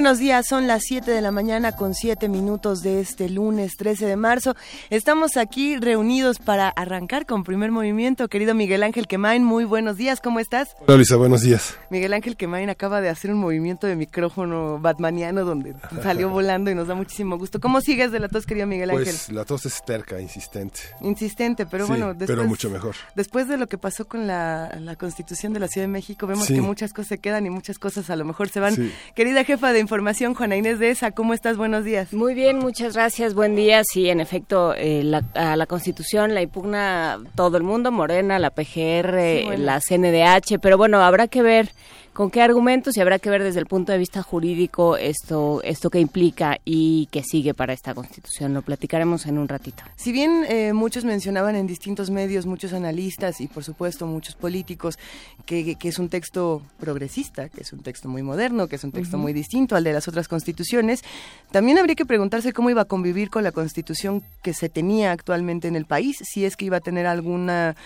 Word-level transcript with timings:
Buenos 0.00 0.18
días, 0.18 0.46
son 0.48 0.66
las 0.66 0.84
7 0.86 1.10
de 1.10 1.20
la 1.20 1.30
mañana 1.30 1.72
con 1.72 1.94
7 1.94 2.26
minutos 2.30 2.80
de 2.80 3.00
este 3.00 3.28
lunes 3.28 3.76
13 3.76 4.06
de 4.06 4.16
marzo. 4.16 4.56
Estamos 4.88 5.36
aquí 5.36 5.76
reunidos 5.76 6.38
para 6.38 6.70
arrancar 6.70 7.26
con 7.26 7.44
primer 7.44 7.70
movimiento. 7.70 8.26
Querido 8.28 8.54
Miguel 8.54 8.82
Ángel 8.82 9.06
Quemain, 9.06 9.44
muy 9.44 9.64
buenos 9.64 9.98
días, 9.98 10.22
¿cómo 10.22 10.40
estás? 10.40 10.74
Hola 10.86 10.96
Luisa, 10.96 11.16
buenos 11.16 11.42
días. 11.42 11.76
Miguel 11.90 12.14
Ángel 12.14 12.38
Quemain 12.38 12.70
acaba 12.70 13.02
de 13.02 13.10
hacer 13.10 13.30
un 13.30 13.40
movimiento 13.40 13.86
de 13.86 13.94
micrófono 13.94 14.78
batmaniano 14.78 15.44
donde 15.44 15.74
salió 16.02 16.30
volando 16.30 16.70
y 16.70 16.74
nos 16.74 16.88
da 16.88 16.94
muchísimo 16.94 17.36
gusto. 17.36 17.60
¿Cómo 17.60 17.82
sigues 17.82 18.10
de 18.10 18.20
la 18.20 18.30
tos, 18.30 18.46
querido 18.46 18.66
Miguel 18.66 18.88
Ángel? 18.88 19.04
Pues 19.04 19.30
la 19.30 19.44
tos 19.44 19.66
es 19.66 19.82
terca, 19.84 20.18
insistente. 20.18 20.80
Insistente, 21.02 21.66
pero 21.66 21.86
bueno, 21.86 22.14
después, 22.14 22.38
pero 22.38 22.48
mucho 22.48 22.70
mejor. 22.70 22.96
Después 23.14 23.48
de 23.48 23.58
lo 23.58 23.68
que 23.68 23.76
pasó 23.76 24.08
con 24.08 24.26
la, 24.26 24.96
Constitución 24.98 25.52
de 25.52 25.60
la 25.60 25.68
Ciudad 25.68 25.86
de 25.86 25.92
México, 25.92 26.26
vemos 26.26 26.48
que 26.48 26.62
muchas 26.62 26.94
cosas 26.94 27.08
se 27.08 27.18
quedan 27.18 27.44
y 27.44 27.50
muchas 27.50 27.78
cosas 27.78 28.08
a 28.08 28.16
lo 28.16 28.24
mejor 28.24 28.48
se 28.48 28.60
van. 28.60 28.74
Querida 29.14 29.44
jefa 29.44 29.74
de 29.74 29.89
información, 29.90 30.34
Juana 30.34 30.56
Inés 30.56 30.78
de 30.78 30.90
esa. 30.90 31.10
¿Cómo 31.10 31.34
estás? 31.34 31.56
Buenos 31.56 31.84
días. 31.84 32.12
Muy 32.12 32.32
bien, 32.32 32.60
muchas 32.60 32.94
gracias. 32.94 33.34
Buen 33.34 33.56
día. 33.56 33.82
Sí, 33.82 34.08
en 34.08 34.20
efecto, 34.20 34.72
eh, 34.72 35.02
la, 35.02 35.24
a 35.34 35.56
la 35.56 35.66
Constitución 35.66 36.32
la 36.32 36.42
impugna 36.42 37.18
todo 37.34 37.56
el 37.56 37.64
mundo, 37.64 37.90
Morena, 37.90 38.38
la 38.38 38.50
PGR, 38.50 39.58
la 39.58 39.80
CNDH, 39.80 40.60
pero 40.62 40.78
bueno, 40.78 41.02
habrá 41.02 41.26
que 41.26 41.42
ver 41.42 41.72
con 42.12 42.30
qué 42.30 42.42
argumentos 42.42 42.96
y 42.96 43.00
habrá 43.00 43.18
que 43.18 43.30
ver 43.30 43.42
desde 43.42 43.60
el 43.60 43.66
punto 43.66 43.92
de 43.92 43.98
vista 43.98 44.22
jurídico 44.22 44.96
esto 44.96 45.60
esto 45.62 45.90
que 45.90 46.00
implica 46.00 46.58
y 46.64 47.08
que 47.10 47.22
sigue 47.22 47.54
para 47.54 47.72
esta 47.72 47.94
constitución. 47.94 48.54
Lo 48.54 48.62
platicaremos 48.62 49.26
en 49.26 49.38
un 49.38 49.48
ratito. 49.48 49.82
Si 49.96 50.12
bien 50.12 50.44
eh, 50.48 50.72
muchos 50.72 51.04
mencionaban 51.04 51.56
en 51.56 51.66
distintos 51.66 52.10
medios 52.10 52.46
muchos 52.46 52.72
analistas 52.72 53.40
y 53.40 53.46
por 53.46 53.64
supuesto 53.64 54.06
muchos 54.06 54.34
políticos 54.34 54.98
que, 55.46 55.76
que, 55.76 55.88
es 55.88 55.98
un 55.98 56.08
texto 56.08 56.62
progresista 56.78 57.48
que 57.48 57.62
es 57.62 57.72
un 57.72 57.80
texto 57.80 58.08
muy 58.08 58.22
moderno 58.22 58.68
que 58.68 58.76
es 58.76 58.84
un 58.84 58.92
texto 58.92 59.18
muy 59.18 59.32
distinto 59.32 59.76
al 59.76 59.84
de 59.84 59.92
las 59.92 60.08
otras 60.08 60.28
constituciones 60.28 61.02
también 61.50 61.78
habría 61.78 61.94
que 61.94 62.06
preguntarse 62.06 62.52
cómo 62.52 62.70
iba 62.70 62.82
a 62.82 62.84
convivir 62.86 63.30
con 63.30 63.44
la 63.44 63.52
constitución 63.52 64.22
que 64.42 64.54
se 64.54 64.68
tenía 64.68 65.12
actualmente 65.12 65.68
en 65.68 65.76
el 65.76 65.84
país 65.84 66.18
si 66.22 66.44
es 66.44 66.56
que 66.56 66.64
iba 66.66 66.78
a 66.78 66.80
tener 66.80 67.06
alguna 67.06 67.76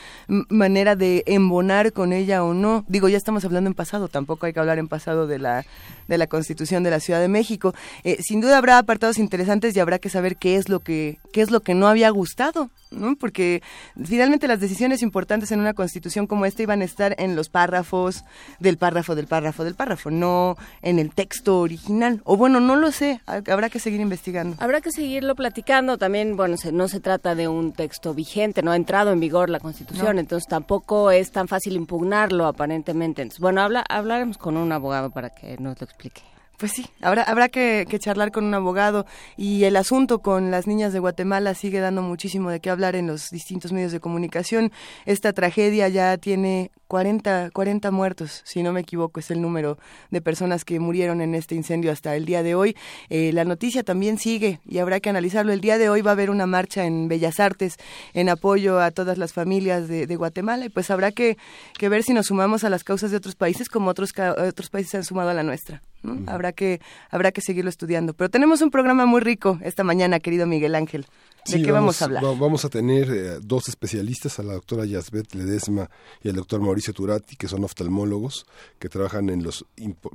manera 0.48 0.97
de 0.97 1.22
embonar 1.27 1.92
con 1.92 2.12
ella 2.12 2.45
o 2.45 2.55
no. 2.55 2.84
Digo 2.89 3.08
ya 3.08 3.17
estamos 3.17 3.45
hablando 3.45 3.69
en 3.69 3.75
pasado 3.75 4.08
tampoco 4.15 4.47
hay 4.47 4.53
que 4.53 4.61
hablar 4.61 4.79
en 4.79 4.87
pasado 4.87 5.27
de 5.27 5.41
la, 5.41 5.67
de 6.07 6.19
la 6.19 6.29
Constitución 6.29 6.84
de 6.84 6.91
la 6.91 7.01
Ciudad 7.01 7.20
de 7.20 7.27
México. 7.27 7.75
Eh, 8.05 8.17
sin 8.23 8.41
duda 8.41 8.59
habrá 8.59 8.79
apartados 8.79 9.19
interesantes 9.19 9.75
y 9.75 9.81
habrá 9.81 9.98
que 9.98 10.09
saber 10.09 10.37
qué 10.37 10.55
es 10.55 10.69
lo 10.69 10.79
que, 10.79 11.19
qué 11.33 11.43
es 11.43 11.51
lo 11.51 11.61
que 11.61 11.75
no 11.75 11.89
había 11.89 12.09
gustado 12.11 12.70
porque 13.19 13.62
finalmente 14.03 14.48
las 14.48 14.61
decisiones 14.61 15.03
importantes 15.03 15.51
en 15.53 15.61
una 15.61 15.75
constitución 15.75 16.27
como 16.27 16.47
esta 16.47 16.62
iban 16.62 16.83
a 16.83 16.85
estar 16.85 17.15
en 17.19 17.37
los 17.37 17.48
párrafos 17.48 18.25
del 18.61 18.79
párrafo 18.79 19.15
del 19.15 19.27
párrafo 19.27 19.65
del 19.65 19.75
párrafo, 19.75 20.11
no 20.11 20.57
en 20.83 20.98
el 20.98 21.12
texto 21.12 21.61
original. 21.61 22.20
O 22.25 22.37
bueno, 22.37 22.61
no 22.61 22.77
lo 22.77 22.92
sé, 22.92 23.20
habrá 23.27 23.69
que 23.69 23.79
seguir 23.79 24.01
investigando. 24.01 24.57
Habrá 24.61 24.81
que 24.81 24.91
seguirlo 24.91 25.35
platicando. 25.35 25.98
También, 25.98 26.37
bueno, 26.37 26.57
no 26.73 26.89
se 26.89 27.01
trata 27.01 27.35
de 27.35 27.48
un 27.48 27.73
texto 27.73 28.15
vigente, 28.15 28.62
no 28.62 28.73
ha 28.73 28.77
entrado 28.77 29.12
en 29.12 29.20
vigor 29.20 29.51
la 29.51 29.61
constitución, 29.61 30.19
entonces 30.19 30.48
tampoco 30.48 31.11
es 31.11 31.31
tan 31.31 31.48
fácil 31.48 31.75
impugnarlo 31.75 32.47
aparentemente. 32.47 33.29
bueno, 33.39 33.62
habla, 33.62 33.85
hablaremos 34.05 34.37
con 34.37 34.57
un 34.57 34.71
abogado 34.71 35.11
para 35.11 35.31
que 35.31 35.57
nos 35.59 35.81
lo 35.81 35.85
explique. 35.85 36.34
Pues 36.57 36.71
sí, 36.71 36.87
habrá, 37.01 37.25
habrá 37.25 37.49
que, 37.49 37.85
charlar 37.99 38.31
con 38.31 38.45
un 38.45 38.55
abogado 38.55 39.07
y 39.37 39.65
el 39.65 39.75
asunto 39.75 40.20
con 40.20 40.53
las 40.53 40.69
niñas 40.69 40.92
de 40.92 41.01
Guatemala 41.01 41.53
sigue 41.55 41.81
dando 41.81 42.01
muchísimo 42.01 42.48
de 42.48 42.61
qué 42.61 42.70
hablar 42.70 42.95
en 42.95 43.09
los 43.09 43.31
distintos 43.31 43.73
medios 43.73 43.91
de 43.91 43.98
comunicación. 43.98 44.70
Esta 45.05 45.33
tragedia 45.33 45.89
ya 45.89 46.17
tiene 46.17 46.70
40, 46.87 47.51
40 47.53 47.91
muertos, 47.91 48.43
si 48.45 48.63
no 48.63 48.73
me 48.73 48.81
equivoco, 48.83 49.19
es 49.19 49.33
el 49.33 49.41
número 49.41 49.79
de 50.11 50.20
personas 50.20 50.64
que 50.64 50.79
murieron 50.79 51.20
en 51.20 51.35
este 51.35 51.57
incendio 51.57 51.91
hasta 51.91 52.14
el 52.14 52.25
día 52.25 52.45
de 52.45 52.55
hoy. 52.55 52.77
Eh, 53.09 53.33
la 53.33 53.45
noticia 53.45 53.83
también 53.83 54.17
sigue 54.19 54.61
y 54.64 54.79
habrá 54.79 55.01
que 55.01 55.11
analizarlo. 55.11 55.53
El 55.53 55.61
día 55.61 55.77
de 55.77 55.89
hoy 55.89 56.03
va 56.03 56.13
a 56.13 56.14
haber 56.14 56.31
una 56.31 56.47
marcha 56.47 56.85
en 56.85 57.09
Bellas 57.09 57.41
Artes 57.41 57.79
en 58.13 58.29
apoyo 58.29 58.79
a 58.79 58.93
todas 58.93 59.19
las 59.19 59.33
familias 59.33 59.89
de, 59.89 60.14
Guatemala 60.14 60.67
y 60.67 60.69
pues 60.69 60.93
habrá 60.93 61.11
que, 61.11 61.37
que, 61.77 61.89
ver 61.89 62.05
si 62.05 62.14
nos 62.14 62.27
sumamos 62.27 62.63
a 62.63 62.70
las 62.70 62.85
causas 62.85 63.11
de 63.11 63.17
otros 63.17 63.35
países 63.35 63.69
como 63.69 63.91
otros, 63.91 64.13
otros 64.17 64.70
países 64.70 64.93
se 64.93 64.97
han 64.98 65.05
sumado 65.05 65.31
a 65.31 65.35
la 65.35 65.43
nuestra. 65.43 65.83
Habrá 66.27 66.53
que 66.53 66.81
habrá 67.11 67.33
que 67.33 67.41
seguirlo 67.41 67.70
estudiando. 67.70 68.15
Pero 68.15 68.31
tenemos 68.31 68.61
un 68.63 68.70
programa 68.70 69.07
muy 69.07 69.20
rico 69.20 69.59
esta 69.63 69.85
mañana, 69.85 70.20
querido 70.20 70.47
Miguel 70.47 70.75
Ángel. 70.75 71.07
¿De 71.47 71.63
qué 71.63 71.73
vamos, 71.73 72.01
a 72.01 72.07
hablar? 72.07 72.23
Vamos 72.23 72.65
a 72.65 72.70
tener 72.70 73.11
eh, 73.11 73.39
dos 73.42 73.69
especialistas, 73.69 74.39
a 74.39 74.43
la 74.43 74.55
doctora 74.55 74.87
Yasbet 74.87 75.35
Ledesma 75.35 75.91
y 76.23 76.31
al 76.31 76.37
doctor 76.37 76.61
Mauricio 76.61 76.95
Turati, 76.95 77.37
que 77.37 77.48
son 77.48 77.64
oftalmólogos, 77.64 78.47
que 78.79 78.89
trabajan 78.89 79.29
en 79.29 79.43
los, 79.43 79.67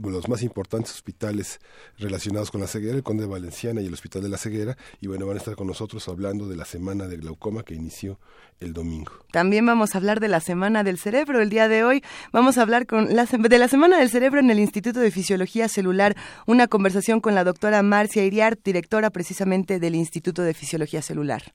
los 0.02 0.28
más 0.28 0.42
importantes 0.42 0.92
hospitales 0.94 1.60
relacionados 2.00 2.50
con 2.50 2.62
la 2.62 2.68
ceguera, 2.68 2.96
el 2.96 3.04
Conde 3.04 3.28
Valenciana 3.28 3.82
y 3.82 3.86
el 3.86 3.94
Hospital 3.94 4.24
de 4.24 4.30
la 4.30 4.38
Ceguera, 4.38 4.76
y 5.02 5.08
bueno, 5.08 5.28
van 5.28 5.36
a 5.36 5.40
estar 5.40 5.56
con 5.56 5.68
nosotros 5.68 6.08
hablando 6.08 6.48
de 6.48 6.56
la 6.56 6.66
semana 6.66 7.08
de 7.08 7.18
glaucoma 7.18 7.62
que 7.62 7.76
inició 7.76 8.18
el 8.60 8.74
domingo. 8.74 9.12
También 9.32 9.66
vamos 9.66 9.96
a 9.96 10.00
hablar 10.00 10.20
de 10.20 10.28
la 10.28 10.40
Semana 10.40 10.84
del 10.84 10.98
Cerebro. 10.98 11.42
El 11.42 11.50
día 11.50 11.68
de 11.68 11.84
hoy 11.84 12.04
vamos 12.32 12.58
a 12.58 12.64
hablar 12.64 12.88
con 12.88 13.16
la, 13.16 13.26
de 13.26 13.60
la 13.60 13.68
Semana 13.68 14.00
del 14.00 14.10
Cerebro 14.10 14.40
en 14.40 14.50
el 14.50 14.60
Instituto 14.60 15.00
de 15.00 15.12
Fisiología 15.12 15.68
Celular, 15.80 16.18
una 16.46 16.68
conversación 16.68 17.22
con 17.22 17.36
la 17.36 17.46
doctora 17.46 17.82
Marcia 17.84 18.26
Iriart, 18.26 18.60
directora 18.66 19.12
precisamente 19.12 19.80
del 19.80 19.96
Instituto 19.96 20.42
de 20.42 20.54
Fisiología 20.54 21.02
Celular. 21.02 21.54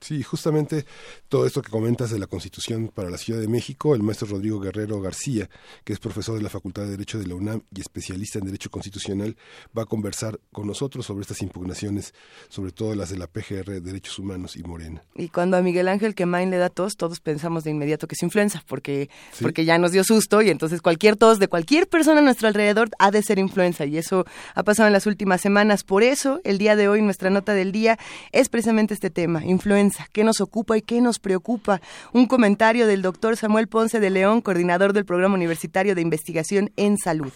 Sí, 0.00 0.22
justamente 0.22 0.84
todo 1.28 1.46
esto 1.46 1.62
que 1.62 1.70
comentas 1.70 2.10
de 2.10 2.18
la 2.18 2.26
Constitución 2.26 2.88
para 2.94 3.10
la 3.10 3.16
Ciudad 3.16 3.40
de 3.40 3.48
México, 3.48 3.94
el 3.94 4.02
maestro 4.02 4.28
Rodrigo 4.28 4.60
Guerrero 4.60 5.00
García, 5.00 5.48
que 5.84 5.94
es 5.94 5.98
profesor 5.98 6.36
de 6.36 6.42
la 6.42 6.50
Facultad 6.50 6.82
de 6.82 6.90
Derecho 6.90 7.18
de 7.18 7.26
la 7.26 7.34
UNAM 7.34 7.62
y 7.74 7.80
especialista 7.80 8.38
en 8.38 8.44
Derecho 8.44 8.70
Constitucional, 8.70 9.36
va 9.76 9.82
a 9.82 9.86
conversar 9.86 10.38
con 10.52 10.66
nosotros 10.66 11.06
sobre 11.06 11.22
estas 11.22 11.40
impugnaciones, 11.40 12.12
sobre 12.48 12.72
todo 12.72 12.94
las 12.94 13.08
de 13.10 13.16
la 13.16 13.26
PGR, 13.26 13.80
Derechos 13.80 14.18
Humanos 14.18 14.56
y 14.56 14.62
Morena. 14.62 15.02
Y 15.14 15.28
cuando 15.30 15.56
a 15.56 15.62
Miguel 15.62 15.88
Ángel 15.88 16.14
Quemain 16.14 16.50
le 16.50 16.58
da 16.58 16.68
tos, 16.68 16.96
todos 16.96 17.20
pensamos 17.20 17.64
de 17.64 17.70
inmediato 17.70 18.06
que 18.06 18.14
es 18.14 18.22
influenza, 18.22 18.62
porque, 18.68 19.08
porque 19.40 19.64
ya 19.64 19.78
nos 19.78 19.92
dio 19.92 20.04
susto 20.04 20.42
y 20.42 20.50
entonces 20.50 20.82
cualquier 20.82 21.16
tos 21.16 21.38
de 21.38 21.48
cualquier 21.48 21.88
persona 21.88 22.20
a 22.20 22.22
nuestro 22.22 22.48
alrededor 22.48 22.90
ha 22.98 23.10
de 23.10 23.22
ser 23.22 23.38
influenza 23.38 23.86
y 23.86 23.96
eso 23.96 24.26
ha 24.54 24.62
pasado 24.62 24.88
en 24.88 24.92
las 24.92 25.06
últimas 25.06 25.40
semanas. 25.40 25.84
Por 25.84 26.02
eso, 26.02 26.40
el 26.44 26.58
día 26.58 26.76
de 26.76 26.88
hoy, 26.88 27.00
nuestra 27.00 27.30
nota 27.30 27.54
del 27.54 27.72
día 27.72 27.98
es 28.32 28.50
precisamente 28.50 28.92
este 28.92 29.10
tema, 29.10 29.44
influenza 29.44 29.85
qué 30.12 30.24
nos 30.24 30.40
ocupa 30.40 30.76
y 30.76 30.82
qué 30.82 31.00
nos 31.00 31.18
preocupa. 31.18 31.80
Un 32.12 32.26
comentario 32.26 32.86
del 32.86 33.02
doctor 33.02 33.36
Samuel 33.36 33.68
Ponce 33.68 34.00
de 34.00 34.10
León, 34.10 34.40
coordinador 34.40 34.92
del 34.92 35.04
Programa 35.04 35.34
Universitario 35.34 35.94
de 35.94 36.02
Investigación 36.02 36.72
en 36.76 36.98
Salud. 36.98 37.32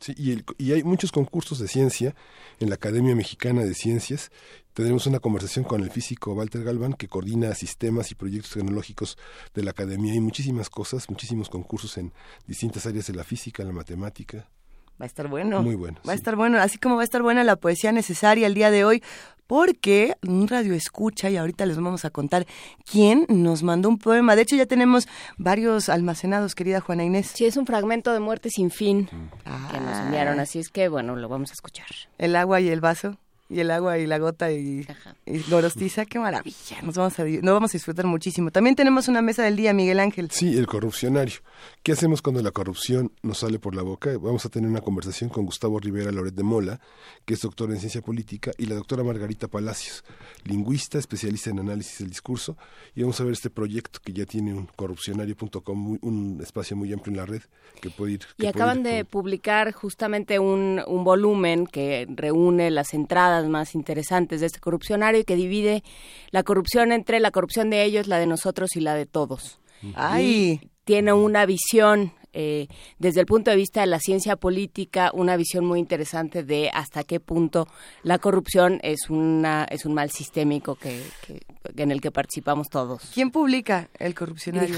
Sí, 0.00 0.14
y, 0.16 0.42
y 0.58 0.72
hay 0.72 0.82
muchos 0.82 1.12
concursos 1.12 1.60
de 1.60 1.68
ciencia 1.68 2.14
en 2.58 2.68
la 2.68 2.74
Academia 2.74 3.14
Mexicana 3.14 3.62
de 3.62 3.72
Ciencias 3.72 4.32
Tendremos 4.74 5.06
una 5.06 5.20
conversación 5.20 5.66
con 5.66 5.82
el 5.82 5.90
físico 5.90 6.32
Walter 6.32 6.64
Galván, 6.64 6.94
que 6.94 7.06
coordina 7.06 7.54
sistemas 7.54 8.10
y 8.10 8.14
proyectos 8.14 8.52
tecnológicos 8.52 9.18
de 9.52 9.62
la 9.62 9.72
academia. 9.72 10.14
Hay 10.14 10.20
muchísimas 10.20 10.70
cosas, 10.70 11.10
muchísimos 11.10 11.50
concursos 11.50 11.98
en 11.98 12.10
distintas 12.46 12.86
áreas 12.86 13.06
de 13.06 13.12
la 13.12 13.22
física, 13.22 13.64
la 13.64 13.72
matemática. 13.72 14.48
Va 15.00 15.04
a 15.04 15.06
estar 15.06 15.28
bueno. 15.28 15.62
Muy 15.62 15.74
bueno. 15.74 15.98
Va 16.06 16.12
a 16.12 16.14
estar 16.14 16.36
bueno, 16.36 16.58
así 16.58 16.78
como 16.78 16.96
va 16.96 17.02
a 17.02 17.04
estar 17.04 17.22
buena 17.22 17.44
la 17.44 17.56
poesía 17.56 17.92
necesaria 17.92 18.46
el 18.46 18.54
día 18.54 18.70
de 18.70 18.84
hoy, 18.84 19.02
porque 19.46 20.16
un 20.26 20.48
radio 20.48 20.74
escucha 20.74 21.28
y 21.28 21.36
ahorita 21.36 21.66
les 21.66 21.76
vamos 21.76 22.04
a 22.04 22.10
contar 22.10 22.46
quién 22.90 23.26
nos 23.28 23.62
mandó 23.62 23.88
un 23.88 23.98
poema. 23.98 24.36
De 24.36 24.42
hecho, 24.42 24.56
ya 24.56 24.66
tenemos 24.66 25.08
varios 25.36 25.88
almacenados, 25.88 26.54
querida 26.54 26.80
Juana 26.80 27.04
Inés. 27.04 27.32
Sí, 27.34 27.44
es 27.44 27.56
un 27.56 27.66
fragmento 27.66 28.12
de 28.12 28.20
Muerte 28.20 28.48
sin 28.50 28.70
fin 28.70 29.06
que 29.06 29.80
nos 29.80 29.98
enviaron, 29.98 30.40
así 30.40 30.58
es 30.58 30.68
que 30.68 30.88
bueno, 30.88 31.16
lo 31.16 31.28
vamos 31.28 31.50
a 31.50 31.54
escuchar. 31.54 31.88
El 32.18 32.36
agua 32.36 32.60
y 32.60 32.68
el 32.68 32.80
vaso 32.80 33.18
y 33.52 33.60
el 33.60 33.70
agua 33.70 33.98
y 33.98 34.06
la 34.06 34.18
gota 34.18 34.50
y, 34.50 34.86
y 35.26 35.38
gorostiza, 35.50 36.06
qué 36.06 36.18
maravilla, 36.18 36.80
nos 36.82 36.96
vamos 36.96 37.18
a, 37.18 37.24
nos 37.24 37.54
vamos 37.54 37.70
a 37.70 37.72
disfrutar 37.74 38.06
muchísimo. 38.06 38.50
También 38.50 38.74
tenemos 38.76 39.08
una 39.08 39.22
mesa 39.22 39.42
del 39.42 39.56
día, 39.56 39.72
Miguel 39.74 40.00
Ángel. 40.00 40.30
Sí, 40.30 40.56
el 40.56 40.66
corrupcionario. 40.66 41.40
¿Qué 41.82 41.92
hacemos 41.92 42.22
cuando 42.22 42.42
la 42.42 42.50
corrupción 42.50 43.12
nos 43.22 43.38
sale 43.38 43.58
por 43.58 43.74
la 43.74 43.82
boca? 43.82 44.10
Vamos 44.18 44.46
a 44.46 44.48
tener 44.48 44.70
una 44.70 44.80
conversación 44.80 45.30
con 45.30 45.44
Gustavo 45.44 45.78
Rivera 45.78 46.10
Loret 46.10 46.34
de 46.34 46.42
Mola, 46.42 46.80
que 47.24 47.34
es 47.34 47.40
doctor 47.40 47.70
en 47.70 47.78
ciencia 47.78 48.00
política, 48.00 48.52
y 48.56 48.66
la 48.66 48.74
doctora 48.74 49.04
Margarita 49.04 49.48
Palacios, 49.48 50.04
lingüista, 50.44 50.98
especialista 50.98 51.50
en 51.50 51.58
análisis 51.60 51.98
del 51.98 52.08
discurso, 52.08 52.56
y 52.94 53.02
vamos 53.02 53.20
a 53.20 53.24
ver 53.24 53.34
este 53.34 53.50
proyecto 53.50 54.00
que 54.02 54.12
ya 54.12 54.24
tiene 54.24 54.54
un 54.54 54.66
corrupcionario.com, 54.66 55.98
un 56.00 56.40
espacio 56.42 56.76
muy 56.76 56.92
amplio 56.92 57.12
en 57.12 57.16
la 57.18 57.26
red 57.26 57.42
que 57.80 57.90
puede 57.90 58.12
ir. 58.12 58.20
y 58.38 58.46
acaban 58.46 58.82
de 58.82 59.04
publicar 59.04 59.72
justamente 59.72 60.38
un, 60.38 60.80
un 60.86 61.04
volumen 61.04 61.66
que 61.66 62.06
reúne 62.08 62.70
las 62.70 62.94
entradas 62.94 63.41
más 63.48 63.74
interesantes 63.74 64.40
de 64.40 64.46
este 64.46 64.60
corrupcionario 64.60 65.20
y 65.20 65.24
que 65.24 65.36
divide 65.36 65.82
la 66.30 66.42
corrupción 66.42 66.92
entre 66.92 67.20
la 67.20 67.30
corrupción 67.30 67.70
de 67.70 67.84
ellos, 67.84 68.06
la 68.06 68.18
de 68.18 68.26
nosotros 68.26 68.76
y 68.76 68.80
la 68.80 68.94
de 68.94 69.06
todos. 69.06 69.60
Ay. 69.94 70.60
tiene 70.84 71.12
una 71.12 71.44
visión 71.44 72.12
eh, 72.34 72.68
desde 72.98 73.20
el 73.20 73.26
punto 73.26 73.50
de 73.50 73.56
vista 73.56 73.82
de 73.82 73.86
la 73.86 73.98
ciencia 73.98 74.36
política, 74.36 75.10
una 75.12 75.36
visión 75.36 75.66
muy 75.66 75.78
interesante 75.78 76.42
de 76.42 76.70
hasta 76.72 77.04
qué 77.04 77.20
punto 77.20 77.68
la 78.02 78.18
corrupción 78.18 78.80
es 78.82 79.10
una 79.10 79.64
es 79.64 79.84
un 79.84 79.92
mal 79.92 80.10
sistémico 80.10 80.76
que, 80.76 81.02
en 81.76 81.90
el 81.90 82.00
que 82.00 82.10
participamos 82.10 82.70
todos. 82.70 83.10
¿Quién 83.12 83.30
publica 83.30 83.90
el 83.98 84.14
corrupcionario? 84.14 84.74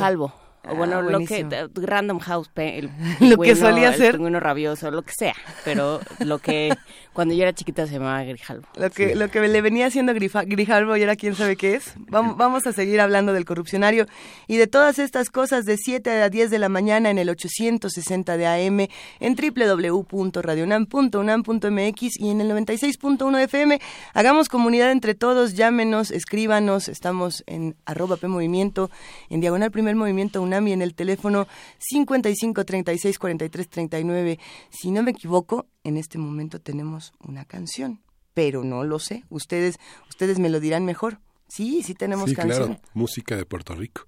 Grijalvo 0.64 0.78
bueno, 0.78 0.98
ah, 0.98 1.02
lo 1.02 1.20
que 1.20 1.46
Random 1.74 2.18
House, 2.20 2.50
el 2.56 2.90
lo 3.20 3.36
que 3.38 3.54
solía 3.54 3.92
ser, 3.92 4.06
el 4.06 4.12
pingüino 4.12 4.40
rabioso, 4.40 4.90
lo 4.90 5.02
que 5.02 5.12
sea, 5.12 5.34
pero 5.62 6.00
lo 6.20 6.38
que 6.38 6.74
cuando 7.12 7.34
yo 7.34 7.42
era 7.42 7.52
chiquita 7.52 7.86
se 7.86 7.92
llamaba 7.94 8.24
Grijalvo. 8.24 8.66
Lo 8.76 8.88
que 8.90 9.14
lo 9.14 9.28
que 9.28 9.46
le 9.46 9.60
venía 9.60 9.84
haciendo 9.86 10.14
Grijalvo 10.14 10.96
y 10.96 11.02
ahora 11.02 11.16
quién 11.16 11.34
sabe 11.34 11.56
qué 11.56 11.74
es. 11.74 11.92
Vamos, 11.96 12.36
vamos 12.38 12.66
a 12.66 12.72
seguir 12.72 12.98
hablando 13.00 13.34
del 13.34 13.44
corrupcionario 13.44 14.06
y 14.46 14.56
de 14.56 14.66
todas 14.66 14.98
estas 14.98 15.28
cosas 15.28 15.66
de 15.66 15.76
7 15.76 16.22
a 16.22 16.30
10 16.30 16.50
de 16.50 16.58
la 16.58 16.70
mañana 16.70 17.10
en 17.10 17.18
el 17.18 17.28
860 17.28 18.38
de 18.38 18.46
AM 18.46 18.88
en 19.20 19.36
www.radionam.unam.mx 19.36 22.20
y 22.20 22.30
en 22.30 22.40
el 22.40 22.50
96.1 22.50 23.42
FM. 23.42 23.78
Hagamos 24.14 24.48
comunidad 24.48 24.92
entre 24.92 25.14
todos, 25.14 25.52
llámenos, 25.54 26.10
escríbanos, 26.10 26.88
estamos 26.88 27.44
en 27.46 27.76
arroba 27.84 28.16
P 28.16 28.28
Movimiento, 28.28 28.90
en 29.28 29.40
Diagonal 29.40 29.70
Primer 29.70 29.94
Movimiento 29.94 30.40
UNAM 30.40 30.53
y 30.66 30.72
en 30.72 30.82
el 30.82 30.94
teléfono 30.94 31.46
55 31.78 32.64
36 32.64 33.18
43 33.18 33.68
39. 33.68 34.38
Si 34.70 34.90
no 34.90 35.02
me 35.02 35.10
equivoco, 35.10 35.66
en 35.82 35.96
este 35.96 36.18
momento 36.18 36.60
tenemos 36.60 37.12
una 37.18 37.44
canción, 37.44 38.00
pero 38.32 38.64
no 38.64 38.84
lo 38.84 38.98
sé. 38.98 39.24
Ustedes, 39.30 39.78
ustedes 40.08 40.38
me 40.38 40.48
lo 40.48 40.60
dirán 40.60 40.84
mejor. 40.84 41.18
Sí, 41.48 41.82
sí 41.82 41.94
tenemos 41.94 42.30
sí, 42.30 42.36
canción. 42.36 42.74
Claro, 42.74 42.82
música 42.94 43.36
de 43.36 43.44
Puerto 43.44 43.74
Rico. 43.74 44.02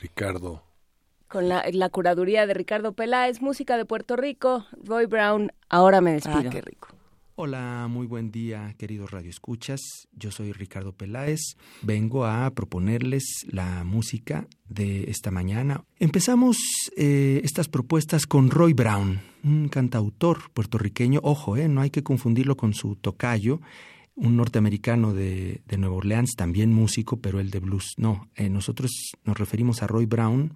Ricardo. 0.00 0.64
Con 1.28 1.48
la, 1.48 1.88
curaduría 1.90 2.46
de 2.46 2.54
Ricardo 2.54 2.92
Peláez, 2.92 3.40
música 3.40 3.76
de 3.76 3.84
Puerto 3.84 4.16
Rico, 4.16 4.66
Roy 4.82 5.06
Brown, 5.06 5.52
ahora 5.68 6.00
me 6.00 6.12
despido. 6.12 6.48
Ah, 6.48 6.50
qué 6.50 6.60
rico. 6.60 6.88
Hola, 7.42 7.88
muy 7.88 8.06
buen 8.06 8.30
día, 8.30 8.74
queridos 8.76 9.10
radioescuchas. 9.10 9.80
Yo 10.12 10.30
soy 10.30 10.52
Ricardo 10.52 10.92
Peláez. 10.92 11.40
Vengo 11.80 12.26
a 12.26 12.50
proponerles 12.50 13.46
la 13.50 13.82
música 13.82 14.46
de 14.68 15.04
esta 15.04 15.30
mañana. 15.30 15.82
Empezamos 15.98 16.58
eh, 16.98 17.40
estas 17.42 17.68
propuestas 17.68 18.26
con 18.26 18.50
Roy 18.50 18.74
Brown, 18.74 19.22
un 19.42 19.70
cantautor 19.70 20.50
puertorriqueño. 20.52 21.20
Ojo, 21.22 21.56
eh, 21.56 21.66
no 21.66 21.80
hay 21.80 21.88
que 21.88 22.02
confundirlo 22.02 22.58
con 22.58 22.74
su 22.74 22.96
tocayo, 22.96 23.62
un 24.16 24.36
norteamericano 24.36 25.14
de, 25.14 25.62
Nueva 25.78 25.96
Orleans, 25.96 26.34
también 26.36 26.74
músico, 26.74 27.20
pero 27.20 27.40
el 27.40 27.48
de 27.48 27.60
blues. 27.60 27.94
No, 27.96 28.28
eh, 28.34 28.50
nosotros 28.50 28.90
nos 29.24 29.38
referimos 29.38 29.82
a 29.82 29.86
Roy 29.86 30.04
Brown. 30.04 30.52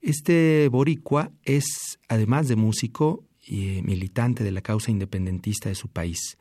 Este 0.00 0.68
boricua 0.68 1.32
es, 1.42 1.98
además 2.06 2.46
de 2.46 2.54
músico, 2.54 3.24
y 3.46 3.82
militante 3.82 4.44
de 4.44 4.52
la 4.52 4.62
causa 4.62 4.90
independentista 4.90 5.68
de 5.68 5.74
su 5.74 5.88
país. 5.88 6.38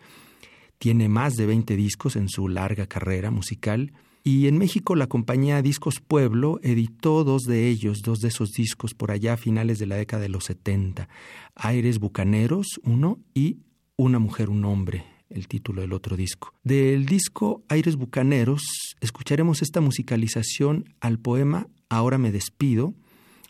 Tiene 0.78 1.10
más 1.10 1.34
de 1.36 1.46
20 1.46 1.76
discos 1.76 2.16
en 2.16 2.30
su 2.30 2.48
larga 2.48 2.88
carrera 2.88 3.32
musical 3.32 3.94
y 4.26 4.48
en 4.48 4.58
México 4.58 4.96
la 4.96 5.08
compañía 5.08 5.62
Discos 5.62 6.00
Pueblo 6.00 6.60
editó 6.64 7.26
dos 7.26 7.44
de 7.44 7.68
ellos, 7.68 8.02
dos 8.02 8.20
de 8.20 8.30
esos 8.30 8.52
discos 8.52 8.94
por 8.94 9.12
allá 9.12 9.34
a 9.34 9.38
finales 9.38 9.80
de 9.80 9.86
la 9.86 9.98
década 9.98 10.24
de 10.24 10.30
los 10.30 10.46
70. 10.46 11.10
Aires 11.56 12.00
Bucaneros, 12.00 12.80
uno, 12.84 13.20
y 13.34 13.58
Una 13.96 14.18
mujer, 14.18 14.50
un 14.50 14.66
hombre, 14.66 15.06
el 15.30 15.48
título 15.48 15.82
del 15.82 15.94
otro 15.94 16.16
disco. 16.16 16.54
Del 16.64 17.06
disco 17.06 17.64
Aires 17.68 17.96
Bucaneros 17.96 18.64
escucharemos 19.02 19.62
esta 19.62 19.82
musicalización 19.82 20.86
al 21.00 21.20
poema 21.20 21.68
Ahora 21.90 22.18
me 22.18 22.32
despido 22.32 22.96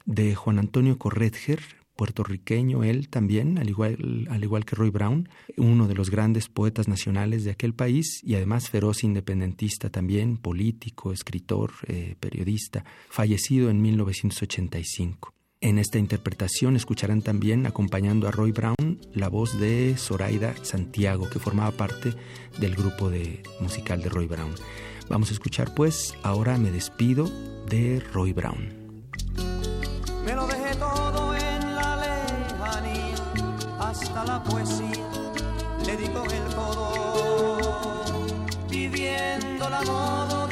de 0.06 0.36
Juan 0.36 0.60
Antonio 0.60 0.98
Corretger, 0.98 1.62
puertorriqueño 1.96 2.84
él 2.84 3.10
también, 3.10 3.58
al 3.58 3.70
igual, 3.70 4.28
al 4.30 4.44
igual 4.44 4.66
que 4.66 4.76
Roy 4.76 4.90
Brown, 4.90 5.30
uno 5.58 5.88
de 5.88 5.96
los 5.96 6.10
grandes 6.10 6.50
poetas 6.50 6.88
nacionales 6.88 7.44
de 7.44 7.52
aquel 7.52 7.74
país 7.74 8.22
y 8.24 8.36
además 8.36 8.70
feroz 8.70 9.04
independentista 9.04 9.90
también, 9.90 10.38
político, 10.38 11.12
escritor, 11.12 11.72
eh, 11.88 12.16
periodista, 12.20 12.84
fallecido 13.10 13.70
en 13.70 13.82
1985. 13.82 15.34
En 15.62 15.80
esta 15.80 15.98
interpretación 15.98 16.76
escucharán 16.76 17.22
también, 17.22 17.66
acompañando 17.66 18.28
a 18.28 18.32
Roy 18.32 18.52
Brown, 18.52 19.00
la 19.14 19.30
voz 19.30 19.58
de 19.58 19.96
Zoraida 19.98 20.54
Santiago, 20.62 21.30
que 21.30 21.40
formaba 21.40 21.72
parte 21.72 22.14
del 22.60 22.76
grupo 22.76 23.10
de, 23.10 23.42
musical 23.62 24.02
de 24.02 24.10
Roy 24.10 24.28
Brown. 24.28 24.54
Vamos 25.08 25.30
a 25.30 25.34
escuchar 25.34 25.74
pues, 25.74 26.16
ahora 26.22 26.58
me 26.58 26.70
despido 26.70 27.32
de 27.70 28.02
Roy 28.12 28.34
Brown. 28.34 28.74
Me 30.26 30.36
lo 30.36 30.48
la 34.22 34.42
poesía 34.44 35.08
le 35.86 35.98
di 35.98 36.08
con 36.08 36.30
el 36.30 36.56
codo, 36.56 38.06
viviendo 38.70 39.70
la 39.70 39.82
modo 39.82 40.43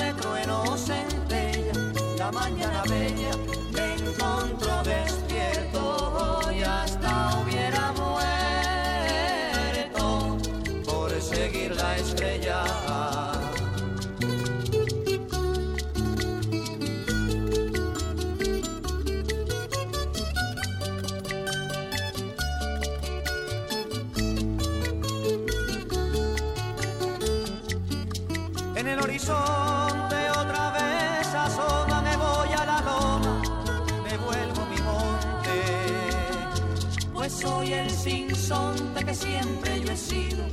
sinsonte 38.52 39.06
que 39.06 39.14
siempre 39.14 39.82
yo 39.82 39.92
he 39.92 39.98
sido, 39.98 40.44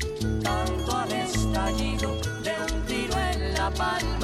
tanto 0.42 0.96
al 0.96 1.12
estallido 1.12 2.14
de 2.42 2.54
un 2.72 2.82
tiro 2.86 3.14
en 3.32 3.54
la 3.54 3.70
palma, 3.70 4.17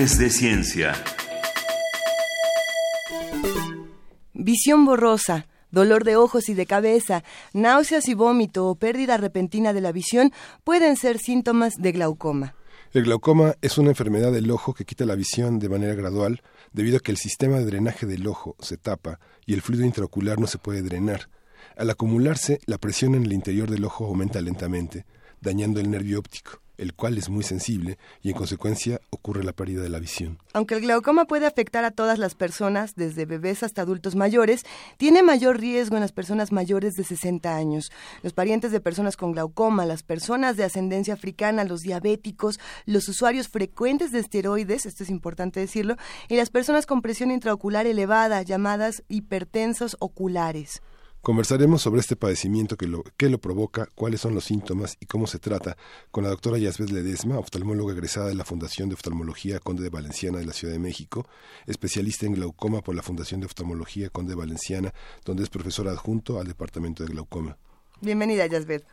De 0.00 0.30
Ciencia. 0.30 0.94
Visión 4.32 4.86
borrosa, 4.86 5.46
dolor 5.70 6.04
de 6.04 6.16
ojos 6.16 6.48
y 6.48 6.54
de 6.54 6.64
cabeza, 6.64 7.22
náuseas 7.52 8.08
y 8.08 8.14
vómito 8.14 8.66
o 8.66 8.76
pérdida 8.76 9.18
repentina 9.18 9.74
de 9.74 9.82
la 9.82 9.92
visión 9.92 10.32
pueden 10.64 10.96
ser 10.96 11.18
síntomas 11.18 11.74
de 11.76 11.92
glaucoma. 11.92 12.54
El 12.94 13.04
glaucoma 13.04 13.56
es 13.60 13.76
una 13.76 13.90
enfermedad 13.90 14.32
del 14.32 14.50
ojo 14.50 14.72
que 14.72 14.86
quita 14.86 15.04
la 15.04 15.16
visión 15.16 15.58
de 15.58 15.68
manera 15.68 15.94
gradual 15.94 16.40
debido 16.72 16.96
a 16.96 17.00
que 17.00 17.12
el 17.12 17.18
sistema 17.18 17.58
de 17.58 17.66
drenaje 17.66 18.06
del 18.06 18.26
ojo 18.26 18.56
se 18.58 18.78
tapa 18.78 19.20
y 19.44 19.52
el 19.52 19.60
fluido 19.60 19.84
intraocular 19.84 20.40
no 20.40 20.46
se 20.46 20.56
puede 20.56 20.80
drenar. 20.80 21.28
Al 21.76 21.90
acumularse, 21.90 22.58
la 22.64 22.78
presión 22.78 23.16
en 23.16 23.24
el 23.24 23.34
interior 23.34 23.70
del 23.70 23.84
ojo 23.84 24.06
aumenta 24.06 24.40
lentamente, 24.40 25.04
dañando 25.42 25.78
el 25.78 25.90
nervio 25.90 26.20
óptico 26.20 26.62
el 26.80 26.94
cual 26.94 27.18
es 27.18 27.28
muy 27.28 27.44
sensible 27.44 27.98
y 28.22 28.30
en 28.30 28.36
consecuencia 28.36 29.00
ocurre 29.10 29.44
la 29.44 29.52
pérdida 29.52 29.82
de 29.82 29.90
la 29.90 29.98
visión. 29.98 30.38
Aunque 30.54 30.74
el 30.74 30.80
glaucoma 30.80 31.26
puede 31.26 31.46
afectar 31.46 31.84
a 31.84 31.90
todas 31.90 32.18
las 32.18 32.34
personas, 32.34 32.94
desde 32.96 33.26
bebés 33.26 33.62
hasta 33.62 33.82
adultos 33.82 34.16
mayores, 34.16 34.64
tiene 34.96 35.22
mayor 35.22 35.60
riesgo 35.60 35.96
en 35.96 36.00
las 36.00 36.12
personas 36.12 36.52
mayores 36.52 36.96
de 36.96 37.04
60 37.04 37.54
años. 37.54 37.92
Los 38.22 38.32
parientes 38.32 38.72
de 38.72 38.80
personas 38.80 39.18
con 39.18 39.32
glaucoma, 39.32 39.84
las 39.84 40.02
personas 40.02 40.56
de 40.56 40.64
ascendencia 40.64 41.14
africana, 41.14 41.64
los 41.64 41.82
diabéticos, 41.82 42.58
los 42.86 43.08
usuarios 43.08 43.48
frecuentes 43.48 44.10
de 44.10 44.20
esteroides, 44.20 44.86
esto 44.86 45.04
es 45.04 45.10
importante 45.10 45.60
decirlo, 45.60 45.96
y 46.28 46.36
las 46.36 46.48
personas 46.48 46.86
con 46.86 47.02
presión 47.02 47.30
intraocular 47.30 47.86
elevada, 47.86 48.40
llamadas 48.42 49.02
hipertensos 49.08 49.96
oculares. 50.00 50.80
Conversaremos 51.22 51.82
sobre 51.82 52.00
este 52.00 52.16
padecimiento 52.16 52.78
que 52.78 52.86
lo, 52.86 53.04
qué 53.18 53.28
lo 53.28 53.38
provoca, 53.38 53.86
cuáles 53.94 54.22
son 54.22 54.34
los 54.34 54.44
síntomas 54.44 54.96
y 55.00 55.06
cómo 55.06 55.26
se 55.26 55.38
trata 55.38 55.76
con 56.10 56.24
la 56.24 56.30
doctora 56.30 56.56
Yasbeth 56.56 56.88
Ledesma, 56.88 57.38
oftalmóloga 57.38 57.92
egresada 57.92 58.28
de 58.28 58.34
la 58.34 58.46
Fundación 58.46 58.88
de 58.88 58.94
Oftalmología 58.94 59.58
Conde 59.58 59.82
de 59.82 59.90
Valenciana 59.90 60.38
de 60.38 60.46
la 60.46 60.54
Ciudad 60.54 60.72
de 60.72 60.78
México, 60.78 61.26
especialista 61.66 62.24
en 62.24 62.32
glaucoma 62.32 62.80
por 62.80 62.94
la 62.94 63.02
Fundación 63.02 63.40
de 63.40 63.46
Oftalmología 63.46 64.08
Conde 64.08 64.30
de 64.30 64.36
Valenciana, 64.36 64.94
donde 65.22 65.42
es 65.42 65.50
profesora 65.50 65.90
adjunto 65.90 66.40
al 66.40 66.46
Departamento 66.46 67.04
de 67.04 67.10
Glaucoma. 67.10 67.58
Bienvenida, 68.00 68.46
Yasbeth. 68.46 68.86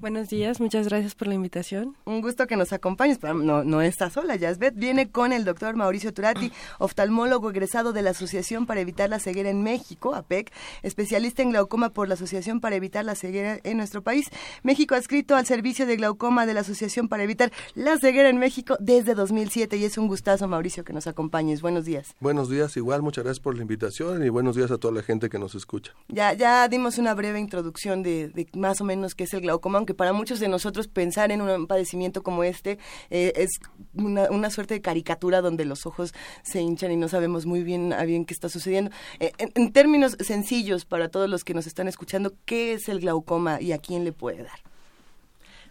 Buenos 0.00 0.28
días, 0.28 0.60
muchas 0.60 0.88
gracias 0.88 1.14
por 1.14 1.26
la 1.26 1.34
invitación. 1.34 1.96
Un 2.04 2.20
gusto 2.20 2.46
que 2.46 2.56
nos 2.56 2.74
acompañes, 2.74 3.16
pero 3.18 3.32
no, 3.32 3.64
no 3.64 3.80
está 3.80 4.10
sola, 4.10 4.36
Yasbet. 4.36 4.74
Viene 4.76 5.10
con 5.10 5.32
el 5.32 5.46
doctor 5.46 5.74
Mauricio 5.74 6.12
Turati, 6.12 6.52
oftalmólogo 6.78 7.48
egresado 7.48 7.94
de 7.94 8.02
la 8.02 8.10
Asociación 8.10 8.66
para 8.66 8.80
Evitar 8.80 9.08
la 9.08 9.20
Ceguera 9.20 9.48
en 9.48 9.62
México, 9.62 10.14
APEC, 10.14 10.52
especialista 10.82 11.42
en 11.42 11.50
glaucoma 11.50 11.90
por 11.90 12.08
la 12.08 12.14
Asociación 12.14 12.60
para 12.60 12.76
Evitar 12.76 13.06
la 13.06 13.14
Ceguera 13.14 13.58
en 13.64 13.78
nuestro 13.78 14.02
país. 14.02 14.28
México 14.62 14.94
ha 14.94 14.98
escrito 14.98 15.34
al 15.34 15.46
servicio 15.46 15.86
de 15.86 15.96
glaucoma 15.96 16.44
de 16.44 16.52
la 16.52 16.60
Asociación 16.60 17.08
para 17.08 17.22
Evitar 17.22 17.50
la 17.74 17.96
Ceguera 17.96 18.28
en 18.28 18.36
México 18.38 18.76
desde 18.78 19.14
2007 19.14 19.78
y 19.78 19.84
es 19.84 19.96
un 19.96 20.08
gustazo, 20.08 20.46
Mauricio, 20.46 20.84
que 20.84 20.92
nos 20.92 21.06
acompañes. 21.06 21.62
Buenos 21.62 21.86
días. 21.86 22.14
Buenos 22.20 22.50
días, 22.50 22.76
igual, 22.76 23.00
muchas 23.00 23.24
gracias 23.24 23.42
por 23.42 23.56
la 23.56 23.62
invitación 23.62 24.22
y 24.24 24.28
buenos 24.28 24.56
días 24.56 24.70
a 24.70 24.76
toda 24.76 24.92
la 24.92 25.02
gente 25.02 25.30
que 25.30 25.38
nos 25.38 25.54
escucha. 25.54 25.92
Ya, 26.08 26.34
ya 26.34 26.68
dimos 26.68 26.98
una 26.98 27.14
breve 27.14 27.40
introducción 27.40 28.02
de, 28.02 28.28
de 28.28 28.46
más 28.54 28.82
o 28.82 28.84
menos 28.84 29.14
qué 29.14 29.24
es 29.24 29.32
el 29.32 29.40
glaucoma, 29.40 29.78
que 29.86 29.94
para 29.94 30.12
muchos 30.12 30.40
de 30.40 30.48
nosotros 30.48 30.88
pensar 30.88 31.32
en 31.32 31.40
un 31.40 31.66
padecimiento 31.66 32.22
como 32.22 32.44
este 32.44 32.78
eh, 33.10 33.32
es 33.36 33.60
una, 33.94 34.50
suerte 34.50 34.74
de 34.74 34.80
caricatura 34.80 35.40
donde 35.40 35.64
los 35.64 35.86
ojos 35.86 36.14
se 36.42 36.60
hinchan 36.60 36.92
y 36.92 36.96
no 36.96 37.08
sabemos 37.08 37.46
muy 37.46 37.62
bien 37.62 37.92
a 37.92 38.04
bien 38.04 38.24
qué 38.24 38.34
está 38.34 38.48
sucediendo. 38.48 38.90
Eh, 39.20 39.32
en, 39.38 39.72
términos 39.72 40.16
sencillos 40.20 40.84
para 40.84 41.08
todos 41.08 41.28
los 41.28 41.44
que 41.44 41.54
nos 41.54 41.66
están 41.66 41.88
escuchando, 41.88 42.34
¿qué 42.44 42.74
es 42.74 42.88
el 42.88 43.00
glaucoma 43.00 43.60
y 43.60 43.72
a 43.72 43.78
quién 43.78 44.04
le 44.04 44.12
puede 44.12 44.42
dar? 44.42 44.58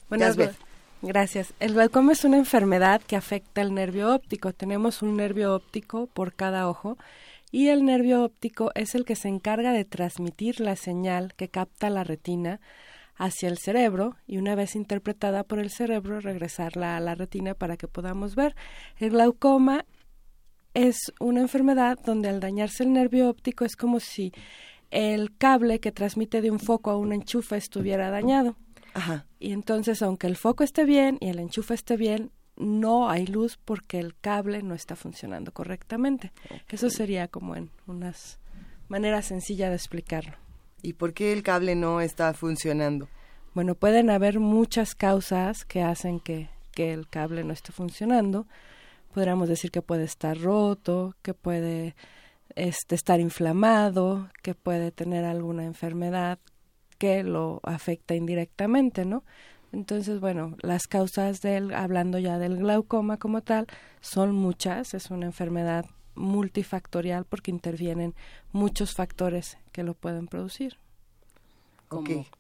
Buenas 0.10 0.38
Gracias. 1.02 1.54
El 1.60 1.74
glaucoma 1.74 2.14
es 2.14 2.24
una 2.24 2.38
enfermedad 2.38 3.00
que 3.00 3.16
afecta 3.16 3.62
el 3.62 3.76
nervio 3.76 4.16
óptico. 4.16 4.54
Tenemos 4.54 5.04
un 5.04 5.16
nervio 5.16 5.54
óptico 5.54 6.08
por 6.08 6.34
cada 6.34 6.68
ojo 6.68 6.98
y 7.52 7.68
el 7.68 7.86
nervio 7.86 8.24
óptico 8.24 8.72
es 8.76 8.96
el 8.96 9.06
que 9.06 9.16
se 9.16 9.28
encarga 9.28 9.72
de 9.72 9.86
transmitir 9.86 10.60
la 10.60 10.76
señal 10.76 11.34
que 11.36 11.48
capta 11.48 11.90
la 11.90 12.04
retina 12.04 12.60
hacia 13.16 13.50
el 13.50 13.58
cerebro 13.58 14.16
y 14.28 14.38
una 14.38 14.56
vez 14.56 14.76
interpretada 14.76 15.44
por 15.44 15.60
el 15.60 15.70
cerebro 15.70 16.20
regresarla 16.20 16.98
a 16.98 17.00
la 17.00 17.16
retina 17.16 17.54
para 17.54 17.78
que 17.78 17.88
podamos 17.88 18.36
ver. 18.36 18.56
El 18.98 19.12
glaucoma 19.12 19.86
es 20.74 21.14
una 21.20 21.42
enfermedad 21.42 21.98
donde 22.06 22.30
al 22.30 22.40
dañarse 22.40 22.84
el 22.84 22.94
nervio 22.94 23.30
óptico 23.30 23.66
es 23.66 23.76
como 23.76 24.00
si 24.00 24.34
el 24.92 25.36
cable 25.38 25.80
que 25.80 25.92
transmite 25.92 26.42
de 26.42 26.52
un 26.52 26.60
foco 26.60 26.92
a 26.92 26.98
un 26.98 27.14
enchufe 27.14 27.58
estuviera 27.58 28.10
dañado. 28.10 28.56
Ajá. 28.94 29.26
Y 29.40 29.52
entonces, 29.52 30.02
aunque 30.02 30.28
el 30.28 30.38
foco 30.38 30.64
esté 30.64 30.86
bien 30.86 31.18
y 31.20 31.28
el 31.28 31.40
enchufe 31.40 31.74
esté 31.74 31.98
bien, 31.98 32.32
no 32.56 33.10
hay 33.10 33.26
luz 33.28 33.58
porque 33.64 34.00
el 34.00 34.16
cable 34.16 34.64
no 34.64 34.74
está 34.74 34.96
funcionando 34.96 35.52
correctamente. 35.52 36.32
Eso 36.70 36.90
sería 36.90 37.28
como 37.28 37.56
en 37.56 37.72
unas 37.88 38.40
maneras 38.88 39.26
sencillas 39.26 39.70
de 39.70 39.76
explicarlo. 39.76 40.45
¿Y 40.86 40.94
por 40.94 41.16
qué 41.16 41.34
el 41.34 41.42
cable 41.42 41.74
no 41.76 42.00
está 42.00 42.32
funcionando? 42.36 43.08
Bueno, 43.56 43.74
pueden 43.74 44.12
haber 44.12 44.40
muchas 44.40 44.94
causas 44.94 45.66
que 45.66 45.82
hacen 45.82 46.20
que, 46.20 46.50
que 46.74 46.94
el 46.94 47.08
cable 47.08 47.44
no 47.44 47.54
esté 47.54 47.72
funcionando. 47.72 48.46
Podríamos 49.12 49.50
decir 49.50 49.72
que 49.72 49.82
puede 49.82 50.04
estar 50.04 50.38
roto, 50.38 51.16
que 51.24 51.34
puede 51.34 51.96
este, 52.56 52.94
estar 52.94 53.20
inflamado, 53.20 54.30
que 54.44 54.54
puede 54.54 54.92
tener 54.92 55.26
alguna 55.26 55.66
enfermedad 55.66 56.38
que 57.00 57.24
lo 57.24 57.62
afecta 57.64 58.14
indirectamente, 58.14 59.06
¿no? 59.06 59.24
Entonces, 59.72 60.20
bueno, 60.20 60.56
las 60.62 60.86
causas 60.86 61.42
del, 61.42 61.74
hablando 61.74 62.20
ya 62.20 62.38
del 62.38 62.58
glaucoma 62.58 63.18
como 63.18 63.42
tal, 63.42 63.66
son 64.02 64.36
muchas, 64.36 64.94
es 64.94 65.10
una 65.10 65.26
enfermedad 65.26 65.86
multifactorial 66.16 67.26
porque 67.26 67.52
intervienen 67.52 68.16
muchos 68.52 68.94
factores 68.94 69.58
que 69.72 69.84
lo 69.84 69.94
pueden 69.94 70.28
producir. 70.28 70.78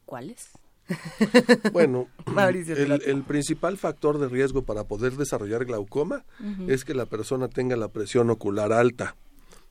¿Cuáles? 0.05 0.49
bueno, 1.73 2.07
el, 2.67 3.23
principal 3.23 3.77
factor 3.77 4.19
de 4.19 4.27
riesgo 4.27 4.63
para 4.63 4.83
poder 4.83 5.13
desarrollar 5.13 5.65
glaucoma 5.65 6.25
es 6.67 6.83
que 6.85 6.93
la 6.93 7.05
persona 7.05 7.47
tenga 7.47 7.75
la 7.75 7.87
presión 7.87 8.29
ocular 8.29 8.71
alta, 8.71 9.15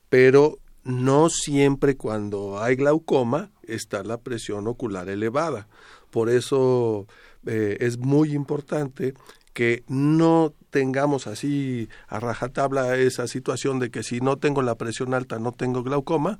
pero 0.09 0.59
no 0.83 1.29
siempre 1.29 1.95
cuando 1.95 2.61
hay 2.61 2.75
glaucoma 2.75 3.51
está 3.63 4.03
la 4.03 4.19
presión 4.19 4.67
ocular 4.67 5.09
elevada. 5.09 5.67
Por 6.11 6.29
eso 6.29 7.07
eh, 7.45 7.77
es 7.79 7.97
muy 7.97 8.33
importante 8.33 9.13
que 9.53 9.83
no 9.87 10.53
tengamos 10.75 11.25
así 11.25 11.87
a 12.09 12.19
rajatabla 12.19 12.97
esa 12.97 13.29
situación 13.29 13.79
de 13.79 13.89
que 13.89 14.03
si 14.03 14.19
no 14.19 14.35
tengo 14.35 14.61
la 14.61 14.75
presión 14.75 15.13
alta 15.13 15.39
no 15.39 15.53
tengo 15.53 15.83
glaucoma, 15.83 16.37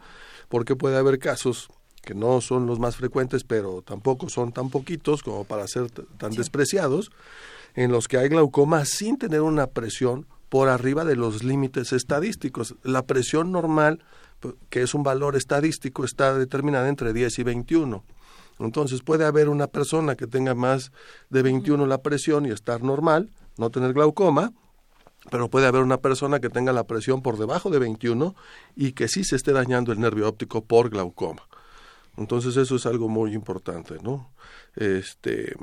porque 0.49 0.75
puede 0.75 0.97
haber 0.97 1.19
casos 1.19 1.69
que 2.01 2.13
no 2.15 2.41
son 2.41 2.65
los 2.65 2.77
más 2.77 2.97
frecuentes, 2.97 3.45
pero 3.45 3.81
tampoco 3.81 4.27
son 4.27 4.51
tan 4.51 4.69
poquitos 4.69 5.23
como 5.23 5.45
para 5.45 5.65
ser 5.69 5.89
tan 5.89 6.33
despreciados, 6.33 7.11
en 7.75 7.93
los 7.93 8.09
que 8.09 8.17
hay 8.17 8.27
glaucoma 8.27 8.83
sin 8.83 9.17
tener 9.17 9.39
una 9.39 9.67
presión 9.67 10.27
por 10.49 10.67
arriba 10.67 11.05
de 11.05 11.15
los 11.15 11.45
límites 11.45 11.93
estadísticos. 11.93 12.75
La 12.83 13.03
presión 13.03 13.53
normal, 13.53 14.03
que 14.69 14.81
es 14.81 14.93
un 14.93 15.03
valor 15.03 15.37
estadístico, 15.37 16.03
está 16.03 16.37
determinada 16.37 16.89
entre 16.89 17.13
10 17.13 17.39
y 17.39 17.43
21. 17.43 18.03
Entonces 18.59 19.01
puede 19.01 19.25
haber 19.25 19.49
una 19.49 19.67
persona 19.67 20.15
que 20.15 20.27
tenga 20.27 20.55
más 20.55 20.91
de 21.29 21.41
21 21.41 21.85
la 21.87 22.01
presión 22.01 22.45
y 22.45 22.51
estar 22.51 22.83
normal, 22.83 23.29
no 23.57 23.69
tener 23.69 23.93
glaucoma, 23.93 24.53
pero 25.31 25.49
puede 25.49 25.67
haber 25.67 25.81
una 25.81 25.97
persona 25.97 26.39
que 26.39 26.49
tenga 26.49 26.71
la 26.71 26.85
presión 26.85 27.21
por 27.21 27.37
debajo 27.37 27.69
de 27.69 27.79
21 27.79 28.35
y 28.75 28.93
que 28.93 29.07
sí 29.07 29.23
se 29.23 29.35
esté 29.35 29.51
dañando 29.51 29.91
el 29.91 29.99
nervio 29.99 30.27
óptico 30.27 30.63
por 30.63 30.89
glaucoma. 30.89 31.43
Entonces 32.17 32.55
eso 32.57 32.75
es 32.75 32.85
algo 32.85 33.09
muy 33.09 33.33
importante, 33.33 33.95
¿no? 34.01 34.31
Este, 34.75 35.55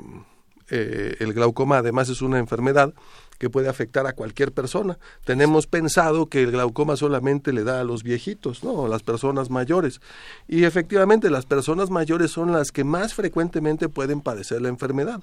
eh, 0.75 1.17
el 1.19 1.33
glaucoma 1.33 1.77
además 1.77 2.09
es 2.09 2.23
una 2.23 2.39
enfermedad 2.39 2.95
que 3.37 3.51
puede 3.51 3.69
afectar 3.69 4.07
a 4.07 4.13
cualquier 4.13 4.51
persona. 4.51 4.97
Tenemos 5.23 5.67
pensado 5.67 6.25
que 6.25 6.41
el 6.41 6.51
glaucoma 6.51 6.95
solamente 6.95 7.53
le 7.53 7.63
da 7.63 7.81
a 7.81 7.83
los 7.83 8.01
viejitos, 8.01 8.63
¿no? 8.63 8.85
A 8.85 8.87
las 8.87 9.03
personas 9.03 9.51
mayores. 9.51 10.01
Y 10.47 10.63
efectivamente 10.63 11.29
las 11.29 11.45
personas 11.45 11.91
mayores 11.91 12.31
son 12.31 12.51
las 12.51 12.71
que 12.71 12.83
más 12.83 13.13
frecuentemente 13.13 13.87
pueden 13.87 14.21
padecer 14.21 14.63
la 14.63 14.69
enfermedad. 14.69 15.21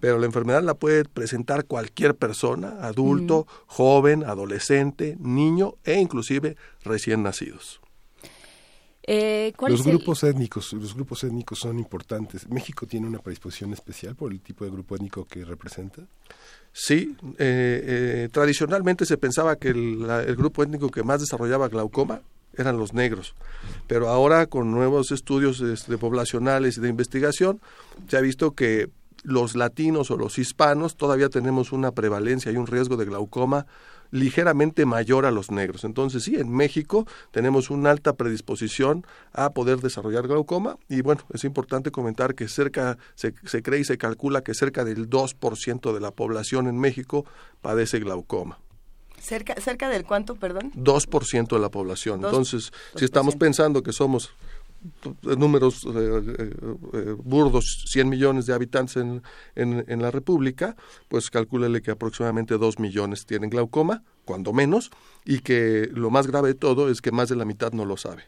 Pero 0.00 0.18
la 0.18 0.26
enfermedad 0.26 0.62
la 0.62 0.74
puede 0.74 1.04
presentar 1.04 1.64
cualquier 1.64 2.14
persona, 2.14 2.76
adulto, 2.82 3.46
joven, 3.66 4.24
adolescente, 4.24 5.16
niño 5.20 5.74
e 5.84 6.00
inclusive 6.00 6.56
recién 6.84 7.22
nacidos. 7.22 7.80
Eh, 9.04 9.52
los 9.66 9.82
grupos 9.82 10.22
étnicos, 10.22 10.72
los 10.74 10.94
grupos 10.94 11.24
étnicos 11.24 11.58
son 11.58 11.78
importantes. 11.78 12.48
¿México 12.48 12.86
tiene 12.86 13.06
una 13.06 13.18
predisposición 13.18 13.72
especial 13.72 14.14
por 14.14 14.30
el 14.30 14.40
tipo 14.40 14.64
de 14.64 14.70
grupo 14.70 14.94
étnico 14.94 15.24
que 15.24 15.44
representa? 15.44 16.02
Sí, 16.72 17.16
eh, 17.38 17.82
eh, 17.84 18.28
tradicionalmente 18.30 19.04
se 19.04 19.18
pensaba 19.18 19.56
que 19.56 19.68
el, 19.68 20.36
grupo 20.36 20.62
étnico 20.62 20.88
que 20.90 21.02
más 21.02 21.20
desarrollaba 21.20 21.68
glaucoma 21.68 22.22
eran 22.56 22.78
los 22.78 22.94
negros. 22.94 23.34
Pero 23.88 24.08
ahora 24.08 24.46
con 24.46 24.70
nuevos 24.70 25.10
estudios 25.10 25.60
este, 25.60 25.98
poblacionales 25.98 26.78
y 26.78 26.80
de 26.80 26.88
investigación, 26.88 27.60
se 28.08 28.16
ha 28.16 28.20
visto 28.20 28.52
que 28.52 28.88
los 29.24 29.56
latinos 29.56 30.10
o 30.10 30.16
los 30.16 30.38
hispanos 30.38 30.96
todavía 30.96 31.28
tenemos 31.28 31.72
una 31.72 31.92
prevalencia 31.92 32.52
y 32.52 32.56
un 32.56 32.66
riesgo 32.66 32.96
de 32.96 33.04
glaucoma 33.04 33.66
ligeramente 34.12 34.86
mayor 34.86 35.26
a 35.26 35.32
los 35.32 35.50
negros. 35.50 35.82
Entonces, 35.82 36.22
sí, 36.22 36.36
en 36.36 36.50
México 36.50 37.06
tenemos 37.32 37.70
una 37.70 37.90
alta 37.90 38.12
predisposición 38.12 39.04
a 39.32 39.50
poder 39.50 39.80
desarrollar 39.80 40.28
glaucoma 40.28 40.76
y 40.88 41.00
bueno, 41.00 41.22
es 41.32 41.42
importante 41.42 41.90
comentar 41.90 42.36
que 42.36 42.46
cerca, 42.46 42.98
se, 43.16 43.34
se 43.44 43.62
cree 43.62 43.80
y 43.80 43.84
se 43.84 43.98
calcula 43.98 44.42
que 44.42 44.54
cerca 44.54 44.84
del 44.84 45.10
2% 45.10 45.92
de 45.92 46.00
la 46.00 46.12
población 46.12 46.68
en 46.68 46.78
México 46.78 47.24
padece 47.60 47.98
glaucoma. 47.98 48.58
Cerca, 49.18 49.54
cerca 49.60 49.88
del 49.88 50.04
cuánto, 50.04 50.34
perdón? 50.34 50.72
2% 50.74 51.48
de 51.48 51.58
la 51.58 51.70
población. 51.70 52.24
Entonces, 52.24 52.72
si 52.96 53.04
estamos 53.04 53.36
pensando 53.36 53.82
que 53.82 53.92
somos 53.92 54.32
números 55.22 55.86
eh, 55.86 56.50
eh, 56.92 57.16
burdos, 57.22 57.84
100 57.88 58.08
millones 58.08 58.46
de 58.46 58.54
habitantes 58.54 58.96
en, 58.96 59.22
en, 59.54 60.02
la 60.02 60.10
República, 60.10 60.76
pues 61.08 61.30
calcúlele 61.30 61.82
que 61.82 61.92
aproximadamente 61.92 62.58
2 62.58 62.78
millones 62.78 63.26
tienen 63.26 63.50
glaucoma, 63.50 64.02
cuando 64.24 64.52
menos, 64.52 64.90
y 65.24 65.40
que 65.40 65.88
lo 65.92 66.10
más 66.10 66.26
grave 66.26 66.48
de 66.48 66.54
todo 66.54 66.90
es 66.90 67.00
que 67.00 67.12
más 67.12 67.28
de 67.28 67.36
la 67.36 67.44
mitad 67.44 67.72
no 67.72 67.84
lo 67.84 67.96
sabe. 67.96 68.24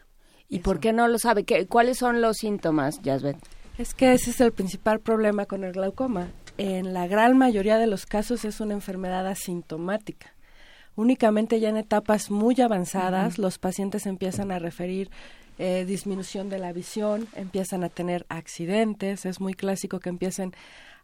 ¿Y 0.47 0.59
por 0.59 0.79
qué 0.79 0.93
no 0.93 1.07
lo 1.07 1.17
sabe? 1.17 1.43
¿Qué, 1.43 1.67
¿Cuáles 1.67 1.97
son 1.97 2.21
los 2.21 2.37
síntomas, 2.37 2.99
Jasbet? 3.03 3.37
Es 3.77 3.93
que 3.93 4.13
ese 4.13 4.29
es 4.29 4.39
el 4.39 4.51
principal 4.51 4.99
problema 4.99 5.45
con 5.45 5.63
el 5.63 5.73
glaucoma. 5.73 6.29
En 6.57 6.93
la 6.93 7.07
gran 7.07 7.37
mayoría 7.37 7.77
de 7.77 7.87
los 7.87 8.05
casos 8.05 8.45
es 8.45 8.61
una 8.61 8.73
enfermedad 8.73 9.27
asintomática. 9.27 10.34
Únicamente 10.95 11.59
ya 11.59 11.69
en 11.69 11.77
etapas 11.77 12.31
muy 12.31 12.59
avanzadas 12.61 13.37
los 13.37 13.57
pacientes 13.57 14.05
empiezan 14.05 14.51
a 14.51 14.59
referir 14.59 15.09
eh, 15.57 15.85
disminución 15.85 16.49
de 16.49 16.59
la 16.59 16.73
visión, 16.73 17.27
empiezan 17.35 17.83
a 17.83 17.89
tener 17.89 18.25
accidentes, 18.27 19.25
es 19.25 19.39
muy 19.39 19.53
clásico 19.53 19.99
que 19.99 20.09
empiecen 20.09 20.53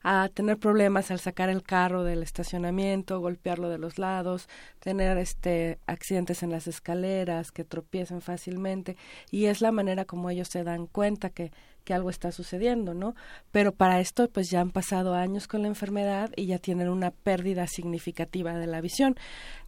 a 0.03 0.29
tener 0.33 0.57
problemas 0.57 1.12
al 1.12 1.19
sacar 1.19 1.50
el 1.50 1.63
carro 1.63 2.03
del 2.03 2.24
estacionamiento, 2.24 3.19
golpearlo 3.19 3.69
de 3.69 3.77
los 3.77 3.98
lados, 3.98 4.50
tener 4.79 5.17
este 5.17 5.77
accidentes 5.86 6.43
en 6.43 6.50
las 6.50 6.67
escaleras, 6.67 7.51
que 7.51 7.63
tropiecen 7.63 8.21
fácilmente 8.21 8.98
y 9.29 9.45
es 9.45 9.62
la 9.62 9.71
manera 9.71 10.05
como 10.05 10.29
ellos 10.29 10.48
se 10.48 10.63
dan 10.63 10.88
cuenta 10.88 11.29
que 11.29 11.51
que 11.83 11.93
algo 11.93 12.09
está 12.09 12.31
sucediendo, 12.31 12.93
¿no? 12.93 13.15
Pero 13.51 13.73
para 13.73 14.00
esto 14.00 14.29
pues 14.29 14.50
ya 14.50 14.61
han 14.61 14.71
pasado 14.71 15.13
años 15.13 15.47
con 15.47 15.63
la 15.63 15.67
enfermedad 15.67 16.31
y 16.35 16.45
ya 16.45 16.59
tienen 16.59 16.89
una 16.89 17.11
pérdida 17.11 17.67
significativa 17.67 18.53
de 18.53 18.67
la 18.67 18.81
visión. 18.81 19.15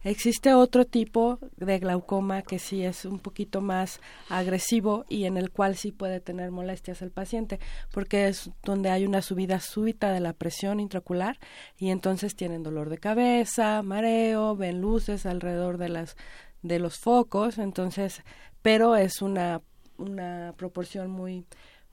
Existe 0.02 0.54
otro 0.54 0.84
tipo 0.84 1.38
de 1.56 1.78
glaucoma 1.78 2.42
que 2.42 2.58
sí 2.58 2.84
es 2.84 3.04
un 3.04 3.18
poquito 3.18 3.60
más 3.60 4.00
agresivo 4.28 5.04
y 5.08 5.24
en 5.24 5.36
el 5.36 5.50
cual 5.50 5.76
sí 5.76 5.92
puede 5.92 6.20
tener 6.20 6.50
molestias 6.50 7.02
el 7.02 7.10
paciente, 7.10 7.58
porque 7.92 8.28
es 8.28 8.50
donde 8.62 8.90
hay 8.90 9.06
una 9.06 9.22
subida 9.22 9.60
súbita 9.60 10.12
de 10.12 10.20
la 10.20 10.32
presión 10.32 10.80
intraocular 10.80 11.38
y 11.78 11.90
entonces 11.90 12.36
tienen 12.36 12.62
dolor 12.62 12.90
de 12.90 12.98
cabeza, 12.98 13.82
mareo, 13.82 14.56
ven 14.56 14.80
luces 14.80 15.26
alrededor 15.26 15.78
de 15.78 15.88
las 15.88 16.16
de 16.62 16.78
los 16.78 16.98
focos, 16.98 17.58
entonces, 17.58 18.22
pero 18.62 18.96
es 18.96 19.20
una 19.20 19.60
una 19.98 20.54
proporción 20.56 21.10
muy 21.10 21.44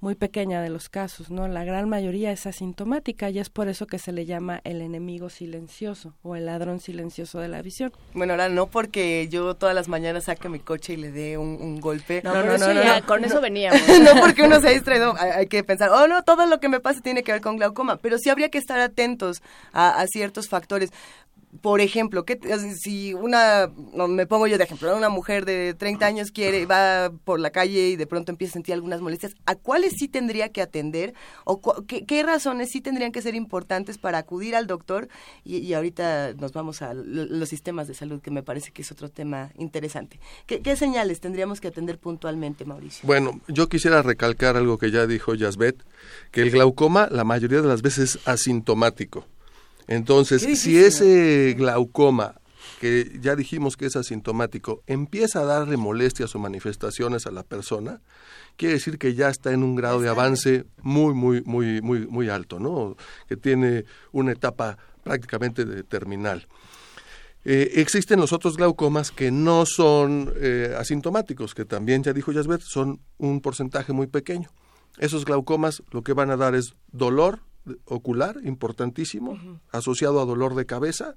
muy 0.01 0.15
pequeña 0.15 0.61
de 0.61 0.69
los 0.69 0.89
casos, 0.89 1.29
¿no? 1.29 1.47
La 1.47 1.63
gran 1.63 1.87
mayoría 1.87 2.31
es 2.31 2.47
asintomática 2.47 3.29
y 3.29 3.37
es 3.37 3.49
por 3.49 3.67
eso 3.67 3.85
que 3.85 3.99
se 3.99 4.11
le 4.11 4.25
llama 4.25 4.59
el 4.63 4.81
enemigo 4.81 5.29
silencioso 5.29 6.15
o 6.23 6.35
el 6.35 6.47
ladrón 6.47 6.79
silencioso 6.79 7.39
de 7.39 7.47
la 7.47 7.61
visión. 7.61 7.93
Bueno, 8.13 8.33
ahora 8.33 8.49
no 8.49 8.65
porque 8.65 9.27
yo 9.29 9.53
todas 9.55 9.75
las 9.75 9.87
mañanas 9.87 10.25
saque 10.25 10.49
mi 10.49 10.59
coche 10.59 10.93
y 10.93 10.97
le 10.97 11.11
dé 11.11 11.37
un, 11.37 11.79
golpe. 11.79 12.21
No, 12.23 12.33
no, 12.43 12.57
no, 12.57 12.73
no, 12.73 13.05
con 13.05 13.23
eso 13.23 13.39
veníamos. 13.39 13.79
no 14.03 14.19
porque 14.19 14.43
uno 14.43 14.59
se 14.59 14.69
ha 14.69 14.71
distraído, 14.71 15.15
hay, 15.17 15.45
que 15.45 15.63
pensar, 15.63 15.89
oh 15.89 16.07
no, 16.07 16.23
todo 16.23 16.47
lo 16.47 16.59
que 16.59 16.67
me 16.67 16.79
pasa 16.79 17.01
tiene 17.01 17.21
que 17.21 17.31
ver 17.31 17.41
con 17.41 17.57
glaucoma, 17.57 17.97
pero 17.97 18.17
sí 18.17 18.29
habría 18.29 18.49
que 18.49 18.57
estar 18.57 18.79
atentos 18.79 19.43
a, 19.71 20.01
a 20.01 20.07
ciertos 20.07 20.49
factores 20.49 20.91
por 21.59 21.81
ejemplo, 21.81 22.23
que 22.23 22.39
si 22.77 23.13
una, 23.13 23.69
me 24.07 24.25
pongo 24.25 24.47
yo 24.47 24.57
de 24.57 24.63
ejemplo, 24.63 24.95
una 24.95 25.09
mujer 25.09 25.43
de 25.43 25.73
30 25.73 26.05
años 26.05 26.31
quiere, 26.31 26.65
va 26.65 27.11
por 27.25 27.39
la 27.39 27.49
calle 27.49 27.89
y 27.89 27.95
de 27.97 28.07
pronto 28.07 28.31
empieza 28.31 28.51
a 28.51 28.53
sentir 28.53 28.73
algunas 28.73 29.01
molestias, 29.01 29.35
¿a 29.45 29.55
cuáles 29.55 29.93
sí 29.97 30.07
tendría 30.07 30.49
que 30.49 30.61
atender? 30.61 31.13
¿O 31.43 31.61
qué, 31.85 32.23
razones 32.23 32.69
sí 32.71 32.79
tendrían 32.79 33.11
que 33.11 33.21
ser 33.21 33.35
importantes 33.35 33.97
para 33.97 34.19
acudir 34.19 34.55
al 34.55 34.67
doctor? 34.67 35.09
Y, 35.43 35.73
ahorita 35.73 36.33
nos 36.33 36.53
vamos 36.53 36.81
a 36.81 36.93
los 36.93 37.49
sistemas 37.49 37.87
de 37.87 37.95
salud, 37.95 38.21
que 38.21 38.31
me 38.31 38.43
parece 38.43 38.71
que 38.71 38.81
es 38.81 38.91
otro 38.91 39.09
tema 39.09 39.51
interesante. 39.57 40.19
¿Qué, 40.45 40.61
¿Qué, 40.61 40.75
señales 40.75 41.19
tendríamos 41.19 41.59
que 41.59 41.67
atender 41.67 41.99
puntualmente, 41.99 42.63
Mauricio? 42.65 43.05
Bueno, 43.05 43.41
yo 43.47 43.67
quisiera 43.67 44.01
recalcar 44.01 44.55
algo 44.55 44.77
que 44.77 44.91
ya 44.91 45.05
dijo 45.05 45.35
Yasbet, 45.35 45.83
que 46.31 46.41
el 46.41 46.51
glaucoma 46.51 47.07
la 47.11 47.23
mayoría 47.23 47.61
de 47.61 47.67
las 47.67 47.81
veces 47.81 48.15
es 48.15 48.27
asintomático. 48.27 49.25
Entonces, 49.91 50.41
si 50.57 50.77
ese 50.77 51.53
glaucoma, 51.57 52.35
que 52.79 53.19
ya 53.19 53.35
dijimos 53.35 53.75
que 53.75 53.87
es 53.87 53.97
asintomático, 53.97 54.83
empieza 54.87 55.41
a 55.41 55.43
darle 55.43 55.75
molestias 55.75 56.33
o 56.33 56.39
manifestaciones 56.39 57.27
a 57.27 57.31
la 57.31 57.43
persona, 57.43 57.99
quiere 58.55 58.75
decir 58.75 58.97
que 58.97 59.15
ya 59.15 59.27
está 59.27 59.51
en 59.51 59.63
un 59.63 59.75
grado 59.75 59.99
de 59.99 60.07
avance 60.07 60.63
muy, 60.81 61.13
muy, 61.13 61.41
muy, 61.41 61.81
muy, 61.81 62.07
muy 62.07 62.29
alto, 62.29 62.57
¿no? 62.57 62.95
Que 63.27 63.35
tiene 63.35 63.83
una 64.13 64.31
etapa 64.31 64.77
prácticamente 65.03 65.65
de 65.65 65.83
terminal. 65.83 66.47
Eh, 67.43 67.71
existen 67.75 68.21
los 68.21 68.31
otros 68.31 68.55
glaucomas 68.55 69.11
que 69.11 69.29
no 69.29 69.65
son 69.65 70.31
eh, 70.37 70.73
asintomáticos, 70.79 71.53
que 71.53 71.65
también 71.65 72.01
ya 72.01 72.13
dijo 72.13 72.31
Jasbert, 72.31 72.61
son 72.61 73.01
un 73.17 73.41
porcentaje 73.41 73.91
muy 73.91 74.07
pequeño. 74.07 74.51
Esos 74.99 75.25
glaucomas 75.25 75.83
lo 75.91 76.01
que 76.01 76.13
van 76.13 76.31
a 76.31 76.37
dar 76.37 76.55
es 76.55 76.75
dolor, 76.93 77.41
ocular 77.85 78.37
importantísimo, 78.43 79.59
asociado 79.71 80.21
a 80.21 80.25
dolor 80.25 80.55
de 80.55 80.65
cabeza, 80.65 81.15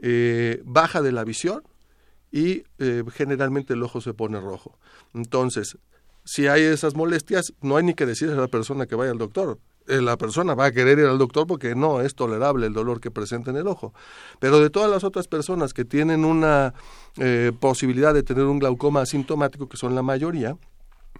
eh, 0.00 0.62
baja 0.64 1.02
de 1.02 1.12
la 1.12 1.24
visión 1.24 1.62
y 2.30 2.64
eh, 2.78 3.04
generalmente 3.12 3.74
el 3.74 3.82
ojo 3.82 4.00
se 4.00 4.14
pone 4.14 4.40
rojo. 4.40 4.78
Entonces, 5.14 5.78
si 6.24 6.46
hay 6.46 6.62
esas 6.62 6.94
molestias, 6.94 7.52
no 7.60 7.76
hay 7.76 7.84
ni 7.84 7.94
que 7.94 8.06
decirle 8.06 8.34
a 8.34 8.38
la 8.38 8.48
persona 8.48 8.86
que 8.86 8.96
vaya 8.96 9.12
al 9.12 9.18
doctor. 9.18 9.58
Eh, 9.86 10.00
la 10.00 10.16
persona 10.16 10.54
va 10.54 10.66
a 10.66 10.72
querer 10.72 10.98
ir 10.98 11.04
al 11.04 11.18
doctor 11.18 11.46
porque 11.46 11.74
no 11.74 12.00
es 12.00 12.14
tolerable 12.14 12.66
el 12.66 12.72
dolor 12.72 13.00
que 13.00 13.10
presenta 13.10 13.50
en 13.50 13.58
el 13.58 13.66
ojo. 13.66 13.92
Pero 14.40 14.58
de 14.60 14.70
todas 14.70 14.90
las 14.90 15.04
otras 15.04 15.28
personas 15.28 15.74
que 15.74 15.84
tienen 15.84 16.24
una 16.24 16.74
posibilidad 17.60 18.12
de 18.12 18.24
tener 18.24 18.44
un 18.44 18.58
glaucoma 18.58 19.02
asintomático, 19.02 19.68
que 19.68 19.76
son 19.76 19.94
la 19.94 20.02
mayoría, 20.02 20.56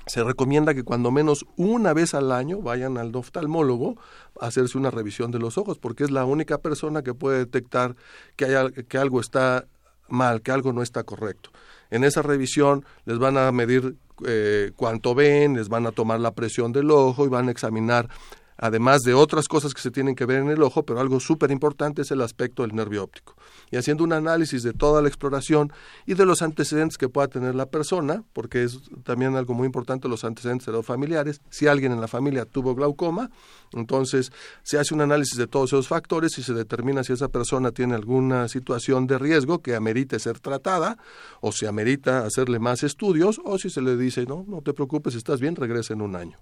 se 0.06 0.22
recomienda 0.22 0.74
que 0.74 0.82
cuando 0.82 1.10
menos 1.10 1.46
una 1.56 1.92
vez 1.92 2.14
al 2.14 2.32
año 2.32 2.60
vayan 2.60 2.98
al 2.98 3.14
oftalmólogo 3.14 3.96
a 4.40 4.46
hacerse 4.46 4.76
una 4.76 4.90
revisión 4.90 5.30
de 5.30 5.38
los 5.38 5.56
ojos, 5.56 5.78
porque 5.78 6.04
es 6.04 6.10
la 6.10 6.24
única 6.24 6.58
persona 6.58 7.02
que 7.02 7.14
puede 7.14 7.38
detectar 7.38 7.96
que, 8.36 8.44
hay, 8.44 8.72
que 8.72 8.98
algo 8.98 9.20
está 9.20 9.66
mal, 10.08 10.42
que 10.42 10.52
algo 10.52 10.72
no 10.72 10.82
está 10.82 11.04
correcto. 11.04 11.50
En 11.90 12.04
esa 12.04 12.22
revisión 12.22 12.84
les 13.06 13.18
van 13.18 13.38
a 13.38 13.50
medir 13.52 13.96
eh, 14.26 14.72
cuánto 14.76 15.14
ven, 15.14 15.54
les 15.54 15.68
van 15.68 15.86
a 15.86 15.92
tomar 15.92 16.20
la 16.20 16.32
presión 16.32 16.72
del 16.72 16.90
ojo 16.90 17.24
y 17.24 17.28
van 17.28 17.48
a 17.48 17.50
examinar 17.50 18.08
además 18.56 19.00
de 19.02 19.14
otras 19.14 19.48
cosas 19.48 19.74
que 19.74 19.80
se 19.80 19.90
tienen 19.90 20.14
que 20.14 20.26
ver 20.26 20.40
en 20.40 20.50
el 20.50 20.62
ojo, 20.62 20.84
pero 20.84 21.00
algo 21.00 21.20
súper 21.20 21.50
importante 21.50 22.02
es 22.02 22.10
el 22.10 22.20
aspecto 22.20 22.62
del 22.62 22.74
nervio 22.74 23.02
óptico. 23.02 23.34
Y 23.74 23.76
haciendo 23.76 24.04
un 24.04 24.12
análisis 24.12 24.62
de 24.62 24.72
toda 24.72 25.02
la 25.02 25.08
exploración 25.08 25.72
y 26.06 26.14
de 26.14 26.24
los 26.24 26.42
antecedentes 26.42 26.96
que 26.96 27.08
pueda 27.08 27.26
tener 27.26 27.56
la 27.56 27.66
persona, 27.66 28.22
porque 28.32 28.62
es 28.62 28.78
también 29.02 29.34
algo 29.34 29.52
muy 29.52 29.66
importante 29.66 30.06
los 30.08 30.22
antecedentes 30.22 30.66
de 30.66 30.70
los 30.70 30.86
familiares, 30.86 31.40
si 31.50 31.66
alguien 31.66 31.90
en 31.90 32.00
la 32.00 32.06
familia 32.06 32.44
tuvo 32.44 32.76
glaucoma, 32.76 33.32
entonces 33.72 34.30
se 34.62 34.78
hace 34.78 34.94
un 34.94 35.00
análisis 35.00 35.36
de 35.36 35.48
todos 35.48 35.70
esos 35.70 35.88
factores 35.88 36.38
y 36.38 36.44
se 36.44 36.54
determina 36.54 37.02
si 37.02 37.14
esa 37.14 37.26
persona 37.26 37.72
tiene 37.72 37.96
alguna 37.96 38.46
situación 38.46 39.08
de 39.08 39.18
riesgo 39.18 39.60
que 39.60 39.74
amerite 39.74 40.20
ser 40.20 40.38
tratada 40.38 40.96
o 41.40 41.50
si 41.50 41.66
amerita 41.66 42.24
hacerle 42.24 42.60
más 42.60 42.84
estudios 42.84 43.40
o 43.44 43.58
si 43.58 43.70
se 43.70 43.82
le 43.82 43.96
dice, 43.96 44.24
no, 44.24 44.44
no 44.46 44.62
te 44.62 44.72
preocupes, 44.72 45.16
estás 45.16 45.40
bien, 45.40 45.56
regresa 45.56 45.94
en 45.94 46.02
un 46.02 46.14
año. 46.14 46.38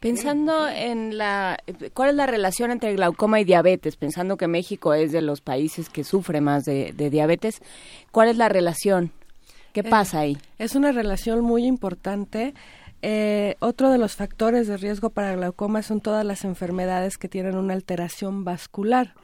Pensando 0.00 0.68
en 0.68 1.16
la, 1.16 1.58
¿cuál 1.94 2.10
es 2.10 2.14
la 2.16 2.26
relación 2.26 2.70
entre 2.70 2.94
glaucoma 2.94 3.40
y 3.40 3.44
diabetes? 3.44 3.96
Pensando 3.96 4.36
que 4.36 4.46
México 4.46 4.92
es 4.92 5.10
de 5.10 5.22
los 5.22 5.40
países 5.40 5.88
que 5.88 6.04
sufre 6.04 6.40
más 6.40 6.64
de, 6.64 6.92
diabetes, 6.92 7.62
¿cuál 8.12 8.28
es 8.28 8.36
la 8.36 8.48
relación? 8.50 9.12
¿Qué 9.72 9.80
eh, 9.80 9.90
pasa 9.90 10.20
ahí? 10.20 10.36
Es 10.58 10.74
una 10.74 10.92
relación 10.92 11.40
muy 11.40 11.64
importante. 11.64 12.54
Eh, 13.08 13.54
otro 13.60 13.92
de 13.92 13.98
los 13.98 14.16
factores 14.16 14.66
de 14.66 14.76
riesgo 14.76 15.10
para 15.10 15.36
glaucoma 15.36 15.82
son 15.82 16.00
todas 16.00 16.24
las 16.24 16.44
enfermedades 16.44 17.18
que 17.18 17.28
tienen 17.28 17.54
una 17.54 17.72
alteración 17.72 18.42
vascular. 18.44 19.14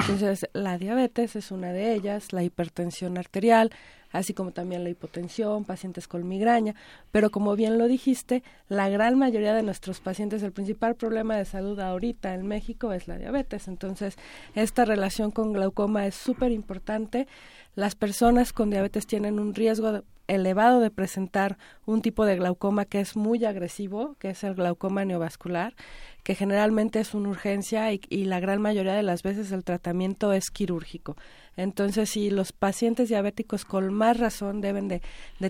Entonces, 0.00 0.48
la 0.54 0.76
diabetes 0.76 1.36
es 1.36 1.52
una 1.52 1.72
de 1.72 1.94
ellas, 1.94 2.32
la 2.32 2.42
hipertensión 2.42 3.16
arterial, 3.16 3.70
así 4.10 4.34
como 4.34 4.50
también 4.50 4.82
la 4.82 4.90
hipotensión, 4.90 5.64
pacientes 5.64 6.08
con 6.08 6.26
migraña, 6.26 6.74
pero 7.12 7.30
como 7.30 7.54
bien 7.54 7.78
lo 7.78 7.86
dijiste, 7.86 8.42
la 8.68 8.88
gran 8.88 9.16
mayoría 9.16 9.54
de 9.54 9.62
nuestros 9.62 10.00
pacientes, 10.00 10.42
el 10.42 10.50
principal 10.50 10.96
problema 10.96 11.36
de 11.36 11.44
salud 11.44 11.78
ahorita 11.78 12.34
en 12.34 12.44
México 12.44 12.92
es 12.92 13.06
la 13.06 13.18
diabetes, 13.18 13.68
entonces 13.68 14.16
esta 14.56 14.84
relación 14.84 15.30
con 15.30 15.52
glaucoma 15.52 16.08
es 16.08 16.16
súper 16.16 16.50
importante. 16.50 17.28
Las 17.74 17.94
personas 17.94 18.52
con 18.52 18.70
diabetes 18.70 19.06
tienen 19.06 19.38
un 19.38 19.54
riesgo 19.54 20.02
elevado 20.28 20.80
de 20.80 20.90
presentar 20.90 21.58
un 21.86 22.02
tipo 22.02 22.24
de 22.26 22.36
glaucoma 22.36 22.84
que 22.84 23.00
es 23.00 23.16
muy 23.16 23.44
agresivo, 23.44 24.14
que 24.18 24.30
es 24.30 24.44
el 24.44 24.54
glaucoma 24.54 25.04
neovascular, 25.04 25.74
que 26.22 26.34
generalmente 26.34 27.00
es 27.00 27.14
una 27.14 27.30
urgencia 27.30 27.90
y, 27.92 28.24
la 28.26 28.38
gran 28.38 28.60
mayoría 28.60 28.92
de 28.92 29.02
las 29.02 29.22
veces 29.22 29.50
el 29.50 29.64
tratamiento 29.64 30.32
es 30.34 30.50
quirúrgico. 30.50 31.16
Entonces, 31.56 32.10
si 32.10 32.30
los 32.30 32.52
pacientes 32.52 33.08
diabéticos 33.08 33.64
con 33.64 33.92
más 33.92 34.18
razón 34.18 34.60
deben 34.60 34.88
de, 34.88 35.00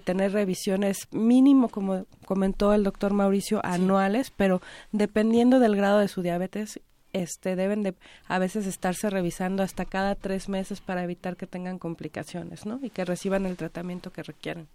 tener 0.00 0.33
revisiones 0.33 1.09
mínimo, 1.11 1.68
como 1.68 2.07
comentó 2.24 2.72
el 2.72 2.85
doctor 2.85 3.12
Mauricio, 3.12 3.61
anuales, 3.64 4.31
pero 4.31 4.62
dependiendo 4.92 5.59
del 5.59 5.74
grado 5.74 5.98
de 5.98 6.09
su 6.09 6.22
diabetes 6.22 6.81
este, 7.12 7.57
deben 7.57 7.83
de 7.83 7.94
a 8.27 8.38
veces 8.38 8.66
estarse 8.66 9.11
revisando 9.11 9.62
hasta 9.62 9.85
cada 9.85 10.14
tres 10.14 10.49
meses 10.49 10.81
para 10.81 11.03
evitar 11.05 11.37
que 11.37 11.47
tengan 11.47 11.79
complicaciones, 11.79 12.66
¿no? 12.66 12.81
Y 12.83 12.90
que 12.90 13.05
reciban 13.05 13.47
el 13.47 13.57
tratamiento 13.57 14.12
que 14.12 14.23
requieren. 14.23 14.68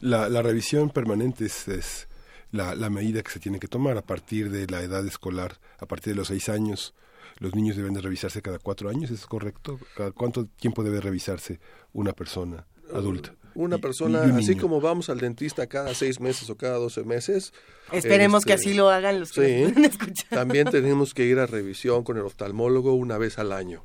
La, 0.00 0.28
la 0.28 0.42
revisión 0.42 0.90
permanente 0.90 1.44
es, 1.46 2.08
la, 2.52 2.74
la, 2.74 2.88
medida 2.88 3.22
que 3.22 3.32
se 3.32 3.40
tiene 3.40 3.58
que 3.58 3.66
tomar 3.66 3.98
a 3.98 4.02
partir 4.02 4.50
de 4.50 4.66
la 4.68 4.80
edad 4.82 5.04
escolar, 5.06 5.58
a 5.78 5.86
partir 5.86 6.12
de 6.12 6.18
los 6.18 6.28
seis 6.28 6.48
años. 6.48 6.94
Los 7.38 7.54
niños 7.54 7.76
deben 7.76 7.94
de 7.94 8.00
revisarse 8.00 8.42
cada 8.42 8.60
cuatro 8.60 8.88
años, 8.88 9.10
¿es 9.10 9.26
correcto? 9.26 9.80
¿Cada 9.96 10.12
cuánto 10.12 10.46
tiempo 10.46 10.84
debe 10.84 11.00
revisarse 11.00 11.58
una 11.92 12.12
persona 12.12 12.64
adulta? 12.92 13.34
Una 13.54 13.78
persona, 13.78 14.36
así 14.36 14.56
como 14.56 14.80
vamos 14.80 15.10
al 15.10 15.18
dentista 15.18 15.66
cada 15.66 15.94
seis 15.94 16.20
meses 16.20 16.48
o 16.50 16.56
cada 16.56 16.76
doce 16.76 17.04
meses. 17.04 17.52
Esperemos 17.92 18.44
que 18.44 18.54
este, 18.54 18.68
así 18.70 18.76
lo 18.76 18.90
hagan 18.90 19.20
los 19.20 19.32
que 19.32 19.72
sí, 19.74 20.24
También 20.30 20.70
tenemos 20.70 21.14
que 21.14 21.24
ir 21.24 21.38
a 21.38 21.46
revisión 21.46 22.04
con 22.04 22.16
el 22.16 22.24
oftalmólogo 22.24 22.94
una 22.94 23.18
vez 23.18 23.38
al 23.38 23.52
año. 23.52 23.84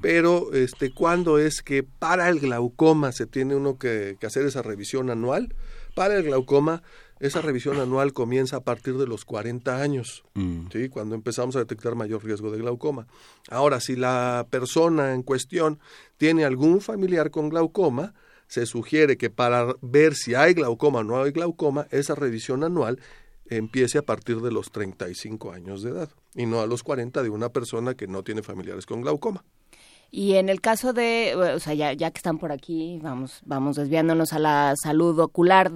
Pero, 0.00 0.52
este, 0.52 0.92
¿cuándo 0.92 1.38
es 1.38 1.62
que 1.62 1.82
para 1.82 2.28
el 2.28 2.40
glaucoma 2.40 3.12
se 3.12 3.26
tiene 3.26 3.56
uno 3.56 3.78
que, 3.78 4.16
hacer 4.24 4.46
esa 4.46 4.62
revisión 4.62 5.10
anual? 5.10 5.54
Para 5.94 6.16
el 6.16 6.22
glaucoma, 6.22 6.82
esa 7.20 7.40
revisión 7.40 7.80
anual 7.80 8.12
comienza 8.12 8.56
a 8.56 8.60
partir 8.60 8.96
de 8.96 9.06
los 9.06 9.24
40 9.24 9.80
años, 9.80 10.24
mm. 10.34 10.66
¿sí? 10.72 10.88
cuando 10.88 11.14
empezamos 11.14 11.56
a 11.56 11.60
detectar 11.60 11.94
mayor 11.94 12.24
riesgo 12.24 12.50
de 12.50 12.58
glaucoma. 12.58 13.06
Ahora, 13.50 13.80
si 13.80 13.96
la 13.96 14.46
persona 14.50 15.14
en 15.14 15.22
cuestión 15.22 15.78
tiene 16.16 16.44
algún 16.44 16.80
familiar 16.80 17.30
con 17.30 17.48
glaucoma, 17.48 18.14
se 18.46 18.66
sugiere 18.66 19.16
que 19.16 19.30
para 19.30 19.74
ver 19.80 20.14
si 20.14 20.34
hay 20.34 20.54
glaucoma 20.54 21.00
o 21.00 21.04
no 21.04 21.22
hay 21.22 21.32
glaucoma, 21.32 21.86
esa 21.90 22.14
revisión 22.14 22.64
anual 22.64 23.00
empiece 23.48 23.98
a 23.98 24.02
partir 24.02 24.40
de 24.40 24.52
los 24.52 24.70
35 24.70 25.52
años 25.52 25.82
de 25.82 25.90
edad 25.90 26.10
y 26.34 26.46
no 26.46 26.60
a 26.60 26.66
los 26.66 26.82
40 26.82 27.22
de 27.22 27.30
una 27.30 27.50
persona 27.50 27.94
que 27.94 28.06
no 28.06 28.22
tiene 28.22 28.42
familiares 28.42 28.86
con 28.86 29.02
glaucoma. 29.02 29.44
Y 30.10 30.34
en 30.34 30.50
el 30.50 30.60
caso 30.60 30.92
de, 30.92 31.34
o 31.34 31.58
sea, 31.58 31.72
ya, 31.72 31.94
ya 31.94 32.10
que 32.10 32.18
están 32.18 32.38
por 32.38 32.52
aquí, 32.52 32.98
vamos, 33.02 33.40
vamos 33.46 33.76
desviándonos 33.76 34.34
a 34.34 34.38
la 34.38 34.74
salud 34.76 35.18
ocular 35.18 35.72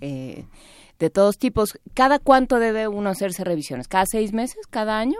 eh, 0.00 0.46
de 0.98 1.10
todos 1.10 1.38
tipos. 1.38 1.78
¿Cada 1.94 2.18
cuánto 2.18 2.58
debe 2.58 2.88
uno 2.88 3.10
hacerse 3.10 3.44
revisiones? 3.44 3.86
¿Cada 3.86 4.04
seis 4.06 4.32
meses? 4.32 4.66
¿Cada 4.68 4.98
año? 4.98 5.18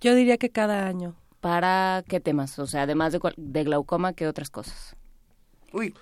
Yo 0.00 0.14
diría 0.14 0.36
que 0.36 0.50
cada 0.50 0.86
año. 0.86 1.16
¿Para 1.40 2.04
qué 2.08 2.20
temas? 2.20 2.58
O 2.60 2.66
sea, 2.66 2.82
además 2.82 3.12
de, 3.12 3.20
de 3.36 3.64
glaucoma, 3.64 4.12
¿qué 4.12 4.28
otras 4.28 4.50
cosas? 4.50 4.96
Uy, 5.76 5.92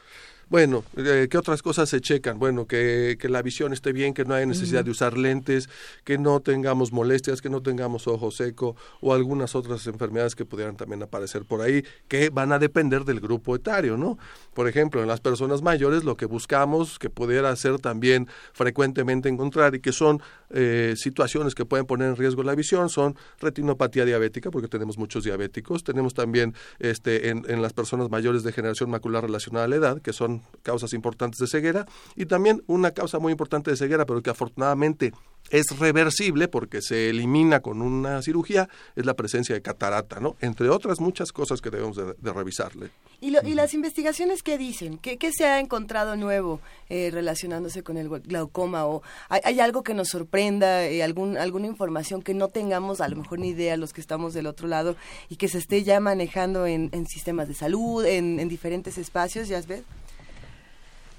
bueno, 0.49 0.85
eh, 0.97 1.27
¿qué 1.29 1.37
otras 1.37 1.61
cosas 1.63 1.89
se 1.89 2.01
checan? 2.01 2.39
Bueno, 2.39 2.67
que, 2.69 3.17
que 3.19 3.29
la 3.29 3.43
visión 3.43 3.73
esté 3.73 3.93
bien, 3.93 4.15
que 4.15 4.25
no 4.25 4.35
haya 4.35 4.47
necesidad 4.47 4.85
de 4.85 4.93
usar 4.93 5.19
lentes, 5.19 5.69
que 6.05 6.17
no 6.17 6.39
tengamos 6.39 6.93
molestias, 6.93 7.43
que 7.43 7.51
no 7.51 7.61
tengamos 7.61 8.07
ojo 8.07 8.31
seco 8.31 8.77
o 9.01 9.15
algunas 9.15 9.57
otras 9.57 9.85
enfermedades 9.89 10.37
que 10.37 10.45
pudieran 10.45 10.77
también 10.77 11.03
aparecer 11.03 11.45
por 11.45 11.61
ahí, 11.61 11.85
que 12.07 12.31
van 12.31 12.53
a 12.53 12.61
depender 12.61 13.05
del 13.05 13.19
grupo 13.19 13.57
etario, 13.57 13.97
¿no? 13.97 14.17
Por 14.53 14.69
ejemplo, 14.69 15.03
en 15.03 15.09
las 15.09 15.21
personas 15.21 15.61
mayores 15.61 16.05
lo 16.05 16.17
que 16.17 16.27
buscamos 16.27 17.01
que 17.01 17.11
pudiera 17.11 17.57
ser 17.57 17.81
también 17.81 18.29
frecuentemente 18.53 19.29
encontrar 19.29 19.75
y 19.75 19.81
que 19.81 19.91
son 19.91 20.23
eh, 20.55 20.95
situaciones 20.97 21.55
que 21.55 21.67
pueden 21.67 21.85
poner 21.85 22.09
en 22.09 22.17
riesgo 22.17 22.43
la 22.45 22.55
visión 22.55 22.89
son 22.89 23.17
retinopatía 23.41 24.05
diabética, 24.05 24.51
porque 24.51 24.69
tenemos 24.69 24.97
muchos 24.97 25.25
diabéticos, 25.25 25.83
tenemos 25.83 26.15
también 26.15 26.55
este, 26.79 27.29
en, 27.29 27.45
en 27.49 27.61
las 27.61 27.73
personas 27.73 28.09
mayores 28.09 28.45
de 28.45 28.53
generación 28.53 28.89
macular 28.89 29.25
relacionada 29.25 29.67
a 29.67 29.69
la 29.69 29.77
edad, 29.77 30.01
que 30.01 30.13
son 30.13 30.43
causas 30.63 30.93
importantes 30.93 31.39
de 31.41 31.49
ceguera 31.49 31.87
y 32.15 32.27
también 32.27 32.63
una 32.67 32.93
causa 32.93 33.19
muy 33.19 33.33
importante 33.33 33.71
de 33.71 33.77
ceguera, 33.77 34.07
pero 34.07 34.23
que 34.23 34.31
afortunadamente 34.31 35.13
es 35.51 35.79
reversible 35.79 36.49
porque 36.49 36.81
se 36.81 37.11
elimina 37.11 37.61
con 37.61 37.83
una 37.83 38.23
cirugía, 38.23 38.69
es 38.97 39.05
la 39.05 39.15
presencia 39.15 39.55
de 39.55 39.63
catarata, 39.63 40.21
¿no? 40.21 40.37
Entre 40.41 40.69
otras 40.69 41.01
muchas 41.01 41.33
cosas 41.33 41.61
que 41.61 41.71
debemos 41.71 41.97
de, 41.97 42.33
revisarle. 42.33 42.91
¿Y, 43.21 43.31
las 43.31 43.75
investigaciones 43.75 44.43
qué 44.43 44.59
dicen? 44.59 44.99
¿Qué, 44.99 45.19
se 45.33 45.45
ha 45.45 45.61
encontrado 45.61 46.17
nuevo 46.17 46.61
eh, 46.89 47.11
relacionándose 47.13 47.83
con 47.83 47.97
el 47.97 48.09
glaucoma? 48.09 48.87
¿O 48.87 49.03
hay, 49.29 49.61
algo 49.61 49.83
que 49.83 49.95
nos 49.95 50.15
eh, 50.53 51.03
algún, 51.03 51.37
alguna 51.37 51.67
información 51.67 52.23
que 52.23 52.35
no 52.35 52.49
tengamos 52.49 53.01
a 53.01 53.09
lo 53.09 53.17
mejor 53.17 53.39
ni 53.39 53.49
idea 53.49 53.77
los 53.77 53.93
que 53.93 54.01
estamos 54.01 54.35
del 54.35 54.47
otro 54.47 54.69
lado 54.69 54.97
y 55.29 55.37
que 55.37 55.49
se 55.49 55.59
esté 55.59 55.83
ya 55.83 56.01
manejando 56.01 56.67
en, 56.67 56.91
sistemas 57.07 57.49
de 57.49 57.55
salud, 57.55 58.05
en, 58.05 58.41
en 58.41 58.49
diferentes 58.49 58.99
espacios, 58.99 59.49
ya 59.49 59.61
ves? 59.63 59.83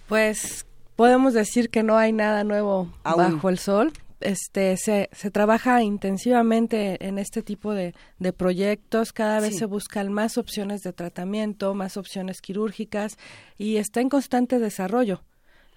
Pues 0.08 0.66
podemos 0.96 1.34
decir 1.34 1.70
que 1.70 1.84
no 1.84 1.98
hay 1.98 2.14
nada 2.14 2.44
nuevo 2.44 2.92
bajo 3.04 3.50
el 3.50 3.58
sol. 3.58 3.92
Este, 4.22 4.78
se, 4.78 5.10
se 5.12 5.30
trabaja 5.30 5.84
intensivamente 5.84 7.06
en 7.06 7.20
este 7.20 7.42
tipo 7.42 7.74
de, 7.74 7.94
de 8.18 8.34
proyectos, 8.34 9.12
cada 9.12 9.40
vez 9.40 9.58
se 9.58 9.66
buscan 9.66 10.12
más 10.12 10.38
opciones 10.38 10.82
de 10.82 10.94
tratamiento, 10.94 11.74
más 11.74 11.98
opciones 11.98 12.42
quirúrgicas 12.42 13.18
y 13.58 13.78
está 13.78 14.02
en 14.02 14.10
constante 14.10 14.58
desarrollo. 14.58 15.22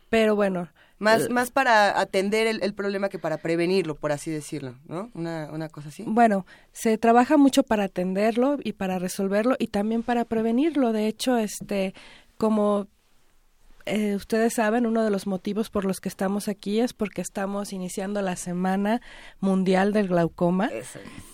Pero 0.08 0.37
bueno, 0.37 0.68
más, 0.98 1.30
más 1.30 1.50
para 1.50 2.00
atender 2.00 2.46
el, 2.46 2.74
problema 2.74 3.08
que 3.08 3.18
para 3.18 3.38
prevenirlo, 3.38 3.94
por 3.94 4.12
así 4.12 4.30
decirlo, 4.30 4.74
¿no? 4.87 5.11
Una, 5.14 5.50
una 5.52 5.68
cosa 5.68 5.88
así. 5.88 6.04
Bueno, 6.06 6.46
se 6.72 6.98
trabaja 6.98 7.37
mucho 7.37 7.62
para 7.62 7.84
atenderlo 7.84 8.58
y 8.62 8.72
para 8.72 8.98
resolverlo 8.98 9.56
y 9.58 9.68
también 9.68 10.02
para 10.02 10.24
prevenirlo. 10.24 10.92
De 10.92 11.06
hecho, 11.06 11.37
este, 11.38 11.94
como 12.37 12.88
eh, 13.88 14.14
ustedes 14.14 14.55
saben, 14.55 14.87
uno 14.87 15.03
de 15.03 15.11
los 15.11 15.27
motivos 15.27 15.70
por 15.70 15.85
los 15.85 16.01
que 16.01 16.09
estamos 16.09 16.48
aquí 16.48 16.81
es 16.81 16.92
porque 16.92 17.22
estamos 17.22 17.72
iniciando 17.72 18.22
la 18.22 18.37
Semana 18.37 19.01
Mundial 19.40 19.92
del 19.92 20.09
Glaucoma, 20.09 20.70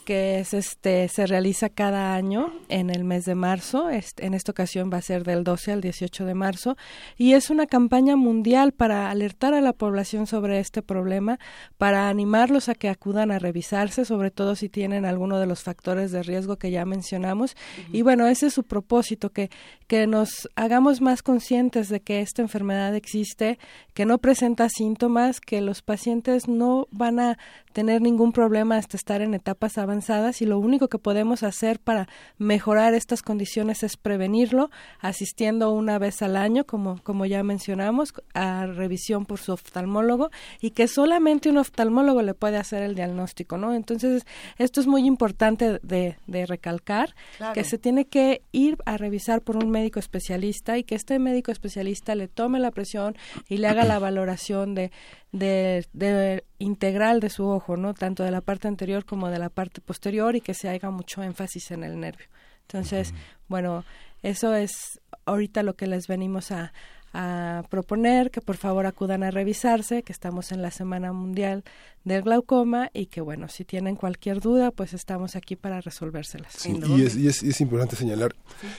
que 0.05 0.39
es 0.39 0.55
este 0.55 1.09
se 1.09 1.27
realiza 1.27 1.69
cada 1.69 2.15
año 2.15 2.53
en 2.69 2.91
el 2.91 3.05
mes 3.05 3.25
de 3.25 3.35
marzo. 3.35 3.89
en 3.91 4.35
esta 4.35 4.53
ocasión 4.53 4.91
va 4.93 4.99
a 4.99 5.03
ser 5.03 5.25
del 5.25 5.45
12 5.45 5.73
al 5.73 5.81
18 5.81 6.25
de 6.25 6.35
marzo 6.35 6.77
y 7.17 7.33
es 7.33 7.51
una 7.51 7.67
campaña 7.67 8.17
mundial 8.17 8.73
para 8.73 9.11
alertar 9.11 9.55
a 9.55 9.61
la 9.61 9.73
población 9.73 10.27
sobre 10.27 10.61
este 10.61 10.83
problema, 10.83 11.39
para 11.79 12.09
animarlos 12.09 12.69
a 12.69 12.75
que 12.75 12.89
acudan 12.89 13.31
a 13.31 13.39
revisarse, 13.39 14.05
sobre 14.05 14.31
todo 14.31 14.57
si 14.57 14.69
tienen 14.69 15.05
alguno 15.05 15.39
de 15.39 15.47
los 15.47 15.63
factores 15.63 16.13
de 16.13 16.23
riesgo 16.23 16.57
que 16.57 16.71
ya 16.71 16.85
mencionamos. 16.85 17.57
Y 17.93 18.03
bueno, 18.03 18.27
ese 18.27 18.47
es 18.47 18.55
su 18.55 18.63
propósito, 18.63 19.31
que 19.31 19.51
que 19.87 20.07
nos 20.07 20.49
hagamos 20.57 21.01
más 21.01 21.23
conscientes 21.23 21.89
de 21.89 22.01
que 22.01 22.21
este 22.21 22.43
enfermedad 22.45 22.95
existe, 22.95 23.59
que 23.93 24.07
no 24.07 24.19
presenta 24.19 24.69
síntomas, 24.69 25.41
que 25.41 25.61
los 25.61 25.83
pacientes 25.83 26.49
no 26.49 26.87
van 26.91 27.19
a 27.21 27.39
tener 27.75 28.01
ningún 28.01 28.33
problema 28.33 28.77
hasta 28.77 28.97
estar 28.97 29.21
en 29.21 29.35
etapas 29.35 29.79
avanzadas 29.79 30.41
y 30.41 30.47
lo 30.47 30.61
único 30.61 30.87
que 30.89 30.99
podemos 30.99 31.43
hacer 31.43 31.81
para 31.81 32.09
mejorar 32.39 32.95
estas 32.95 33.21
condiciones 33.21 33.83
es 33.83 33.97
prevenirlo 33.97 34.71
asistiendo 35.01 35.73
una 35.73 35.99
vez 35.99 36.23
al 36.23 36.37
año, 36.37 36.65
como, 36.65 37.03
como 37.03 37.27
ya 37.27 37.43
mencionamos, 37.43 38.15
a 38.33 38.67
revisión 38.67 39.27
por 39.27 39.41
su 39.41 39.53
oftalmólogo 39.53 40.31
y 40.61 40.71
que 40.71 40.87
solamente 40.87 41.51
un 41.51 41.59
oftalmólogo 41.59 42.23
le 42.23 42.35
puede 42.35 42.59
hacer 42.59 42.85
el 42.85 42.95
diagnóstico, 42.95 43.59
¿no? 43.59 43.75
Entonces, 43.75 44.25
esto 44.57 44.81
es 44.81 44.87
muy 44.87 45.05
importante 45.05 45.81
de, 45.83 46.17
de 46.29 46.47
recalcar, 46.47 47.17
que 47.55 47.65
se 47.65 47.77
tiene 47.77 48.05
que 48.05 48.43
ir 48.53 48.79
a 48.87 48.97
revisar 48.97 49.43
por 49.43 49.57
un 49.57 49.71
médico 49.71 49.99
especialista 49.99 50.79
y 50.79 50.85
que 50.85 50.95
este 50.95 51.19
médico 51.19 51.51
especialista 51.51 52.15
le 52.15 52.29
tome 52.29 52.61
la 52.61 52.71
presión 52.71 53.17
y 53.49 53.57
le 53.57 53.67
haga 53.67 53.85
la 53.85 53.99
valoración 53.99 54.77
de, 54.77 54.93
de, 55.35 56.45
integral 56.59 57.21
de 57.21 57.29
su 57.29 57.47
ojo, 57.49 57.77
¿no? 57.77 57.93
Tanto 57.93 58.23
de 58.23 58.31
la 58.31 58.41
parte 58.41 58.69
anterior 58.69 59.05
como 59.05 59.29
de 59.29 59.39
la 59.39 59.49
parte 59.49 59.81
posterior 59.81 60.37
y 60.37 60.41
que 60.41 60.55
se 60.55 60.69
haga 60.69 60.91
mucho 60.91 61.23
énfasis 61.23 61.73
en 61.73 61.83
el 61.83 61.99
nervio. 61.99 62.27
Entonces, 62.63 63.13
bueno, 63.49 63.85
eso 64.23 64.55
es 64.55 65.01
ahorita 65.27 65.63
lo 65.63 65.75
que 65.75 65.87
les 65.87 66.07
venimos 66.07 66.53
a, 66.53 66.73
a 67.15 67.63
proponer 67.71 68.31
que 68.33 68.41
por 68.41 68.57
favor 68.57 68.87
acudan 68.87 69.23
a 69.23 69.31
revisarse, 69.31 70.03
que 70.03 70.13
estamos 70.13 70.51
en 70.53 70.61
la 70.61 70.73
Semana 70.73 71.13
Mundial 71.13 71.63
del 72.03 72.23
Glaucoma 72.23 72.91
y 72.93 73.07
que 73.07 73.21
bueno, 73.21 73.49
si 73.49 73.65
tienen 73.65 73.95
cualquier 73.95 74.41
duda, 74.41 74.73
pues 74.73 74.93
estamos 74.93 75.37
aquí 75.37 75.55
para 75.55 75.81
resolvérselas. 75.81 76.67
y, 76.67 77.03
es, 77.03 77.17
y, 77.17 77.29
es, 77.29 77.61
importante 77.61 77.95
señalar 77.97 78.35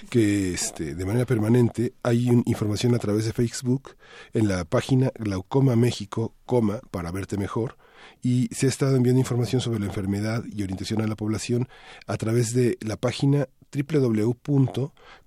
que 0.10 0.54
este, 0.54 0.96
de 0.96 1.06
manera 1.06 1.26
permanente 1.26 1.94
hay 2.04 2.30
información 2.46 2.94
a 2.94 3.00
través 3.00 3.26
de 3.26 3.34
Facebook 3.34 3.96
en 4.34 4.50
la 4.50 4.66
página 4.66 5.12
Glaucoma 5.16 5.76
México, 5.76 6.34
coma, 6.46 6.82
para 6.92 7.12
verte 7.12 7.38
mejor, 7.38 7.78
y 8.22 8.50
se 8.52 8.66
ha 8.66 8.70
estado 8.70 8.98
enviando 8.98 9.22
información 9.22 9.62
sobre 9.62 9.80
la 9.80 9.86
enfermedad 9.86 10.44
y 10.52 10.62
orientación 10.62 11.02
a 11.02 11.08
la 11.08 11.16
población 11.16 11.70
a 12.06 12.18
través 12.18 12.54
de 12.54 12.78
la 12.82 12.98
página 12.98 13.48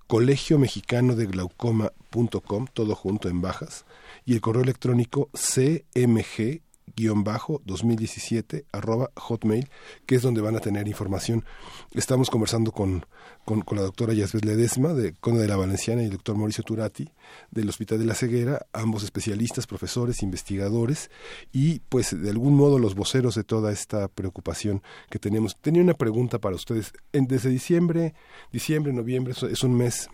www.colegiomexicanodeglaucoma.com, 0.09 2.67
todo 2.73 2.95
junto 2.95 3.29
en 3.29 3.41
bajas, 3.41 3.85
y 4.25 4.33
el 4.33 4.41
correo 4.41 4.63
electrónico 4.63 5.29
cmg 5.33 6.61
2017 6.95 8.65
arroba 8.71 9.11
hotmail, 9.15 9.69
que 10.05 10.15
es 10.15 10.21
donde 10.21 10.41
van 10.41 10.55
a 10.55 10.59
tener 10.59 10.87
información. 10.87 11.45
Estamos 11.93 12.29
conversando 12.29 12.71
con, 12.71 13.05
con, 13.45 13.63
la 13.71 13.81
doctora 13.81 14.13
Yasbet 14.13 14.45
Ledesma, 14.45 14.93
de 14.93 15.13
Conde 15.13 15.41
de 15.41 15.47
la 15.47 15.55
Valenciana, 15.55 16.01
y 16.01 16.05
el 16.05 16.11
doctor 16.11 16.35
Mauricio 16.35 16.63
Turati, 16.63 17.09
del 17.51 17.69
Hospital 17.69 17.99
de 17.99 18.05
la 18.05 18.15
Ceguera, 18.15 18.65
ambos 18.73 19.03
especialistas, 19.03 19.67
profesores, 19.67 20.23
investigadores, 20.23 21.09
y 21.51 21.79
pues 21.89 22.19
de 22.19 22.29
algún 22.29 22.55
modo 22.55 22.79
los 22.79 22.95
voceros 22.95 23.35
de 23.35 23.43
toda 23.43 23.71
esta 23.71 24.07
preocupación 24.07 24.81
que 25.09 25.19
tenemos. 25.19 25.55
Tenía 25.59 25.81
una 25.81 25.93
pregunta 25.93 26.39
para 26.39 26.55
ustedes. 26.55 26.93
En, 27.13 27.27
desde 27.27 27.49
diciembre, 27.49 28.13
diciembre, 28.51 28.93
noviembre, 28.93 29.33
es 29.49 29.63
un 29.63 29.75
mes 29.75 30.09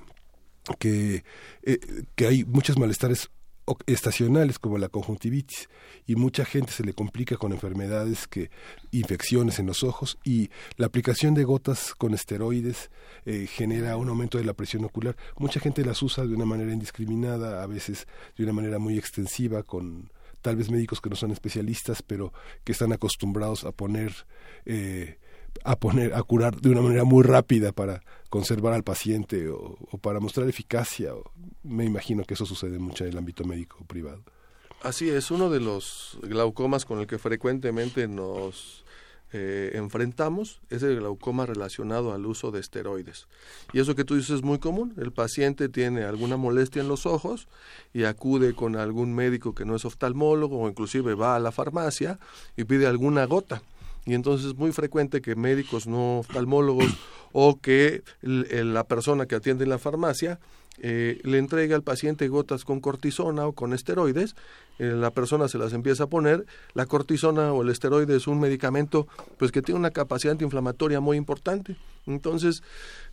que, 0.80 1.24
eh, 1.64 1.80
que 2.16 2.28
hay 2.28 2.44
muchos 2.44 2.78
malestares 2.78 3.30
estacionales 3.88 4.60
como 4.60 4.78
la 4.78 4.90
conjuntivitis 4.90 5.70
y 6.06 6.16
mucha 6.16 6.46
gente 6.46 6.72
se 6.72 6.84
le 6.84 6.94
complica 6.94 7.38
con 7.38 7.52
enfermedades 7.52 8.28
que 8.28 8.52
infecciones 8.92 9.60
en 9.60 9.66
los 9.66 9.84
ojos 9.84 10.18
y 10.24 10.50
la 10.78 10.86
aplicación 10.86 11.34
de 11.34 11.44
gotas 11.44 11.96
con 11.96 12.14
esteroides 12.14 12.92
eh, 13.26 13.48
genera 13.48 13.98
un 13.98 14.10
aumento 14.10 14.38
de 14.38 14.44
la 14.44 14.54
presión 14.54 14.86
ocular. 14.86 15.16
Mucha 15.38 15.60
gente 15.60 15.84
las 15.84 16.02
usa 16.04 16.26
de 16.26 16.36
una 16.36 16.46
manera 16.46 16.72
indiscriminada 16.72 17.64
a 17.64 17.68
veces 17.68 18.08
de 18.38 18.44
una 18.44 18.54
manera 18.54 18.78
muy 18.78 18.98
extensiva 18.98 19.64
con 19.64 20.12
tal 20.42 20.56
vez 20.58 20.70
médicos 20.70 21.02
que 21.02 21.10
no 21.10 21.16
son 21.16 21.32
especialistas 21.32 22.04
pero 22.04 22.32
que 22.64 22.72
están 22.72 22.94
acostumbrados 22.94 23.64
a 23.64 23.72
poner 23.72 24.14
eh, 24.66 25.18
a 25.64 25.76
poner 25.76 26.14
a 26.14 26.24
curar 26.24 26.60
de 26.60 26.70
una 26.70 26.82
manera 26.82 27.04
muy 27.04 27.24
rápida 27.24 27.72
para 27.72 28.02
conservar 28.30 28.74
al 28.74 28.84
paciente 28.84 29.48
o, 29.50 29.78
para 30.02 30.20
mostrar 30.20 30.48
eficacia. 30.48 31.14
me 31.64 31.86
imagino 31.86 32.24
que 32.24 32.34
eso 32.34 32.46
sucede 32.46 32.80
mucho 32.80 33.04
en 33.04 33.12
el 33.12 33.18
ámbito 33.18 33.46
médico 33.46 33.84
privado. 33.86 34.24
Así 34.82 35.10
es, 35.10 35.32
uno 35.32 35.50
de 35.50 35.60
los 35.60 36.20
glaucomas 36.22 36.86
con 36.86 37.00
el 37.00 37.08
que 37.08 37.18
frecuentemente 37.18 38.08
nos 38.08 38.86
eh, 39.34 39.72
enfrentamos 39.74 40.62
es 40.70 40.84
el 40.84 40.98
glaucoma 40.98 41.46
relacionado 41.46 42.14
al 42.14 42.26
uso 42.26 42.52
de 42.52 42.60
esteroides. 42.60 43.28
Y 43.74 43.80
eso 43.80 43.96
que 43.96 44.04
tú 44.04 44.16
dices 44.16 44.32
es 44.38 44.44
muy 44.44 44.60
común. 44.60 44.94
El 44.98 45.12
paciente 45.12 45.70
tiene 45.70 46.04
alguna 46.04 46.38
molestia 46.38 46.82
en 46.82 46.88
los 46.88 47.06
ojos 47.06 47.48
y 47.94 48.04
acude 48.04 48.54
con 48.54 48.76
algún 48.76 49.16
médico 49.16 49.56
que 49.56 49.66
no 49.66 49.76
es 49.76 49.86
oftalmólogo 49.86 50.60
o 50.60 50.70
inclusive 50.70 51.16
va 51.16 51.36
a 51.36 51.40
la 51.40 51.52
farmacia 51.52 52.20
y 52.56 52.66
pide 52.66 52.86
alguna 52.86 53.26
gota 53.26 53.62
y 54.06 54.14
entonces 54.14 54.48
es 54.48 54.56
muy 54.56 54.72
frecuente 54.72 55.22
que 55.22 55.36
médicos 55.36 55.88
no 55.88 56.20
oftalmólogos 56.20 56.96
o 57.32 57.60
que 57.60 58.04
la 58.22 58.84
persona 58.86 59.26
que 59.26 59.36
atiende 59.36 59.64
en 59.64 59.70
la 59.70 59.80
farmacia 59.80 60.40
eh, 60.78 61.22
le 61.24 61.38
entregue 61.38 61.74
al 61.74 61.84
paciente 61.84 62.28
gotas 62.28 62.66
con 62.66 62.82
cortisona 62.82 63.48
o 63.48 63.54
con 63.54 63.74
esteroides, 63.74 64.36
eh, 64.78 64.92
la 64.94 65.12
persona 65.12 65.48
se 65.48 65.58
las 65.58 65.72
empieza 65.72 66.04
a 66.04 66.08
poner, 66.08 66.46
la 66.74 66.86
cortisona 66.86 67.54
o 67.54 67.62
el 67.62 67.70
esteroide 67.70 68.18
es 68.18 68.28
un 68.28 68.42
medicamento 68.42 69.08
pues 69.38 69.54
que 69.54 69.62
tiene 69.62 69.80
una 69.80 69.92
capacidad 69.92 70.34
antiinflamatoria 70.34 71.00
muy 71.00 71.16
importante, 71.16 71.78
entonces 72.06 72.62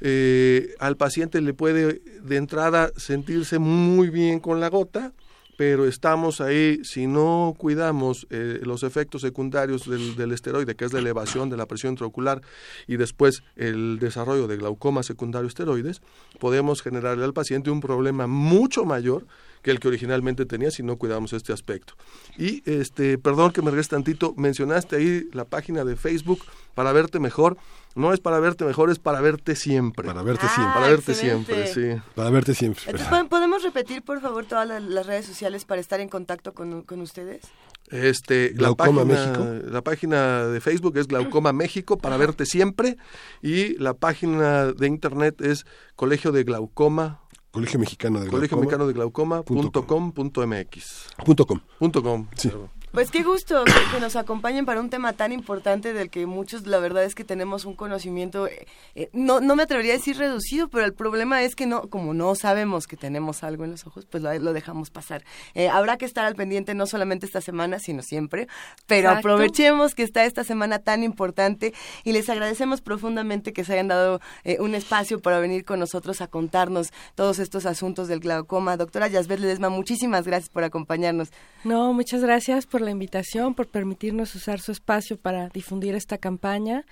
eh, 0.00 0.74
al 0.80 0.96
paciente 0.96 1.40
le 1.40 1.54
puede 1.54 2.02
de 2.22 2.36
entrada 2.36 2.90
sentirse 2.96 3.60
muy 3.60 4.10
bien 4.10 4.40
con 4.40 4.58
la 4.58 4.68
gota, 4.68 5.12
pero 5.56 5.86
estamos 5.86 6.40
ahí, 6.40 6.80
si 6.82 7.06
no 7.06 7.54
cuidamos 7.58 8.26
eh, 8.30 8.60
los 8.62 8.82
efectos 8.82 9.22
secundarios 9.22 9.88
del, 9.88 10.32
esteroide, 10.32 10.74
que 10.74 10.84
es 10.84 10.92
la 10.92 10.98
elevación 10.98 11.50
de 11.50 11.56
la 11.56 11.66
presión 11.66 11.92
intraocular 11.92 12.40
y 12.86 12.96
después 12.96 13.42
el 13.56 13.98
desarrollo 13.98 14.46
de 14.46 14.56
glaucoma 14.56 15.02
secundario 15.02 15.48
esteroides, 15.48 16.00
podemos 16.38 16.82
generarle 16.82 17.24
al 17.24 17.34
paciente 17.34 17.70
un 17.70 17.80
problema 17.80 18.26
mucho 18.26 18.84
mayor 18.84 19.26
que 19.62 19.70
el 19.70 19.80
que 19.80 19.88
originalmente 19.88 20.46
tenía 20.46 20.70
si 20.70 20.82
no 20.82 20.96
cuidamos 20.96 21.32
este 21.32 21.52
aspecto. 21.52 21.94
Y 22.36 22.62
este, 22.70 23.18
perdón 23.18 23.52
que 23.52 23.62
me 23.62 23.70
regrese 23.70 23.90
tantito, 23.90 24.34
mencionaste 24.36 24.96
ahí 24.96 25.28
la 25.32 25.44
página 25.44 25.84
de 25.84 25.96
Facebook 25.96 26.40
para 26.74 26.92
verte 26.92 27.20
mejor 27.20 27.56
no 27.94 28.12
es 28.12 28.20
para 28.20 28.40
verte 28.40 28.64
mejor, 28.64 28.90
es 28.90 28.98
para 28.98 29.20
verte 29.20 29.54
siempre. 29.54 30.06
Para 30.06 30.22
verte 30.22 30.48
siempre. 30.48 30.74
Para 30.74 30.88
verte 30.88 31.14
siempre, 31.14 31.66
sí. 31.66 32.02
Para 32.14 32.30
verte 32.30 32.54
siempre. 32.54 32.84
¿podemos 33.28 33.62
repetir, 33.62 34.02
por 34.02 34.20
favor, 34.20 34.46
todas 34.46 34.66
las, 34.66 35.06
redes 35.06 35.26
sociales 35.26 35.64
para 35.64 35.80
estar 35.80 36.00
en 36.00 36.08
contacto 36.08 36.54
con, 36.54 37.00
ustedes? 37.00 37.42
Este, 37.90 38.50
Glaucoma 38.50 39.02
la 39.02 39.06
página, 39.06 39.38
México. 39.38 39.70
La 39.70 39.82
página 39.82 40.46
de 40.46 40.60
Facebook 40.60 40.96
es 40.96 41.06
Glaucoma 41.06 41.52
México 41.52 41.98
para 41.98 42.16
verte 42.16 42.46
siempre 42.46 42.96
y 43.42 43.76
la 43.78 43.94
página 43.94 44.72
de 44.72 44.86
internet 44.86 45.40
es 45.42 45.66
Colegio 45.94 46.32
de 46.32 46.44
Glaucoma 46.44 47.21
Colegio 47.52 47.78
Mexicano 47.78 48.18
de 48.18 48.30
Colegio 48.30 48.56
Mexicano 48.56 48.86
de 48.86 48.94
Glaucoma 48.94 49.42
punto 49.42 49.86
com, 49.86 50.10
punto 50.10 50.46
mx. 50.46 51.08
Punto 51.22 51.46
com. 51.46 51.60
Punto 51.78 52.02
com. 52.02 52.26
Sí. 52.34 52.50
Pues 52.92 53.10
qué 53.10 53.22
gusto 53.22 53.64
que, 53.64 54.00
nos 54.00 54.16
acompañen 54.16 54.66
para 54.66 54.78
un 54.78 54.90
tema 54.90 55.14
tan 55.14 55.32
importante 55.32 55.94
del 55.94 56.10
que 56.10 56.26
muchos, 56.26 56.66
la 56.66 56.78
verdad 56.78 57.04
es 57.04 57.14
que 57.14 57.24
tenemos 57.24 57.64
un 57.64 57.74
conocimiento, 57.74 58.46
eh, 58.46 58.66
eh, 58.94 59.08
no, 59.14 59.40
no 59.40 59.56
me 59.56 59.62
atrevería 59.62 59.94
a 59.94 59.96
decir 59.96 60.18
reducido, 60.18 60.68
pero 60.68 60.84
el 60.84 60.92
problema 60.92 61.42
es 61.42 61.54
que 61.56 61.64
no, 61.64 61.88
como 61.88 62.12
no 62.12 62.34
sabemos 62.34 62.86
que 62.86 62.98
tenemos 62.98 63.44
algo 63.44 63.64
en 63.64 63.70
los 63.70 63.86
ojos, 63.86 64.04
pues 64.04 64.22
lo, 64.22 64.52
dejamos 64.52 64.90
pasar. 64.90 65.24
Eh, 65.54 65.70
habrá 65.70 65.96
que 65.96 66.04
estar 66.04 66.26
al 66.26 66.34
pendiente 66.34 66.74
no 66.74 66.86
solamente 66.86 67.24
esta 67.24 67.40
semana, 67.40 67.78
sino 67.78 68.02
siempre, 68.02 68.46
pero 68.86 69.08
aprovechemos 69.08 69.94
que 69.94 70.02
está 70.02 70.26
esta 70.26 70.44
semana 70.44 70.78
tan 70.78 71.02
importante 71.02 71.72
y 72.04 72.12
les 72.12 72.28
agradecemos 72.28 72.82
profundamente 72.82 73.54
que 73.54 73.64
se 73.64 73.72
hayan 73.72 73.88
dado 73.88 74.20
un 74.58 74.74
espacio 74.74 75.18
para 75.18 75.38
venir 75.38 75.64
con 75.64 75.80
nosotros 75.80 76.20
a 76.20 76.26
contarnos 76.26 76.92
todos 77.14 77.38
estos 77.38 77.64
asuntos 77.64 78.06
del 78.08 78.20
glaucoma. 78.20 78.76
Doctora 78.76 79.08
Yasbet 79.08 79.40
Ledesma, 79.40 79.70
muchísimas 79.70 80.26
gracias 80.26 80.50
por 80.50 80.62
acompañarnos. 80.62 81.30
No, 81.64 81.94
muchas 81.94 82.20
gracias 82.20 82.66
por 82.66 82.81
la 82.82 82.90
invitación, 82.90 83.54
por 83.54 83.68
permitirnos 83.68 84.34
usar 84.34 84.60
su 84.60 84.72
espacio 84.72 85.16
para 85.16 85.48
difundir 85.48 85.94
esta 85.94 86.18
campaña 86.18 86.84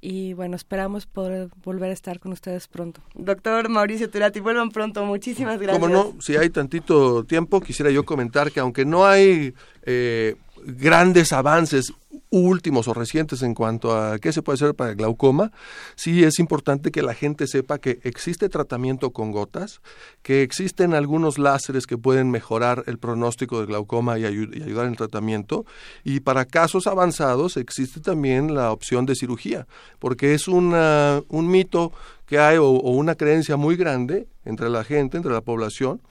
y 0.00 0.32
bueno, 0.34 0.54
esperamos 0.54 1.06
poder 1.06 1.48
volver 1.64 1.90
a 1.90 1.92
estar 1.92 2.20
con 2.20 2.32
ustedes 2.32 2.68
pronto. 2.68 3.00
Doctor 3.14 3.68
Mauricio 3.68 4.08
Turati, 4.08 4.40
vuelvan 4.40 4.70
pronto, 4.70 5.04
muchísimas 5.04 5.58
gracias. 5.58 5.78
Como 5.78 5.92
no, 5.92 6.20
si 6.20 6.36
hay 6.36 6.50
tantito 6.50 7.24
tiempo, 7.24 7.60
quisiera 7.60 7.90
yo 7.90 8.04
comentar 8.04 8.52
que 8.52 8.60
aunque 8.60 8.84
no 8.84 9.06
hay 9.06 9.54
eh, 9.82 10.36
grandes 10.64 11.32
avances 11.32 11.92
últimos 12.30 12.88
o 12.88 12.94
recientes 12.94 13.42
en 13.42 13.54
cuanto 13.54 13.96
a 13.96 14.18
qué 14.18 14.32
se 14.32 14.42
puede 14.42 14.56
hacer 14.56 14.74
para 14.74 14.90
el 14.90 14.96
glaucoma, 14.96 15.50
sí 15.96 16.24
es 16.24 16.38
importante 16.38 16.90
que 16.90 17.02
la 17.02 17.14
gente 17.14 17.46
sepa 17.46 17.78
que 17.78 18.00
existe 18.02 18.48
tratamiento 18.48 19.12
con 19.12 19.32
gotas, 19.32 19.80
que 20.22 20.42
existen 20.42 20.94
algunos 20.94 21.38
láseres 21.38 21.86
que 21.86 21.96
pueden 21.96 22.30
mejorar 22.30 22.84
el 22.86 22.98
pronóstico 22.98 23.58
del 23.58 23.68
glaucoma 23.68 24.18
y, 24.18 24.24
ayudar 24.24 24.86
en 24.86 24.92
el 24.92 24.96
tratamiento, 24.96 25.64
y 26.04 26.20
para 26.20 26.44
casos 26.44 26.86
avanzados 26.86 27.56
existe 27.56 28.00
también 28.00 28.54
la 28.54 28.72
opción 28.72 29.06
de 29.06 29.14
cirugía, 29.14 29.66
porque 29.98 30.34
es 30.34 30.48
una, 30.48 31.22
un 31.28 31.48
mito 31.48 31.92
que 32.26 32.38
hay 32.38 32.58
o 32.58 32.70
una 32.70 33.14
creencia 33.14 33.56
muy 33.56 33.76
grande 33.76 34.28
entre 34.44 34.68
la 34.68 34.84
gente, 34.84 35.16
entre 35.16 35.32
la 35.32 35.40
población, 35.40 36.02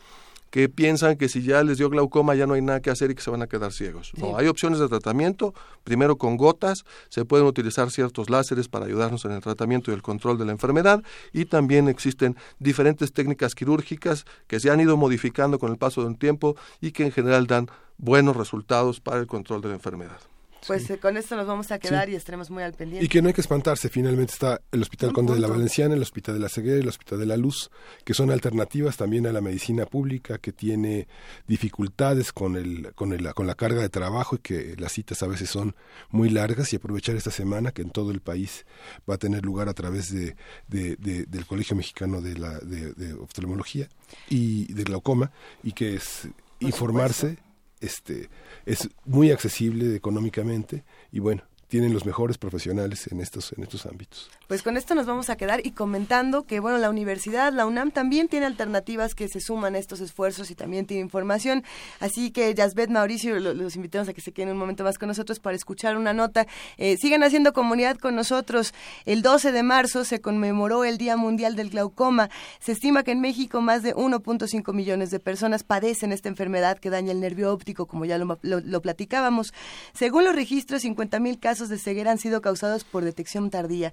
que 0.50 0.70
piensan 0.70 1.18
que 1.18 1.30
si 1.30 1.42
ya 1.42 1.64
les 1.64 1.78
dio 1.78 1.90
glaucoma 1.90 2.36
ya 2.36 2.48
no 2.48 2.54
hay 2.54 2.62
nada 2.62 2.82
que 2.82 2.90
hacer 2.90 3.12
y 3.12 3.16
que 3.16 3.22
se 3.22 3.30
van 3.30 3.42
a 3.42 3.48
quedar 3.48 3.72
ciegos. 3.72 4.12
No, 4.18 4.38
hay 4.38 4.48
opciones 4.48 4.80
de 4.80 4.88
tratamiento, 4.88 5.54
primero 5.84 6.18
con 6.18 6.38
gotas, 6.38 6.86
se 7.10 7.26
pueden 7.26 7.46
utilizar 7.46 7.92
ciertos 7.92 8.30
láseres 8.30 8.68
para 8.68 8.86
ayudarnos 8.86 9.26
en 9.26 9.32
el 9.32 9.42
tratamiento 9.42 9.92
y 9.92 9.94
el 9.94 10.02
control 10.02 10.38
de 10.38 10.46
la 10.46 10.52
enfermedad 10.52 11.04
y 11.34 11.46
también 11.46 11.88
existen 11.88 12.36
diferentes 12.60 13.14
técnicas 13.14 13.56
quirúrgicas 13.56 14.26
que 14.48 14.60
se 14.60 14.70
han 14.70 14.80
ido 14.80 14.98
modificando 14.98 15.60
con 15.60 15.72
el 15.72 15.78
paso 15.78 16.02
de 16.02 16.08
un 16.08 16.16
tiempo 16.16 16.56
y 16.82 16.92
que 16.92 17.04
en 17.04 17.12
general 17.12 17.48
dan 17.48 17.68
buenos 17.98 18.36
resultados 18.36 19.00
para 19.00 19.20
el 19.20 19.28
control 19.28 19.62
de 19.62 19.70
la 19.70 19.76
enfermedad. 19.76 20.20
Pues 20.68 20.90
eh, 20.90 20.98
con 21.00 21.18
esto 21.18 21.36
nos 21.36 21.48
vamos 21.48 21.72
a 21.72 21.80
quedar 21.80 22.10
y 22.10 22.16
estaremos 22.16 22.50
muy 22.50 22.62
al 22.62 22.74
pendiente. 22.74 23.06
Y 23.06 23.08
que 23.08 23.22
no 23.22 23.30
hay 23.30 23.34
que 23.34 23.42
espantarse, 23.42 23.90
finalmente 23.90 24.34
está 24.34 24.62
el 24.72 24.82
Hospital 24.82 25.14
Conde 25.14 25.34
de 25.34 25.40
la 25.40 25.48
Valenciana, 25.48 25.96
el 25.96 26.02
Hospital 26.02 26.36
de 26.36 26.42
la 26.42 26.50
Ceguera, 26.50 26.78
el 26.78 26.88
Hospital 26.88 27.20
de 27.20 27.26
la 27.26 27.38
Luz, 27.38 27.72
que 28.04 28.14
son 28.14 28.32
alternativas 28.32 28.98
también 28.98 29.26
a 29.28 29.32
la 29.32 29.42
medicina 29.42 29.86
pública, 29.86 30.38
que 30.38 30.52
tiene 30.52 31.08
dificultades 31.48 32.34
con, 32.34 32.56
el, 32.56 32.94
con, 32.96 33.14
el, 33.14 33.34
con 33.34 33.48
la 33.48 33.56
carga 33.56 33.82
de 33.82 33.90
trabajo 33.90 34.36
y 34.36 34.40
que 34.40 34.76
las 34.78 34.92
citas 34.92 35.24
a 35.24 35.28
veces 35.28 35.50
son 35.50 35.76
muy 36.10 36.30
largas 36.30 36.74
y 36.74 36.76
aprovechar 36.76 37.16
esta 37.16 37.32
semana 37.32 37.72
que 37.72 37.82
en 37.82 37.90
todo 37.90 38.12
el 38.12 38.20
país 38.20 38.66
va 39.10 39.16
a 39.16 39.18
tener 39.18 39.46
lugar 39.46 39.70
a 39.70 39.74
través 39.74 40.14
de, 40.14 40.36
del 40.68 41.46
Colegio 41.46 41.76
Mexicano 41.76 42.22
de, 42.22 42.38
la, 42.38 42.60
de, 42.60 43.14
Oftalmología 43.14 43.88
y 44.30 44.72
de 44.74 44.84
Glaucoma 44.84 45.32
y 45.64 45.72
que 45.72 45.96
es 45.96 46.28
informarse 46.60 47.38
este 47.82 48.30
es 48.66 48.90
muy 49.06 49.32
accesible 49.32 49.96
económicamente 49.96 50.84
y 51.12 51.20
bueno 51.20 51.44
tienen 51.68 51.94
los 51.94 52.06
mejores 52.06 52.38
profesionales 52.38 53.08
en 53.12 53.20
estos 53.22 53.54
en 53.54 53.64
estos 53.64 53.86
ámbitos. 53.86 54.30
Pues 54.48 54.64
con 54.64 54.78
esto 54.78 54.96
nos 54.96 55.06
vamos 55.06 55.30
a 55.30 55.36
quedar 55.36 55.66
y 55.66 55.72
comentando 55.72 56.44
que 56.44 56.62
bueno, 56.62 56.78
la 56.78 56.90
universidad, 56.90 57.52
la 57.52 57.66
UNAM 57.66 57.92
también 57.92 58.30
tiene 58.30 58.46
alternativas 58.46 59.14
que 59.14 59.28
se 59.28 59.42
suman 59.42 59.76
a 59.76 59.78
estos 59.78 60.00
esfuerzos 60.00 60.50
y 60.52 60.56
también 60.56 60.86
tiene 60.86 61.02
información, 61.02 61.66
así 62.00 62.32
que 62.32 62.54
Yasbet 62.56 62.90
Mauricio 62.90 63.38
los 63.40 63.76
invitamos 63.76 64.08
a 64.08 64.14
que 64.14 64.22
se 64.22 64.32
queden 64.32 64.52
un 64.52 64.58
momento 64.58 64.86
más 64.86 64.98
con 64.98 65.10
nosotros 65.10 65.40
para 65.40 65.58
escuchar 65.58 65.98
una 65.98 66.14
nota. 66.14 66.48
Eh, 66.78 66.96
sigan 66.96 67.24
haciendo 67.24 67.52
comunidad 67.52 67.98
con 67.98 68.16
nosotros. 68.16 68.74
El 69.06 69.22
12 69.22 69.52
de 69.52 69.64
marzo 69.64 70.06
se 70.06 70.22
conmemoró 70.22 70.86
el 70.86 70.98
Día 70.98 71.18
Mundial 71.18 71.58
del 71.58 71.70
Glaucoma. 71.70 72.30
Se 72.60 72.72
estima 72.72 73.04
que 73.04 73.12
en 73.12 73.20
México 73.20 73.60
más 73.60 73.84
de 73.84 73.94
1.5 73.96 74.74
millones 74.74 75.12
de 75.12 75.20
personas 75.20 75.64
padecen 75.64 76.14
esta 76.14 76.30
enfermedad 76.30 76.78
que 76.78 76.90
daña 76.90 77.12
el 77.12 77.20
nervio 77.20 77.52
óptico, 77.52 77.86
como 77.86 78.06
ya 78.06 78.18
lo, 78.18 78.40
lo 78.44 78.82
platicábamos. 78.82 79.54
Según 79.94 80.24
los 80.24 80.36
registros, 80.36 80.84
50 80.84 81.20
mil 81.20 81.38
casos 81.38 81.68
de 81.68 81.78
ceguera 81.78 82.12
han 82.12 82.18
sido 82.18 82.42
causados 82.42 82.86
por 82.86 83.04
detección 83.04 83.50
tardía. 83.50 83.92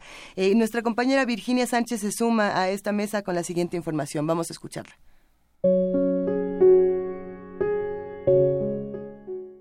Nuestra 0.55 0.83
compañera 0.83 1.25
Virginia 1.25 1.67
Sánchez 1.67 2.01
se 2.01 2.13
suma 2.13 2.61
a 2.61 2.69
esta 2.69 2.93
mesa 2.93 3.23
con 3.23 3.35
la 3.35 3.43
siguiente 3.43 3.77
información. 3.77 4.27
Vamos 4.27 4.51
a 4.51 4.53
escucharla. 4.53 4.95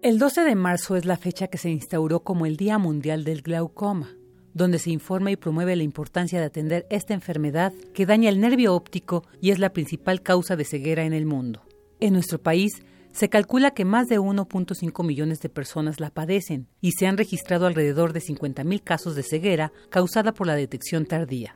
El 0.01 0.19
12 0.19 0.41
de 0.41 0.55
marzo 0.55 0.97
es 0.97 1.05
la 1.05 1.15
fecha 1.15 1.47
que 1.47 1.57
se 1.57 1.69
instauró 1.69 2.23
como 2.23 2.45
el 2.45 2.57
Día 2.57 2.77
Mundial 2.77 3.23
del 3.23 3.41
Glaucoma, 3.41 4.09
donde 4.53 4.77
se 4.77 4.91
informa 4.91 5.31
y 5.31 5.37
promueve 5.37 5.75
la 5.75 5.83
importancia 5.83 6.39
de 6.39 6.45
atender 6.45 6.85
esta 6.89 7.13
enfermedad 7.13 7.71
que 7.93 8.05
daña 8.05 8.29
el 8.29 8.41
nervio 8.41 8.75
óptico 8.75 9.23
y 9.41 9.51
es 9.51 9.59
la 9.59 9.71
principal 9.71 10.21
causa 10.21 10.55
de 10.55 10.65
ceguera 10.65 11.05
en 11.05 11.13
el 11.13 11.25
mundo. 11.25 11.61
En 12.01 12.13
nuestro 12.13 12.37
país, 12.37 12.83
se 13.13 13.29
calcula 13.29 13.71
que 13.71 13.85
más 13.85 14.09
de 14.09 14.19
1.5 14.19 15.05
millones 15.05 15.39
de 15.39 15.49
personas 15.49 15.99
la 15.99 16.09
padecen 16.09 16.67
y 16.81 16.93
se 16.93 17.05
han 17.05 17.15
registrado 17.15 17.67
alrededor 17.67 18.11
de 18.11 18.21
50.000 18.21 18.81
casos 18.83 19.15
de 19.15 19.23
ceguera 19.23 19.71
causada 19.89 20.33
por 20.33 20.47
la 20.47 20.55
detección 20.55 21.05
tardía. 21.05 21.55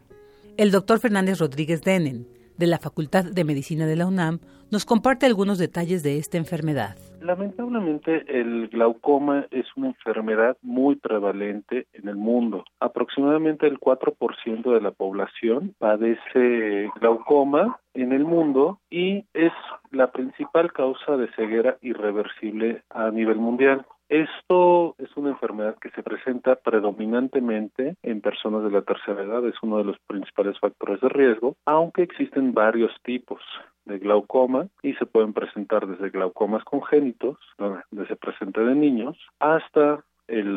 El 0.56 0.72
doctor 0.72 1.00
Fernández 1.00 1.40
Rodríguez 1.40 1.82
Denen, 1.82 2.28
de 2.58 2.68
la 2.68 2.78
Facultad 2.78 3.26
de 3.26 3.44
Medicina 3.44 3.88
de 3.88 3.96
la 3.96 4.06
UNAM, 4.06 4.40
nos 4.72 4.86
comparte 4.86 5.26
algunos 5.26 5.58
detalles 5.58 6.04
de 6.04 6.18
esta 6.18 6.38
enfermedad. 6.38 6.96
Lamentablemente 7.22 8.24
el 8.28 8.68
glaucoma 8.70 9.48
es 9.52 9.66
una 9.76 9.88
enfermedad 9.88 10.56
muy 10.62 10.96
prevalente 10.96 11.88
en 11.94 12.08
el 12.08 12.16
mundo. 12.16 12.64
Aproximadamente 12.80 13.68
el 13.68 13.80
4% 13.80 14.74
de 14.74 14.82
la 14.82 14.92
población 14.92 15.74
padece 15.80 16.90
glaucoma 17.02 17.80
en 17.94 18.14
el 18.14 18.24
mundo 18.24 18.80
y 18.90 19.26
es 19.34 19.52
la 19.92 20.12
principal 20.12 20.72
causa 20.72 21.18
de 21.18 21.28
ceguera 21.34 21.78
irreversible 21.82 22.84
a 22.90 23.10
nivel 23.10 23.38
mundial. 23.38 23.86
Esto 24.10 24.96
es 25.00 25.10
una 25.18 25.32
enfermedad 25.32 25.78
que 25.80 25.90
se 25.92 26.02
presenta 26.02 26.56
predominantemente 26.56 27.96
en 28.04 28.22
personas 28.22 28.64
de 28.64 28.72
la 28.72 28.82
tercera 28.82 29.22
edad, 29.22 29.46
es 29.46 29.56
uno 29.62 29.80
de 29.80 29.84
los 29.84 30.00
principales 30.08 30.58
factores 30.60 31.02
de 31.02 31.10
riesgo, 31.10 31.58
aunque 31.66 32.04
existen 32.04 32.54
varios 32.54 32.92
tipos 33.04 33.42
de 33.86 34.00
glaucoma 34.00 34.68
y 34.84 34.94
se 34.94 35.06
pueden 35.06 35.34
presentar 35.34 35.88
desde 35.88 36.10
glaucomas 36.10 36.64
congénitos, 36.64 37.38
donde 37.58 38.08
se 38.08 38.16
presenta 38.16 38.62
de 38.62 38.76
niños, 38.76 39.18
hasta 39.40 40.04
el 40.28 40.56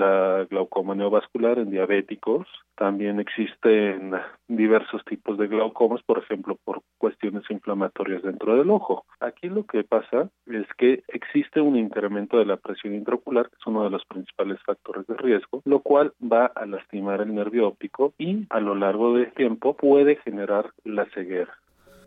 glaucoma 0.48 0.94
neovascular 0.94 1.58
en 1.58 1.70
diabéticos. 1.70 2.46
También 2.76 3.20
existen 3.20 4.12
diversos 4.48 5.04
tipos 5.04 5.38
de 5.38 5.48
glaucomas, 5.48 6.02
por 6.02 6.18
ejemplo, 6.18 6.56
por 6.64 6.82
cuestiones 6.98 7.44
inflamatorias 7.50 8.22
dentro 8.22 8.56
del 8.56 8.70
ojo. 8.70 9.04
Aquí 9.20 9.48
lo 9.48 9.64
que 9.64 9.84
pasa 9.84 10.30
es 10.46 10.66
que 10.78 11.02
existe 11.08 11.60
un 11.60 11.76
incremento 11.76 12.38
de 12.38 12.46
la 12.46 12.56
presión 12.56 12.94
intraocular, 12.94 13.48
que 13.48 13.56
es 13.60 13.66
uno 13.66 13.84
de 13.84 13.90
los 13.90 14.04
principales 14.06 14.58
factores 14.64 15.06
de 15.06 15.16
riesgo, 15.16 15.62
lo 15.64 15.80
cual 15.80 16.12
va 16.20 16.46
a 16.46 16.66
lastimar 16.66 17.20
el 17.20 17.34
nervio 17.34 17.68
óptico 17.68 18.14
y 18.18 18.46
a 18.50 18.60
lo 18.60 18.74
largo 18.74 19.14
del 19.14 19.32
tiempo 19.32 19.76
puede 19.76 20.16
generar 20.16 20.70
la 20.84 21.06
ceguera. 21.14 21.52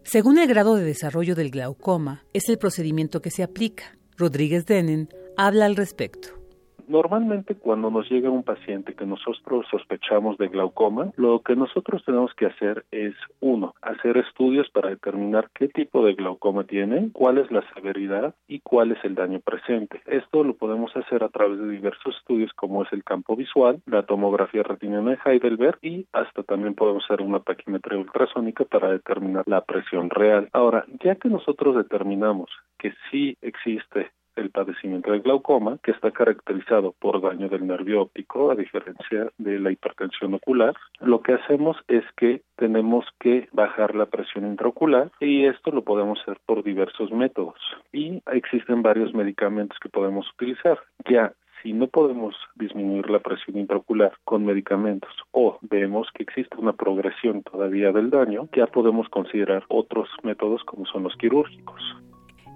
Según 0.04 0.38
el 0.38 0.47
grado 0.47 0.76
de 0.76 0.84
desarrollo 0.84 1.34
del 1.34 1.49
glaucoma, 1.49 2.23
es 2.34 2.49
el 2.49 2.58
procedimiento 2.58 3.21
que 3.21 3.32
se 3.32 3.41
aplica. 3.41 3.95
Rodríguez 4.17 4.65
Denen 4.65 5.08
habla 5.38 5.65
al 5.65 5.76
respecto. 5.76 6.42
Normalmente 6.93 7.56
cuando 7.56 7.89
nos 7.89 8.08
llega 8.08 8.29
un 8.29 8.43
paciente 8.43 8.93
que 8.93 9.08
nosotros 9.08 9.65
sospechamos 9.71 10.38
de 10.38 10.47
glaucoma, 10.47 11.12
lo 11.15 11.39
que 11.39 11.56
nosotros 11.56 12.06
tenemos 12.06 12.32
que 12.36 12.45
hacer 12.45 12.86
es, 12.91 13.15
uno, 13.39 13.73
hacer 13.82 14.15
estudios 14.17 14.69
para 14.69 14.91
determinar 14.91 15.49
qué 15.56 15.69
tipo 15.69 16.06
de 16.06 16.13
glaucoma 16.13 16.65
tiene, 16.65 17.10
cuál 17.12 17.39
es 17.39 17.49
la 17.49 17.63
severidad 17.73 18.36
y 18.47 18.60
cuál 18.60 18.91
es 18.91 19.03
el 19.03 19.15
daño 19.15 19.39
presente. 19.39 20.03
Esto 20.06 20.43
lo 20.43 20.53
podemos 20.56 20.95
hacer 20.95 21.23
a 21.23 21.29
través 21.29 21.58
de 21.58 21.67
diversos 21.67 22.15
estudios 22.15 22.53
como 22.53 22.84
es 22.84 22.93
el 22.93 23.03
campo 23.03 23.36
visual, 23.36 23.82
la 23.88 24.03
tomografía 24.03 24.62
retiniana 24.62 25.10
de 25.10 25.19
Heidelberg 25.25 25.79
y 25.82 26.06
hasta 26.13 26.43
también 26.43 26.75
podemos 26.75 27.03
hacer 27.06 27.25
una 27.25 27.39
paquimetría 27.39 27.97
ultrasónica 27.97 28.65
para 28.65 28.91
determinar 28.91 29.45
la 29.47 29.62
presión 29.62 30.12
real. 30.12 30.47
Ahora, 30.53 30.86
ya 31.03 31.15
que 31.15 31.29
nosotros 31.29 31.75
determinamos 31.75 32.51
que 32.77 32.93
sí 33.10 33.36
existe 33.41 34.12
el 34.36 34.50
padecimiento 34.50 35.12
del 35.12 35.22
glaucoma, 35.22 35.78
que 35.84 35.91
está 35.91 36.12
caracterizado 36.12 36.93
por 37.00 37.22
daño 37.22 37.50
del 37.50 37.67
nervio 37.67 38.02
óptico, 38.02 38.52
a 38.52 38.56
diferencia 38.56 39.32
de 39.38 39.60
la 39.60 39.72
hipertensión 39.72 40.34
ocular. 40.34 40.76
Lo 41.00 41.22
que 41.22 41.34
hacemos 41.34 41.78
es 41.88 42.04
que 42.17 42.41
tenemos 42.56 43.06
que 43.19 43.48
bajar 43.52 43.96
la 43.96 44.06
presión 44.06 44.46
intraocular 44.46 45.12
y 45.19 45.46
esto 45.46 45.72
lo 45.72 45.84
podemos 45.84 46.19
hacer 46.22 46.38
por 46.46 46.63
diversos 46.63 47.12
métodos. 47.12 47.60
Y 47.91 48.22
existen 48.32 48.82
varios 48.82 49.13
medicamentos 49.13 49.78
que 49.80 49.89
podemos 49.89 50.30
utilizar. 50.34 50.80
Ya 51.10 51.34
si 51.63 51.72
no 51.72 51.88
podemos 51.88 52.36
disminuir 52.56 53.10
la 53.10 53.19
presión 53.19 53.58
intraocular 53.58 54.12
con 54.26 54.46
medicamentos 54.46 55.12
o 55.32 55.58
vemos 55.62 56.10
que 56.13 56.24
existe 56.24 56.58
una 56.58 56.74
progresión 56.74 57.41
todavía 57.41 57.91
del 57.91 58.10
daño, 58.10 58.50
ya 58.56 58.67
podemos 58.67 59.08
considerar 59.10 59.63
otros 59.69 60.10
métodos 60.24 60.62
como 60.65 60.86
son 60.86 61.04
los 61.04 61.15
quirúrgicos. 61.15 61.82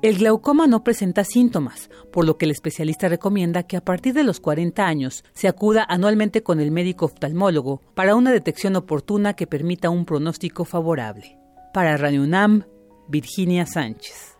El 0.03 0.19
glaucoma 0.19 0.67
no 0.67 0.83
presenta 0.83 1.23
síntomas, 1.23 1.89
por 2.11 2.23
lo 2.25 2.37
que 2.37 2.45
el 2.45 2.51
especialista 2.51 3.07
recomienda 3.07 3.63
que 3.63 3.77
a 3.77 3.81
partir 3.81 4.13
de 4.13 4.23
los 4.23 4.39
40 4.39 4.85
años 4.85 5.23
se 5.33 5.47
acuda 5.47 5.85
anualmente 5.89 6.43
con 6.43 6.59
el 6.59 6.69
médico 6.69 7.05
oftalmólogo 7.05 7.81
para 7.95 8.15
una 8.15 8.31
detección 8.31 8.75
oportuna 8.75 9.33
que 9.33 9.47
permita 9.47 9.89
un 9.89 10.05
pronóstico 10.05 10.65
favorable. 10.65 11.39
Para 11.73 11.97
Radio 11.97 12.21
UNAM, 12.21 12.65
Virginia 13.07 13.65
Sánchez. 13.65 14.35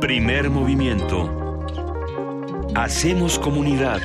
Primer 0.00 0.48
movimiento. 0.48 1.28
Hacemos 2.74 3.38
comunidad. 3.40 4.00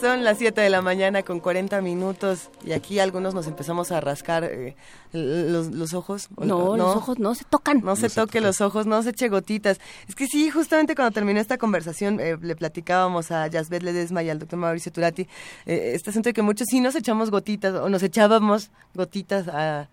Son 0.00 0.24
las 0.24 0.38
7 0.38 0.58
de 0.58 0.70
la 0.70 0.80
mañana 0.80 1.22
con 1.22 1.40
40 1.40 1.82
minutos 1.82 2.48
y 2.64 2.72
aquí 2.72 2.98
algunos 2.98 3.34
nos 3.34 3.46
empezamos 3.46 3.92
a 3.92 4.00
rascar 4.00 4.44
eh, 4.44 4.74
los, 5.12 5.92
ojos. 5.92 6.30
No, 6.38 6.74
los 6.74 6.96
ojos 6.96 7.18
no 7.18 7.34
se 7.34 7.44
tocan. 7.44 7.82
No, 7.84 7.96
se, 7.96 8.08
toque 8.08 8.40
los 8.40 8.62
ojos, 8.62 8.86
no 8.86 9.02
se 9.02 9.10
eche 9.10 9.28
gotitas. 9.28 9.78
Es 10.08 10.14
que 10.14 10.26
sí, 10.26 10.48
justamente 10.48 10.94
cuando 10.94 11.12
terminó 11.12 11.38
esta 11.38 11.58
conversación 11.58 12.18
eh, 12.18 12.38
le 12.40 12.56
platicábamos 12.56 13.30
a 13.30 13.46
Yasbet 13.48 13.82
Ledesma 13.82 14.22
y 14.22 14.30
al 14.30 14.38
doctor 14.38 14.58
Mauricio 14.58 14.90
Turati 14.90 15.28
eh, 15.66 15.92
este 15.94 16.08
asunto 16.08 16.30
de 16.30 16.32
que 16.32 16.40
muchos 16.40 16.68
sí 16.70 16.80
nos 16.80 16.94
echamos 16.94 17.30
gotitas 17.30 17.74
o 17.74 17.90
nos 17.90 18.02
echábamos 18.02 18.70
gotitas 18.94 19.48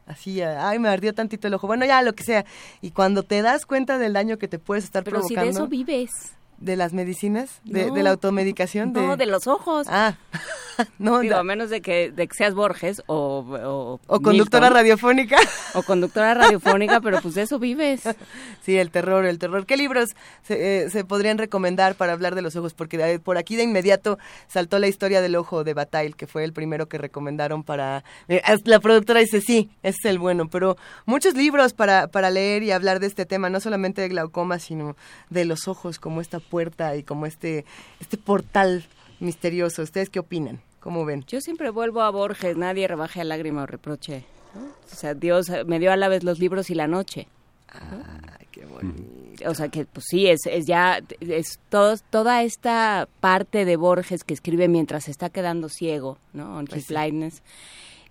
así, 0.05 0.41
ay, 0.41 0.79
me 0.79 0.87
ardió 0.87 1.13
tantito 1.13 1.49
el 1.49 1.53
ojo. 1.53 1.67
Bueno, 1.67 1.85
ya, 1.85 2.01
lo 2.01 2.13
que 2.13 2.23
sea. 2.23 2.45
Y 2.81 2.91
cuando 2.91 3.23
te 3.23 3.41
das 3.41 3.65
cuenta 3.65 3.97
del 3.97 4.13
daño 4.13 4.37
que 4.37 4.47
te 4.47 4.57
puedes 4.57 4.85
estar 4.85 5.03
Pero 5.03 5.17
provocando... 5.19 5.41
si 5.41 5.47
de 5.47 5.51
eso 5.51 5.67
vives 5.67 6.37
¿De 6.59 6.75
las 6.75 6.91
medicinas? 6.91 7.61
¿De, 7.65 7.91
la 8.01 8.09
automedicación? 8.09 8.91
No, 8.91 9.15
de... 9.15 9.27
los 9.27 9.45
ojos. 9.45 9.85
Ah, 9.89 10.15
no. 10.97 11.19
Digo, 11.19 11.35
a 11.35 11.43
menos 11.43 11.69
de 11.69 11.81
que, 11.81 12.11
de 12.11 12.27
que 12.27 12.35
seas 12.35 12.55
Borges 12.55 13.03
o... 13.05 13.99
O, 14.07 14.19
conductora 14.21 14.69
radiofónica. 14.69 15.37
O 15.73 15.83
conductora 15.83 16.33
radiofónica, 16.33 16.99
pero 17.01 17.21
pues 17.21 17.35
de 17.35 17.43
eso 17.43 17.59
vives. 17.59 18.01
Sí, 18.63 18.77
el 18.77 18.91
terror, 18.91 19.25
el 19.25 19.39
terror. 19.39 19.65
¿Qué 19.65 19.77
libros 19.77 20.09
se, 20.43 20.83
eh, 20.83 20.89
se 20.89 21.05
podrían 21.05 21.37
recomendar 21.37 21.95
para 21.95 22.11
hablar 22.11 22.35
de 22.35 22.41
los 22.41 22.55
ojos? 22.57 22.73
Porque 22.73 23.19
por 23.19 23.37
aquí 23.37 23.55
de 23.55 23.63
inmediato 23.63 24.17
saltó 24.47 24.77
la 24.79 24.87
historia 24.87 25.21
del 25.21 25.37
ojo 25.37 25.63
de 25.63 25.73
Bataille, 25.73 26.13
que 26.13 26.27
fue 26.27 26.43
el 26.43 26.51
primero 26.51 26.89
que 26.89 26.97
recomendaron 26.97 27.63
para... 27.63 28.03
Eh, 28.27 28.41
la 28.65 28.79
productora 28.81 29.21
dice, 29.21 29.39
sí, 29.39 29.69
ese 29.83 29.97
es 29.99 30.05
el 30.05 30.19
bueno, 30.19 30.49
pero 30.49 30.75
muchos 31.05 31.35
libros 31.35 31.73
para, 31.73 32.07
para 32.07 32.29
leer 32.29 32.63
y 32.63 32.71
hablar 32.71 32.99
de 32.99 33.07
este 33.07 33.25
tema, 33.25 33.49
no 33.49 33.61
solamente 33.61 34.01
de 34.01 34.09
glaucoma, 34.09 34.59
sino 34.59 34.97
de 35.29 35.45
los 35.45 35.69
ojos 35.69 35.99
como 35.99 36.19
esta 36.19 36.39
puerta 36.47 36.95
y 36.95 37.03
como 37.03 37.25
este, 37.25 37.65
este 37.99 38.17
portal 38.17 38.85
misterioso. 39.19 39.81
¿Ustedes 39.81 40.09
qué 40.09 40.19
opinan? 40.19 40.61
¿Cómo 40.79 41.05
ven? 41.05 41.23
Yo 41.27 41.41
siempre 41.41 41.69
vuelvo 41.69 42.01
a 42.01 42.09
Borges, 42.09 42.55
nadie 42.55 42.87
rebaje 42.87 43.21
a 43.21 43.23
lágrima 43.23 43.63
o 43.63 43.65
reproche. 43.65 44.23
O 44.55 44.95
sea, 44.95 45.13
Dios 45.13 45.47
me 45.65 45.79
dio 45.79 45.91
a 45.91 45.97
la 45.97 46.07
vez 46.07 46.23
los 46.23 46.39
libros 46.39 46.69
y 46.69 46.75
la 46.75 46.87
noche. 46.87 47.27
Ah, 47.69 48.37
qué 48.51 48.65
bonito. 48.65 49.49
O 49.49 49.53
sea 49.53 49.69
que 49.69 49.85
pues 49.85 50.05
sí, 50.09 50.27
es, 50.27 50.39
es 50.45 50.65
ya, 50.65 51.01
es 51.19 51.59
todo, 51.69 51.95
toda 52.09 52.43
esta 52.43 53.07
parte 53.19 53.65
de 53.65 53.75
Borges 53.75 54.23
que 54.23 54.33
escribe 54.33 54.67
mientras 54.67 55.05
se 55.05 55.11
está 55.11 55.29
quedando 55.29 55.69
ciego, 55.69 56.17
¿no? 56.33 56.57
On 56.57 56.65
pues 56.65 56.87
blindness, 56.87 57.43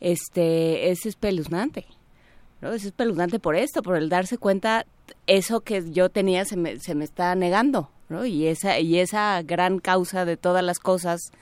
este, 0.00 0.90
es 0.90 1.06
espeluznante. 1.06 1.86
¿No? 2.60 2.72
Es 2.72 2.84
espeluznante 2.84 3.38
por 3.38 3.56
esto, 3.56 3.82
por 3.82 3.96
el 3.96 4.08
darse 4.08 4.38
cuenta, 4.38 4.86
eso 5.26 5.60
que 5.60 5.90
yo 5.90 6.08
tenía 6.08 6.44
se 6.44 6.56
me, 6.56 6.78
se 6.78 6.94
me 6.94 7.04
está 7.04 7.34
negando, 7.34 7.90
¿no? 8.08 8.24
Y 8.24 8.46
esa, 8.46 8.78
y 8.78 8.98
esa 8.98 9.42
gran 9.42 9.78
causa 9.78 10.24
de 10.24 10.36
todas 10.36 10.64
las 10.64 10.78
cosas 10.78 11.32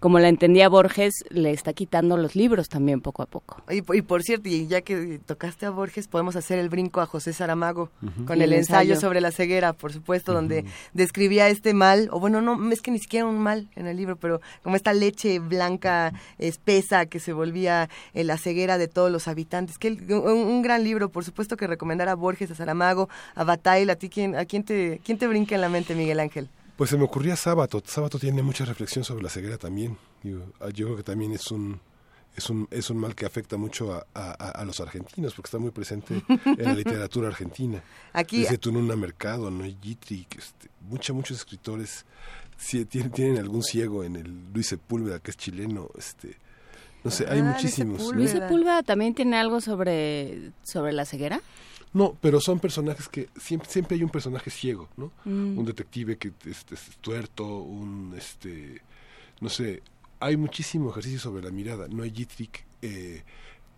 como 0.00 0.18
la 0.18 0.28
entendía 0.28 0.68
Borges, 0.68 1.24
le 1.30 1.50
está 1.50 1.72
quitando 1.72 2.16
los 2.16 2.36
libros 2.36 2.68
también 2.68 3.00
poco 3.00 3.22
a 3.22 3.26
poco. 3.26 3.62
Y, 3.70 3.82
por 3.82 4.22
cierto, 4.22 4.48
y 4.48 4.66
ya 4.66 4.82
que 4.82 5.20
tocaste 5.24 5.66
a 5.66 5.70
Borges, 5.70 6.08
podemos 6.08 6.36
hacer 6.36 6.58
el 6.58 6.68
brinco 6.68 7.00
a 7.00 7.06
José 7.06 7.32
Saramago 7.32 7.90
con 8.26 8.42
el, 8.42 8.52
ensayo. 8.52 8.96
sobre 8.96 9.20
la 9.20 9.30
ceguera, 9.30 9.72
por 9.72 9.92
supuesto, 9.92 10.32
donde 10.32 10.64
describía 10.92 11.48
este 11.48 11.74
mal, 11.74 12.08
o 12.12 12.20
bueno, 12.20 12.40
no, 12.40 12.70
es 12.70 12.80
que 12.80 12.90
ni 12.90 12.98
siquiera 12.98 13.26
un 13.26 13.38
mal 13.38 13.68
en 13.74 13.86
el 13.86 13.96
libro, 13.96 14.16
pero 14.16 14.40
como 14.62 14.76
esta 14.76 14.92
leche 14.92 15.38
blanca 15.38 16.12
espesa 16.38 17.06
que 17.06 17.20
se 17.20 17.32
volvía 17.32 17.88
eh, 18.14 18.24
la 18.24 18.38
ceguera 18.38 18.78
de 18.78 18.88
todos 18.88 19.10
los 19.10 19.28
habitantes. 19.28 19.78
Que 19.78 19.90
un, 19.90 20.62
gran 20.62 20.84
libro, 20.84 21.10
por 21.10 21.24
supuesto 21.24 21.56
que 21.56 21.66
recomendar 21.66 22.08
a 22.08 22.14
Borges, 22.14 22.50
a 22.50 22.54
Saramago, 22.54 23.08
a 23.34 23.44
Bataille, 23.44 23.90
a 23.90 23.96
ti, 23.96 24.08
¿quién, 24.08 24.36
a 24.36 24.44
quién 24.44 24.64
te, 24.64 25.00
quién 25.04 25.18
te 25.18 25.26
brinca 25.26 25.54
en 25.54 25.60
la 25.60 25.68
mente, 25.68 25.94
Miguel 25.94 26.20
Ángel? 26.20 26.48
Pues 26.76 26.90
se 26.90 26.96
me 26.96 27.04
ocurría 27.04 27.36
Sábato. 27.36 27.82
Sábato 27.84 28.18
tiene 28.18 28.42
mucha 28.42 28.64
reflexión 28.64 29.04
sobre 29.04 29.22
la 29.22 29.30
ceguera 29.30 29.58
también. 29.58 29.96
Ah, 30.60 30.68
yo, 30.68 30.86
creo 30.86 30.96
que 30.96 31.02
también 31.02 31.32
es 31.32 31.50
un, 31.50 31.80
es 32.36 32.50
un, 32.50 32.68
es 32.70 32.90
un 32.90 32.98
mal 32.98 33.14
que 33.14 33.24
afecta 33.24 33.56
mucho 33.56 33.94
a, 33.94 34.30
a, 34.32 34.64
los 34.64 34.80
argentinos, 34.80 35.34
porque 35.34 35.46
está 35.46 35.58
muy 35.58 35.70
presente 35.70 36.22
en 36.28 36.64
la 36.64 36.74
literatura 36.74 37.28
argentina. 37.28 37.82
Aquí, 38.12 38.42
Desde 38.42 38.58
Tununa 38.58 38.94
Mercado, 38.96 39.50
no 39.50 39.64
Yitri, 39.64 40.26
este, 40.36 40.68
muchos 41.12 41.38
escritores 41.38 42.04
tienen, 42.88 43.10
tienen 43.10 43.38
algún 43.38 43.62
ciego 43.62 44.04
en 44.04 44.16
el 44.16 44.52
Luis 44.52 44.68
Sepúlveda, 44.68 45.18
que 45.20 45.30
es 45.30 45.36
chileno, 45.36 45.88
este 45.96 46.36
no 47.06 47.12
sé, 47.12 47.24
hay 47.28 47.38
ah, 47.38 47.44
muchísimos. 47.44 48.12
Luis 48.12 48.32
Sepúlveda 48.32 48.82
también 48.82 49.14
tiene 49.14 49.36
algo 49.36 49.60
sobre, 49.60 50.50
sobre 50.64 50.92
la 50.92 51.04
ceguera. 51.04 51.40
No, 51.96 52.14
pero 52.20 52.42
son 52.42 52.60
personajes 52.60 53.08
que 53.08 53.30
siempre, 53.40 53.70
siempre 53.70 53.96
hay 53.96 54.02
un 54.02 54.10
personaje 54.10 54.50
ciego, 54.50 54.86
¿no? 54.98 55.12
Mm. 55.24 55.56
Un 55.56 55.64
detective 55.64 56.18
que 56.18 56.30
este, 56.44 56.74
es 56.74 56.98
tuerto, 57.00 57.46
un, 57.46 58.14
este, 58.14 58.82
no 59.40 59.48
sé, 59.48 59.82
hay 60.20 60.36
muchísimo 60.36 60.90
ejercicio 60.90 61.18
sobre 61.18 61.42
la 61.42 61.50
mirada. 61.50 61.88
No 61.88 62.02
hay 62.02 62.10
Jitrick, 62.10 62.66
eh, 62.82 63.22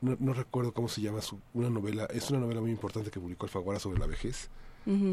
no, 0.00 0.16
no, 0.18 0.32
recuerdo 0.32 0.72
cómo 0.72 0.88
se 0.88 1.00
llama 1.00 1.22
su, 1.22 1.38
una 1.54 1.70
novela, 1.70 2.06
es 2.06 2.28
una 2.30 2.40
novela 2.40 2.60
muy 2.60 2.72
importante 2.72 3.12
que 3.12 3.20
publicó 3.20 3.46
Alfaguara 3.46 3.78
sobre 3.78 4.00
la 4.00 4.08
vejez 4.08 4.48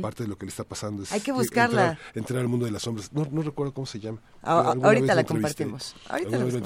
Parte 0.01 0.23
de 0.23 0.29
lo 0.29 0.37
que 0.37 0.45
le 0.45 0.51
está 0.51 0.63
pasando 0.63 1.03
es 1.03 1.11
Hay 1.11 1.19
que 1.19 1.33
buscarla. 1.33 1.99
Entrar, 2.13 2.39
al 2.39 2.47
mundo 2.47 2.65
de 2.65 2.71
las 2.71 2.83
sombras. 2.83 3.11
No, 3.11 3.27
no 3.29 3.41
recuerdo 3.41 3.73
cómo 3.73 3.85
se 3.85 3.99
llama. 3.99 4.19
ahorita 4.41 5.15
la 5.15 5.23
compartimos. 5.23 5.95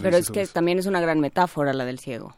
Pero 0.01 0.17
es 0.17 0.29
que 0.29 0.45
también 0.47 0.77
es 0.79 0.85
una 0.85 1.01
gran 1.01 1.19
metáfora 1.19 1.73
la 1.73 1.85
del 1.85 1.99
ciego. 1.99 2.35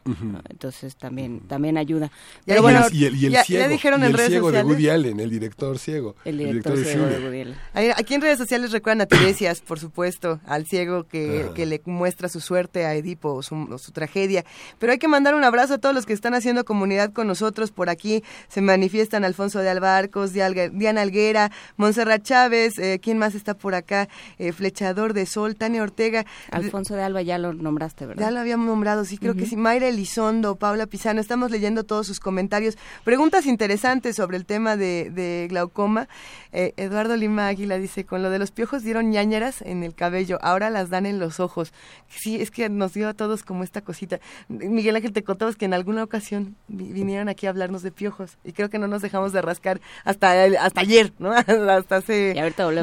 Entonces 0.48 0.96
también 0.96 1.40
también 1.40 1.76
ayuda. 1.76 2.10
Pero 2.46 2.62
bueno, 2.62 2.86
y 2.90 3.04
el, 3.04 3.36
ciego, 3.44 3.68
dijeron 3.68 4.02
en 4.04 4.14
redes 4.14 4.30
ciego 4.30 4.50
de 4.50 4.62
Woody 4.62 4.88
Allen, 4.88 5.20
el 5.20 5.30
director 5.30 5.78
ciego. 5.78 6.16
El 6.24 6.38
director, 6.38 6.76
ciego 6.78 7.06
de, 7.06 7.18
Woody 7.18 7.40
Allen. 7.74 7.94
Aquí 7.96 8.14
en 8.14 8.22
redes 8.22 8.38
sociales 8.38 8.72
recuerdan 8.72 9.02
a 9.02 9.06
Tiresias, 9.06 9.60
por 9.60 9.78
supuesto, 9.78 10.40
al 10.46 10.66
ciego 10.66 11.04
que, 11.04 11.50
que 11.54 11.66
le 11.66 11.82
muestra 11.84 12.28
su 12.28 12.40
suerte 12.40 12.86
a 12.86 12.94
Edipo, 12.94 13.42
su, 13.42 13.78
su 13.78 13.92
tragedia. 13.92 14.44
Pero 14.78 14.92
hay 14.92 14.98
que 14.98 15.08
mandar 15.08 15.34
un 15.34 15.44
abrazo 15.44 15.74
a 15.74 15.78
todos 15.78 15.94
los 15.94 16.06
que 16.06 16.12
están 16.12 16.34
haciendo 16.34 16.64
comunidad 16.64 17.12
con 17.12 17.26
nosotros 17.26 17.70
por 17.72 17.90
aquí. 17.90 18.24
Se 18.48 18.62
manifiestan 18.62 19.24
Alfonso 19.24 19.58
de 19.58 19.68
Albarcos, 19.68 20.32
de 20.32 20.42
Alga 20.42 20.61
Diana 20.70 21.02
Alguera, 21.02 21.50
Montserrat 21.76 22.22
Chávez, 22.22 22.78
eh, 22.78 23.00
¿quién 23.02 23.18
más 23.18 23.34
está 23.34 23.54
por 23.54 23.74
acá? 23.74 24.08
Eh, 24.38 24.52
Flechador 24.52 25.12
de 25.12 25.26
Sol, 25.26 25.56
Tania 25.56 25.82
Ortega. 25.82 26.24
Alfonso 26.50 26.94
de 26.94 27.02
Alba 27.02 27.22
ya 27.22 27.38
lo 27.38 27.52
nombraste, 27.52 28.06
¿verdad? 28.06 28.22
Ya 28.22 28.30
lo 28.30 28.40
habíamos 28.40 28.66
nombrado, 28.66 29.04
sí, 29.04 29.18
creo 29.18 29.34
que 29.34 29.46
sí. 29.46 29.56
Mayra 29.56 29.88
Elizondo, 29.88 30.56
Paula 30.56 30.86
Pizano, 30.86 31.20
estamos 31.20 31.50
leyendo 31.50 31.84
todos 31.84 32.06
sus 32.06 32.20
comentarios. 32.20 32.76
Preguntas 33.04 33.46
interesantes 33.46 34.16
sobre 34.16 34.36
el 34.36 34.46
tema 34.46 34.76
de, 34.76 35.46
glaucoma. 35.48 36.08
Eh, 36.52 36.74
Eduardo 36.76 37.16
Lima 37.16 37.46
Águila 37.48 37.78
dice, 37.78 38.04
con 38.04 38.22
lo 38.22 38.30
de 38.30 38.38
los 38.38 38.50
piojos 38.50 38.82
dieron 38.82 39.10
ñañeras 39.10 39.62
en 39.62 39.82
el 39.82 39.94
cabello, 39.94 40.38
ahora 40.42 40.70
las 40.70 40.90
dan 40.90 41.06
en 41.06 41.18
los 41.18 41.40
ojos. 41.40 41.72
Sí, 42.08 42.40
es 42.40 42.50
que 42.50 42.68
nos 42.68 42.92
dio 42.94 43.08
a 43.08 43.14
todos 43.14 43.42
como 43.42 43.64
esta 43.64 43.80
cosita. 43.80 44.20
Miguel 44.48 44.96
Ángel, 44.96 45.12
te 45.12 45.24
contabas 45.24 45.56
que 45.56 45.64
en 45.64 45.74
alguna 45.74 46.02
ocasión 46.02 46.56
vinieron 46.68 47.28
aquí 47.28 47.46
a 47.46 47.50
hablarnos 47.50 47.82
de 47.82 47.90
piojos 47.90 48.38
y 48.44 48.52
creo 48.52 48.68
que 48.68 48.78
no 48.78 48.86
nos 48.88 49.02
dejamos 49.02 49.32
de 49.32 49.42
rascar 49.42 49.80
hasta 50.04 50.41
hasta 50.58 50.80
ayer, 50.80 51.12
¿no? 51.18 51.32
hasta 51.70 51.96
hace 51.96 52.34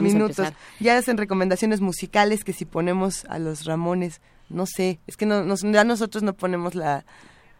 minutos. 0.01 0.47
ya 0.79 0.97
hacen 0.97 1.17
recomendaciones 1.17 1.81
musicales 1.81 2.43
que 2.43 2.53
si 2.53 2.65
ponemos 2.65 3.25
a 3.25 3.39
los 3.39 3.65
Ramones, 3.65 4.21
no 4.49 4.65
sé, 4.65 4.99
es 5.07 5.17
que 5.17 5.25
no, 5.25 5.43
nos, 5.43 5.61
ya 5.61 5.83
nosotros 5.83 6.23
no 6.23 6.33
ponemos 6.33 6.75
la, 6.75 7.05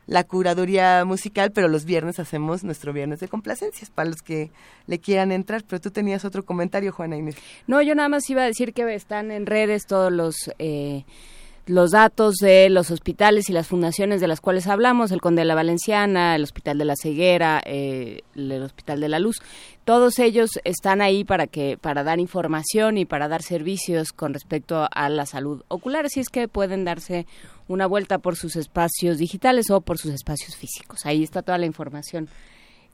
la 0.09 0.23
curaduría 0.23 1.05
musical, 1.05 1.51
pero 1.51 1.67
los 1.67 1.85
viernes 1.85 2.19
hacemos 2.19 2.63
nuestro 2.63 2.93
viernes 2.93 3.19
de 3.19 3.27
complacencias 3.27 3.91
para 3.91 4.09
los 4.09 4.21
que 4.23 4.51
le 4.87 4.99
quieran 4.99 5.31
entrar. 5.31 5.63
Pero 5.67 5.79
tú 5.79 5.91
tenías 5.91 6.25
otro 6.25 6.43
comentario, 6.43 6.91
Juana 6.91 7.15
Inés. 7.15 7.35
No, 7.67 7.79
yo 7.81 7.93
nada 7.93 8.09
más 8.09 8.27
iba 8.29 8.41
a 8.41 8.45
decir 8.45 8.73
que 8.73 8.93
están 8.95 9.31
en 9.31 9.45
redes 9.45 9.85
todos 9.85 10.11
los... 10.11 10.51
Eh, 10.57 11.05
los 11.69 11.91
datos 11.91 12.37
de 12.37 12.67
los 12.71 12.89
hospitales 12.89 13.47
y 13.47 13.53
las 13.53 13.67
fundaciones 13.67 14.19
de 14.21 14.27
las 14.27 14.41
cuales 14.41 14.65
hablamos, 14.65 15.11
el 15.11 15.21
Conde 15.21 15.41
de 15.41 15.45
la 15.45 15.53
Valenciana, 15.53 16.35
el 16.35 16.41
Hospital 16.41 16.79
de 16.79 16.85
la 16.85 16.95
Ceguera, 16.99 17.61
eh, 17.63 18.21
el 18.33 18.63
Hospital 18.63 18.99
de 18.99 19.07
la 19.07 19.19
Luz, 19.19 19.39
todos 19.85 20.17
ellos 20.17 20.49
están 20.63 20.99
ahí 20.99 21.23
para 21.23 21.45
que 21.45 21.77
para 21.79 22.03
dar 22.03 22.19
información 22.19 22.97
y 22.97 23.05
para 23.05 23.27
dar 23.27 23.43
servicios 23.43 24.13
con 24.13 24.33
respecto 24.33 24.87
a 24.91 25.09
la 25.09 25.27
salud 25.27 25.61
ocular, 25.67 26.07
así 26.07 26.19
es 26.19 26.29
que 26.29 26.47
pueden 26.47 26.85
darse 26.85 27.27
una 27.67 27.85
vuelta 27.85 28.17
por 28.17 28.35
sus 28.35 28.55
espacios 28.55 29.19
digitales 29.19 29.69
o 29.69 29.79
por 29.81 29.99
sus 29.99 30.11
espacios 30.11 30.55
físicos. 30.55 31.05
Ahí 31.05 31.21
está 31.21 31.43
toda 31.43 31.59
la 31.59 31.67
información. 31.67 32.29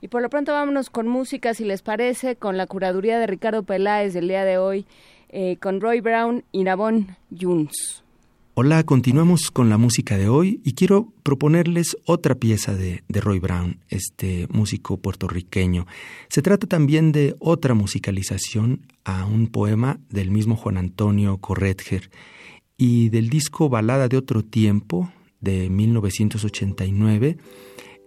Y 0.01 0.09
por 0.09 0.21
lo 0.21 0.29
pronto 0.29 0.51
vámonos 0.51 0.89
con 0.89 1.07
música, 1.07 1.53
si 1.53 1.63
les 1.63 1.81
parece, 1.81 2.35
con 2.35 2.57
la 2.57 2.67
curaduría 2.67 3.19
de 3.19 3.27
Ricardo 3.27 3.63
Peláez 3.63 4.13
del 4.13 4.27
día 4.27 4.43
de 4.43 4.57
hoy, 4.57 4.85
eh, 5.29 5.55
con 5.61 5.79
Roy 5.79 6.01
Brown 6.01 6.43
y 6.51 6.65
Nabón 6.65 7.15
Juns. 7.31 8.04
Hola, 8.57 8.85
continuamos 8.85 9.51
con 9.51 9.67
la 9.69 9.77
música 9.77 10.17
de 10.17 10.29
hoy 10.29 10.61
y 10.63 10.75
quiero 10.75 11.11
proponerles 11.23 11.97
otra 12.05 12.35
pieza 12.35 12.73
de, 12.73 13.03
Roy 13.09 13.39
Brown, 13.39 13.81
este 13.89 14.47
músico 14.49 14.95
puertorriqueño. 14.95 15.85
Se 16.29 16.41
trata 16.41 16.65
también 16.65 17.11
de 17.11 17.35
otra 17.39 17.73
musicalización 17.73 18.87
a 19.03 19.25
un 19.25 19.47
poema 19.47 19.99
del 20.09 20.31
mismo 20.31 20.55
Juan 20.55 20.77
Antonio 20.77 21.37
Corretger 21.39 22.09
y 22.77 23.09
del 23.09 23.27
disco 23.29 23.67
Balada 23.67 24.07
de 24.07 24.15
otro 24.15 24.41
tiempo 24.41 25.11
de 25.41 25.69
1989, 25.69 27.35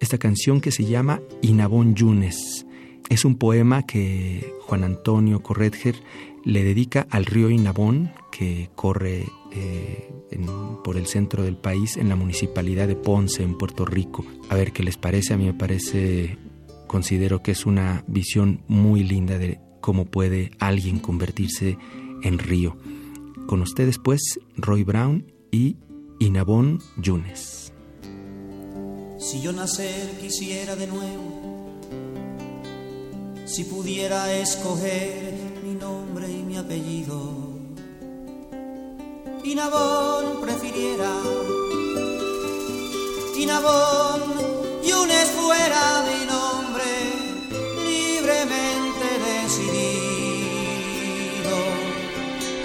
esta 0.01 0.17
canción 0.17 0.63
que 0.63 0.73
se 0.73 0.87
llama 0.87 1.21
Inabón 1.43 1.95
Yunes. 1.95 2.65
Es 3.09 3.25
un 3.25 3.37
poema 3.37 3.85
que 3.85 4.53
Juan 4.67 4.85
Antonio 4.85 5.43
Corretger 5.43 5.97
le 6.45 6.63
dedica 6.63 7.07
al 7.11 7.27
río 7.27 7.51
Inabón 7.51 8.13
que 8.31 8.71
corre 8.75 9.27
eh, 9.53 10.13
por 10.85 10.97
el 10.97 11.07
centro 11.07 11.43
del 11.43 11.57
país, 11.57 11.97
en 11.97 12.09
la 12.09 12.17
municipalidad 12.17 12.87
de 12.87 12.97
Ponce, 12.97 13.43
en 13.43 13.59
Puerto 13.59 13.85
Rico. 13.85 14.25
A 14.49 14.55
ver 14.55 14.73
qué 14.73 14.83
les 14.83 14.97
parece, 14.97 15.35
a 15.35 15.37
mí 15.37 15.45
me 15.45 15.55
parece, 15.55 16.39
considero 16.87 17.43
que 17.43 17.51
es 17.51 17.67
una 17.67 18.05
visión 18.07 18.63
muy 18.69 19.03
linda 19.03 19.39
de 19.39 19.61
cómo 19.81 20.05
puede 20.07 20.51
alguien 20.59 20.99
convertirse 20.99 21.79
en 22.23 22.39
río. 22.39 22.77
Con 23.47 23.63
ustedes 23.63 23.99
pues, 23.99 24.39
Roy 24.57 24.85
Brown 24.85 25.33
y 25.51 25.77
Inabón 26.19 26.81
Yunes. 26.97 27.73
Si 29.19 29.43
yo 29.43 29.53
nacer 29.53 30.19
quisiera 30.21 30.77
de 30.77 30.87
nuevo, 30.87 31.58
si 33.49 33.65
pudiera 33.65 34.31
escoger 34.35 35.33
mi 35.65 35.75
nombre 35.75 36.29
y 36.29 36.43
mi 36.43 36.57
apellido 36.59 37.59
y 39.43 39.55
Nabón 39.55 40.43
prefiriera 40.43 41.11
y 43.35 43.47
Nabón 43.47 44.21
y 44.85 44.93
Unes 44.93 45.29
fuera 45.31 46.05
mi 46.09 46.27
nombre 46.27 46.85
libremente 47.89 49.07
decidido. 49.29 49.69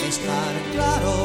Estar 0.10 0.54
claro 0.74 1.16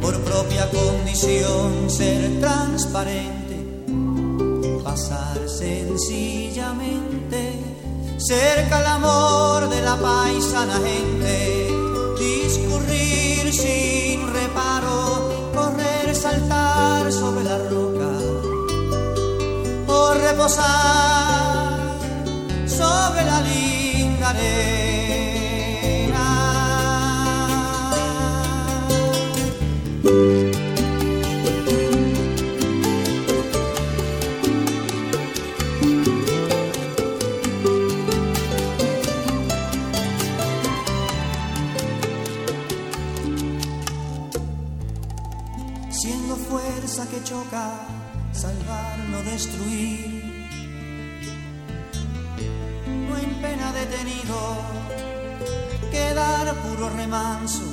por 0.00 0.20
propia 0.22 0.70
condición 0.70 1.90
ser 1.90 2.40
transparente 2.40 3.39
pasar 4.90 5.38
sencillamente 5.48 7.40
cerca 8.18 8.78
al 8.78 8.86
amor 8.86 9.68
de 9.68 9.82
la 9.82 9.96
paisana 9.96 10.80
gente, 10.88 11.68
discurrir 12.18 13.52
sin 13.52 14.26
reparo, 14.32 15.52
correr, 15.54 16.12
saltar 16.12 17.12
sobre 17.12 17.44
la 17.44 17.58
roca 17.68 18.10
o 19.86 20.14
reposar 20.14 21.78
sobre 22.66 23.24
la 23.30 23.42
salvar, 47.50 48.98
no 49.10 49.22
destruir. 49.22 50.46
No 53.08 53.16
en 53.16 53.34
pena 53.42 53.72
detenido, 53.72 54.38
quedar 55.90 56.54
puro 56.62 56.90
remanso. 56.90 57.64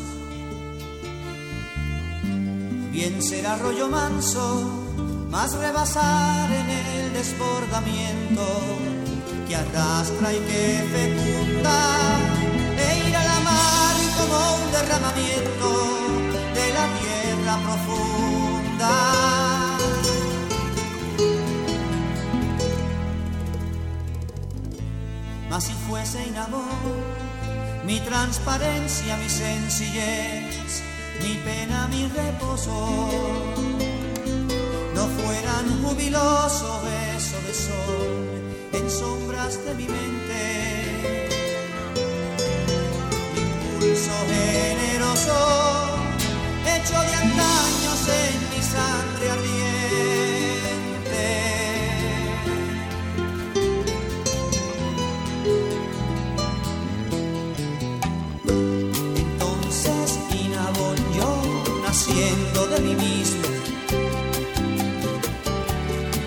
Bien 2.91 3.21
será 3.21 3.57
rollo 3.57 3.87
manso, 3.87 4.85
más 5.29 5.53
rebasar 5.53 6.51
en 6.51 6.69
el 6.69 7.13
desbordamiento 7.13 8.45
que 9.47 9.55
arrastra 9.55 10.33
y 10.33 10.39
que 10.39 10.65
fecunda 10.95 11.79
e 12.79 13.07
ir 13.07 13.15
a 13.15 13.23
la 13.23 13.39
mar 13.41 13.95
como 14.17 14.37
un 14.63 14.71
derramamiento 14.71 15.69
de 16.55 16.73
la 16.73 16.85
tierra 16.99 17.53
profunda. 17.65 19.46
Si 25.59 25.73
fuese 25.73 26.19
amor, 26.37 26.61
mi 27.83 27.99
transparencia, 28.01 29.17
mi 29.17 29.27
sencillez, 29.27 30.83
mi 31.23 31.33
pena, 31.43 31.87
mi 31.87 32.07
reposo, 32.07 33.09
no 34.93 35.07
fueran 35.07 35.83
jubiloso 35.83 36.81
beso 36.83 37.37
de 37.47 37.53
sol 37.55 38.43
en 38.73 38.91
sombras 38.91 39.65
de 39.65 39.73
mi 39.73 39.87
mente, 39.87 40.43
impulso 43.35 44.11
generoso, 44.29 45.37
hecho 46.67 46.99
de 47.01 47.15
antaños 47.15 47.56
de 62.17 62.79
mí 62.81 62.95
mismo. 62.95 63.47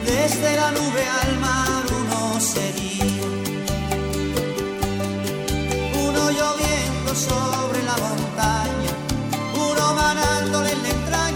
Desde 0.06 0.56
la 0.56 0.70
nube 0.70 1.04
al 1.22 1.38
mar 1.40 1.82
uno 2.00 2.40
sería, 2.40 3.26
uno 6.06 6.30
lloviendo 6.30 7.14
sobre 7.14 7.82
la 7.82 7.96
montaña, 8.06 8.92
uno 9.54 9.94
manándole 9.94 10.70
en 10.72 10.82
la 10.82 10.88
entraña, 10.90 11.29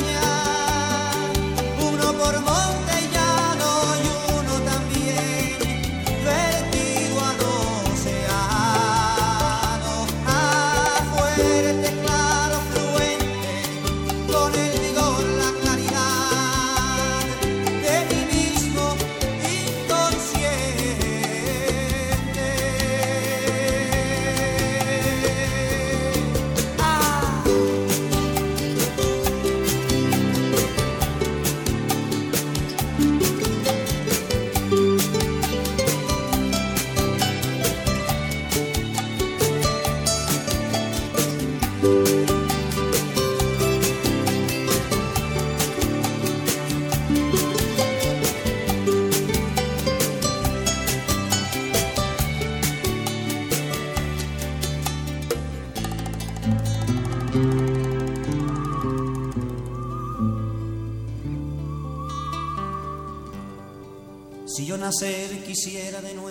nacer 64.94 65.42
quisiera 65.42 66.00
de 66.00 66.14
nuevo, 66.14 66.23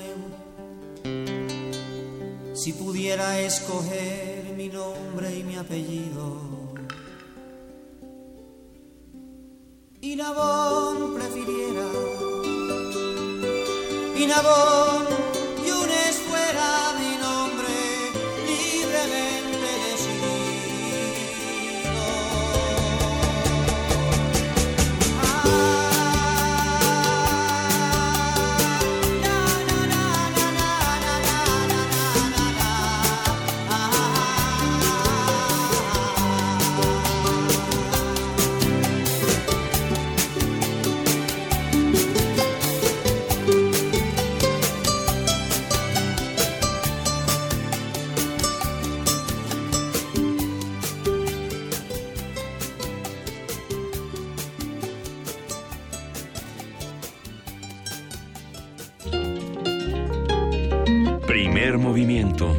Primer 61.34 61.80
movimiento. 61.80 62.56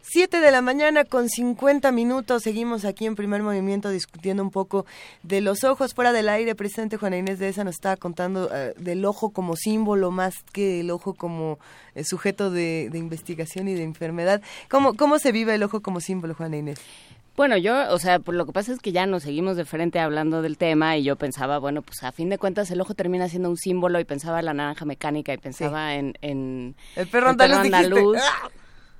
Siete 0.00 0.40
de 0.40 0.50
la 0.50 0.62
mañana 0.62 1.04
con 1.04 1.28
50 1.28 1.92
minutos. 1.92 2.44
Seguimos 2.44 2.86
aquí 2.86 3.04
en 3.04 3.16
primer 3.16 3.42
movimiento 3.42 3.90
discutiendo 3.90 4.42
un 4.42 4.50
poco 4.50 4.86
de 5.22 5.42
los 5.42 5.62
ojos 5.62 5.92
fuera 5.92 6.14
del 6.14 6.30
aire. 6.30 6.54
Presidente 6.54 6.96
Juana 6.96 7.18
Inés 7.18 7.38
de 7.38 7.50
esa 7.50 7.64
nos 7.64 7.74
estaba 7.74 7.96
contando 7.96 8.48
eh, 8.50 8.72
del 8.78 9.04
ojo 9.04 9.28
como 9.28 9.56
símbolo 9.56 10.10
más 10.10 10.36
que 10.54 10.80
el 10.80 10.90
ojo 10.90 11.12
como 11.12 11.58
eh, 11.94 12.02
sujeto 12.02 12.50
de, 12.50 12.90
investigación 12.94 13.68
y 13.68 13.74
de 13.74 13.82
enfermedad. 13.82 14.40
¿Cómo, 14.70 14.94
¿Cómo 14.94 15.18
se 15.18 15.32
vive 15.32 15.54
el 15.54 15.64
ojo 15.64 15.82
como 15.82 16.00
símbolo, 16.00 16.34
Juana 16.34 16.56
Inés? 16.56 16.78
Bueno, 17.34 17.56
yo, 17.56 17.90
o 17.92 17.98
sea, 17.98 18.18
por 18.18 18.34
lo 18.34 18.44
que 18.44 18.52
pasa 18.52 18.72
es 18.72 18.80
que 18.80 18.92
ya 18.92 19.06
nos 19.06 19.22
seguimos 19.22 19.56
de 19.56 19.64
frente 19.64 19.98
hablando 19.98 20.42
del 20.42 20.58
tema 20.58 20.96
y 20.98 21.04
yo 21.04 21.16
pensaba, 21.16 21.58
bueno, 21.58 21.80
pues 21.80 22.02
a 22.02 22.12
fin 22.12 22.28
de 22.28 22.36
cuentas 22.36 22.70
el 22.70 22.80
ojo 22.80 22.94
termina 22.94 23.28
siendo 23.28 23.48
un 23.48 23.56
símbolo 23.56 23.98
y 24.00 24.04
pensaba 24.04 24.40
en 24.40 24.44
la 24.44 24.54
naranja 24.54 24.84
mecánica 24.84 25.32
y 25.32 25.38
pensaba 25.38 25.94
en, 25.94 26.14
en, 26.20 26.76
el 26.94 27.06
perro 27.06 27.30
andaluz 27.30 28.18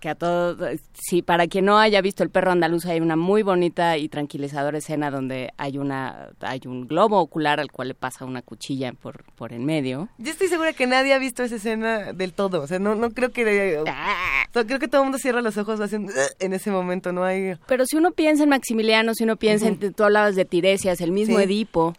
que 0.03 0.09
a 0.09 0.17
todos, 0.17 0.81
sí, 0.95 1.23
para 1.23 1.47
quien 1.47 1.67
no 1.67 1.79
haya 1.79 2.01
visto 2.01 2.25
El 2.25 2.31
perro 2.31 2.51
andaluz 2.51 2.87
hay 2.87 2.99
una 2.99 3.15
muy 3.15 3.45
bonita 3.45 3.97
y 3.99 4.09
tranquilizadora 4.09 4.79
escena 4.79 5.13
donde 5.13 5.51
hay 5.59 5.79
una 5.79 6.31
hay 6.41 6.63
un 6.67 6.89
globo 6.89 7.21
ocular 7.21 7.61
al 7.61 7.71
cual 7.71 7.89
le 7.89 7.95
pasa 7.95 8.25
una 8.25 8.43
cuchilla 8.43 8.93
por 8.95 9.23
por 9.37 9.53
en 9.53 9.65
medio. 9.65 10.09
Yo 10.19 10.33
estoy 10.33 10.49
segura 10.49 10.73
que 10.73 10.89
nadie 10.89 11.15
ha 11.15 11.19
visto 11.19 11.45
esa 11.45 11.55
escena 11.55 12.13
del 12.13 12.33
todo, 12.33 12.63
o 12.63 12.67
sea, 12.67 12.81
no 12.81 12.97
no 12.97 13.13
creo 13.13 13.31
que 13.31 13.81
ah. 13.87 14.45
creo 14.53 14.81
que 14.81 14.89
todo 14.89 15.03
el 15.03 15.05
mundo 15.05 15.19
cierra 15.19 15.41
los 15.41 15.57
ojos 15.57 15.81
haciendo 15.81 16.13
en 16.41 16.53
ese 16.53 16.73
momento, 16.73 17.13
no 17.13 17.23
hay 17.23 17.55
Pero 17.69 17.87
si 17.87 17.97
uno 17.97 18.11
piensa 18.11 18.43
en 18.43 18.49
Maximiliano, 18.49 19.15
si 19.15 19.23
uno 19.23 19.37
piensa 19.37 19.69
en 19.69 19.79
tú 19.79 20.03
hablabas 20.03 20.35
de 20.35 20.45
Tiresias, 20.45 21.01
el 21.01 21.13
mismo 21.13 21.39
Edipo 21.39 21.95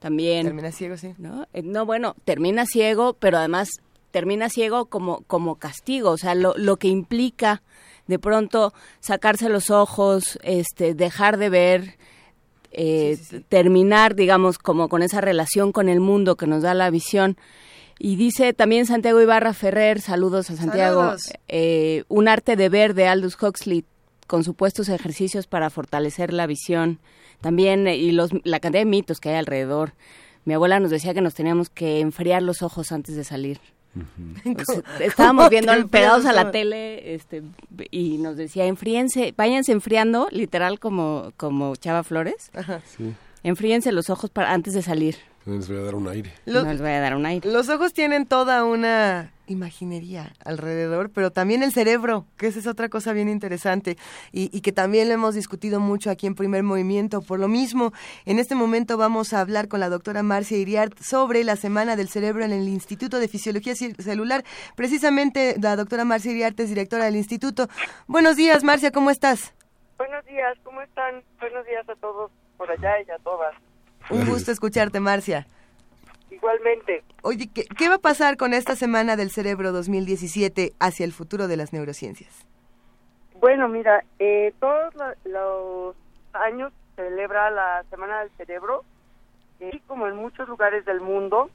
también. 0.00 0.44
Termina 0.44 0.70
ciego, 0.70 0.98
sí. 0.98 1.14
¿no? 1.16 1.46
Eh, 1.54 1.62
no, 1.62 1.86
bueno, 1.86 2.14
termina 2.24 2.66
ciego, 2.66 3.14
pero 3.14 3.38
además 3.38 3.70
termina 4.10 4.48
ciego 4.48 4.86
como, 4.86 5.22
como 5.26 5.56
castigo, 5.56 6.10
o 6.10 6.18
sea, 6.18 6.34
lo, 6.34 6.54
lo 6.56 6.76
que 6.76 6.88
implica 6.88 7.62
de 8.08 8.18
pronto 8.18 8.72
sacarse 9.00 9.48
los 9.48 9.70
ojos, 9.70 10.38
este, 10.42 10.94
dejar 10.94 11.36
de 11.36 11.50
ver, 11.50 11.98
eh, 12.72 13.18
terminar, 13.48 14.14
digamos, 14.14 14.58
como 14.58 14.88
con 14.88 15.02
esa 15.02 15.20
relación 15.20 15.72
con 15.72 15.88
el 15.88 16.00
mundo 16.00 16.36
que 16.36 16.46
nos 16.46 16.62
da 16.62 16.74
la 16.74 16.90
visión. 16.90 17.36
Y 17.98 18.16
dice 18.16 18.52
también 18.52 18.86
Santiago 18.86 19.20
Ibarra 19.20 19.52
Ferrer, 19.52 20.00
saludos 20.00 20.50
a 20.50 20.56
Santiago, 20.56 21.14
eh, 21.48 22.04
un 22.08 22.28
arte 22.28 22.56
de 22.56 22.68
ver 22.68 22.94
de 22.94 23.08
Aldous 23.08 23.40
Huxley 23.40 23.84
con 24.26 24.44
supuestos 24.44 24.88
ejercicios 24.88 25.46
para 25.46 25.70
fortalecer 25.70 26.32
la 26.32 26.46
visión. 26.46 27.00
También, 27.40 27.86
eh, 27.86 27.96
y 27.96 28.12
los, 28.12 28.30
la 28.44 28.60
cantidad 28.60 28.82
de 28.82 28.90
mitos 28.90 29.20
que 29.20 29.30
hay 29.30 29.36
alrededor. 29.36 29.94
Mi 30.44 30.54
abuela 30.54 30.80
nos 30.80 30.90
decía 30.90 31.12
que 31.12 31.20
nos 31.20 31.34
teníamos 31.34 31.68
que 31.68 32.00
enfriar 32.00 32.42
los 32.42 32.62
ojos 32.62 32.92
antes 32.92 33.16
de 33.16 33.24
salir. 33.24 33.60
Estábamos 35.00 35.50
viendo 35.50 35.72
pegados 35.88 36.26
a 36.26 36.32
la 36.32 36.50
tele 36.50 37.14
este, 37.14 37.42
y 37.90 38.18
nos 38.18 38.36
decía, 38.36 38.66
enfríense, 38.66 39.34
váyanse 39.36 39.72
enfriando, 39.72 40.28
literal 40.30 40.78
como, 40.78 41.32
como 41.36 41.74
Chava 41.76 42.02
Flores. 42.02 42.50
Enfríense 43.42 43.92
los 43.92 44.10
ojos 44.10 44.30
para, 44.30 44.52
antes 44.52 44.74
de 44.74 44.82
salir. 44.82 45.16
les 45.46 45.68
voy 45.68 45.78
a 45.78 45.82
dar 45.82 45.94
un 45.94 46.08
aire. 46.08 46.32
no 46.46 46.64
les 46.64 46.80
voy 46.80 46.90
a 46.90 47.00
dar 47.00 47.16
un 47.16 47.26
aire. 47.26 47.50
Los 47.50 47.68
ojos 47.68 47.92
tienen 47.92 48.26
toda 48.26 48.64
una 48.64 49.32
imaginería 49.48 50.32
alrededor, 50.44 51.10
pero 51.10 51.30
también 51.30 51.62
el 51.62 51.72
cerebro, 51.72 52.26
que 52.36 52.46
esa 52.46 52.58
es 52.58 52.66
otra 52.66 52.88
cosa 52.88 53.12
bien 53.12 53.28
interesante 53.28 53.96
y, 54.32 54.60
que 54.60 54.72
también 54.72 55.08
lo 55.08 55.14
hemos 55.14 55.34
discutido 55.34 55.80
mucho 55.80 56.10
aquí 56.10 56.26
en 56.26 56.34
Primer 56.34 56.62
Movimiento. 56.62 57.22
Por 57.22 57.38
lo 57.40 57.48
mismo, 57.48 57.92
en 58.24 58.38
este 58.38 58.54
momento 58.54 58.96
vamos 58.96 59.32
a 59.32 59.40
hablar 59.40 59.68
con 59.68 59.80
la 59.80 59.88
doctora 59.88 60.22
Marcia 60.22 60.56
Iriart 60.56 60.98
sobre 61.00 61.44
la 61.44 61.56
Semana 61.56 61.96
del 61.96 62.08
Cerebro 62.08 62.44
en 62.44 62.52
el 62.52 62.68
Instituto 62.68 63.18
de 63.18 63.28
Fisiología 63.28 63.74
Celular. 63.74 64.44
Precisamente 64.76 65.56
la 65.60 65.76
doctora 65.76 66.04
Marcia 66.04 66.32
Iriart 66.32 66.58
es 66.60 66.68
directora 66.68 67.04
del 67.04 67.16
instituto. 67.16 67.68
Buenos 68.06 68.36
días, 68.36 68.64
Marcia, 68.64 68.90
¿cómo 68.90 69.10
estás? 69.10 69.54
Buenos 69.96 70.24
días, 70.26 70.56
¿cómo 70.62 70.80
están? 70.82 71.22
Buenos 71.40 71.66
días 71.66 71.88
a 71.88 71.94
todos 71.96 72.30
por 72.56 72.70
allá 72.70 73.00
y 73.06 73.10
a 73.10 73.18
todas. 73.18 73.54
Un 74.10 74.26
gusto 74.26 74.52
escucharte, 74.52 75.00
Marcia. 75.00 75.46
Igualmente. 76.38 77.02
Oye, 77.22 77.50
¿qué, 77.52 77.88
va 77.88 77.96
a 77.96 77.98
pasar 77.98 78.36
con 78.36 78.54
esta 78.54 78.76
Semana 78.76 79.16
del 79.16 79.30
Cerebro 79.30 79.72
2017 79.72 80.72
hacia 80.78 81.04
el 81.04 81.12
futuro 81.12 81.48
de 81.48 81.56
las 81.56 81.72
neurociencias? 81.72 82.46
Bueno, 83.40 83.68
mira, 83.68 84.04
eh, 84.20 84.54
todos 84.60 84.94
los 85.24 85.96
años 86.32 86.72
se 86.94 87.08
celebra 87.08 87.50
la 87.50 87.84
Semana 87.90 88.20
del 88.20 88.30
Cerebro, 88.36 88.84
eh, 89.58 89.80
como 89.88 90.06
en 90.06 90.14
muchos 90.14 90.48
lugares 90.48 90.84
del 90.84 91.00
mundo, 91.00 91.50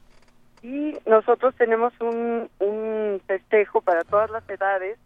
y 0.61 0.97
nosotros 1.05 1.55
tenemos 1.55 1.93
un, 2.01 2.49
un 2.59 3.21
festejo 3.25 3.79
para 3.81 4.03
todas 4.03 4.29
las 4.31 4.47
edades 4.49 4.97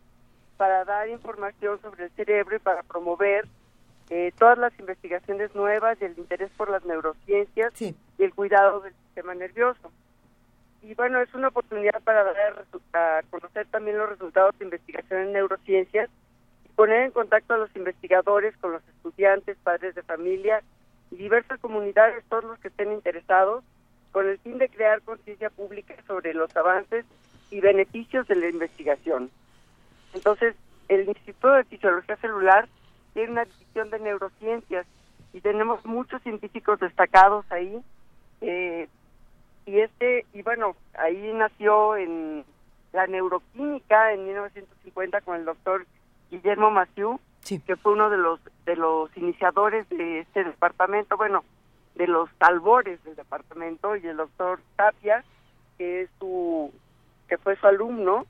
para 0.57 0.85
dar 0.85 1.07
información 1.07 1.79
sobre 1.81 2.05
el 2.05 2.11
cerebro 2.11 2.55
y 2.55 2.59
para 2.59 2.81
promover 2.81 3.47
eh, 4.09 4.31
todas 4.37 4.57
las 4.57 4.77
investigaciones 4.79 5.53
nuevas 5.53 5.97
y 6.01 6.05
el 6.05 6.17
interés 6.17 6.49
por 6.55 6.69
las 6.69 6.85
neurociencias 6.85 7.73
y 7.81 7.95
el 8.19 8.33
cuidado 8.33 8.81
del 8.81 8.93
sistema 8.93 9.35
nervioso. 9.35 9.91
Y 10.81 10.93
bueno, 10.93 11.19
es 11.19 11.33
una 11.33 11.49
oportunidad 11.49 12.01
para 12.03 12.23
dar 12.23 12.65
a 12.93 13.21
conocer 13.29 13.67
también 13.67 13.97
los 13.97 14.09
resultados 14.09 14.57
de 14.57 14.65
investigación 14.65 15.21
en 15.21 15.33
neurociencias 15.33 16.09
y 16.65 16.69
poner 16.69 17.01
en 17.01 17.11
contacto 17.11 17.53
a 17.53 17.57
los 17.57 17.75
investigadores 17.75 18.55
con 18.57 18.71
los 18.71 18.87
estudiantes, 18.87 19.57
padres 19.63 19.95
de 19.95 20.03
familia 20.03 20.61
y 21.11 21.17
diversas 21.17 21.59
comunidades, 21.59 22.23
todos 22.29 22.45
los 22.45 22.59
que 22.59 22.69
estén 22.69 22.93
interesados, 22.93 23.63
con 24.13 24.27
el 24.27 24.39
fin 24.39 24.57
de 24.57 24.69
crear 24.69 25.01
conciencia 25.01 25.49
pública 25.49 25.95
sobre 26.07 26.33
los 26.33 26.55
avances 26.55 27.05
y 27.51 27.59
beneficios 27.59 28.27
de 28.27 28.35
la 28.35 28.47
investigación. 28.49 29.29
Entonces, 30.13 30.55
el 30.87 31.07
Instituto 31.07 31.51
de 31.51 31.65
Fisiología 31.65 32.15
Celular 32.17 32.69
tiene 33.17 33.31
una 33.31 33.45
división 33.45 33.89
de 33.89 33.97
neurociencias 33.97 34.85
y 35.33 35.41
tenemos 35.41 35.83
muchos 35.87 36.21
científicos 36.21 36.79
destacados 36.79 37.51
ahí. 37.51 37.81
Eh, 38.41 38.87
y 39.65 39.79
este 39.79 40.27
y 40.33 40.43
bueno, 40.43 40.75
ahí 40.93 41.33
nació 41.33 41.97
en 41.97 42.45
la 42.93 43.07
neuroquímica 43.07 44.13
en 44.13 44.27
1950 44.27 45.21
con 45.21 45.35
el 45.35 45.45
doctor 45.45 45.87
Guillermo 46.29 46.69
Maciú, 46.69 47.19
que 47.41 47.75
fue 47.77 47.93
uno 47.93 48.11
de 48.11 48.17
los 48.17 48.39
de 48.67 48.75
los 48.75 49.09
iniciadores 49.17 49.89
de 49.89 50.19
este 50.19 50.43
departamento, 50.43 51.17
bueno, 51.17 51.43
de 51.95 52.05
los 52.05 52.29
talbores 52.37 53.03
del 53.03 53.15
departamento 53.15 53.95
y 53.95 54.05
el 54.05 54.17
doctor 54.17 54.59
Tapia, 54.75 55.23
que 55.79 56.01
es 56.01 56.09
su 56.19 56.71
que 57.27 57.39
fue 57.39 57.55
su 57.55 57.65
alumno 57.65 58.27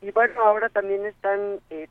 y 0.00 0.12
bueno, 0.12 0.42
ahora 0.42 0.68
también 0.68 1.06
están 1.06 1.58
eh, 1.70 1.88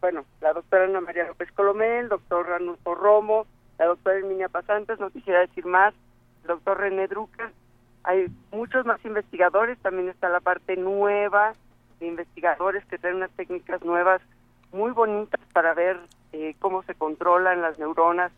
bueno, 0.00 0.24
la 0.40 0.52
doctora 0.52 0.84
Ana 0.84 1.00
María 1.00 1.26
López 1.26 1.50
Colomé, 1.52 2.00
el 2.00 2.08
doctor 2.08 2.48
Ranulfo 2.48 2.94
Romo, 2.94 3.46
la 3.78 3.86
doctora 3.86 4.18
Herminia 4.18 4.48
Pasantes, 4.48 4.98
no 5.00 5.10
quisiera 5.10 5.40
decir 5.40 5.66
más, 5.66 5.94
el 6.42 6.48
doctor 6.48 6.78
René 6.78 7.08
Druca. 7.08 7.50
Hay 8.04 8.26
muchos 8.52 8.86
más 8.86 9.04
investigadores, 9.04 9.78
también 9.78 10.08
está 10.08 10.28
la 10.28 10.40
parte 10.40 10.76
nueva 10.76 11.54
de 11.98 12.06
investigadores 12.06 12.84
que 12.86 12.98
traen 12.98 13.16
unas 13.16 13.30
técnicas 13.32 13.82
nuevas 13.82 14.20
muy 14.72 14.92
bonitas 14.92 15.40
para 15.52 15.74
ver 15.74 15.98
eh, 16.32 16.54
cómo 16.58 16.82
se 16.84 16.94
controlan 16.94 17.62
las 17.62 17.78
neuronas. 17.78 18.32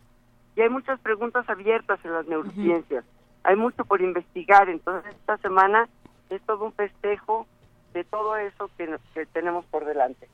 Y 0.57 0.63
hay 0.63 0.69
muchas 0.69 0.99
preguntas 1.01 1.49
abiertas 1.49 2.01
en 2.05 2.13
las 2.13 2.27
neurociencias. 2.27 3.05
Hay 3.45 3.57
mucho 3.57 3.85
por 3.85 4.01
investigar, 4.01 4.69
entonces 4.69 5.15
esta 5.15 5.37
semana 5.39 5.89
es 6.31 6.41
todo 6.43 6.65
un 6.65 6.73
festejo 6.73 7.47
de 7.93 8.05
todo 8.05 8.37
eso 8.37 8.71
que, 8.77 8.97
que 9.15 9.27
tenemos 9.27 9.65
por 9.67 9.85
delante. 9.85 10.29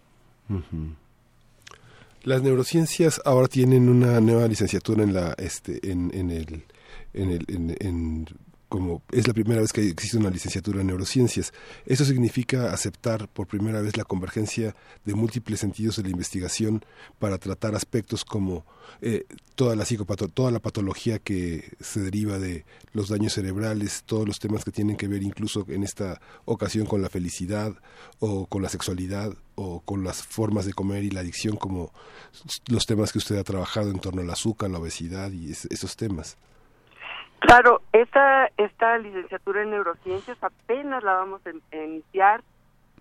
Las 2.24 2.42
neurociencias 2.42 3.20
ahora 3.26 3.48
tienen 3.48 3.90
una 3.90 4.18
nueva 4.20 4.48
licenciatura 4.48 5.04
en 5.04 5.12
la 5.12 5.34
este 5.36 5.90
en, 5.90 6.10
en 6.14 6.30
el 6.30 6.64
en 7.12 7.30
el 7.30 7.44
en, 7.80 8.26
como 8.74 9.04
es 9.12 9.28
la 9.28 9.34
primera 9.34 9.60
vez 9.60 9.72
que 9.72 9.88
existe 9.88 10.16
una 10.16 10.30
licenciatura 10.30 10.80
en 10.80 10.88
neurociencias. 10.88 11.52
Eso 11.86 12.04
significa 12.04 12.72
aceptar 12.72 13.28
por 13.28 13.46
primera 13.46 13.80
vez 13.80 13.96
la 13.96 14.02
convergencia 14.02 14.74
de 15.04 15.14
múltiples 15.14 15.60
sentidos 15.60 15.94
de 15.94 16.02
la 16.02 16.08
investigación 16.08 16.84
para 17.20 17.38
tratar 17.38 17.76
aspectos 17.76 18.24
como 18.24 18.66
eh, 19.00 19.26
toda 19.54 19.76
la 19.76 19.84
psicopato 19.84 20.26
toda 20.26 20.50
la 20.50 20.58
patología 20.58 21.20
que 21.20 21.76
se 21.78 22.00
deriva 22.00 22.40
de 22.40 22.64
los 22.92 23.10
daños 23.10 23.34
cerebrales, 23.34 24.02
todos 24.06 24.26
los 24.26 24.40
temas 24.40 24.64
que 24.64 24.72
tienen 24.72 24.96
que 24.96 25.06
ver 25.06 25.22
incluso 25.22 25.64
en 25.68 25.84
esta 25.84 26.20
ocasión 26.44 26.84
con 26.84 27.00
la 27.00 27.08
felicidad 27.08 27.76
o 28.18 28.46
con 28.46 28.60
la 28.60 28.70
sexualidad 28.70 29.36
o 29.54 29.82
con 29.82 30.02
las 30.02 30.24
formas 30.24 30.66
de 30.66 30.72
comer 30.72 31.04
y 31.04 31.10
la 31.10 31.20
adicción 31.20 31.54
como 31.54 31.92
los 32.66 32.86
temas 32.86 33.12
que 33.12 33.18
usted 33.18 33.36
ha 33.36 33.44
trabajado 33.44 33.92
en 33.92 34.00
torno 34.00 34.22
al 34.22 34.30
azúcar, 34.30 34.68
la 34.68 34.80
obesidad 34.80 35.30
y 35.30 35.52
esos 35.52 35.94
temas. 35.94 36.38
Claro, 37.40 37.82
esta, 37.92 38.50
esta 38.56 38.98
licenciatura 38.98 39.62
en 39.62 39.70
neurociencias 39.70 40.42
apenas 40.42 41.02
la 41.02 41.14
vamos 41.14 41.42
a 41.46 41.76
iniciar 41.76 42.42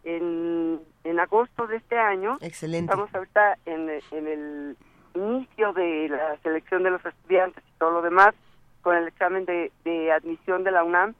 en, 0.03 0.81
en 1.03 1.19
agosto 1.19 1.65
de 1.67 1.77
este 1.77 1.97
año. 1.97 2.37
Excelente. 2.41 2.91
Estamos 2.91 3.13
ahorita 3.15 3.57
en, 3.65 3.89
en 4.11 4.27
el 4.27 4.77
inicio 5.15 5.73
de 5.73 6.09
la 6.09 6.37
selección 6.43 6.83
de 6.83 6.91
los 6.91 7.05
estudiantes 7.05 7.63
y 7.67 7.79
todo 7.79 7.91
lo 7.91 8.01
demás 8.01 8.33
con 8.81 8.97
el 8.97 9.07
examen 9.07 9.45
de, 9.45 9.71
de 9.85 10.11
admisión 10.11 10.63
de 10.63 10.71
la 10.71 10.83
UNAM 10.83 11.13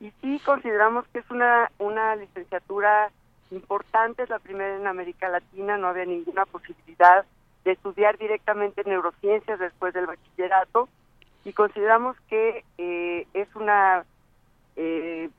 y 0.00 0.12
sí 0.20 0.40
consideramos 0.44 1.06
que 1.08 1.20
es 1.20 1.30
una, 1.30 1.70
una 1.78 2.16
licenciatura 2.16 3.10
importante, 3.50 4.24
es 4.24 4.28
la 4.28 4.38
primera 4.38 4.76
en 4.76 4.86
América 4.86 5.28
Latina, 5.28 5.78
no 5.78 5.88
había 5.88 6.04
ninguna 6.04 6.44
posibilidad 6.46 7.24
de 7.64 7.72
estudiar 7.72 8.18
directamente 8.18 8.82
neurociencias 8.84 9.58
después 9.58 9.94
del 9.94 10.06
bachillerato 10.06 10.88
y 11.44 11.52
consideramos 11.52 12.16
que 12.28 12.64
eh, 12.78 13.26
es 13.34 13.54
una 13.54 14.04
eh, 14.76 15.30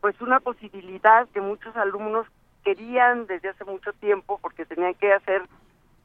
pues 0.00 0.20
una 0.20 0.40
posibilidad 0.40 1.28
que 1.28 1.40
muchos 1.40 1.76
alumnos 1.76 2.26
querían 2.64 3.26
desde 3.26 3.50
hace 3.50 3.64
mucho 3.64 3.92
tiempo 3.94 4.38
porque 4.42 4.66
tenían 4.66 4.94
que 4.94 5.12
hacer 5.12 5.42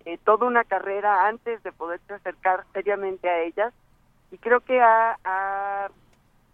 eh, 0.05 0.17
toda 0.23 0.47
una 0.47 0.63
carrera 0.63 1.27
antes 1.27 1.61
de 1.63 1.71
poderse 1.71 2.13
acercar 2.13 2.65
seriamente 2.73 3.27
a 3.29 3.41
ellas. 3.41 3.73
Y 4.31 4.37
creo 4.37 4.59
que 4.61 4.79
ha, 4.79 5.17
ha 5.23 5.89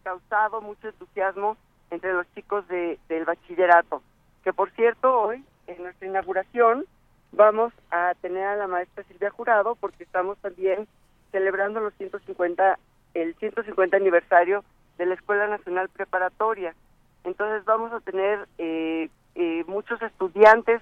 causado 0.04 0.62
mucho 0.62 0.88
entusiasmo 0.88 1.58
entre 1.92 2.14
los 2.14 2.26
chicos 2.34 2.68
de, 2.68 3.00
del 3.10 3.26
bachillerato 3.26 4.02
que 4.44 4.54
por 4.54 4.70
cierto 4.72 5.20
hoy 5.20 5.44
en 5.68 5.82
nuestra 5.82 6.08
inauguración 6.08 6.86
vamos 7.32 7.74
a 7.92 8.14
tener 8.22 8.46
a 8.46 8.56
la 8.58 8.68
maestra 8.68 9.04
Silvia 9.06 9.32
Jurado 9.32 9.76
porque 9.76 10.04
estamos 10.04 10.38
también 10.40 10.88
celebrando 11.32 11.80
los 11.80 11.94
150 11.96 12.78
el 13.14 13.36
150 13.36 13.98
aniversario 13.98 14.64
de 14.98 15.06
la 15.06 15.16
Escuela 15.16 15.48
Nacional 15.48 15.90
Preparatoria. 15.90 16.76
Entonces 17.24 17.64
vamos 17.66 17.92
a 17.94 18.00
tener 18.02 18.48
eh, 18.58 19.10
eh, 19.36 19.64
muchos 19.68 20.02
estudiantes 20.02 20.82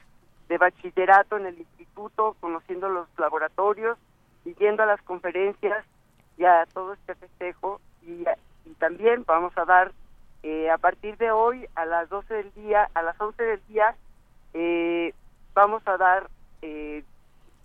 de 0.50 0.58
bachillerato 0.58 1.38
en 1.38 1.46
el 1.46 1.60
instituto, 1.60 2.36
conociendo 2.40 2.90
los 2.90 3.08
laboratorios 3.18 3.98
y 4.44 4.54
yendo 4.56 4.84
a 4.84 4.88
las 4.88 5.02
conferencias 5.04 5.86
y 6.38 6.46
a 6.46 6.66
todo 6.74 6.94
este 6.94 7.16
festejo. 7.16 7.80
Y, 8.04 8.26
y 8.66 8.74
también 8.80 9.24
vamos 9.26 9.54
a 9.58 9.66
dar 9.66 9.92
eh, 10.44 10.70
a 10.70 10.78
partir 10.78 11.18
de 11.18 11.32
hoy 11.32 11.68
a 11.76 11.86
las 11.86 12.10
12 12.10 12.34
del 12.34 12.54
día, 12.54 12.90
a 12.94 13.02
las 13.02 13.20
11 13.20 13.44
del 13.44 13.62
día, 13.68 13.96
vamos 15.54 15.84
a 15.86 15.98
dar 15.98 16.30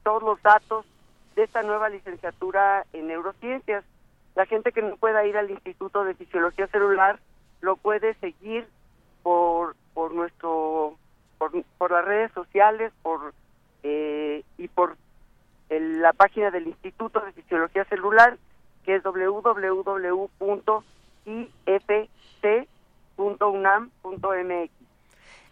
todos 0.03 0.23
los 0.23 0.41
datos 0.43 0.87
de 1.35 1.45
esta 1.45 1.63
nueva 1.63 1.89
licenciatura 1.89 2.85
en 2.93 3.09
neurociencias 3.09 3.85
la 4.37 4.47
gente 4.47 4.71
que 4.71 4.83
no 4.83 4.97
pueda 4.97 5.27
ir 5.27 5.37
al 5.37 5.51
Instituto 5.51 6.05
de 6.05 6.15
Fisiología 6.15 6.69
Celular 6.69 7.19
lo 7.61 7.77
puede 7.77 8.15
seguir 8.15 8.69
por 9.23 9.75
por 9.95 10.15
nuestro 10.15 10.97
por, 11.39 11.91
las 11.91 12.05
redes 12.05 12.31
sociales 12.33 12.93
por 13.03 13.35
eh, 13.83 14.45
y 14.59 14.69
por 14.69 14.97
la 15.69 16.13
página 16.13 16.53
del 16.53 16.69
Instituto 16.69 17.19
de 17.21 17.33
Fisiología 17.33 17.85
Celular 17.87 18.39
que 18.85 18.95
es 18.97 19.03
www.ifc.unam.mx 19.03 20.07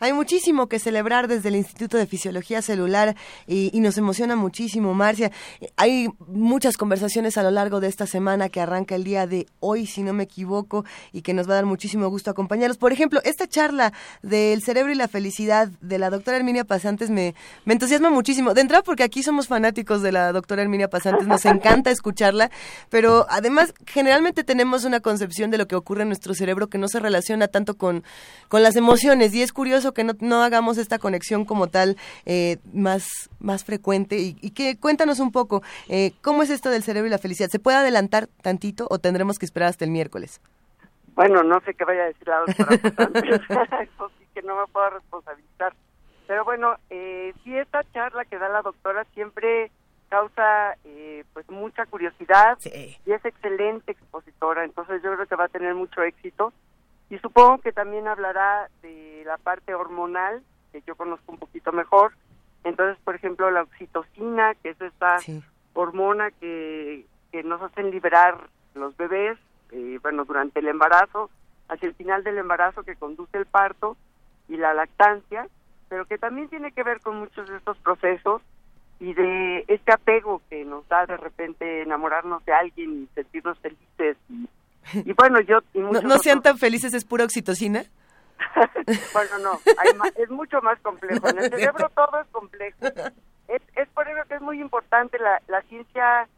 hay 0.01 0.13
muchísimo 0.13 0.69
que 0.69 0.79
celebrar 0.79 1.29
desde 1.29 1.49
el 1.49 1.57
Instituto 1.57 1.97
de 1.97 2.07
Fisiología 2.07 2.63
Celular 2.63 3.17
y, 3.47 3.71
nos 3.81 3.99
emociona 3.99 4.35
muchísimo, 4.35 4.95
Marcia. 4.95 5.31
Hay 5.77 6.09
muchas 6.27 6.77
conversaciones 6.77 7.37
a 7.37 7.43
lo 7.43 7.51
largo 7.51 7.81
de 7.81 7.89
esta 7.89 8.07
semana 8.07 8.49
que 8.49 8.61
arranca 8.61 8.95
el 8.95 9.05
día 9.05 9.27
de 9.27 9.47
hoy, 9.61 9.87
si 9.87 10.03
no 10.03 10.15
me 10.15 10.25
equivoco, 10.25 10.85
y 11.13 11.21
que 11.21 11.35
nos 11.35 11.49
va 11.49 11.53
a 11.53 11.57
dar 11.57 11.67
muchísimo 11.67 12.09
gusto 12.09 12.31
acompañarlos. 12.31 12.79
Por 12.79 12.93
ejemplo, 12.93 13.21
esta 13.25 13.47
charla 13.47 13.93
del 14.23 14.63
cerebro 14.63 14.91
y 14.91 14.95
la 14.95 15.07
felicidad 15.07 15.69
de 15.81 15.99
la 15.99 16.11
doctora 16.11 16.39
Herminia 16.39 16.65
Pasantes 16.65 17.11
me, 17.11 17.35
entusiasma 17.67 18.11
muchísimo. 18.11 18.55
De 18.55 18.63
entrada, 18.63 18.83
porque 18.83 19.03
aquí 19.03 19.23
somos 19.23 19.49
fanáticos 19.49 20.03
de 20.03 20.13
la 20.13 20.33
doctora 20.33 20.63
Herminia 20.63 20.89
Pasantes, 20.89 21.27
nos 21.27 21.45
encanta 21.45 21.91
escucharla, 21.91 22.51
pero 22.89 23.27
además 23.29 23.75
generalmente 23.87 24.45
tenemos 24.45 24.85
una 24.85 25.01
concepción 25.01 25.51
de 25.51 25.59
lo 25.59 25.69
que 25.69 25.77
ocurre 25.77 26.03
en 26.03 26.09
nuestro 26.09 26.35
cerebro 26.35 26.69
que 26.69 26.79
no 26.79 26.89
se 26.89 27.01
relaciona 27.01 27.49
tanto 27.49 27.77
con, 27.77 28.03
con 28.49 28.63
las 28.63 28.77
emociones 28.77 29.35
y 29.35 29.43
es 29.43 29.53
curioso 29.53 29.84
que 29.93 30.05
no, 30.05 30.43
hagamos 30.43 30.79
esta 30.79 30.99
conexión 30.99 31.45
como 31.45 31.69
tal 31.69 31.97
eh, 32.27 32.59
más, 32.73 33.31
más 33.41 33.65
frecuente 33.65 34.17
y, 34.17 34.51
que 34.53 34.79
cuéntanos 34.79 35.21
un 35.21 35.33
poco 35.33 35.63
eh, 35.89 36.13
cómo 36.23 36.43
es 36.43 36.51
esto 36.51 36.71
del 36.71 36.83
cerebro 36.83 37.09
y 37.09 37.11
la 37.11 37.19
felicidad. 37.19 37.49
¿Se 37.51 37.59
puede 37.59 37.77
adelantar 37.77 38.29
tantito 38.43 38.87
o 38.91 38.99
tendremos 38.99 39.39
que 39.39 39.47
esperar 39.47 39.69
hasta 39.69 39.85
el 39.85 39.91
miércoles? 39.91 40.41
Bueno, 41.15 41.43
no 41.43 41.61
sé 41.61 41.75
qué 41.75 41.85
vaya 41.85 42.03
a 42.03 42.07
decir 42.07 42.27
la 42.27 42.39
doctora, 42.41 43.83
eso 43.83 44.11
sí 44.19 44.27
que 44.35 44.43
no 44.43 44.57
me 44.57 44.67
puedo 44.73 44.91
responsabilizar. 44.91 45.75
Pero 46.27 46.45
bueno, 46.45 46.77
eh, 46.91 47.35
sí 47.45 47.57
esta 47.57 47.85
charla 47.93 48.25
que 48.25 48.39
da 48.39 48.49
la 48.49 48.63
doctora 48.63 49.05
siempre 49.15 49.71
causa 50.09 50.77
eh, 50.85 51.25
pues 51.33 51.49
mucha 51.51 51.87
curiosidad 51.87 52.59
y 52.65 53.13
es 53.13 53.25
excelente 53.25 53.93
expositora, 53.93 54.65
entonces 54.65 55.03
yo 55.03 55.13
creo 55.15 55.27
que 55.27 55.35
va 55.35 55.47
a 55.47 55.49
tener 55.49 55.75
mucho 55.75 56.03
éxito 56.03 56.53
y 57.15 57.19
supongo 57.21 57.59
que 57.59 57.73
también 57.73 58.09
hablará 58.09 58.69
de 58.83 59.23
la 59.25 59.39
parte 59.39 59.73
hormonal, 59.73 60.43
que 60.73 60.83
yo 60.85 60.97
conozco 60.97 61.31
un 61.31 61.39
poquito 61.39 61.71
mejor. 61.71 62.13
Entonces, 62.65 62.99
por 63.05 63.15
ejemplo, 63.15 63.53
la 63.53 63.63
oxitocina, 63.63 64.57
que 64.57 64.71
es 64.71 64.81
esta 64.81 65.19
hormona 65.75 66.33
que, 66.33 67.07
que 67.31 67.45
nos 67.45 67.63
hacen 67.63 67.93
liberar 67.93 68.49
los 68.75 68.97
bebés, 68.97 69.39
eh, 69.71 70.01
bueno, 70.03 70.25
durante 70.25 70.59
el 70.59 70.67
embarazo, 70.67 71.31
hacia 71.69 71.87
el 71.87 71.95
final 71.95 72.25
del 72.25 72.39
embarazo 72.39 72.83
que 72.83 72.97
conduce 72.97 73.39
el 73.39 73.47
parto 73.47 73.97
y 74.49 74.57
la 74.57 74.75
lactancia, 74.75 75.47
pero 75.89 76.07
que 76.07 76.19
también 76.19 76.49
tiene 76.49 76.73
que 76.73 76.83
ver 76.83 77.01
con 77.01 77.21
muchos 77.21 77.49
de 77.49 77.59
estos 77.59 77.79
procesos 77.79 78.43
y 78.99 79.15
de 79.15 79.65
este 79.69 79.93
apego 79.93 80.43
que 80.51 80.65
nos 80.65 80.89
da 80.89 81.07
de 81.07 81.17
repente 81.17 81.83
enamorarnos 81.83 82.45
de 82.45 82.55
alguien 82.55 83.05
y 83.05 83.15
sentirnos 83.15 83.57
felices 83.61 84.17
y 84.29 84.49
y 84.93 85.13
bueno, 85.13 85.41
yo... 85.41 85.59
¿No, 85.75 86.19
sean 86.19 86.43
tan 86.43 86.59
felices, 86.59 86.95
es 86.95 87.05
pura 87.05 87.25
oxitocina? 87.25 87.85
bueno, 89.13 89.39
no, 89.39 89.61
es 90.17 90.31
mucho 90.31 90.61
más 90.61 90.79
complejo. 90.81 91.29
En 91.29 91.39
el 91.39 91.51
cerebro 91.51 91.89
todo 91.95 92.21
es 92.21 92.29
complejo. 92.29 92.79
Es, 93.49 93.63
es 93.77 93.89
por 93.91 94.09
eso 94.09 94.27
que 94.29 94.35
es 94.35 94.41
muy 94.41 94.61
importante 94.61 95.19
la, 95.19 95.41
la 95.49 95.63
ciencia 95.63 96.29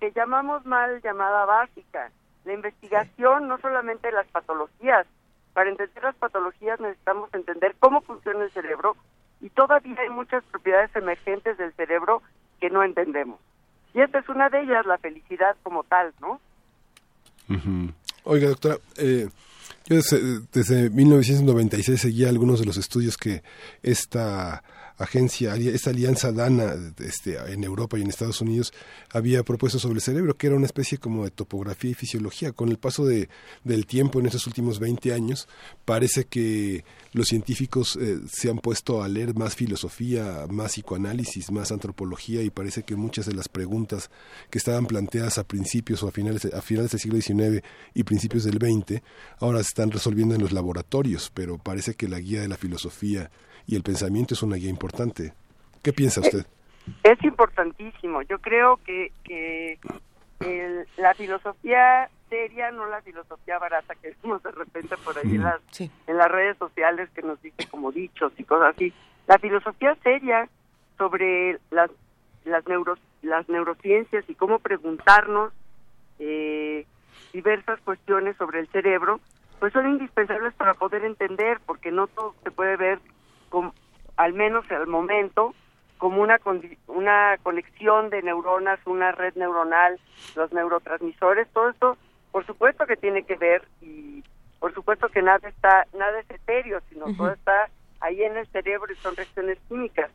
que 0.00 0.12
llamamos 0.12 0.64
mal 0.66 1.00
llamada 1.02 1.44
básica. 1.44 2.10
La 2.44 2.52
investigación 2.52 3.48
no 3.48 3.58
solamente 3.58 4.08
de 4.08 4.14
las 4.14 4.26
patologías. 4.28 5.06
Para 5.52 5.70
entender 5.70 6.02
las 6.02 6.16
patologías 6.16 6.80
necesitamos 6.80 7.32
entender 7.32 7.76
cómo 7.78 8.00
funciona 8.02 8.44
el 8.44 8.50
cerebro 8.50 8.96
y 9.40 9.50
todavía 9.50 9.96
hay 10.00 10.10
muchas 10.10 10.42
propiedades 10.44 10.94
emergentes 10.96 11.56
del 11.58 11.72
cerebro 11.74 12.22
que 12.60 12.70
no 12.70 12.82
entendemos. 12.82 13.38
Y 13.92 14.00
esta 14.00 14.18
es 14.18 14.28
una 14.28 14.48
de 14.48 14.62
ellas, 14.62 14.84
la 14.86 14.98
felicidad 14.98 15.56
como 15.62 15.84
tal, 15.84 16.12
¿no? 16.20 16.40
Oiga, 18.24 18.48
doctora, 18.48 18.78
eh, 18.96 19.28
yo 19.86 19.96
desde, 19.96 20.40
desde, 20.52 20.90
1996 20.90 22.00
seguía 22.00 22.28
algunos 22.28 22.60
de 22.60 22.66
los 22.66 22.76
estudios 22.76 23.16
que 23.16 23.42
esta 23.82 24.62
agencia, 24.96 25.56
esta 25.56 25.90
alianza 25.90 26.32
DANA 26.32 26.74
este, 26.98 27.36
en 27.52 27.64
Europa 27.64 27.98
y 27.98 28.02
en 28.02 28.08
Estados 28.08 28.40
Unidos 28.40 28.72
había 29.10 29.42
propuesto 29.42 29.78
sobre 29.78 29.96
el 29.96 30.00
cerebro, 30.02 30.36
que 30.36 30.46
era 30.46 30.56
una 30.56 30.66
especie 30.66 30.98
como 30.98 31.24
de 31.24 31.30
topografía 31.30 31.90
y 31.90 31.94
fisiología. 31.94 32.52
Con 32.52 32.68
el 32.68 32.78
paso 32.78 33.04
de, 33.04 33.28
del 33.64 33.86
tiempo 33.86 34.20
en 34.20 34.26
estos 34.26 34.46
últimos 34.46 34.78
20 34.78 35.12
años, 35.12 35.48
parece 35.84 36.24
que 36.24 36.84
los 37.12 37.28
científicos 37.28 37.96
eh, 38.00 38.20
se 38.30 38.50
han 38.50 38.58
puesto 38.58 39.02
a 39.02 39.08
leer 39.08 39.34
más 39.34 39.54
filosofía, 39.54 40.46
más 40.48 40.72
psicoanálisis, 40.72 41.50
más 41.50 41.72
antropología 41.72 42.42
y 42.42 42.50
parece 42.50 42.82
que 42.82 42.96
muchas 42.96 43.26
de 43.26 43.34
las 43.34 43.48
preguntas 43.48 44.10
que 44.50 44.58
estaban 44.58 44.86
planteadas 44.86 45.38
a 45.38 45.44
principios 45.44 46.02
o 46.02 46.08
a 46.08 46.12
finales, 46.12 46.44
a 46.46 46.62
finales 46.62 46.90
del 46.90 47.00
siglo 47.00 47.20
XIX 47.20 47.64
y 47.94 48.02
principios 48.04 48.44
del 48.44 48.58
XX 48.58 49.02
ahora 49.38 49.58
se 49.58 49.68
están 49.68 49.90
resolviendo 49.90 50.34
en 50.34 50.40
los 50.40 50.52
laboratorios, 50.52 51.30
pero 51.32 51.58
parece 51.58 51.94
que 51.94 52.08
la 52.08 52.18
guía 52.18 52.40
de 52.40 52.48
la 52.48 52.56
filosofía 52.56 53.30
y 53.66 53.76
el 53.76 53.82
pensamiento 53.82 54.34
es 54.34 54.42
una 54.42 54.56
guía 54.56 54.70
importante. 54.70 55.32
¿Qué 55.82 55.92
piensa 55.92 56.20
usted? 56.20 56.46
Es, 57.02 57.22
importantísimo. 57.22 58.22
Yo 58.22 58.38
creo 58.38 58.78
que, 58.84 59.12
que 59.22 59.78
la 60.96 61.14
filosofía 61.14 62.10
seria, 62.28 62.70
no 62.70 62.86
la 62.86 63.00
filosofía 63.02 63.58
barata 63.58 63.94
que 63.94 64.14
vemos 64.22 64.42
de 64.42 64.50
repente 64.50 64.96
por 64.98 65.16
ahí 65.16 65.36
en, 65.36 65.42
las, 65.42 65.60
en 65.80 66.16
las 66.16 66.30
redes 66.30 66.58
sociales 66.58 67.08
que 67.14 67.22
nos 67.22 67.40
dice 67.40 67.66
como 67.70 67.92
dichos 67.92 68.32
y 68.36 68.44
cosas 68.44 68.74
así. 68.74 68.92
La 69.26 69.38
filosofía 69.38 69.96
seria 70.02 70.48
sobre 70.98 71.58
las 71.70 71.90
las, 72.44 72.66
neuro, 72.66 72.96
las 73.22 73.48
neurociencias 73.48 74.24
y 74.28 74.34
cómo 74.34 74.58
preguntarnos 74.58 75.52
eh, 76.18 76.86
diversas 77.32 77.80
cuestiones 77.80 78.36
sobre 78.36 78.60
el 78.60 78.68
cerebro, 78.68 79.20
pues 79.58 79.72
son 79.72 79.88
indispensables 79.88 80.54
para 80.54 80.74
poder 80.74 81.04
entender, 81.04 81.58
porque 81.66 81.90
no 81.90 82.06
todo 82.06 82.34
se 82.42 82.50
puede 82.50 82.76
ver 82.76 83.00
al 84.16 84.32
menos 84.32 84.70
al 84.70 84.86
momento, 84.86 85.54
como 85.98 86.22
una, 86.22 86.38
una 86.86 87.38
conexión 87.42 88.10
de 88.10 88.22
neuronas, 88.22 88.78
una 88.86 89.12
red 89.12 89.34
neuronal, 89.34 89.98
los 90.36 90.52
neurotransmisores, 90.52 91.48
todo 91.52 91.70
esto, 91.70 91.96
por 92.32 92.44
supuesto 92.46 92.86
que 92.86 92.96
tiene 92.96 93.22
que 93.24 93.36
ver 93.36 93.66
y 93.80 94.22
por 94.58 94.72
supuesto 94.74 95.08
que 95.08 95.22
nada 95.22 95.48
está, 95.48 95.86
nada 95.96 96.20
es 96.20 96.30
etéreo, 96.30 96.80
sino 96.88 97.06
todo 97.16 97.30
está 97.30 97.68
ahí 98.00 98.22
en 98.22 98.36
el 98.36 98.46
cerebro 98.48 98.92
y 98.92 98.96
son 98.96 99.14
reacciones 99.14 99.58
químicas. 99.68 100.10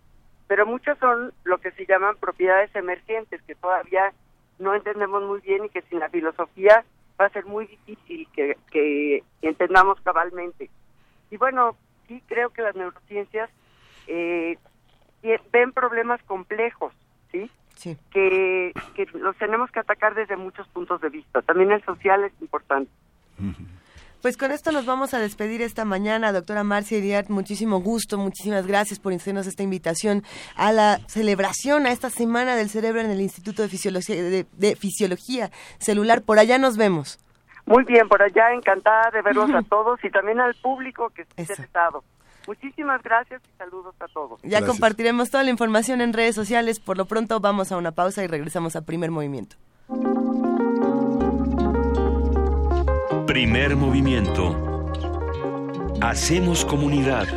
Pero 0.47 0.65
muchas 0.65 0.97
son 0.97 1.31
lo 1.43 1.59
que 1.59 1.71
se 1.71 1.85
llaman 1.85 2.17
propiedades 2.17 2.75
emergentes 2.75 3.41
que 3.43 3.55
todavía 3.55 4.11
no 4.57 4.73
entendemos 4.73 5.23
muy 5.23 5.39
bien 5.41 5.65
y 5.65 5.69
que 5.69 5.83
sin 5.83 5.99
la 5.99 6.09
filosofía 6.09 6.83
va 7.19 7.25
a 7.25 7.29
ser 7.29 7.45
muy 7.45 7.67
difícil 7.67 8.27
que, 8.33 8.57
que 8.71 9.23
entendamos 9.41 9.99
cabalmente. 10.01 10.69
Y 11.29 11.37
bueno, 11.37 11.75
sí 12.09 12.21
creo 12.27 12.49
que 12.49 12.61
las 12.61 12.75
neurociencias 12.75 13.49
eh, 14.07 14.57
ven 15.53 15.71
problemas 15.71 16.21
complejos, 16.23 16.93
¿sí? 17.31 17.49
Sí. 17.75 17.95
Que, 18.11 18.73
que 18.95 19.05
los 19.13 19.37
tenemos 19.37 19.71
que 19.71 19.79
atacar 19.79 20.13
desde 20.13 20.35
muchos 20.35 20.67
puntos 20.67 20.99
de 20.99 21.07
vista. 21.07 21.41
También 21.41 21.71
el 21.71 21.81
social 21.85 22.25
es 22.25 22.33
importante. 22.41 22.91
Pues 24.21 24.35
con 24.35 24.51
esto 24.51 24.73
nos 24.73 24.85
vamos 24.85 25.13
a 25.13 25.19
despedir 25.19 25.61
esta 25.61 25.85
mañana, 25.85 26.33
doctora 26.33 26.65
Marcia 26.65 26.97
Iriart, 26.97 27.29
muchísimo 27.29 27.79
gusto, 27.79 28.17
muchísimas 28.17 28.67
gracias 28.67 28.99
por 28.99 29.13
hacernos 29.13 29.47
esta 29.47 29.63
invitación 29.63 30.25
a 30.57 30.73
la 30.73 30.99
celebración, 31.07 31.85
a 31.85 31.93
esta 31.93 32.09
Semana 32.09 32.57
del 32.57 32.69
Cerebro 32.69 32.99
en 32.99 33.11
el 33.11 33.21
Instituto 33.21 33.61
de 33.61 33.69
Fisiología, 33.69 34.21
de, 34.21 34.75
Fisiología 34.75 35.51
Celular. 35.77 36.21
Por 36.21 36.37
allá 36.37 36.57
nos 36.57 36.75
vemos. 36.75 37.17
Muy 37.69 37.83
bien, 37.83 38.09
por 38.09 38.19
allá 38.23 38.51
encantada 38.51 39.11
de 39.11 39.21
verlos 39.21 39.51
a 39.51 39.61
todos 39.61 40.03
y 40.03 40.09
también 40.09 40.39
al 40.39 40.55
público 40.55 41.11
que 41.11 41.21
esté 41.21 41.43
interesado. 41.43 42.03
Muchísimas 42.47 43.03
gracias 43.03 43.43
y 43.45 43.57
saludos 43.59 43.93
a 43.99 44.07
todos. 44.07 44.41
Ya 44.41 44.65
compartiremos 44.65 45.29
toda 45.29 45.43
la 45.43 45.51
información 45.51 46.01
en 46.01 46.13
redes 46.13 46.33
sociales. 46.33 46.79
Por 46.79 46.97
lo 46.97 47.05
pronto 47.05 47.39
vamos 47.39 47.71
a 47.71 47.77
una 47.77 47.91
pausa 47.91 48.23
y 48.23 48.27
regresamos 48.27 48.75
a 48.75 48.81
primer 48.81 49.11
movimiento. 49.11 49.55
Primer 53.27 53.75
movimiento. 53.75 54.55
Hacemos 56.01 56.65
comunidad. 56.65 57.27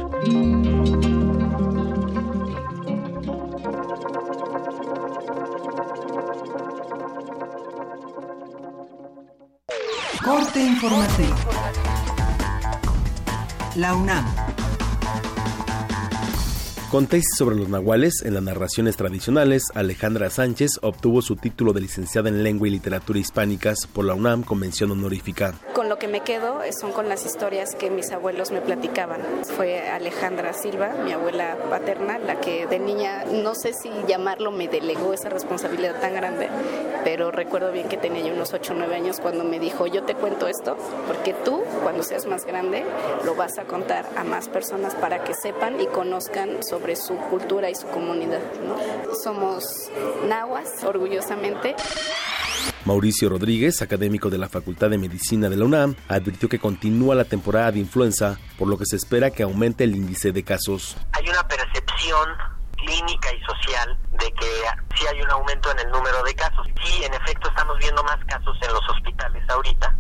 Corte 10.25 10.61
informativo. 10.61 11.35
La 13.75 13.95
UNAM 13.95 14.25
con 16.93 17.07
tesis 17.07 17.37
sobre 17.39 17.57
los 17.57 17.71
nahuales 17.71 18.21
en 18.23 18.35
las 18.35 18.43
narraciones 18.43 18.99
tradicionales, 18.99 19.63
Alejandra 19.75 20.29
Sánchez 20.29 20.79
obtuvo 20.83 21.23
su 21.23 21.37
título 21.37 21.73
de 21.73 21.81
licenciada 21.81 22.29
en 22.29 22.45
Lengua 22.45 22.69
y 22.69 22.71
Literatura 22.73 23.19
Hispánicas 23.19 23.87
por 23.87 24.05
la 24.05 24.13
UNAM 24.13 24.43
Convención 24.43 24.91
Honorífica. 24.91 25.55
Con 25.73 25.89
lo 25.89 25.99
que 25.99 26.07
me 26.07 26.21
quedo 26.21 26.61
son 26.79 26.93
con 26.93 27.09
las 27.09 27.25
historias 27.25 27.75
que 27.77 27.89
mis 27.89 28.13
abuelos 28.13 28.53
me 28.53 28.61
platicaban. 28.61 29.23
Fue 29.57 29.89
Alejandra 29.89 30.53
Silva, 30.53 30.93
mi 31.03 31.13
abuela 31.13 31.57
paterna, 31.71 32.19
la 32.19 32.43
que 32.43 32.67
de 32.67 32.79
niña, 32.79 33.25
no 33.25 33.55
sé 33.55 33.73
si 33.73 33.89
llamarlo, 34.07 34.51
me 34.53 34.69
delegó 34.69 35.15
esa 35.15 35.31
responsabilidad 35.31 35.99
tan 35.99 36.13
grande, 36.13 36.51
pero 37.05 37.31
recuerdo 37.31 37.73
bien 37.73 37.89
que 37.89 37.97
tenía 37.97 38.27
yo 38.27 38.35
unos 38.35 38.53
8 38.53 38.73
o 38.73 38.77
9 38.77 38.95
años 38.95 39.21
cuando 39.21 39.45
me 39.45 39.59
dijo, 39.59 39.87
yo 39.87 40.03
te 40.03 40.15
cuento 40.15 40.47
esto, 40.49 40.77
porque 41.07 41.35
tú, 41.45 41.63
cuando 41.83 42.03
seas 42.03 42.27
más 42.27 42.45
grande, 42.45 42.85
lo 43.25 43.35
vas 43.35 43.59
a 43.59 43.65
contar 43.65 44.05
a 44.17 44.25
más 44.25 44.49
personas 44.49 44.95
para 44.95 45.25
que 45.25 45.35
sepan 45.35 45.81
y 45.81 45.87
conozcan 45.87 46.63
sobre 46.63 46.83
sobre 46.83 46.97
su 46.97 47.15
cultura 47.31 47.71
y 47.71 47.77
su 47.77 47.87
comunidad. 47.87 48.41
Somos 49.23 49.91
nahuas, 50.27 50.83
orgullosamente. 50.83 51.77
Mauricio 52.85 53.29
Rodríguez, 53.29 53.83
académico 53.83 54.31
de 54.31 54.39
la 54.39 54.49
Facultad 54.49 54.91
de 54.91 54.99
Medicina 54.99 55.49
de 55.49 55.57
la 55.57 55.65
UNAM, 55.65 55.95
advirtió 56.09 56.49
que 56.49 56.59
continúa 56.59 57.15
la 57.15 57.25
temporada 57.25 57.71
de 57.71 57.79
influenza, 57.79 58.41
por 58.59 58.69
lo 58.69 58.79
que 58.79 58.87
se 58.87 58.97
espera 58.97 59.31
que 59.31 59.45
aumente 59.45 59.85
el 59.85 59.95
índice 59.95 60.33
de 60.33 60.43
casos. 60.43 60.97
Hay 61.13 61.29
una 61.29 61.47
percepción 61.47 62.29
clínica 62.85 63.33
y 63.33 63.41
social 63.43 63.99
de 64.13 64.33
que 64.33 64.63
sí 64.95 65.07
hay 65.07 65.23
un 65.23 65.31
aumento 65.31 65.71
en 65.71 65.79
el 65.81 65.91
número 65.91 66.23
de 66.23 66.35
casos. 66.35 66.67
Sí, 66.85 67.05
en 67.05 67.15
efecto, 67.15 67.49
estamos 67.49 67.79
viendo 67.79 68.03
más 68.05 68.19
casos 68.27 68.57
en 68.61 68.73
los 68.73 68.89
hospitales 68.89 69.49
ahorita. 69.49 69.97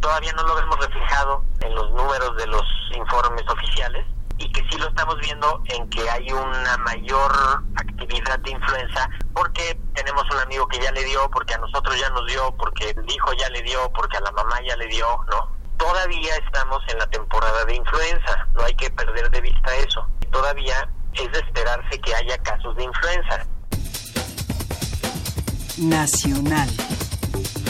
Todavía 0.00 0.32
no 0.32 0.42
lo 0.42 0.54
vemos 0.56 0.78
reflejado 0.78 1.44
en 1.60 1.74
los 1.74 1.90
números 1.92 2.36
de 2.36 2.46
los 2.46 2.64
informes 2.94 3.44
oficiales, 3.48 4.04
y 4.38 4.50
que 4.50 4.62
sí 4.68 4.78
lo 4.78 4.88
estamos 4.88 5.16
viendo 5.20 5.62
en 5.66 5.88
que 5.90 6.08
hay 6.10 6.30
una 6.32 6.76
mayor 6.78 7.32
actividad 7.76 8.38
de 8.40 8.50
influenza 8.50 9.08
porque 9.32 9.78
tenemos 9.94 10.24
un 10.30 10.38
amigo 10.38 10.66
que 10.68 10.80
ya 10.80 10.90
le 10.92 11.04
dio, 11.04 11.30
porque 11.30 11.54
a 11.54 11.58
nosotros 11.58 11.98
ya 11.98 12.10
nos 12.10 12.26
dio, 12.26 12.54
porque 12.56 12.90
el 12.90 13.10
hijo 13.10 13.32
ya 13.34 13.48
le 13.50 13.62
dio, 13.62 13.90
porque 13.92 14.16
a 14.16 14.20
la 14.20 14.32
mamá 14.32 14.58
ya 14.66 14.76
le 14.76 14.86
dio, 14.86 15.06
¿no? 15.30 15.50
Todavía 15.76 16.36
estamos 16.36 16.82
en 16.88 16.98
la 16.98 17.06
temporada 17.08 17.64
de 17.64 17.76
influenza, 17.76 18.48
no 18.54 18.64
hay 18.64 18.74
que 18.74 18.90
perder 18.90 19.30
de 19.30 19.40
vista 19.40 19.74
eso. 19.76 20.06
Todavía 20.30 20.88
es 21.22 21.32
de 21.32 21.38
esperarse 21.38 21.98
que 22.00 22.14
haya 22.14 22.38
casos 22.38 22.76
de 22.76 22.84
influenza. 22.84 23.46
Nacional. 25.78 26.68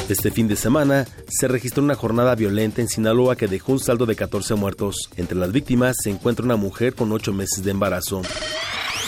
Este 0.08 0.30
fin 0.30 0.48
de 0.48 0.56
semana 0.56 1.06
se 1.28 1.48
registró 1.48 1.82
una 1.82 1.94
jornada 1.94 2.34
violenta 2.34 2.82
en 2.82 2.88
Sinaloa 2.88 3.36
que 3.36 3.48
dejó 3.48 3.72
un 3.72 3.80
saldo 3.80 4.04
de 4.04 4.14
14 4.14 4.54
muertos. 4.54 5.08
Entre 5.16 5.36
las 5.36 5.50
víctimas 5.50 5.96
se 6.02 6.10
encuentra 6.10 6.44
una 6.44 6.56
mujer 6.56 6.94
con 6.94 7.10
8 7.10 7.32
meses 7.32 7.64
de 7.64 7.70
embarazo. 7.70 8.20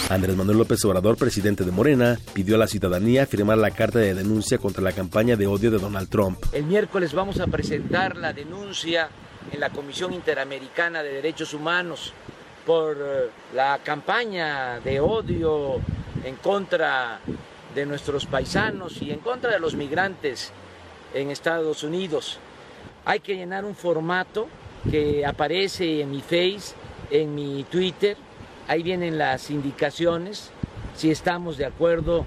Andrés 0.09 0.37
Manuel 0.37 0.59
López 0.59 0.83
Obrador, 0.85 1.17
presidente 1.17 1.65
de 1.65 1.73
Morena, 1.73 2.19
pidió 2.33 2.55
a 2.55 2.59
la 2.59 2.69
ciudadanía 2.69 3.27
firmar 3.27 3.59
la 3.59 3.73
carta 3.73 3.99
de 3.99 4.15
denuncia 4.15 4.57
contra 4.57 4.83
la 4.83 4.93
campaña 4.93 5.37
de 5.37 5.47
odio 5.47 5.71
de 5.71 5.79
Donald 5.79 6.09
Trump. 6.09 6.39
El 6.53 6.65
miércoles 6.65 7.13
vamos 7.13 7.41
a 7.41 7.47
presentar 7.49 8.17
la 8.17 8.33
denuncia 8.33 9.11
en 9.53 9.61
la 9.61 9.71
Comisión 9.71 10.15
Interamericana 10.15 11.03
de 11.03 11.13
Derechos 11.13 11.53
Humanos 11.53 12.15
por 12.67 12.97
eh, 13.01 13.31
la 13.55 13.79
campaña 13.83 14.81
de 14.81 15.01
odio 15.01 15.81
en 16.25 16.35
contra 16.37 17.21
de 17.75 17.87
nuestros 17.87 18.27
paisanos 18.27 19.01
y 19.01 19.13
en 19.13 19.21
contra 19.21 19.53
de 19.53 19.61
los 19.61 19.75
migrantes 19.75 20.53
en 21.15 21.31
Estados 21.31 21.85
Unidos. 21.85 22.39
Hay 23.05 23.21
que 23.21 23.37
llenar 23.37 23.65
un 23.65 23.77
formato 23.77 24.49
que 24.91 25.25
aparece 25.25 26.01
en 26.01 26.11
mi 26.11 26.21
Face, 26.21 26.75
en 27.11 27.35
mi 27.35 27.65
Twitter. 27.65 28.17
Ahí 28.67 28.83
vienen 28.83 29.17
las 29.17 29.51
indicaciones. 29.51 30.51
Si 30.97 31.11
estamos 31.11 31.57
de 31.57 31.67
acuerdo 31.67 32.27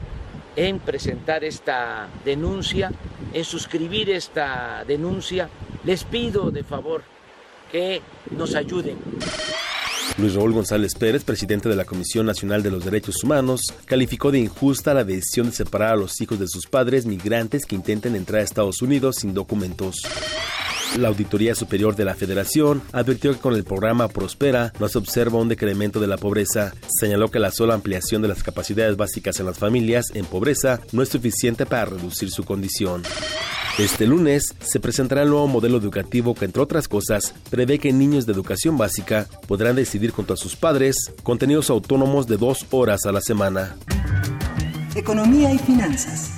en 0.55 0.79
presentar 0.79 1.43
esta 1.43 2.07
denuncia, 2.23 2.91
en 3.33 3.43
suscribir 3.43 4.09
esta 4.09 4.85
denuncia, 4.87 5.49
les 5.83 6.03
pido 6.05 6.51
de 6.51 6.63
favor 6.63 7.03
que 7.71 8.01
nos 8.31 8.55
ayuden. 8.55 8.97
Luis 10.17 10.33
Raúl 10.33 10.53
González 10.53 10.95
Pérez, 10.95 11.23
presidente 11.23 11.69
de 11.69 11.75
la 11.75 11.85
Comisión 11.85 12.25
Nacional 12.25 12.63
de 12.63 12.71
los 12.71 12.83
Derechos 12.83 13.23
Humanos, 13.23 13.61
calificó 13.85 14.31
de 14.31 14.39
injusta 14.39 14.93
la 14.93 15.03
decisión 15.03 15.47
de 15.47 15.55
separar 15.55 15.93
a 15.93 15.97
los 15.97 16.19
hijos 16.21 16.39
de 16.39 16.47
sus 16.47 16.67
padres 16.67 17.05
migrantes 17.05 17.65
que 17.65 17.75
intenten 17.75 18.15
entrar 18.15 18.41
a 18.41 18.43
Estados 18.43 18.81
Unidos 18.81 19.17
sin 19.17 19.33
documentos. 19.33 19.95
La 20.97 21.09
Auditoría 21.09 21.53
Superior 21.53 21.95
de 21.95 22.03
la 22.03 22.15
Federación 22.15 22.81
advirtió 22.91 23.31
que 23.31 23.39
con 23.39 23.53
el 23.53 23.63
programa 23.63 24.07
Prospera 24.07 24.73
no 24.79 24.89
se 24.89 24.97
observa 24.97 25.39
un 25.39 25.47
decremento 25.47 25.99
de 25.99 26.07
la 26.07 26.17
pobreza. 26.17 26.73
Señaló 26.99 27.29
que 27.29 27.39
la 27.39 27.51
sola 27.51 27.75
ampliación 27.75 28.21
de 28.21 28.27
las 28.27 28.41
capacidades 28.41 28.97
básicas 28.97 29.39
en 29.39 29.45
las 29.45 29.59
familias 29.59 30.07
en 30.15 30.25
pobreza 30.25 30.81
no 30.91 31.03
es 31.03 31.09
suficiente 31.09 31.67
para 31.67 31.85
reducir 31.85 32.31
su 32.31 32.43
condición. 32.43 33.03
Este 33.79 34.05
lunes 34.05 34.55
se 34.59 34.81
presentará 34.81 35.21
el 35.21 35.29
nuevo 35.29 35.47
modelo 35.47 35.77
educativo 35.77 36.35
que, 36.35 36.43
entre 36.43 36.61
otras 36.61 36.89
cosas, 36.89 37.33
prevé 37.49 37.79
que 37.79 37.93
niños 37.93 38.25
de 38.25 38.33
educación 38.33 38.77
básica 38.77 39.25
podrán 39.47 39.77
decidir 39.77 40.11
junto 40.11 40.33
a 40.33 40.37
sus 40.37 40.57
padres 40.57 41.13
contenidos 41.23 41.69
autónomos 41.69 42.27
de 42.27 42.35
dos 42.35 42.65
horas 42.71 43.05
a 43.05 43.13
la 43.13 43.21
semana. 43.21 43.77
Economía 44.95 45.53
y 45.53 45.57
finanzas. 45.59 46.31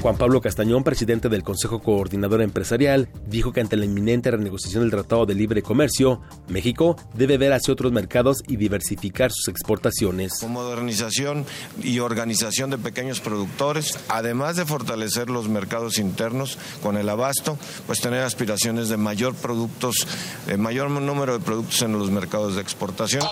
Juan 0.00 0.16
Pablo 0.16 0.40
Castañón, 0.40 0.82
presidente 0.82 1.28
del 1.28 1.42
Consejo 1.42 1.80
Coordinador 1.80 2.40
Empresarial, 2.40 3.10
dijo 3.26 3.52
que 3.52 3.60
ante 3.60 3.76
la 3.76 3.84
inminente 3.84 4.30
renegociación 4.30 4.82
del 4.82 4.90
Tratado 4.90 5.26
de 5.26 5.34
Libre 5.34 5.62
Comercio, 5.62 6.22
México 6.48 6.96
debe 7.14 7.36
ver 7.36 7.52
hacia 7.52 7.74
otros 7.74 7.92
mercados 7.92 8.42
y 8.48 8.56
diversificar 8.56 9.30
sus 9.30 9.48
exportaciones. 9.48 10.38
Con 10.40 10.52
modernización 10.52 11.44
y 11.82 11.98
organización 11.98 12.70
de 12.70 12.78
pequeños 12.78 13.20
productores, 13.20 13.98
además 14.08 14.56
de 14.56 14.64
fortalecer 14.64 15.28
los 15.28 15.50
mercados 15.50 15.98
internos 15.98 16.56
con 16.82 16.96
el 16.96 17.08
abasto, 17.08 17.58
pues 17.86 18.00
tener 18.00 18.22
aspiraciones 18.22 18.88
de 18.88 18.96
mayor 18.96 19.34
productos, 19.34 20.06
de 20.46 20.56
mayor 20.56 20.90
número 20.90 21.34
de 21.34 21.44
productos 21.44 21.82
en 21.82 21.92
los 21.92 22.10
mercados 22.10 22.54
de 22.54 22.62
exportación. 22.62 23.22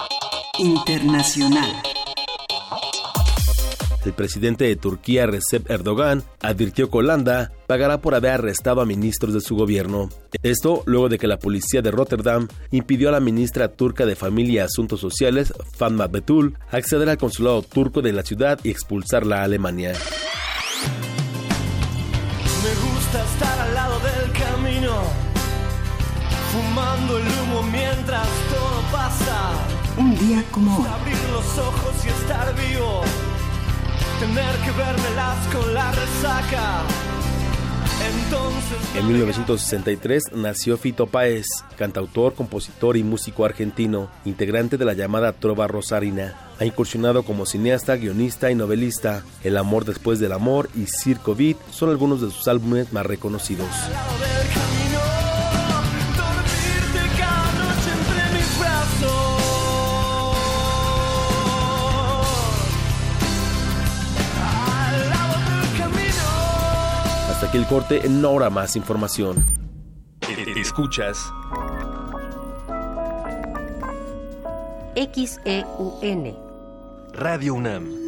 Internacional. 0.59 1.83
El 4.09 4.15
presidente 4.15 4.65
de 4.65 4.75
Turquía, 4.75 5.27
Recep 5.27 5.71
Erdogan, 5.71 6.23
advirtió 6.41 6.91
que 6.91 6.97
Holanda 6.97 7.53
pagará 7.67 8.01
por 8.01 8.15
haber 8.15 8.31
arrestado 8.31 8.81
a 8.81 8.87
ministros 8.87 9.35
de 9.35 9.43
su 9.43 9.55
gobierno. 9.55 10.09
Esto 10.43 10.83
luego 10.87 11.11
de 11.11 11.19
que 11.19 11.27
la 11.27 11.39
policía 11.39 11.83
de 11.83 11.91
Rotterdam 11.91 12.49
impidió 12.71 13.11
a 13.11 13.13
la 13.13 13.21
ministra 13.21 13.69
turca 13.69 14.07
de 14.07 14.17
Familia 14.17 14.63
y 14.63 14.65
Asuntos 14.65 15.01
Sociales, 15.01 15.53
Fatma 15.77 16.07
Betul, 16.07 16.57
acceder 16.71 17.11
al 17.11 17.19
consulado 17.19 17.61
turco 17.61 18.01
de 18.01 18.15
la 18.15 18.23
ciudad 18.23 18.59
y 18.63 18.71
expulsarla 18.71 19.43
a 19.43 19.45
Alemania. 19.45 19.93
Me 22.63 22.91
gusta 22.91 23.25
estar 23.25 23.61
al 23.61 23.75
lado 23.75 24.01
del 24.01 24.33
camino, 24.33 25.03
fumando 26.51 27.19
el 27.19 27.25
humo 27.25 27.63
mientras 27.65 28.27
todo 28.49 28.91
pasa. 28.91 29.53
Un 29.99 30.19
día 30.19 30.43
como 30.51 30.79
hoy. 30.79 30.87
Abrir 30.87 31.19
los 31.31 31.59
ojos 31.59 32.07
y 32.07 32.09
estar 32.09 32.55
vivo 32.57 33.03
tener 34.19 34.57
que 34.65 34.71
vermelas 34.73 35.47
con 35.55 35.75
la 35.75 35.93
resaca. 35.93 36.83
En 38.97 39.07
1963 39.07 40.33
nació 40.35 40.77
Fito 40.77 41.07
Páez, 41.07 41.47
cantautor, 41.77 42.35
compositor 42.35 42.97
y 42.97 43.03
músico 43.03 43.45
argentino, 43.45 44.09
integrante 44.25 44.77
de 44.77 44.85
la 44.85 44.95
llamada 44.95 45.33
Trova 45.33 45.67
Rosarina. 45.67 46.37
Ha 46.59 46.65
incursionado 46.65 47.23
como 47.23 47.47
cineasta, 47.47 47.97
guionista 47.97 48.51
y 48.51 48.55
novelista. 48.55 49.25
El 49.43 49.57
amor 49.57 49.85
después 49.85 50.19
del 50.21 50.33
amor 50.33 50.69
y 50.75 50.87
Circo 50.87 51.35
Beat 51.35 51.57
son 51.71 51.91
algunos 51.91 52.21
de 52.21 52.31
sus 52.31 52.47
álbumes 52.49 52.93
más 52.93 53.07
reconocidos. 53.07 53.69
Hasta 67.49 67.57
aquí 67.57 67.65
el 67.65 67.71
corte, 67.71 68.05
en 68.05 68.19
una 68.19 68.29
hora 68.29 68.51
más 68.51 68.77
información. 68.77 69.43
Escuchas 70.55 71.33
XEUN 74.95 76.37
Radio 77.15 77.55
UNAM 77.55 78.08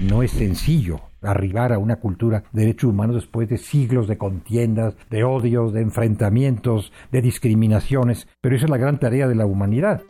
No 0.00 0.22
es 0.22 0.30
sencillo 0.30 1.00
arribar 1.22 1.72
a 1.72 1.78
una 1.78 1.96
cultura 1.96 2.44
de 2.52 2.62
derechos 2.62 2.90
humanos 2.90 3.16
después 3.16 3.48
de 3.48 3.58
siglos 3.58 4.06
de 4.06 4.18
contiendas, 4.18 4.94
de 5.10 5.24
odios, 5.24 5.72
de 5.72 5.80
enfrentamientos, 5.80 6.92
de 7.10 7.22
discriminaciones, 7.22 8.28
pero 8.40 8.56
esa 8.56 8.66
es 8.66 8.70
la 8.70 8.76
gran 8.76 9.00
tarea 9.00 9.26
de 9.26 9.34
la 9.34 9.46
humanidad. 9.46 10.02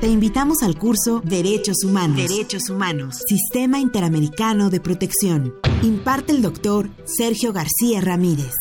Te 0.00 0.08
invitamos 0.08 0.62
al 0.62 0.78
curso 0.78 1.20
Derechos 1.22 1.84
Humanos. 1.84 2.16
Derechos 2.16 2.70
Humanos. 2.70 3.22
Sistema 3.26 3.78
Interamericano 3.78 4.70
de 4.70 4.80
Protección. 4.80 5.54
Imparte 5.82 6.32
el 6.32 6.40
doctor 6.40 6.88
Sergio 7.04 7.52
García 7.52 8.00
Ramírez. 8.00 8.54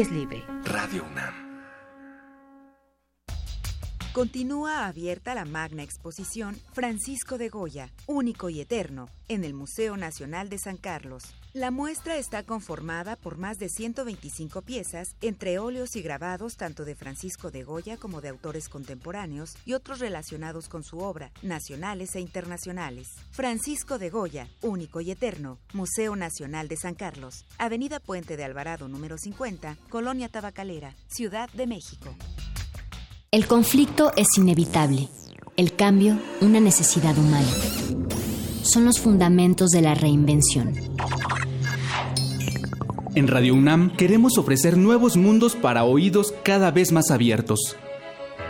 es 0.00 0.10
libre. 0.10 0.42
Radio 0.64 1.04
UNAM. 1.04 1.34
Continúa 4.12 4.86
abierta 4.86 5.34
la 5.34 5.44
magna 5.44 5.84
exposición 5.84 6.56
Francisco 6.72 7.38
de 7.38 7.48
Goya, 7.48 7.92
único 8.06 8.50
y 8.50 8.60
eterno, 8.60 9.08
en 9.28 9.44
el 9.44 9.54
Museo 9.54 9.96
Nacional 9.96 10.48
de 10.48 10.58
San 10.58 10.78
Carlos. 10.78 11.34
La 11.54 11.70
muestra 11.70 12.16
está 12.16 12.42
conformada 12.42 13.14
por 13.14 13.38
más 13.38 13.58
de 13.58 13.68
125 13.68 14.62
piezas, 14.62 15.14
entre 15.20 15.60
óleos 15.60 15.94
y 15.94 16.02
grabados 16.02 16.56
tanto 16.56 16.84
de 16.84 16.96
Francisco 16.96 17.52
de 17.52 17.62
Goya 17.62 17.96
como 17.96 18.20
de 18.20 18.28
autores 18.30 18.68
contemporáneos 18.68 19.54
y 19.64 19.74
otros 19.74 20.00
relacionados 20.00 20.68
con 20.68 20.82
su 20.82 20.98
obra, 20.98 21.30
nacionales 21.42 22.16
e 22.16 22.20
internacionales. 22.20 23.06
Francisco 23.30 24.00
de 24.00 24.10
Goya, 24.10 24.48
único 24.62 25.00
y 25.00 25.12
eterno, 25.12 25.60
Museo 25.72 26.16
Nacional 26.16 26.66
de 26.66 26.76
San 26.76 26.96
Carlos, 26.96 27.44
Avenida 27.56 28.00
Puente 28.00 28.36
de 28.36 28.42
Alvarado 28.42 28.88
número 28.88 29.16
50, 29.16 29.78
Colonia 29.90 30.28
Tabacalera, 30.28 30.96
Ciudad 31.06 31.48
de 31.52 31.68
México. 31.68 32.16
El 33.30 33.46
conflicto 33.46 34.10
es 34.16 34.26
inevitable, 34.38 35.08
el 35.56 35.76
cambio 35.76 36.18
una 36.40 36.58
necesidad 36.58 37.16
humana. 37.16 37.46
Son 38.64 38.86
los 38.86 38.98
fundamentos 38.98 39.70
de 39.70 39.82
la 39.82 39.94
reinvención. 39.94 40.72
En 43.14 43.28
Radio 43.28 43.54
UNAM 43.54 43.94
queremos 43.94 44.38
ofrecer 44.38 44.78
nuevos 44.78 45.16
mundos 45.16 45.54
para 45.54 45.84
oídos 45.84 46.34
cada 46.42 46.70
vez 46.70 46.90
más 46.90 47.10
abiertos. 47.10 47.76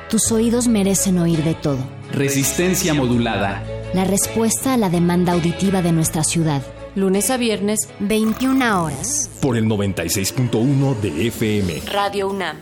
Tus 0.09 0.31
oídos 0.31 0.69
merecen 0.69 1.19
oír 1.19 1.43
de 1.43 1.55
todo. 1.55 1.79
Resistencia 2.13 2.95
modulada. 2.95 3.65
La 3.93 4.05
respuesta 4.05 4.75
a 4.75 4.77
la 4.77 4.89
demanda 4.89 5.33
auditiva 5.33 5.83
de 5.83 5.91
nuestra 5.91 6.23
ciudad. 6.23 6.63
Lunes 6.95 7.31
a 7.31 7.37
viernes, 7.37 7.81
21 7.99 8.85
horas. 8.85 9.29
Por 9.43 9.57
el 9.57 9.67
96.1 9.67 11.01
de 11.01 11.27
FM. 11.27 11.83
Radio 11.93 12.31
UNAM. 12.31 12.57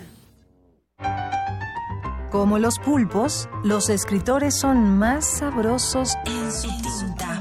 Como 2.30 2.58
los 2.58 2.78
pulpos, 2.78 3.46
los 3.62 3.90
escritores 3.90 4.58
son 4.58 4.98
más 4.98 5.26
sabrosos 5.26 6.14
en 6.24 6.50
su 6.50 6.68
tinta 6.80 7.31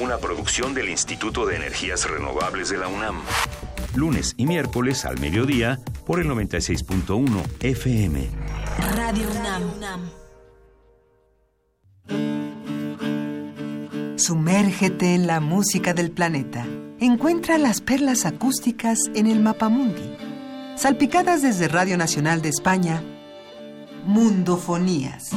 una 0.00 0.16
producción 0.16 0.72
del 0.72 0.88
Instituto 0.88 1.44
de 1.44 1.56
Energías 1.56 2.08
Renovables 2.08 2.70
de 2.70 2.78
la 2.78 2.88
UNAM. 2.88 3.20
Lunes 3.94 4.34
y 4.38 4.46
miércoles 4.46 5.04
al 5.04 5.20
mediodía 5.20 5.78
por 6.06 6.20
el 6.20 6.28
96.1 6.28 7.42
FM. 7.60 8.28
Radio 8.96 9.28
UNAM. 9.76 10.10
Sumérgete 14.16 15.14
en 15.14 15.26
la 15.26 15.40
música 15.40 15.92
del 15.92 16.10
planeta. 16.10 16.66
Encuentra 16.98 17.58
las 17.58 17.82
perlas 17.82 18.24
acústicas 18.24 19.10
en 19.14 19.26
el 19.26 19.40
Mapamundi. 19.40 20.16
Salpicadas 20.76 21.42
desde 21.42 21.68
Radio 21.68 21.98
Nacional 21.98 22.40
de 22.40 22.48
España, 22.48 23.02
Mundofonías. 24.06 25.30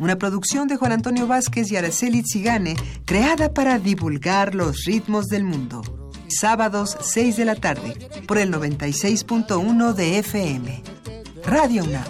Una 0.00 0.16
producción 0.16 0.66
de 0.66 0.76
Juan 0.76 0.90
Antonio 0.92 1.26
Vázquez 1.26 1.70
y 1.70 1.76
Araceli 1.76 2.22
Zigane, 2.22 2.74
creada 3.04 3.52
para 3.52 3.78
divulgar 3.78 4.54
los 4.54 4.86
ritmos 4.86 5.26
del 5.26 5.44
mundo. 5.44 5.82
Sábados 6.26 6.96
6 7.02 7.36
de 7.36 7.44
la 7.44 7.54
tarde, 7.54 7.98
por 8.26 8.38
el 8.38 8.50
96.1 8.50 9.92
de 9.92 10.18
FM. 10.20 10.82
Radio 11.44 11.84
UNAM. 11.84 12.06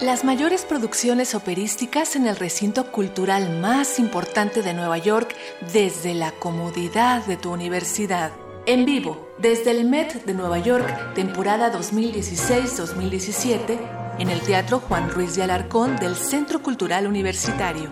Las 0.00 0.24
mayores 0.24 0.64
producciones 0.64 1.34
operísticas 1.34 2.16
en 2.16 2.26
el 2.26 2.36
recinto 2.36 2.90
cultural 2.90 3.60
más 3.60 3.98
importante 3.98 4.62
de 4.62 4.72
Nueva 4.72 4.96
York 4.96 5.36
desde 5.74 6.14
la 6.14 6.32
comodidad 6.32 7.26
de 7.26 7.36
tu 7.36 7.52
universidad. 7.52 8.32
En 8.64 8.86
vivo, 8.86 9.28
desde 9.38 9.72
el 9.72 9.84
Met 9.84 10.24
de 10.24 10.32
Nueva 10.32 10.60
York, 10.60 11.12
temporada 11.14 11.70
2016-2017, 11.72 14.00
en 14.22 14.30
el 14.30 14.40
Teatro 14.40 14.78
Juan 14.78 15.10
Ruiz 15.10 15.34
de 15.34 15.42
Alarcón 15.42 15.96
del 15.96 16.14
Centro 16.14 16.62
Cultural 16.62 17.08
Universitario. 17.08 17.90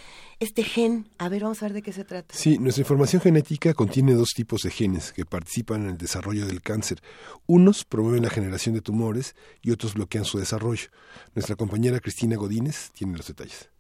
este 0.43 0.65
gen. 0.65 1.07
A 1.19 1.29
ver, 1.29 1.43
vamos 1.43 1.63
a 1.63 1.67
ver 1.67 1.75
de 1.75 1.83
qué 1.83 1.93
se 1.93 2.05
trata. 2.05 2.35
Sí, 2.35 2.59
nuestra 2.59 2.83
información 2.83 3.23
genética 3.23 3.75
contiene 3.75 4.15
dos 4.15 4.31
tipos 4.35 4.63
de 4.63 4.71
genes 4.71 5.13
que 5.13 5.25
participan 5.25 5.83
en 5.85 5.91
el 5.91 5.99
desarrollo 5.99 6.47
del 6.47 6.61
cáncer. 6.61 7.01
Unos 7.47 7.85
promueven 7.85 8.25
la 8.25 8.31
generación 8.31 8.75
de 8.75 8.81
tumores 8.81 9.37
y 9.63 9.71
otros 9.71 9.95
bloquean 9.95 10.25
su 10.25 10.39
desarrollo. 10.39 10.89
Nuestra 11.35 11.55
compañera 11.55 12.01
Cristina 12.01 12.37
Godínez 12.37 12.91
tiene 12.93 13.17
los 13.17 13.29
detalles. 13.29 13.71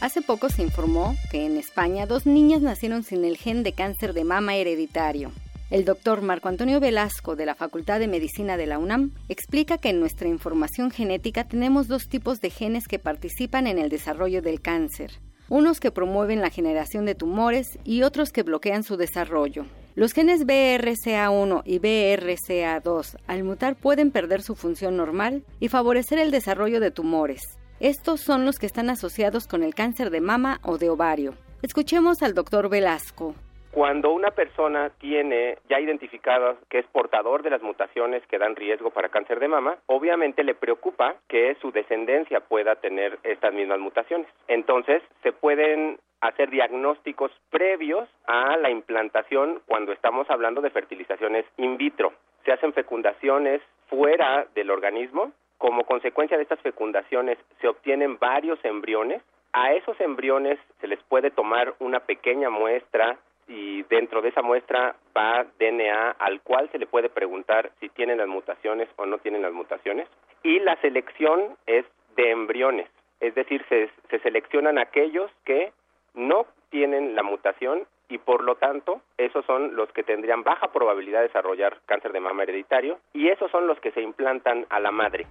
Hace 0.00 0.22
poco 0.22 0.48
se 0.48 0.62
informó 0.62 1.16
que 1.30 1.46
en 1.46 1.56
España 1.56 2.06
dos 2.06 2.26
niñas 2.26 2.62
nacieron 2.62 3.02
sin 3.02 3.24
el 3.24 3.36
gen 3.36 3.62
de 3.62 3.72
cáncer 3.72 4.14
de 4.14 4.24
mama 4.24 4.54
hereditario. 4.54 5.32
El 5.68 5.84
doctor 5.84 6.22
Marco 6.22 6.48
Antonio 6.48 6.78
Velasco 6.78 7.34
de 7.34 7.44
la 7.44 7.56
Facultad 7.56 7.98
de 7.98 8.06
Medicina 8.06 8.56
de 8.56 8.66
la 8.66 8.78
UNAM 8.78 9.10
explica 9.28 9.78
que 9.78 9.88
en 9.88 9.98
nuestra 9.98 10.28
información 10.28 10.92
genética 10.92 11.42
tenemos 11.42 11.88
dos 11.88 12.08
tipos 12.08 12.40
de 12.40 12.50
genes 12.50 12.86
que 12.86 13.00
participan 13.00 13.66
en 13.66 13.80
el 13.80 13.88
desarrollo 13.88 14.42
del 14.42 14.60
cáncer, 14.60 15.10
unos 15.48 15.80
que 15.80 15.90
promueven 15.90 16.40
la 16.40 16.50
generación 16.50 17.04
de 17.04 17.16
tumores 17.16 17.80
y 17.82 18.02
otros 18.02 18.30
que 18.30 18.44
bloquean 18.44 18.84
su 18.84 18.96
desarrollo. 18.96 19.66
Los 19.96 20.12
genes 20.12 20.46
BRCA1 20.46 21.62
y 21.64 21.80
BRCA2 21.80 23.16
al 23.26 23.42
mutar 23.42 23.74
pueden 23.74 24.12
perder 24.12 24.42
su 24.42 24.54
función 24.54 24.96
normal 24.96 25.42
y 25.58 25.66
favorecer 25.66 26.20
el 26.20 26.30
desarrollo 26.30 26.78
de 26.78 26.92
tumores. 26.92 27.42
Estos 27.80 28.20
son 28.20 28.44
los 28.44 28.60
que 28.60 28.66
están 28.66 28.88
asociados 28.88 29.48
con 29.48 29.64
el 29.64 29.74
cáncer 29.74 30.10
de 30.10 30.20
mama 30.20 30.60
o 30.62 30.78
de 30.78 30.90
ovario. 30.90 31.34
Escuchemos 31.62 32.22
al 32.22 32.34
doctor 32.34 32.68
Velasco. 32.68 33.34
Cuando 33.76 34.10
una 34.10 34.30
persona 34.30 34.88
tiene 35.00 35.58
ya 35.68 35.78
identificado 35.78 36.56
que 36.70 36.78
es 36.78 36.86
portador 36.86 37.42
de 37.42 37.50
las 37.50 37.60
mutaciones 37.60 38.26
que 38.26 38.38
dan 38.38 38.56
riesgo 38.56 38.88
para 38.88 39.10
cáncer 39.10 39.38
de 39.38 39.48
mama, 39.48 39.76
obviamente 39.84 40.44
le 40.44 40.54
preocupa 40.54 41.16
que 41.28 41.54
su 41.60 41.72
descendencia 41.72 42.40
pueda 42.40 42.76
tener 42.76 43.18
estas 43.22 43.52
mismas 43.52 43.78
mutaciones. 43.78 44.28
Entonces, 44.48 45.02
se 45.22 45.32
pueden 45.32 45.98
hacer 46.22 46.48
diagnósticos 46.48 47.30
previos 47.50 48.08
a 48.26 48.56
la 48.56 48.70
implantación 48.70 49.60
cuando 49.66 49.92
estamos 49.92 50.30
hablando 50.30 50.62
de 50.62 50.70
fertilizaciones 50.70 51.44
in 51.58 51.76
vitro. 51.76 52.14
Se 52.46 52.52
hacen 52.52 52.72
fecundaciones 52.72 53.60
fuera 53.90 54.46
del 54.54 54.70
organismo. 54.70 55.32
Como 55.58 55.84
consecuencia 55.84 56.38
de 56.38 56.44
estas 56.44 56.60
fecundaciones 56.60 57.36
se 57.60 57.68
obtienen 57.68 58.18
varios 58.18 58.58
embriones. 58.64 59.20
A 59.52 59.74
esos 59.74 60.00
embriones 60.00 60.58
se 60.80 60.88
les 60.88 61.02
puede 61.02 61.30
tomar 61.30 61.74
una 61.78 62.00
pequeña 62.00 62.48
muestra 62.48 63.18
y 63.48 63.82
dentro 63.84 64.22
de 64.22 64.30
esa 64.30 64.42
muestra 64.42 64.96
va 65.16 65.46
DNA 65.58 66.16
al 66.18 66.40
cual 66.40 66.68
se 66.72 66.78
le 66.78 66.86
puede 66.86 67.08
preguntar 67.08 67.70
si 67.80 67.88
tienen 67.88 68.18
las 68.18 68.28
mutaciones 68.28 68.88
o 68.96 69.06
no 69.06 69.18
tienen 69.18 69.42
las 69.42 69.52
mutaciones. 69.52 70.08
Y 70.42 70.58
la 70.60 70.76
selección 70.80 71.56
es 71.66 71.84
de 72.16 72.30
embriones, 72.30 72.88
es 73.20 73.34
decir, 73.34 73.64
se, 73.68 73.90
se 74.10 74.18
seleccionan 74.20 74.78
aquellos 74.78 75.30
que 75.44 75.72
no 76.14 76.46
tienen 76.70 77.14
la 77.14 77.22
mutación 77.22 77.86
y 78.08 78.18
por 78.18 78.42
lo 78.42 78.56
tanto 78.56 79.00
esos 79.18 79.44
son 79.44 79.76
los 79.76 79.90
que 79.92 80.02
tendrían 80.02 80.42
baja 80.42 80.72
probabilidad 80.72 81.20
de 81.20 81.28
desarrollar 81.28 81.78
cáncer 81.86 82.12
de 82.12 82.20
mama 82.20 82.44
hereditario 82.44 82.98
y 83.12 83.28
esos 83.28 83.50
son 83.50 83.66
los 83.66 83.78
que 83.80 83.92
se 83.92 84.00
implantan 84.00 84.66
a 84.70 84.80
la 84.80 84.90
madre. 84.90 85.26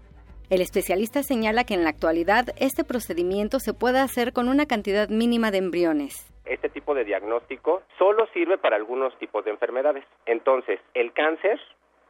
El 0.49 0.61
especialista 0.61 1.24
señala 1.24 1.63
que 1.63 1.74
en 1.74 1.84
la 1.84 1.89
actualidad 1.89 2.45
este 2.59 2.84
procedimiento 2.84 3.59
se 3.59 3.74
puede 3.74 3.99
hacer 3.99 4.32
con 4.32 4.47
una 4.47 4.68
cantidad 4.68 5.09
mínima 5.09 5.49
de 5.49 5.57
embriones 5.57 6.34
este 6.45 6.69
tipo 6.69 6.93
de 6.93 7.03
diagnóstico 7.03 7.83
solo 7.97 8.27
sirve 8.27 8.57
para 8.57 8.75
algunos 8.75 9.17
tipos 9.17 9.45
de 9.45 9.51
enfermedades. 9.51 10.05
Entonces, 10.25 10.79
el 10.93 11.13
cáncer 11.13 11.59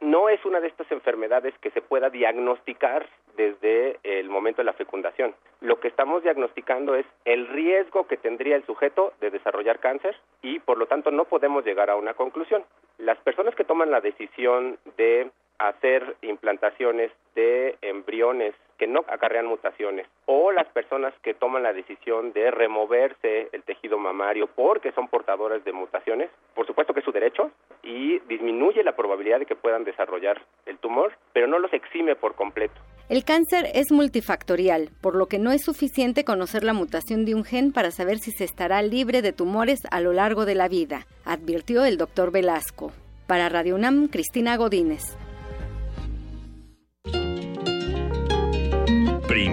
no 0.00 0.28
es 0.28 0.44
una 0.44 0.60
de 0.60 0.68
estas 0.68 0.90
enfermedades 0.92 1.54
que 1.60 1.70
se 1.70 1.80
pueda 1.80 2.10
diagnosticar 2.10 3.08
desde 3.36 3.98
el 4.02 4.28
momento 4.28 4.60
de 4.60 4.66
la 4.66 4.72
fecundación. 4.72 5.34
Lo 5.60 5.80
que 5.80 5.88
estamos 5.88 6.22
diagnosticando 6.22 6.94
es 6.94 7.06
el 7.24 7.48
riesgo 7.48 8.06
que 8.06 8.16
tendría 8.16 8.56
el 8.56 8.64
sujeto 8.64 9.12
de 9.20 9.30
desarrollar 9.30 9.78
cáncer 9.78 10.16
y 10.42 10.58
por 10.58 10.78
lo 10.78 10.86
tanto 10.86 11.10
no 11.10 11.24
podemos 11.24 11.64
llegar 11.64 11.90
a 11.90 11.96
una 11.96 12.14
conclusión. 12.14 12.64
Las 12.98 13.18
personas 13.18 13.54
que 13.54 13.64
toman 13.64 13.90
la 13.90 14.00
decisión 14.00 14.78
de 14.96 15.30
hacer 15.58 16.16
implantaciones 16.22 17.10
de 17.34 17.76
embriones 17.82 18.54
que 18.78 18.86
no 18.86 19.04
acarrean 19.08 19.46
mutaciones 19.46 20.06
o 20.26 20.52
las 20.52 20.66
personas 20.68 21.14
que 21.22 21.34
toman 21.34 21.62
la 21.62 21.72
decisión 21.72 22.32
de 22.32 22.50
removerse 22.50 23.48
el 23.52 23.62
tejido 23.62 23.98
mamario 23.98 24.46
porque 24.46 24.92
son 24.92 25.08
portadoras 25.08 25.64
de 25.64 25.72
mutaciones, 25.72 26.30
por 26.54 26.66
supuesto 26.66 26.92
que 26.92 27.00
es 27.00 27.04
su 27.04 27.12
derecho 27.12 27.50
y 27.82 28.18
disminuye 28.20 28.82
la 28.82 28.96
probabilidad 28.96 29.38
de 29.38 29.46
que 29.46 29.56
puedan 29.56 29.84
desarrollar 29.84 30.42
el 30.66 30.78
tumor, 30.78 31.12
pero 31.32 31.46
no 31.46 31.58
los 31.58 31.72
exime 31.72 32.16
por 32.16 32.34
completo. 32.34 32.74
El 33.08 33.24
cáncer 33.24 33.66
es 33.72 33.92
multifactorial, 33.92 34.90
por 35.00 35.14
lo 35.14 35.26
que 35.26 35.38
no 35.38 35.52
es 35.52 35.64
suficiente 35.64 36.24
conocer 36.24 36.64
la 36.64 36.72
mutación 36.72 37.24
de 37.24 37.36
un 37.36 37.44
gen 37.44 37.72
para 37.72 37.92
saber 37.92 38.18
si 38.18 38.32
se 38.32 38.44
estará 38.44 38.82
libre 38.82 39.22
de 39.22 39.32
tumores 39.32 39.78
a 39.92 40.00
lo 40.00 40.12
largo 40.12 40.44
de 40.44 40.56
la 40.56 40.66
vida, 40.66 41.06
advirtió 41.24 41.84
el 41.84 41.98
doctor 41.98 42.32
Velasco. 42.32 42.92
Para 43.28 43.48
Radio 43.48 43.76
UNAM, 43.76 44.08
Cristina 44.08 44.56
Godínez. 44.56 45.16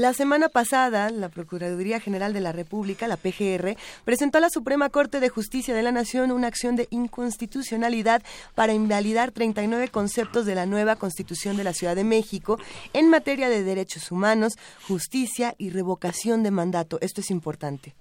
La 0.00 0.14
semana 0.14 0.48
pasada, 0.48 1.10
la 1.10 1.28
Procuraduría 1.28 2.00
General 2.00 2.32
de 2.32 2.40
la 2.40 2.52
República, 2.52 3.06
la 3.06 3.18
PGR, 3.18 3.76
presentó 4.02 4.38
a 4.38 4.40
la 4.40 4.48
Suprema 4.48 4.88
Corte 4.88 5.20
de 5.20 5.28
Justicia 5.28 5.74
de 5.74 5.82
la 5.82 5.92
Nación 5.92 6.32
una 6.32 6.46
acción 6.46 6.74
de 6.74 6.88
inconstitucionalidad 6.88 8.22
para 8.54 8.72
invalidar 8.72 9.30
39 9.30 9.88
conceptos 9.88 10.46
de 10.46 10.54
la 10.54 10.64
nueva 10.64 10.96
Constitución 10.96 11.58
de 11.58 11.64
la 11.64 11.74
Ciudad 11.74 11.96
de 11.96 12.04
México 12.04 12.58
en 12.94 13.10
materia 13.10 13.50
de 13.50 13.62
derechos 13.62 14.10
humanos, 14.10 14.54
justicia 14.88 15.54
y 15.58 15.68
revocación 15.68 16.42
de 16.44 16.50
mandato. 16.50 16.96
Esto 17.02 17.20
es 17.20 17.30
importante. 17.30 17.94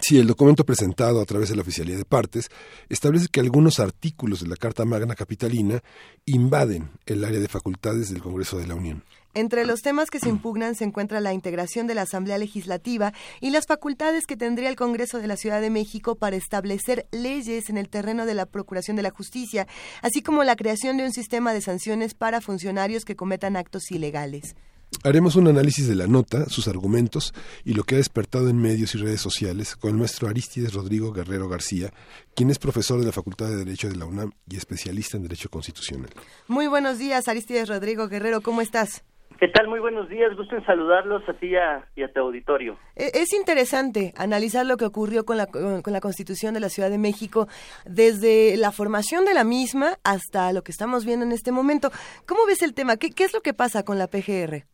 Sí, 0.00 0.18
el 0.18 0.28
documento 0.28 0.64
presentado 0.64 1.20
a 1.20 1.26
través 1.26 1.50
de 1.50 1.56
la 1.56 1.60
Oficialía 1.60 1.98
de 1.98 2.06
Partes 2.06 2.48
establece 2.88 3.28
que 3.30 3.40
algunos 3.40 3.78
artículos 3.78 4.40
de 4.40 4.48
la 4.48 4.56
Carta 4.56 4.86
Magna 4.86 5.14
Capitalina 5.14 5.82
invaden 6.24 6.92
el 7.04 7.22
área 7.22 7.40
de 7.40 7.48
facultades 7.48 8.08
del 8.08 8.22
Congreso 8.22 8.56
de 8.56 8.66
la 8.66 8.74
Unión. 8.74 9.04
Entre 9.34 9.64
los 9.64 9.80
temas 9.80 10.10
que 10.10 10.18
se 10.18 10.28
impugnan 10.28 10.74
se 10.74 10.84
encuentra 10.84 11.20
la 11.20 11.32
integración 11.32 11.86
de 11.86 11.94
la 11.94 12.02
Asamblea 12.02 12.36
Legislativa 12.36 13.14
y 13.40 13.48
las 13.48 13.66
facultades 13.66 14.26
que 14.26 14.36
tendría 14.36 14.68
el 14.68 14.76
Congreso 14.76 15.20
de 15.20 15.26
la 15.26 15.38
Ciudad 15.38 15.62
de 15.62 15.70
México 15.70 16.16
para 16.16 16.36
establecer 16.36 17.06
leyes 17.12 17.70
en 17.70 17.78
el 17.78 17.88
terreno 17.88 18.26
de 18.26 18.34
la 18.34 18.44
Procuración 18.44 18.94
de 18.94 19.02
la 19.02 19.10
Justicia, 19.10 19.66
así 20.02 20.20
como 20.20 20.44
la 20.44 20.54
creación 20.54 20.98
de 20.98 21.04
un 21.04 21.12
sistema 21.12 21.54
de 21.54 21.62
sanciones 21.62 22.12
para 22.12 22.42
funcionarios 22.42 23.06
que 23.06 23.16
cometan 23.16 23.56
actos 23.56 23.90
ilegales. 23.90 24.54
Haremos 25.02 25.36
un 25.36 25.48
análisis 25.48 25.88
de 25.88 25.94
la 25.94 26.06
nota, 26.06 26.50
sus 26.50 26.68
argumentos 26.68 27.32
y 27.64 27.72
lo 27.72 27.84
que 27.84 27.94
ha 27.94 27.98
despertado 27.98 28.50
en 28.50 28.60
medios 28.60 28.94
y 28.94 28.98
redes 28.98 29.22
sociales 29.22 29.74
con 29.76 29.92
el 29.92 29.96
maestro 29.96 30.28
Aristides 30.28 30.74
Rodrigo 30.74 31.10
Guerrero 31.10 31.48
García, 31.48 31.90
quien 32.34 32.50
es 32.50 32.58
profesor 32.58 33.00
de 33.00 33.06
la 33.06 33.12
Facultad 33.12 33.48
de 33.48 33.56
Derecho 33.56 33.88
de 33.88 33.96
la 33.96 34.04
UNAM 34.04 34.32
y 34.48 34.56
especialista 34.56 35.16
en 35.16 35.22
Derecho 35.22 35.48
Constitucional. 35.48 36.10
Muy 36.46 36.66
buenos 36.66 36.98
días, 36.98 37.26
Aristides 37.26 37.68
Rodrigo 37.68 38.08
Guerrero, 38.08 38.42
¿cómo 38.42 38.60
estás? 38.60 39.02
¿Qué 39.38 39.48
tal? 39.48 39.66
Muy 39.68 39.80
buenos 39.80 40.08
días. 40.08 40.36
Gusto 40.36 40.54
en 40.56 40.64
saludarlos 40.64 41.28
a 41.28 41.32
ti 41.34 41.48
y 41.48 41.56
a, 41.56 41.84
y 41.96 42.02
a 42.02 42.12
tu 42.12 42.20
auditorio. 42.20 42.76
E, 42.94 43.10
Es 43.14 43.32
interesante 43.32 44.12
analizar 44.16 44.64
lo 44.66 44.76
que 44.76 44.84
ocurrió 44.84 45.24
con 45.24 45.36
la, 45.36 45.46
con 45.46 45.82
la 45.92 46.00
Constitución 46.00 46.54
de 46.54 46.60
la 46.60 46.68
Ciudad 46.68 46.90
de 46.90 46.98
México 46.98 47.48
desde 47.84 48.56
la 48.56 48.70
formación 48.72 49.24
de 49.24 49.34
la 49.34 49.44
misma 49.44 49.98
hasta 50.04 50.52
lo 50.52 50.62
que 50.62 50.70
estamos 50.72 51.04
viendo 51.04 51.24
en 51.26 51.32
este 51.32 51.50
momento. 51.52 51.90
¿Cómo 52.26 52.46
ves 52.46 52.62
el 52.62 52.74
tema? 52.74 52.96
¿Qué, 52.96 53.10
qué 53.10 53.24
es 53.24 53.34
lo 53.34 53.40
que 53.40 53.52
pasa 53.54 53.84
con 53.84 53.98
la 53.98 54.06
PGR? 54.06 54.64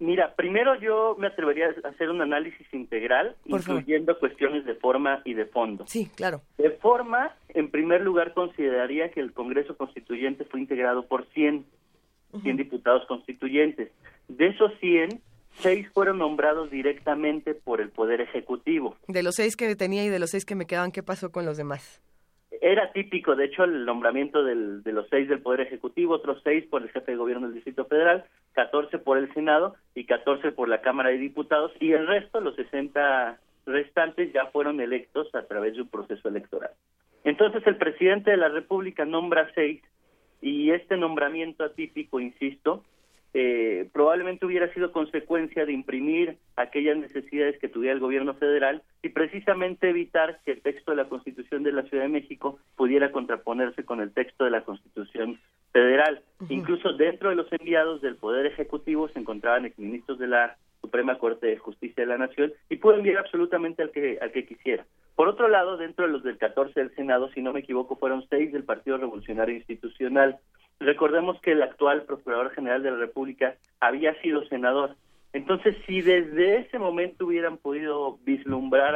Mira, 0.00 0.34
primero 0.34 0.74
yo 0.80 1.14
me 1.16 1.28
atrevería 1.28 1.66
a 1.84 1.88
hacer 1.88 2.10
un 2.10 2.20
análisis 2.20 2.66
integral, 2.74 3.36
Por 3.48 3.62
favor. 3.62 3.82
incluyendo 3.82 4.18
cuestiones 4.18 4.64
de 4.64 4.74
forma 4.74 5.22
y 5.24 5.34
de 5.34 5.46
fondo. 5.46 5.84
Sí, 5.86 6.10
claro. 6.16 6.42
De 6.58 6.70
forma, 6.72 7.36
en 7.50 7.70
primer 7.70 8.00
lugar, 8.00 8.34
consideraría 8.34 9.12
que 9.12 9.20
el 9.20 9.32
Congreso 9.32 9.76
Constituyente 9.76 10.44
fue 10.44 10.58
integrado 10.58 11.06
por 11.06 11.26
100, 11.34 11.64
100 12.40 12.56
diputados 12.56 13.04
constituyentes. 13.06 13.90
De 14.28 14.46
esos 14.48 14.72
100, 14.80 15.20
seis 15.54 15.86
fueron 15.92 16.18
nombrados 16.18 16.70
directamente 16.70 17.54
por 17.54 17.80
el 17.80 17.90
Poder 17.90 18.20
Ejecutivo. 18.20 18.96
De 19.08 19.22
los 19.22 19.34
seis 19.34 19.56
que 19.56 19.74
tenía 19.76 20.04
y 20.04 20.08
de 20.08 20.18
los 20.18 20.30
seis 20.30 20.44
que 20.44 20.54
me 20.54 20.66
quedaban, 20.66 20.92
¿qué 20.92 21.02
pasó 21.02 21.30
con 21.30 21.44
los 21.44 21.56
demás? 21.56 22.00
Era 22.60 22.92
típico, 22.92 23.34
de 23.34 23.46
hecho, 23.46 23.64
el 23.64 23.84
nombramiento 23.84 24.44
del- 24.44 24.82
de 24.84 24.92
los 24.92 25.08
seis 25.10 25.28
del 25.28 25.40
Poder 25.40 25.62
Ejecutivo, 25.62 26.14
otros 26.14 26.40
seis 26.44 26.64
por 26.70 26.82
el 26.82 26.90
jefe 26.90 27.10
de 27.12 27.16
gobierno 27.16 27.46
del 27.46 27.56
Distrito 27.56 27.84
Federal, 27.86 28.24
14 28.52 28.98
por 28.98 29.18
el 29.18 29.32
Senado 29.34 29.74
y 29.94 30.04
14 30.04 30.52
por 30.52 30.68
la 30.68 30.80
Cámara 30.80 31.10
de 31.10 31.18
Diputados, 31.18 31.72
y 31.80 31.92
el 31.92 32.06
resto, 32.06 32.40
los 32.40 32.54
60 32.54 33.38
restantes, 33.66 34.32
ya 34.32 34.46
fueron 34.46 34.80
electos 34.80 35.34
a 35.34 35.42
través 35.42 35.74
de 35.74 35.82
un 35.82 35.88
proceso 35.88 36.28
electoral. 36.28 36.70
Entonces, 37.24 37.66
el 37.66 37.76
presidente 37.76 38.30
de 38.30 38.36
la 38.36 38.48
República 38.48 39.04
nombra 39.04 39.50
seis, 39.54 39.82
y 40.42 40.72
este 40.72 40.96
nombramiento 40.96 41.64
atípico, 41.64 42.20
insisto, 42.20 42.84
eh, 43.34 43.88
probablemente 43.94 44.44
hubiera 44.44 44.70
sido 44.74 44.92
consecuencia 44.92 45.64
de 45.64 45.72
imprimir 45.72 46.36
aquellas 46.56 46.98
necesidades 46.98 47.58
que 47.58 47.68
tuviera 47.68 47.94
el 47.94 48.00
gobierno 48.00 48.34
federal 48.34 48.82
y 49.02 49.08
precisamente 49.08 49.88
evitar 49.88 50.40
que 50.44 50.52
el 50.52 50.60
texto 50.60 50.90
de 50.90 50.98
la 50.98 51.08
Constitución 51.08 51.62
de 51.62 51.72
la 51.72 51.84
Ciudad 51.84 52.02
de 52.02 52.10
México 52.10 52.58
pudiera 52.76 53.10
contraponerse 53.10 53.84
con 53.84 54.02
el 54.02 54.12
texto 54.12 54.44
de 54.44 54.50
la 54.50 54.64
Constitución 54.64 55.40
federal. 55.72 56.20
Incluso 56.50 56.92
dentro 56.92 57.30
de 57.30 57.36
los 57.36 57.50
enviados 57.52 58.02
del 58.02 58.16
Poder 58.16 58.44
Ejecutivo 58.44 59.08
se 59.08 59.20
encontraban 59.20 59.64
exministros 59.64 60.18
de 60.18 60.26
la 60.26 60.58
Suprema 60.82 61.16
Corte 61.16 61.46
de 61.46 61.56
Justicia 61.56 62.02
de 62.02 62.08
la 62.08 62.18
Nación 62.18 62.52
y 62.68 62.76
pudo 62.76 62.96
enviar 62.96 63.18
absolutamente 63.18 63.82
al 63.82 63.90
que, 63.92 64.18
al 64.20 64.32
que 64.32 64.44
quisiera. 64.44 64.84
Por 65.14 65.28
otro 65.28 65.48
lado, 65.48 65.76
dentro 65.76 66.04
de 66.04 66.12
los 66.12 66.22
del 66.22 66.36
14 66.36 66.78
del 66.78 66.94
Senado, 66.94 67.30
si 67.32 67.40
no 67.40 67.52
me 67.52 67.60
equivoco, 67.60 67.96
fueron 67.96 68.26
seis 68.28 68.52
del 68.52 68.64
Partido 68.64 68.98
Revolucionario 68.98 69.54
Institucional. 69.54 70.38
Recordemos 70.80 71.40
que 71.40 71.52
el 71.52 71.62
actual 71.62 72.02
Procurador 72.02 72.50
General 72.50 72.82
de 72.82 72.90
la 72.90 72.96
República 72.96 73.56
había 73.80 74.20
sido 74.20 74.44
senador. 74.48 74.96
Entonces, 75.32 75.76
si 75.86 76.02
desde 76.02 76.58
ese 76.58 76.78
momento 76.78 77.26
hubieran 77.26 77.56
podido 77.56 78.18
vislumbrar 78.24 78.94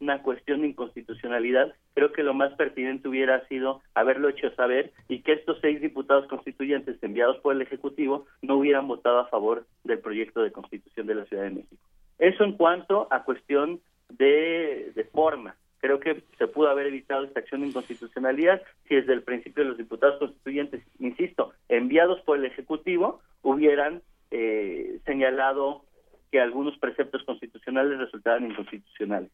alguna 0.00 0.22
cuestión 0.22 0.62
de 0.62 0.68
inconstitucionalidad, 0.68 1.74
creo 1.94 2.12
que 2.12 2.22
lo 2.22 2.32
más 2.32 2.54
pertinente 2.54 3.06
hubiera 3.06 3.46
sido 3.48 3.82
haberlo 3.94 4.30
hecho 4.30 4.50
saber 4.54 4.92
y 5.08 5.20
que 5.20 5.34
estos 5.34 5.58
seis 5.60 5.80
diputados 5.82 6.26
constituyentes 6.26 6.96
enviados 7.02 7.36
por 7.38 7.54
el 7.54 7.60
Ejecutivo 7.60 8.26
no 8.40 8.56
hubieran 8.56 8.88
votado 8.88 9.18
a 9.18 9.28
favor 9.28 9.66
del 9.84 9.98
proyecto 9.98 10.40
de 10.40 10.52
constitución 10.52 11.06
de 11.06 11.16
la 11.16 11.26
Ciudad 11.26 11.42
de 11.42 11.50
México. 11.50 11.76
Eso 12.18 12.44
en 12.44 12.52
cuanto 12.52 13.08
a 13.10 13.24
cuestión 13.24 13.80
de, 14.08 14.92
de 14.94 15.04
forma. 15.04 15.56
Creo 15.80 16.00
que 16.00 16.22
se 16.38 16.46
pudo 16.46 16.68
haber 16.68 16.86
evitado 16.86 17.24
esta 17.24 17.40
acción 17.40 17.60
de 17.60 17.68
inconstitucionalidad 17.68 18.62
si 18.88 18.94
desde 18.94 19.12
el 19.12 19.22
principio 19.22 19.64
los 19.64 19.76
diputados 19.76 20.18
constituyentes, 20.18 20.82
insisto, 20.98 21.52
enviados 21.68 22.20
por 22.22 22.38
el 22.38 22.46
Ejecutivo, 22.46 23.20
hubieran 23.42 24.02
eh, 24.30 24.98
señalado 25.04 25.84
que 26.30 26.40
algunos 26.40 26.78
preceptos 26.78 27.22
constitucionales 27.24 27.98
resultaban 27.98 28.46
inconstitucionales. 28.46 29.30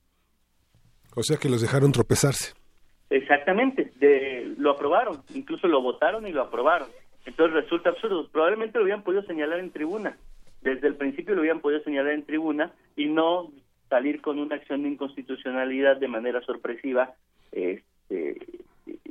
O 1.17 1.23
sea 1.23 1.39
que 1.39 1.49
los 1.49 1.63
dejaron 1.63 1.93
tropezarse. 1.93 2.55
Exactamente, 3.09 3.93
de, 3.97 4.55
lo 4.59 4.73
aprobaron, 4.73 5.23
incluso 5.35 5.67
lo 5.67 5.81
votaron 5.81 6.27
y 6.27 6.33
lo 6.33 6.43
aprobaron. 6.43 6.89
Entonces 7.25 7.55
resulta 7.55 7.91
absurdo. 7.91 8.29
Probablemente 8.29 8.79
lo 8.79 8.85
hubieran 8.85 9.03
podido 9.03 9.23
señalar 9.23 9.59
en 9.59 9.71
tribuna. 9.71 10.17
Desde 10.61 10.89
el 10.89 10.97
principio 10.97 11.35
lo 11.35 11.41
hubieran 11.41 11.61
podido 11.61 11.83
señalar 11.83 12.13
en 12.13 12.27
tribuna 12.27 12.73
y 12.97 13.07
no 13.07 13.51
salir 13.89 14.21
con 14.21 14.39
una 14.39 14.57
acción 14.57 14.83
de 14.83 14.91
inconstitucionalidad 14.91 15.97
de 15.97 16.09
manera 16.09 16.43
sorpresiva. 16.43 17.15
Este, 17.51 18.37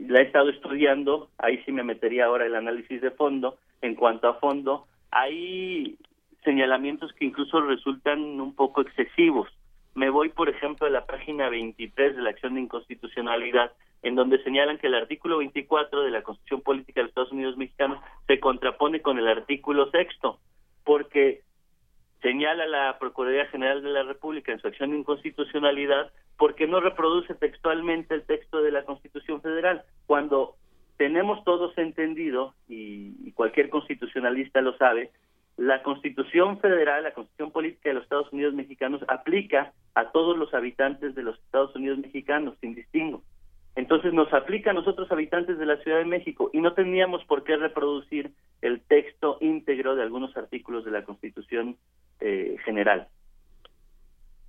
la 0.07 0.19
he 0.19 0.23
estado 0.23 0.49
estudiando, 0.49 1.30
ahí 1.40 1.61
sí 1.65 1.72
me 1.72 1.84
metería 1.84 2.26
ahora 2.26 2.45
el 2.45 2.56
análisis 2.56 3.02
de 3.02 3.11
fondo. 3.11 3.57
En 3.82 3.95
cuanto 3.95 4.27
a 4.27 4.36
fondo, 4.36 4.86
hay 5.11 5.98
señalamientos 6.44 7.11
que 7.14 7.26
incluso 7.26 7.61
resultan 7.61 8.19
un 8.40 8.53
poco 8.53 8.82
excesivos. 8.82 9.49
Me 9.96 10.10
voy, 10.10 10.30
por 10.30 10.50
ejemplo, 10.50 10.86
a 10.86 10.90
la 10.90 11.06
página 11.06 11.50
23 11.50 12.18
de 12.18 12.22
la 12.22 12.32
acción 12.32 12.56
de 12.56 12.62
inconstitucionalidad, 12.62 13.72
en 14.04 14.16
donde 14.16 14.44
señalan 14.44 14.78
que 14.78 14.88
el 14.88 14.94
artículo 14.96 15.38
24 15.38 16.04
de 16.04 16.12
la 16.12 16.22
Constitución 16.22 16.62
Política 16.62 17.00
de 17.00 17.04
los 17.04 17.10
Estados 17.10 17.32
Unidos 17.32 17.58
Mexicanos 17.58 18.00
se 18.28 18.40
contrapone 18.42 19.02
con 19.02 19.18
el 19.18 19.28
artículo 19.28 19.90
sexto, 19.92 20.38
porque 20.84 21.44
señala 22.22 22.66
la 22.68 23.00
Procuraduría 23.00 23.48
General 23.48 23.82
de 23.82 23.90
la 23.90 24.04
República 24.04 24.52
en 24.52 24.60
su 24.60 24.68
acción 24.68 24.92
de 24.92 24.98
inconstitucionalidad 24.98 26.12
porque 26.38 26.68
no 26.68 26.82
reproduce 26.82 27.34
textualmente 27.36 28.14
el 28.14 28.24
texto 28.24 28.62
de 28.62 28.72
la 28.72 28.84
Constitución 28.84 29.42
Federal, 29.42 29.84
cuando 30.08 30.56
tenemos 30.98 31.44
todos 31.46 31.78
entendido, 31.78 32.54
y, 32.68 33.16
y 33.24 33.32
cualquier 33.32 33.70
constitucionalista 33.70 34.60
lo 34.60 34.76
sabe, 34.78 35.12
la 35.57 35.82
Constitución 35.84 36.60
Federal, 36.60 37.03
la 37.03 37.14
Constitución 37.14 37.52
Política 37.52 37.90
de 37.90 37.95
los 37.95 38.03
Estados 38.03 38.32
Unidos 38.34 38.53
Mexicanos 38.53 39.02
aplica 39.07 39.73
a 39.94 40.11
todos 40.11 40.38
los 40.38 40.53
habitantes 40.53 41.15
de 41.15 41.23
los 41.23 41.40
Estados 41.40 41.76
Unidos 41.76 41.99
Mexicanos, 41.99 42.56
sin 42.60 42.76
distingo. 42.76 43.23
Entonces 43.76 44.14
nos 44.14 44.32
aplica 44.34 44.72
a 44.72 44.73
nosotros 44.73 45.11
habitantes 45.11 45.57
de 45.57 45.65
la 45.65 45.77
Ciudad 45.77 45.98
de 45.98 46.06
México 46.06 46.49
y 46.53 46.60
no 46.60 46.73
teníamos 46.73 47.23
por 47.26 47.44
qué 47.44 47.57
reproducir 47.57 48.32
el 48.61 48.82
texto 48.82 49.38
íntegro 49.41 49.95
de 49.95 50.03
algunos 50.03 50.36
artículos 50.38 50.86
de 50.86 50.91
la 50.91 51.03
Constitución 51.03 51.77
eh, 52.22 52.56
General. 52.64 53.07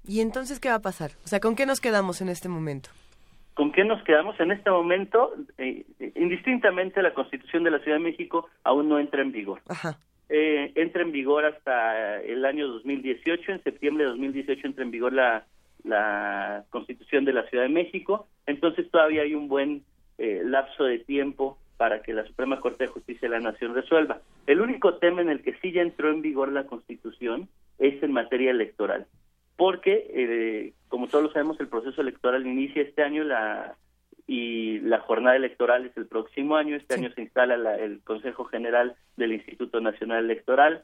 ¿Y 0.05 0.21
entonces 0.21 0.61
qué 0.61 0.69
va 0.69 0.77
a 0.77 0.83
pasar? 0.83 1.11
O 1.25 1.29
sea, 1.29 1.41
¿con 1.41 1.57
qué 1.57 1.67
nos 1.67 1.81
quedamos 1.81 2.21
en 2.21 2.29
este 2.29 2.49
momento? 2.49 2.91
¿Con 3.55 3.73
qué 3.73 3.85
nos 3.85 4.03
quedamos 4.05 4.39
en 4.39 4.53
este 4.53 4.71
momento? 4.71 5.33
Eh, 5.59 5.85
eh, 5.99 6.13
indistintamente 6.15 7.03
la 7.03 7.15
Constitución 7.15 7.65
de 7.65 7.73
la 7.73 7.79
Ciudad 7.81 7.97
de 7.97 8.05
México 8.05 8.49
aún 8.63 8.89
no 8.89 9.01
entra 9.01 9.23
en 9.23 9.33
vigor. 9.33 9.61
Ajá. 9.69 9.99
Eh, 10.29 10.73
entra 10.75 11.03
en 11.03 11.13
vigor 11.13 11.45
hasta 11.45 12.21
el 12.21 12.45
año 12.45 12.67
2018, 12.67 13.53
en 13.53 13.63
septiembre 13.63 14.05
de 14.05 14.11
2018 14.11 14.67
entra 14.67 14.85
en 14.85 14.91
vigor 14.91 15.13
la, 15.13 15.47
la 15.85 16.65
Constitución 16.71 17.25
de 17.25 17.33
la 17.33 17.45
Ciudad 17.45 17.65
de 17.65 17.71
México, 17.71 18.27
entonces 18.47 18.91
todavía 18.91 19.23
hay 19.23 19.35
un 19.35 19.49
buen 19.49 19.85
eh, 20.19 20.43
lapso 20.45 20.85
de 20.85 20.99
tiempo 20.99 21.59
para 21.77 22.03
que 22.03 22.13
la 22.13 22.27
Suprema 22.27 22.61
Corte 22.61 22.85
de 22.85 22.91
Justicia 22.91 23.29
de 23.29 23.37
la 23.37 23.51
Nación 23.51 23.75
resuelva. 23.75 24.21
El 24.47 24.61
único 24.61 24.95
tema 24.95 25.21
en 25.21 25.31
el 25.31 25.43
que 25.43 25.55
sí 25.61 25.73
ya 25.73 25.83
entró 25.83 26.11
en 26.11 26.23
vigor 26.23 26.51
la 26.51 26.67
Constitución 26.67 27.49
es 27.79 28.03
en 28.03 28.13
materia 28.13 28.51
electoral, 28.51 29.07
porque, 29.57 30.07
eh, 30.11 30.73
como 30.89 31.07
todos 31.07 31.25
lo 31.25 31.33
sabemos, 31.33 31.61
el 31.61 31.69
proceso 31.69 32.01
electoral 32.01 32.47
inicia 32.47 32.83
este 32.83 33.03
año 33.03 33.23
la 33.25 33.77
y 34.27 34.81
la 34.81 34.99
jornada 35.01 35.37
electoral 35.37 35.87
es 35.87 35.97
el 35.97 36.07
próximo 36.07 36.57
año. 36.57 36.75
Este 36.77 36.95
año 36.95 37.11
se 37.13 37.23
instala 37.23 37.57
la- 37.57 37.77
el 37.77 38.01
Consejo 38.03 38.45
General 38.45 38.97
del 39.17 39.33
Instituto 39.33 39.81
Nacional 39.81 40.25
Electoral 40.25 40.83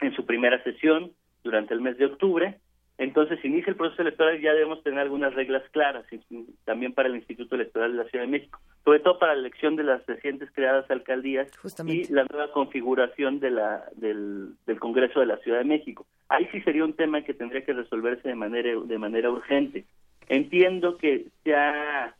en 0.00 0.14
su 0.14 0.24
primera 0.26 0.62
sesión 0.62 1.12
durante 1.42 1.74
el 1.74 1.80
mes 1.80 1.96
de 1.98 2.06
octubre. 2.06 2.58
Entonces 2.98 3.44
inicia 3.44 3.70
el 3.70 3.76
proceso 3.76 4.00
electoral 4.00 4.38
y 4.38 4.42
ya 4.42 4.54
debemos 4.54 4.82
tener 4.82 5.00
algunas 5.00 5.34
reglas 5.34 5.62
claras 5.70 6.06
y- 6.12 6.46
también 6.64 6.94
para 6.94 7.08
el 7.08 7.16
Instituto 7.16 7.54
Electoral 7.54 7.92
de 7.92 7.98
la 8.04 8.08
Ciudad 8.08 8.24
de 8.24 8.30
México, 8.30 8.58
sobre 8.84 9.00
todo 9.00 9.18
para 9.18 9.34
la 9.34 9.40
elección 9.40 9.76
de 9.76 9.82
las 9.84 10.06
recientes 10.06 10.48
creadas 10.52 10.90
alcaldías 10.90 11.50
y 12.08 12.12
la 12.12 12.24
nueva 12.30 12.52
configuración 12.52 13.38
de 13.40 13.50
la, 13.50 13.84
del, 13.96 14.50
del 14.66 14.78
Congreso 14.80 15.20
de 15.20 15.26
la 15.26 15.36
Ciudad 15.38 15.58
de 15.58 15.64
México. 15.64 16.06
Ahí 16.30 16.48
sí 16.52 16.60
sería 16.62 16.84
un 16.84 16.94
tema 16.94 17.20
que 17.22 17.34
tendría 17.34 17.64
que 17.66 17.74
resolverse 17.74 18.28
de 18.28 18.34
manera 18.34 18.70
de 18.82 18.98
manera 18.98 19.30
urgente. 19.30 19.84
Entiendo 20.28 20.96
que 20.96 21.26
se 21.44 21.54
ha 21.54 22.14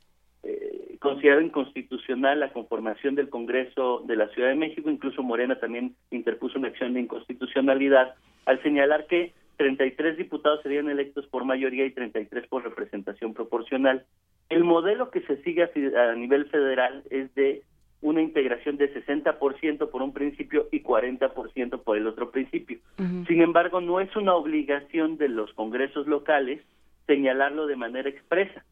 eh, 0.46 0.96
considerado 1.00 1.40
inconstitucional 1.40 2.40
la 2.40 2.52
conformación 2.52 3.14
del 3.14 3.28
Congreso 3.28 4.02
de 4.06 4.16
la 4.16 4.28
Ciudad 4.28 4.50
de 4.50 4.54
México, 4.54 4.88
incluso 4.88 5.22
Morena 5.22 5.58
también 5.58 5.96
interpuso 6.10 6.58
una 6.58 6.68
acción 6.68 6.94
de 6.94 7.00
inconstitucionalidad 7.00 8.14
al 8.44 8.62
señalar 8.62 9.06
que 9.06 9.32
33 9.56 10.16
diputados 10.16 10.62
serían 10.62 10.88
electos 10.88 11.26
por 11.26 11.44
mayoría 11.44 11.84
y 11.84 11.90
33 11.90 12.46
por 12.46 12.62
representación 12.62 13.34
proporcional. 13.34 14.04
El 14.48 14.62
modelo 14.62 15.10
que 15.10 15.22
se 15.22 15.42
sigue 15.42 15.64
a 15.64 16.14
nivel 16.14 16.46
federal 16.46 17.02
es 17.10 17.34
de 17.34 17.62
una 18.02 18.22
integración 18.22 18.76
de 18.76 18.92
60% 18.94 19.90
por 19.90 20.02
un 20.02 20.12
principio 20.12 20.68
y 20.70 20.82
40% 20.82 21.82
por 21.82 21.96
el 21.96 22.06
otro 22.06 22.30
principio. 22.30 22.78
Sin 22.96 23.42
embargo, 23.42 23.80
no 23.80 24.00
es 24.00 24.14
una 24.14 24.34
obligación 24.34 25.16
de 25.16 25.28
los 25.28 25.52
congresos 25.54 26.06
locales 26.06 26.60
señalarlo 27.06 27.66
de 27.66 27.76
manera 27.76 28.08
expresa. 28.08 28.64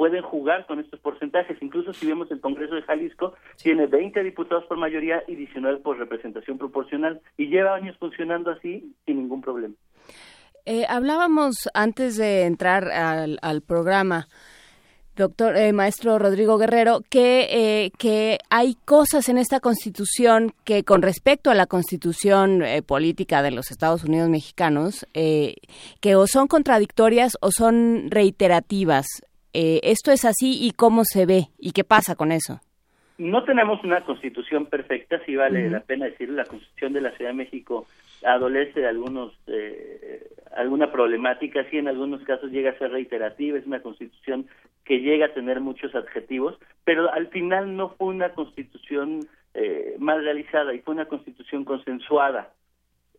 Pueden 0.00 0.22
jugar 0.22 0.64
con 0.64 0.80
estos 0.80 0.98
porcentajes. 1.00 1.60
Incluso 1.60 1.92
si 1.92 2.06
vemos 2.06 2.30
el 2.30 2.40
Congreso 2.40 2.74
de 2.74 2.80
Jalisco, 2.80 3.34
tiene 3.62 3.86
20 3.86 4.24
diputados 4.24 4.64
por 4.64 4.78
mayoría 4.78 5.22
y 5.28 5.34
19 5.34 5.80
por 5.80 5.98
representación 5.98 6.56
proporcional. 6.56 7.20
Y 7.36 7.48
lleva 7.48 7.74
años 7.74 7.98
funcionando 7.98 8.50
así 8.50 8.96
sin 9.04 9.18
ningún 9.18 9.42
problema. 9.42 9.74
Eh, 10.64 10.86
hablábamos 10.88 11.68
antes 11.74 12.16
de 12.16 12.46
entrar 12.46 12.88
al, 12.90 13.60
programa, 13.60 14.26
doctor 15.16 15.54
eh, 15.54 15.70
maestro 15.74 16.18
Rodrigo 16.18 16.56
Guerrero, 16.56 17.02
que, 17.10 17.48
eh, 17.50 17.90
que 17.98 18.38
hay 18.48 18.76
cosas 18.86 19.28
en 19.28 19.36
esta 19.36 19.60
Constitución 19.60 20.54
que 20.64 20.82
con 20.82 21.02
respecto 21.02 21.50
a 21.50 21.54
la 21.54 21.66
Constitución 21.66 22.62
eh, 22.62 22.80
política 22.80 23.42
de 23.42 23.50
los 23.50 23.70
Estados 23.70 24.04
Unidos 24.04 24.30
mexicanos, 24.30 25.06
eh, 25.12 25.56
que 26.00 26.16
o 26.16 26.26
son 26.26 26.46
contradictorias 26.46 27.36
o 27.42 27.50
son 27.50 28.10
reiterativas. 28.10 29.06
Eh, 29.52 29.80
¿Esto 29.82 30.12
es 30.12 30.24
así 30.24 30.58
y 30.66 30.72
cómo 30.72 31.04
se 31.04 31.26
ve 31.26 31.48
y 31.58 31.72
qué 31.72 31.84
pasa 31.84 32.14
con 32.14 32.32
eso? 32.32 32.60
No 33.18 33.44
tenemos 33.44 33.82
una 33.84 34.02
constitución 34.04 34.66
perfecta, 34.66 35.20
sí 35.26 35.36
vale 35.36 35.64
Ujú. 35.64 35.72
la 35.72 35.80
pena 35.80 36.06
decirlo. 36.06 36.36
La 36.36 36.44
constitución 36.44 36.92
de 36.92 37.00
la 37.02 37.10
Ciudad 37.12 37.30
de 37.30 37.36
México 37.36 37.86
adolece 38.24 38.80
de 38.80 38.88
algunos 38.88 39.32
eh, 39.46 40.26
alguna 40.56 40.90
problemática, 40.90 41.64
sí 41.70 41.78
en 41.78 41.88
algunos 41.88 42.22
casos 42.22 42.50
llega 42.50 42.70
a 42.70 42.78
ser 42.78 42.90
reiterativa, 42.90 43.58
es 43.58 43.66
una 43.66 43.80
constitución 43.82 44.46
que 44.84 45.00
llega 45.00 45.26
a 45.26 45.34
tener 45.34 45.60
muchos 45.60 45.94
adjetivos, 45.94 46.58
pero 46.84 47.12
al 47.12 47.28
final 47.28 47.76
no 47.76 47.90
fue 47.90 48.08
una 48.08 48.30
constitución 48.30 49.20
eh, 49.54 49.96
mal 49.98 50.24
realizada 50.24 50.74
y 50.74 50.80
fue 50.80 50.94
una 50.94 51.06
constitución 51.06 51.64
consensuada. 51.64 52.52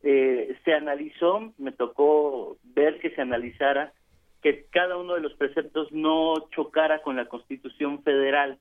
Eh, 0.03 0.57
se 0.65 0.73
analizó, 0.73 1.53
me 1.57 1.71
tocó 1.71 2.57
ver 2.63 2.99
que 2.99 3.11
se 3.11 3.21
analizara 3.21 3.93
que 4.41 4.65
cada 4.71 4.97
uno 4.97 5.13
de 5.13 5.21
los 5.21 5.33
preceptos 5.33 5.91
no 5.91 6.49
chocara 6.49 7.01
con 7.01 7.15
la 7.15 7.25
constitución 7.25 8.03
federal. 8.03 8.57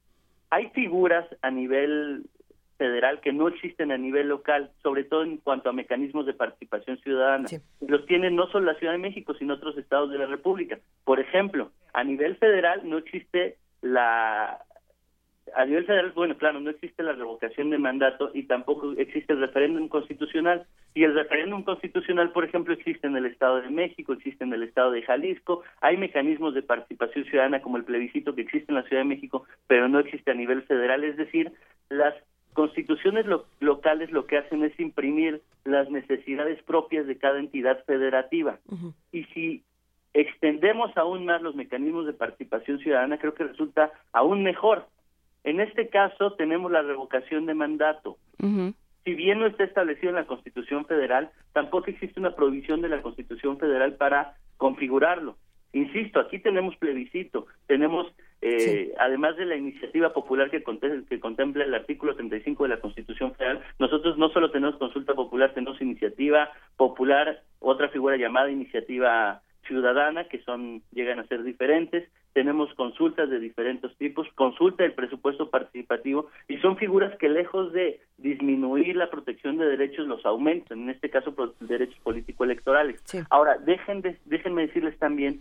Hay 0.50 0.68
figuras 0.70 1.26
a 1.42 1.50
nivel 1.50 2.24
federal 2.76 3.20
que 3.20 3.32
no 3.32 3.48
existen 3.48 3.92
a 3.92 3.98
nivel 3.98 4.28
local, 4.28 4.70
sobre 4.82 5.04
todo 5.04 5.22
en 5.22 5.36
cuanto 5.36 5.68
a 5.68 5.74
mecanismos 5.74 6.24
de 6.24 6.32
participación 6.32 6.98
ciudadana. 6.98 7.46
Los 7.86 8.06
tiene 8.06 8.30
no 8.30 8.46
solo 8.46 8.72
la 8.72 8.78
Ciudad 8.78 8.94
de 8.94 8.98
México, 8.98 9.34
sino 9.34 9.54
otros 9.54 9.76
estados 9.76 10.10
de 10.10 10.18
la 10.18 10.26
República. 10.26 10.78
Por 11.04 11.20
ejemplo, 11.20 11.72
a 11.92 12.04
nivel 12.04 12.36
federal 12.36 12.80
no 12.88 12.96
existe 12.96 13.58
la 13.82 14.58
a 15.54 15.64
nivel 15.64 15.84
federal, 15.86 16.12
bueno, 16.14 16.36
claro, 16.36 16.60
no 16.60 16.70
existe 16.70 17.02
la 17.02 17.12
revocación 17.12 17.70
de 17.70 17.78
mandato 17.78 18.30
y 18.34 18.44
tampoco 18.44 18.92
existe 18.96 19.32
el 19.32 19.40
referéndum 19.40 19.88
constitucional. 19.88 20.66
Y 20.94 21.04
el 21.04 21.14
referéndum 21.14 21.62
constitucional, 21.62 22.30
por 22.32 22.44
ejemplo, 22.44 22.74
existe 22.74 23.06
en 23.06 23.16
el 23.16 23.26
Estado 23.26 23.60
de 23.62 23.70
México, 23.70 24.12
existe 24.12 24.44
en 24.44 24.52
el 24.52 24.62
Estado 24.62 24.90
de 24.90 25.02
Jalisco, 25.02 25.62
hay 25.80 25.96
mecanismos 25.96 26.54
de 26.54 26.62
participación 26.62 27.24
ciudadana 27.26 27.62
como 27.62 27.76
el 27.76 27.84
plebiscito 27.84 28.34
que 28.34 28.42
existe 28.42 28.70
en 28.72 28.76
la 28.76 28.82
Ciudad 28.84 29.02
de 29.02 29.08
México, 29.08 29.44
pero 29.66 29.88
no 29.88 29.98
existe 30.00 30.30
a 30.30 30.34
nivel 30.34 30.62
federal. 30.62 31.04
Es 31.04 31.16
decir, 31.16 31.52
las 31.88 32.14
constituciones 32.52 33.26
lo- 33.26 33.46
locales 33.60 34.10
lo 34.10 34.26
que 34.26 34.38
hacen 34.38 34.64
es 34.64 34.78
imprimir 34.80 35.40
las 35.64 35.88
necesidades 35.90 36.60
propias 36.64 37.06
de 37.06 37.16
cada 37.16 37.38
entidad 37.38 37.84
federativa. 37.84 38.58
Y 39.12 39.24
si 39.32 39.62
extendemos 40.12 40.96
aún 40.96 41.24
más 41.24 41.40
los 41.40 41.54
mecanismos 41.54 42.06
de 42.06 42.12
participación 42.12 42.80
ciudadana, 42.80 43.18
creo 43.18 43.34
que 43.34 43.44
resulta 43.44 43.92
aún 44.12 44.42
mejor. 44.42 44.86
En 45.44 45.60
este 45.60 45.88
caso 45.88 46.32
tenemos 46.34 46.70
la 46.70 46.82
revocación 46.82 47.46
de 47.46 47.54
mandato. 47.54 48.18
Si 49.04 49.14
bien 49.14 49.38
no 49.40 49.46
está 49.46 49.64
establecido 49.64 50.10
en 50.10 50.16
la 50.16 50.26
Constitución 50.26 50.84
Federal, 50.84 51.30
tampoco 51.54 51.86
existe 51.88 52.20
una 52.20 52.36
provisión 52.36 52.82
de 52.82 52.88
la 52.90 53.00
Constitución 53.02 53.58
Federal 53.58 53.94
para 53.94 54.34
configurarlo. 54.58 55.36
Insisto, 55.72 56.20
aquí 56.20 56.38
tenemos 56.40 56.76
plebiscito, 56.76 57.46
tenemos, 57.66 58.12
eh, 58.42 58.92
además 58.98 59.36
de 59.36 59.46
la 59.46 59.54
iniciativa 59.56 60.12
popular 60.12 60.50
que, 60.50 60.62
conte- 60.64 61.04
que 61.08 61.20
contempla 61.20 61.64
el 61.64 61.72
artículo 61.74 62.16
35 62.16 62.64
de 62.64 62.68
la 62.70 62.80
Constitución 62.80 63.34
Federal, 63.36 63.60
nosotros 63.78 64.18
no 64.18 64.30
solo 64.30 64.50
tenemos 64.50 64.76
consulta 64.76 65.14
popular, 65.14 65.54
tenemos 65.54 65.80
iniciativa 65.80 66.50
popular, 66.76 67.42
otra 67.60 67.88
figura 67.88 68.16
llamada 68.16 68.50
iniciativa 68.50 69.42
ciudadana, 69.70 70.24
que 70.24 70.42
son 70.42 70.82
llegan 70.92 71.20
a 71.20 71.26
ser 71.28 71.44
diferentes, 71.44 72.10
tenemos 72.32 72.72
consultas 72.74 73.30
de 73.30 73.38
diferentes 73.38 73.96
tipos, 73.96 74.26
consulta 74.34 74.82
del 74.82 74.92
presupuesto 74.92 75.48
participativo, 75.48 76.28
y 76.48 76.58
son 76.58 76.76
figuras 76.76 77.16
que 77.18 77.28
lejos 77.28 77.72
de 77.72 78.00
disminuir 78.18 78.96
la 78.96 79.08
protección 79.10 79.56
de 79.58 79.66
derechos, 79.66 80.06
los 80.08 80.26
aumentan, 80.26 80.80
en 80.80 80.90
este 80.90 81.08
caso 81.08 81.34
derechos 81.60 81.98
político-electorales. 82.02 83.00
Ahora, 83.30 83.58
dejen 83.58 84.00
de- 84.02 84.18
déjenme 84.26 84.66
decirles 84.66 84.98
también 84.98 85.40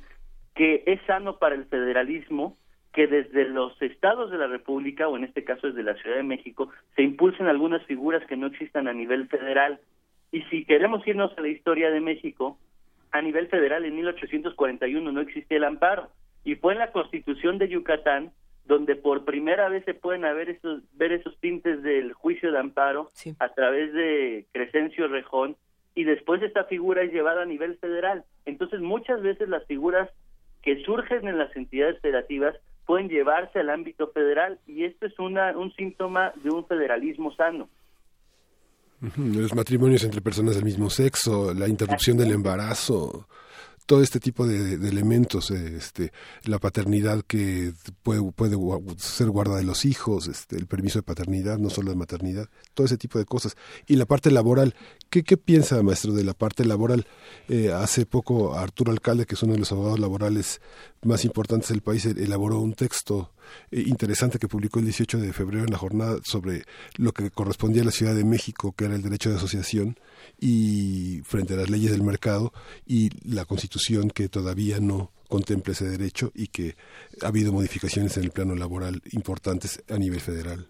que 0.56 0.84
es 0.86 1.00
sano 1.08 1.38
para 1.38 1.56
el 1.56 1.66
federalismo 1.66 2.56
que 2.94 3.08
desde 3.08 3.48
los 3.50 3.80
estados 3.82 4.30
de 4.32 4.38
la 4.38 4.48
República, 4.48 5.08
o 5.08 5.16
en 5.18 5.24
este 5.24 5.44
caso 5.44 5.68
desde 5.68 5.84
la 5.84 5.96
Ciudad 5.96 6.18
de 6.18 6.24
México, 6.24 6.70
se 6.96 7.04
impulsen 7.04 7.48
algunas 7.48 7.84
figuras 7.86 8.26
que 8.28 8.36
no 8.38 8.48
existan 8.48 8.88
a 8.88 8.94
nivel 8.94 9.28
federal. 9.28 9.80
Y 10.32 10.42
si 10.50 10.66
queremos 10.66 11.06
irnos 11.08 11.32
a 11.38 11.42
la 11.42 11.48
historia 11.50 11.92
de 11.92 12.02
México, 12.02 12.58
a 13.12 13.22
nivel 13.22 13.48
federal 13.48 13.86
en 13.86 13.96
1841 13.96 15.12
no 15.12 15.22
existía 15.22 15.58
el 15.58 15.64
amparo 15.64 16.10
y 16.44 16.56
fue 16.56 16.74
en 16.74 16.80
la 16.80 16.92
Constitución 16.92 17.58
de 17.58 17.70
Yucatán 17.70 18.32
donde 18.66 18.96
por 18.96 19.26
primera 19.26 19.68
vez 19.68 19.84
se 19.86 19.96
pueden 19.96 20.26
haber 20.26 20.50
esos, 20.50 20.84
ver 20.94 21.12
esos 21.12 21.36
tintes 21.40 21.82
del 21.82 22.14
juicio 22.14 22.52
de 22.52 22.60
amparo 22.60 23.12
a 23.40 23.50
través 23.50 23.92
de 23.94 24.46
Crescencio 24.52 25.08
Rejón 25.08 25.58
y 25.96 26.04
después 26.04 26.42
esta 26.44 26.66
figura 26.66 27.02
es 27.02 27.12
llevada 27.12 27.42
a 27.42 27.46
nivel 27.46 27.78
federal. 27.78 28.26
Entonces 28.46 28.80
muchas 28.80 29.22
veces 29.24 29.50
las 29.50 29.66
figuras 29.66 30.10
que 30.62 30.84
surgen 30.84 31.28
en 31.28 31.40
las 31.40 31.54
entidades 31.56 32.00
federativas 32.00 32.56
pueden 32.86 33.10
llevarse 33.10 33.60
al 33.60 33.72
ámbito 33.72 34.12
federal 34.12 34.60
y 34.68 34.84
esto 34.84 35.08
es 35.08 35.18
una, 35.18 35.58
un 35.58 35.74
síntoma 35.74 36.32
de 36.44 36.52
un 36.52 36.66
federalismo 36.66 37.34
sano. 37.36 37.70
Los 39.18 39.56
matrimonios 39.56 40.04
entre 40.04 40.22
personas 40.22 40.56
del 40.56 40.66
mismo 40.66 40.90
sexo, 40.90 41.54
la 41.54 41.68
interrupción 41.68 42.18
del 42.18 42.32
embarazo, 42.32 43.28
todo 43.86 44.04
este 44.04 44.20
tipo 44.20 44.46
de, 44.46 44.74
elementos, 44.88 45.50
este, 45.50 46.12
la 46.44 46.60
paternidad 46.60 47.24
que 47.26 47.74
puede, 48.04 48.22
puede 48.34 48.56
ser 48.98 49.30
guarda 49.32 49.56
de 49.56 49.64
los 49.64 49.84
hijos, 49.86 50.28
este, 50.28 50.58
el 50.58 50.68
permiso 50.68 51.00
de 51.00 51.04
paternidad, 51.04 51.58
no 51.58 51.72
solo 51.72 51.90
de 51.90 51.96
maternidad, 51.98 52.48
todo 52.76 52.86
ese 52.86 52.98
tipo 52.98 53.18
de 53.18 53.26
cosas. 53.26 53.56
Y 53.88 53.96
la 53.96 54.06
parte 54.06 54.30
laboral, 54.30 54.76
¿qué, 55.10 55.24
qué 55.24 55.38
piensa, 55.38 55.82
maestro, 55.82 56.14
de 56.14 56.24
la 56.24 56.34
parte 56.36 56.66
laboral? 56.66 57.08
Eh, 57.48 57.72
hace 57.72 58.06
poco 58.06 58.54
Arturo 58.54 58.92
Alcalde, 58.92 59.26
que 59.26 59.34
es 59.34 59.42
uno 59.42 59.54
de 59.54 59.60
los 59.60 59.72
abogados 59.72 60.00
laborales 60.00 60.62
más 61.02 61.26
importantes 61.26 61.70
del 61.70 61.82
país, 61.82 62.06
el- 62.06 62.20
elaboró 62.20 62.60
un 62.60 62.74
texto 62.74 63.32
interesante 63.72 64.40
que 64.40 64.48
publicó 64.48 64.80
el 64.80 64.86
18 64.86 65.18
de 65.18 65.34
febrero 65.34 65.64
en 65.64 65.72
la 65.72 65.78
jornada 65.78 66.18
sobre 66.24 66.64
lo 66.98 67.12
que 67.12 67.32
correspondía 67.32 67.82
a 67.82 67.86
la 67.86 67.92
Ciudad 67.92 68.16
de 68.16 68.26
México, 68.26 68.74
que 68.78 68.86
era 68.86 68.96
el 68.96 69.02
derecho 69.02 69.30
de 69.30 69.38
asociación, 69.38 69.96
y 70.40 71.22
frente 71.24 71.54
a 71.54 71.58
las 71.58 71.70
leyes 71.70 71.92
del 71.92 72.04
mercado 72.04 72.52
y 72.86 73.10
la 73.28 73.46
Constitución 73.46 74.10
que 74.10 74.30
todavía 74.30 74.80
no 74.80 75.12
contempla 75.28 75.74
ese 75.74 75.88
derecho 75.88 76.32
y 76.34 76.48
que 76.48 76.76
ha 77.24 77.28
habido 77.28 77.54
modificaciones 77.54 78.18
en 78.18 78.24
el 78.24 78.32
plano 78.32 78.56
laboral 78.56 79.02
importantes 79.12 79.84
a 79.90 79.98
nivel 79.98 80.20
federal. 80.20 80.66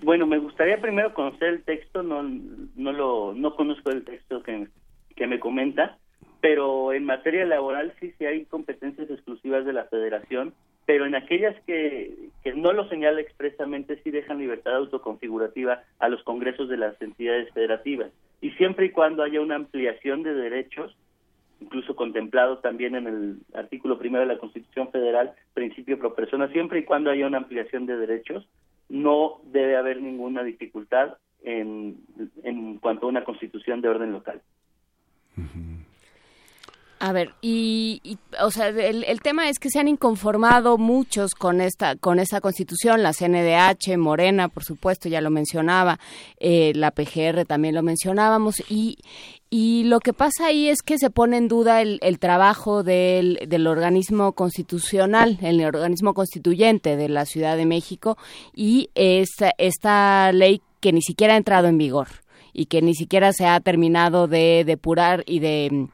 Bueno, 0.00 0.26
me 0.26 0.38
gustaría 0.38 0.80
primero 0.80 1.12
conocer 1.12 1.48
el 1.48 1.64
texto, 1.64 2.04
no, 2.04 2.22
no 2.22 2.92
lo, 2.92 3.34
no 3.34 3.56
conozco 3.56 3.90
el 3.90 4.04
texto 4.04 4.42
que, 4.44 4.68
que 5.16 5.26
me 5.26 5.40
comenta, 5.40 5.98
pero 6.40 6.92
en 6.92 7.04
materia 7.04 7.44
laboral 7.44 7.92
sí, 7.98 8.12
sí 8.16 8.24
hay 8.24 8.44
competencias 8.44 9.10
exclusivas 9.10 9.64
de 9.64 9.72
la 9.72 9.84
federación, 9.86 10.54
pero 10.88 11.04
en 11.04 11.14
aquellas 11.14 11.54
que, 11.66 12.30
que 12.42 12.54
no 12.54 12.72
lo 12.72 12.88
señala 12.88 13.20
expresamente 13.20 14.00
sí 14.02 14.10
dejan 14.10 14.38
libertad 14.38 14.74
autoconfigurativa 14.74 15.82
a 15.98 16.08
los 16.08 16.22
congresos 16.22 16.70
de 16.70 16.78
las 16.78 16.98
entidades 17.02 17.52
federativas. 17.52 18.10
Y 18.40 18.52
siempre 18.52 18.86
y 18.86 18.90
cuando 18.90 19.22
haya 19.22 19.42
una 19.42 19.56
ampliación 19.56 20.22
de 20.22 20.32
derechos, 20.32 20.96
incluso 21.60 21.94
contemplado 21.94 22.60
también 22.60 22.94
en 22.94 23.06
el 23.06 23.36
artículo 23.52 23.98
primero 23.98 24.26
de 24.26 24.32
la 24.32 24.40
Constitución 24.40 24.90
Federal, 24.90 25.34
principio 25.52 25.98
pro 25.98 26.14
persona, 26.14 26.48
siempre 26.52 26.78
y 26.78 26.84
cuando 26.84 27.10
haya 27.10 27.26
una 27.26 27.36
ampliación 27.36 27.84
de 27.84 27.98
derechos, 27.98 28.48
no 28.88 29.42
debe 29.44 29.76
haber 29.76 30.00
ninguna 30.00 30.42
dificultad 30.42 31.18
en, 31.42 31.98
en 32.44 32.78
cuanto 32.78 33.04
a 33.04 33.10
una 33.10 33.24
constitución 33.24 33.82
de 33.82 33.90
orden 33.90 34.12
local. 34.12 34.40
A 37.00 37.12
ver, 37.12 37.32
y, 37.40 38.18
o 38.40 38.50
sea, 38.50 38.68
el, 38.68 39.04
el, 39.04 39.20
tema 39.20 39.48
es 39.48 39.60
que 39.60 39.70
se 39.70 39.78
han 39.78 39.86
inconformado 39.86 40.78
muchos 40.78 41.30
con 41.36 41.60
esta 41.60 41.94
con 41.94 42.18
esta 42.18 42.40
constitución, 42.40 43.04
la 43.04 43.12
CNDH, 43.12 43.96
Morena, 43.96 44.48
por 44.48 44.64
supuesto, 44.64 45.08
ya 45.08 45.20
lo 45.20 45.30
mencionaba, 45.30 46.00
eh, 46.40 46.72
la 46.74 46.90
PGR 46.90 47.44
también 47.46 47.76
lo 47.76 47.84
mencionábamos, 47.84 48.64
y, 48.68 48.98
y 49.48 49.84
lo 49.84 50.00
que 50.00 50.12
pasa 50.12 50.46
ahí 50.46 50.68
es 50.68 50.82
que 50.82 50.98
se 50.98 51.08
pone 51.08 51.36
en 51.36 51.46
duda 51.46 51.82
el, 51.82 52.00
el 52.02 52.18
trabajo 52.18 52.82
del, 52.82 53.38
del, 53.46 53.68
organismo 53.68 54.32
constitucional, 54.32 55.38
el 55.40 55.64
organismo 55.64 56.14
constituyente 56.14 56.96
de 56.96 57.08
la 57.08 57.26
Ciudad 57.26 57.56
de 57.56 57.64
México, 57.64 58.18
y 58.56 58.90
esta, 58.96 59.52
esta 59.58 60.32
ley 60.32 60.62
que 60.80 60.92
ni 60.92 61.02
siquiera 61.02 61.34
ha 61.34 61.36
entrado 61.36 61.68
en 61.68 61.78
vigor 61.78 62.08
y 62.52 62.66
que 62.66 62.82
ni 62.82 62.96
siquiera 62.96 63.32
se 63.32 63.46
ha 63.46 63.60
terminado 63.60 64.26
de 64.26 64.64
depurar 64.66 65.22
y 65.26 65.38
de 65.38 65.88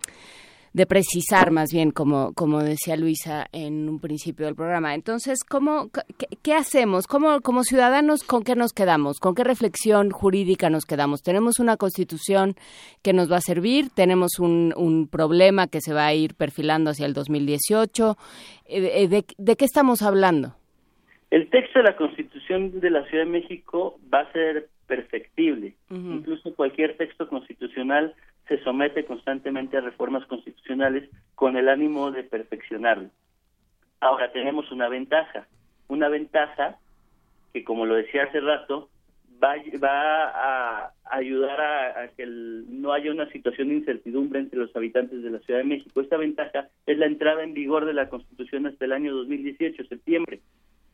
de 0.74 0.86
precisar 0.86 1.52
más 1.52 1.72
bien, 1.72 1.92
como, 1.92 2.34
como 2.34 2.60
decía 2.60 2.96
Luisa 2.96 3.46
en 3.52 3.88
un 3.88 4.00
principio 4.00 4.46
del 4.46 4.56
programa. 4.56 4.94
Entonces, 4.94 5.44
¿cómo, 5.48 5.88
qué, 6.42 6.52
hacemos? 6.52 7.06
¿Cómo, 7.06 7.40
como 7.42 7.62
ciudadanos, 7.62 8.24
con 8.24 8.42
qué 8.42 8.56
nos 8.56 8.72
quedamos? 8.72 9.20
¿Con 9.20 9.36
qué 9.36 9.44
reflexión 9.44 10.10
jurídica 10.10 10.70
nos 10.70 10.84
quedamos? 10.84 11.22
¿Tenemos 11.22 11.60
una 11.60 11.76
constitución 11.76 12.56
que 13.04 13.12
nos 13.12 13.30
va 13.30 13.36
a 13.36 13.40
servir? 13.40 13.90
¿Tenemos 13.94 14.40
un, 14.40 14.74
un 14.76 15.06
problema 15.06 15.68
que 15.68 15.80
se 15.80 15.94
va 15.94 16.06
a 16.06 16.14
ir 16.14 16.34
perfilando 16.34 16.90
hacia 16.90 17.06
el 17.06 17.14
2018? 17.14 18.16
Eh, 18.66 18.90
eh, 18.94 19.08
¿De, 19.08 19.24
de 19.38 19.56
qué 19.56 19.64
estamos 19.64 20.02
hablando? 20.02 20.56
El 21.30 21.50
texto 21.50 21.78
de 21.78 21.84
la 21.84 21.96
Constitución 21.96 22.80
de 22.80 22.90
la 22.90 23.04
Ciudad 23.06 23.24
de 23.24 23.30
México 23.30 24.00
va 24.12 24.22
a 24.22 24.32
ser 24.32 24.68
perfectible. 24.88 25.74
Uh 25.90 25.94
-huh. 25.94 26.16
Incluso 26.18 26.52
cualquier 26.54 26.96
texto 26.96 27.28
constitucional 27.28 28.14
se 28.48 28.62
somete 28.62 29.04
constantemente 29.04 29.76
a 29.76 29.80
reformas 29.80 30.26
constitucionales 30.26 31.08
con 31.34 31.56
el 31.56 31.68
ánimo 31.68 32.10
de 32.10 32.24
perfeccionarlo. 32.24 33.10
Ahora 34.00 34.32
tenemos 34.32 34.70
una 34.70 34.88
ventaja, 34.88 35.46
una 35.88 36.08
ventaja 36.08 36.78
que, 37.52 37.64
como 37.64 37.86
lo 37.86 37.94
decía 37.94 38.24
hace 38.24 38.40
rato, 38.40 38.90
va, 39.42 39.54
a 39.54 40.92
ayudar 41.04 41.60
a, 41.60 42.08
que 42.16 42.26
no 42.26 42.92
haya 42.92 43.10
una 43.10 43.30
situación 43.30 43.68
de 43.68 43.76
incertidumbre 43.76 44.40
entre 44.40 44.58
los 44.58 44.74
habitantes 44.76 45.22
de 45.22 45.30
la 45.30 45.38
Ciudad 45.40 45.60
de 45.60 45.66
México. 45.66 46.00
Esta 46.00 46.16
ventaja 46.16 46.68
es 46.86 46.98
la 46.98 47.06
entrada 47.06 47.42
en 47.42 47.54
vigor 47.54 47.84
de 47.84 47.94
la 47.94 48.08
Constitución 48.08 48.66
hasta 48.66 48.84
el 48.84 48.92
año 48.92 49.14
2018, 49.14 49.84
septiembre. 49.84 50.40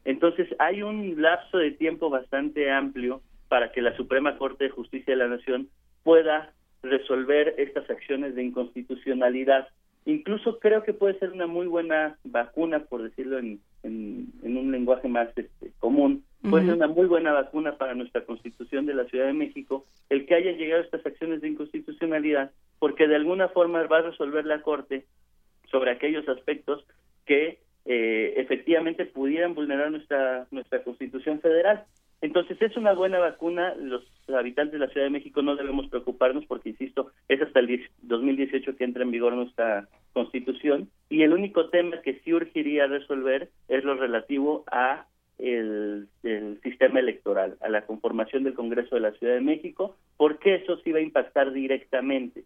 Entonces 0.04 0.48
hay 0.58 0.82
un 0.82 1.20
lapso 1.20 1.58
de 1.58 1.72
tiempo 1.72 2.10
bastante 2.10 2.70
amplio 2.70 3.22
para 3.48 3.72
que 3.72 3.82
la 3.82 3.96
Suprema 3.96 4.38
Corte 4.38 4.64
de 4.64 4.70
Justicia 4.70 5.14
de 5.14 5.18
la 5.18 5.28
Nación 5.28 5.68
pueda 6.02 6.52
resolver 6.82 7.54
estas 7.58 7.88
acciones 7.90 8.34
de 8.34 8.44
inconstitucionalidad. 8.44 9.68
Incluso 10.06 10.58
creo 10.58 10.82
que 10.82 10.94
puede 10.94 11.18
ser 11.18 11.32
una 11.32 11.46
muy 11.46 11.66
buena 11.66 12.16
vacuna, 12.24 12.80
por 12.80 13.02
decirlo 13.02 13.38
en, 13.38 13.60
en, 13.82 14.28
en 14.42 14.56
un 14.56 14.72
lenguaje 14.72 15.08
más 15.08 15.28
este, 15.36 15.72
común, 15.78 16.24
puede 16.42 16.64
uh 16.64 16.66
-huh. 16.66 16.70
ser 16.70 16.76
una 16.76 16.88
muy 16.88 17.06
buena 17.06 17.32
vacuna 17.32 17.76
para 17.76 17.94
nuestra 17.94 18.24
constitución 18.24 18.86
de 18.86 18.94
la 18.94 19.04
Ciudad 19.04 19.26
de 19.26 19.34
México 19.34 19.84
el 20.08 20.24
que 20.26 20.34
haya 20.34 20.52
llegado 20.52 20.82
estas 20.82 21.04
acciones 21.04 21.42
de 21.42 21.48
inconstitucionalidad, 21.48 22.50
porque 22.78 23.06
de 23.06 23.16
alguna 23.16 23.48
forma 23.48 23.82
va 23.84 23.98
a 23.98 24.02
resolver 24.10 24.46
la 24.46 24.62
Corte 24.62 25.04
sobre 25.70 25.90
aquellos 25.90 26.26
aspectos 26.28 26.84
que 27.26 27.58
eh, 27.84 28.34
efectivamente 28.36 29.04
pudieran 29.04 29.54
vulnerar 29.54 29.90
nuestra 29.90 30.46
nuestra 30.50 30.82
constitución 30.82 31.40
federal. 31.40 31.84
Entonces 32.22 32.60
es 32.60 32.76
una 32.76 32.92
buena 32.92 33.18
vacuna, 33.18 33.74
los 33.76 34.02
habitantes 34.28 34.72
de 34.72 34.86
la 34.86 34.92
Ciudad 34.92 35.06
de 35.06 35.10
México 35.10 35.40
no 35.40 35.56
debemos 35.56 35.88
preocuparnos 35.88 36.44
porque, 36.46 36.70
insisto, 36.70 37.12
es 37.28 37.40
hasta 37.40 37.60
el 37.60 37.88
2018 38.02 38.76
que 38.76 38.84
entra 38.84 39.02
en 39.02 39.10
vigor 39.10 39.32
nuestra 39.32 39.88
constitución 40.12 40.90
y 41.08 41.22
el 41.22 41.32
único 41.32 41.70
tema 41.70 42.02
que 42.02 42.20
sí 42.20 42.34
urgiría 42.34 42.86
resolver 42.86 43.48
es 43.68 43.84
lo 43.84 43.94
relativo 43.94 44.64
a 44.70 45.06
el, 45.38 46.08
sistema 46.62 47.00
electoral, 47.00 47.56
a 47.60 47.68
la 47.68 47.86
conformación 47.86 48.44
del 48.44 48.54
Congreso 48.54 48.94
de 48.94 49.00
la 49.00 49.12
Ciudad 49.12 49.34
de 49.34 49.40
México, 49.40 49.96
porque 50.18 50.56
eso 50.56 50.76
sí 50.78 50.92
va 50.92 50.98
a 50.98 51.02
impactar 51.02 51.52
directamente. 51.52 52.44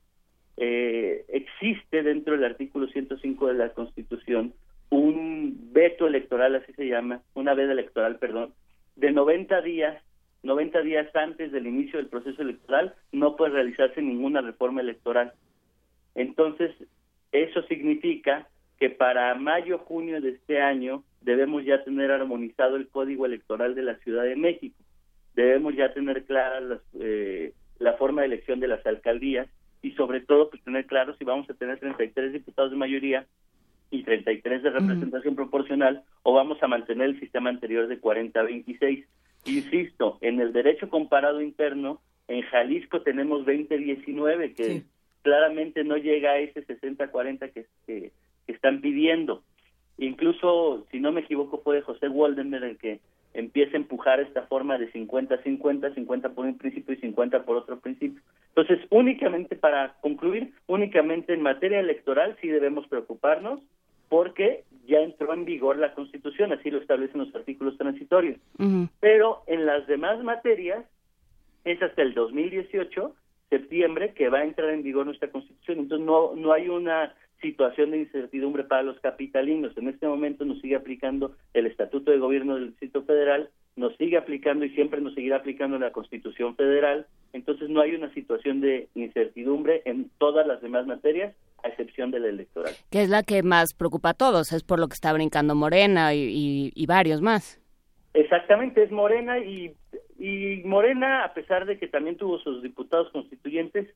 Eh, 0.57 1.25
existe 1.29 2.05
dentro 2.05 2.35
del 2.35 2.45
artículo 2.45 2.87
105 2.87 3.49
de 3.49 3.55
la 3.55 3.71
Constitución 3.71 4.55
un 4.91 5.73
veto 5.73 6.07
electoral, 6.07 6.55
así 6.55 6.73
se 6.75 6.87
llama, 6.87 7.21
una 7.35 7.55
veda 7.55 7.73
electoral, 7.73 8.19
perdón, 8.19 8.55
de 8.97 9.13
90 9.13 9.61
días, 9.63 10.03
90 10.43 10.83
días 10.83 11.15
antes 11.15 11.53
del 11.53 11.67
inicio 11.67 11.99
del 11.99 12.09
proceso 12.09 12.43
electoral, 12.43 12.95
no 13.13 13.37
puede 13.37 13.53
realizarse 13.53 14.03
ninguna 14.03 14.41
reforma 14.41 14.81
electoral. 14.81 15.33
Entonces, 16.15 16.73
eso 17.33 17.63
significa 17.63 18.49
que 18.79 18.91
para 18.91 19.35
mayo, 19.35 19.79
junio 19.79 20.21
de 20.21 20.31
este 20.31 20.61
año 20.61 21.05
debemos 21.21 21.65
ya 21.65 21.83
tener 21.85 22.11
armonizado 22.11 22.77
el 22.77 22.89
código 22.89 23.27
electoral 23.27 23.75
de 23.75 23.83
la 23.83 23.97
Ciudad 23.99 24.25
de 24.25 24.37
México. 24.37 24.77
Debemos 25.35 25.75
ya 25.75 25.93
tener 25.93 26.25
clara 26.25 26.61
las, 26.61 26.81
eh, 27.01 27.53
la 27.79 27.95
forma 27.95 28.21
de 28.23 28.29
elección 28.29 28.61
de 28.61 28.69
las 28.69 28.85
alcaldías 28.87 29.49
y 29.83 29.93
sobre 29.93 30.21
todo 30.21 30.51
pues 30.51 30.63
tener 30.63 30.87
claro 30.87 31.17
si 31.17 31.25
vamos 31.25 31.49
a 31.51 31.55
tener 31.55 31.79
33 31.79 32.33
diputados 32.33 32.71
de 32.71 32.77
mayoría 32.77 33.27
y 33.95 34.03
33 34.03 34.63
de 34.63 34.71
representación 34.71 35.35
uh 35.35 35.37
-huh. 35.37 35.37
proporcional 35.37 36.03
o 36.23 36.35
vamos 36.35 36.63
a 36.63 36.69
mantener 36.69 37.11
el 37.11 37.21
sistema 37.21 37.51
anterior 37.51 37.87
de 37.87 38.01
40-26. 38.01 39.05
Insisto, 39.47 40.19
en 40.21 40.41
el 40.41 40.53
derecho 40.53 40.89
comparado 40.89 41.41
interno, 41.41 42.01
en 42.29 42.43
Jalisco 42.43 43.03
tenemos 43.03 43.45
20-19, 43.45 44.55
que 44.55 44.65
sí. 44.65 44.85
claramente 45.23 45.85
no 45.85 45.97
llega 45.97 46.33
a 46.33 46.39
ese 46.39 46.67
60-40 46.67 47.53
que, 47.53 47.67
que, 47.87 48.13
que, 48.47 48.53
están 48.53 48.81
pidiendo. 48.81 49.43
Incluso, 49.99 50.87
si 50.91 50.99
no 50.99 51.13
me 51.13 51.21
equivoco, 51.21 51.61
fue 51.63 51.83
José 51.83 52.09
Waldenberg 52.09 52.65
el 52.65 52.79
que 52.79 53.01
empieza 53.35 53.77
a 53.77 53.81
empujar 53.81 54.21
esta 54.21 54.43
forma 54.47 54.79
de 54.79 54.91
50-50, 54.93 55.95
50 55.95 56.29
por 56.31 56.47
un 56.47 56.57
principio 56.57 56.95
y 56.95 56.99
50 56.99 57.45
por 57.45 57.57
otro 57.57 57.81
principio. 57.81 58.23
Entonces, 58.57 58.87
únicamente 58.91 59.57
para 59.57 59.95
concluir, 60.01 60.53
únicamente 60.69 61.35
en 61.35 61.43
materia 61.43 61.81
electoral 61.81 62.37
sí 62.41 62.49
debemos 62.49 62.87
preocuparnos 62.87 63.61
porque 64.09 64.65
ya 64.87 65.01
entró 65.01 65.33
en 65.33 65.45
vigor 65.45 65.79
la 65.79 65.95
Constitución, 65.95 66.53
así 66.53 66.71
lo 66.71 66.79
establecen 66.79 67.21
los 67.21 67.35
artículos 67.35 67.77
transitorios. 67.79 68.39
Uh 68.59 68.63
-huh. 68.65 68.89
Pero 69.01 69.43
en 69.47 69.67
las 69.67 69.87
demás 69.87 70.23
materias 70.23 70.85
es 71.65 71.83
hasta 71.83 72.03
el 72.03 72.15
2018, 72.15 73.15
septiembre, 73.49 74.13
que 74.15 74.29
va 74.29 74.39
a 74.39 74.45
entrar 74.45 74.71
en 74.71 74.83
vigor 74.83 75.07
nuestra 75.07 75.31
Constitución. 75.31 75.79
Entonces 75.79 76.07
no, 76.07 76.35
no 76.35 76.53
hay 76.53 76.69
una 76.69 77.15
situación 77.41 77.91
de 77.91 77.99
incertidumbre 77.99 78.65
para 78.65 78.83
los 78.83 78.99
capitalinos. 79.01 79.77
En 79.77 79.89
este 79.89 80.07
momento 80.07 80.45
nos 80.45 80.61
sigue 80.61 80.77
aplicando 80.77 81.35
el 81.53 81.67
Estatuto 81.67 82.11
de 82.11 82.19
Gobierno 82.19 82.55
del 82.55 82.69
Distrito 82.69 83.03
Federal, 83.03 83.51
nos 83.77 83.97
sigue 83.97 84.17
aplicando 84.17 84.65
y 84.65 84.71
siempre 84.71 85.01
nos 85.01 85.15
seguirá 85.15 85.37
aplicando 85.37 85.79
la 85.79 85.93
Constitución 85.93 86.55
Federal. 86.57 87.07
Entonces 87.33 87.69
no 87.69 87.81
hay 87.81 87.95
una 87.95 88.13
situación 88.15 88.61
de 88.61 88.89
incertidumbre 88.95 89.83
en 89.85 90.11
todas 90.19 90.47
las 90.47 90.63
demás 90.63 90.87
materias, 90.87 91.35
a 91.65 91.69
excepción 91.69 92.11
de 92.11 92.21
la 92.21 92.29
electoral. 92.29 92.73
Que 92.91 93.03
es 93.03 93.09
la 93.09 93.23
que 93.23 93.43
más 93.43 93.75
preocupa 93.75 94.11
a 94.11 94.15
todos, 94.15 94.53
es 94.53 94.63
por 94.63 94.79
lo 94.79 94.87
que 94.87 94.95
está 94.95 95.13
brincando 95.13 95.55
Morena 95.55 96.15
y, 96.15 96.21
y, 96.21 96.73
y 96.75 96.87
varios 96.87 97.21
más. 97.21 97.61
Exactamente, 98.13 98.85
es 98.85 98.93
Morena 98.93 99.39
y, 99.39 99.75
y 100.19 100.63
Morena, 100.65 101.25
a 101.25 101.35
pesar 101.35 101.67
de 101.67 101.79
que 101.79 101.89
también 101.89 102.17
tuvo 102.17 102.39
sus 102.39 102.63
diputados 102.63 103.11
constituyentes, 103.11 103.89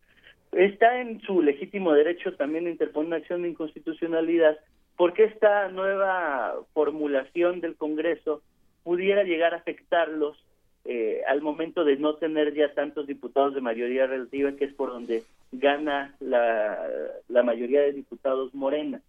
está 0.53 1.01
en 1.01 1.21
su 1.21 1.41
legítimo 1.41 1.93
derecho 1.93 2.35
también 2.35 2.65
de 2.65 2.73
interponer 2.73 3.07
una 3.07 3.17
acción 3.17 3.43
de 3.43 3.51
inconstitucionalidad, 3.51 4.59
porque 4.97 5.25
esta 5.25 5.69
nueva 5.69 6.57
formulación 6.73 7.61
del 7.61 7.77
Congreso 7.77 8.43
pudiera 8.83 9.23
llegar 9.25 9.55
a 9.55 9.59
afectarlos 9.59 10.43
eh, 10.85 11.23
al 11.27 11.43
momento 11.43 11.85
de 11.85 11.97
no 11.97 12.15
tener 12.15 12.55
ya 12.55 12.73
tantos 12.73 13.07
diputados 13.07 13.55
de 13.55 13.61
mayoría 13.61 14.07
relativa, 14.07 14.53
que 14.53 14.65
es 14.65 14.75
por 14.75 14.91
donde 14.91 15.23
gana 15.53 16.15
la, 16.21 16.89
la 17.29 17.43
mayoría 17.43 17.83
de 17.83 17.93
diputados 17.93 18.55
morena. 18.55 19.03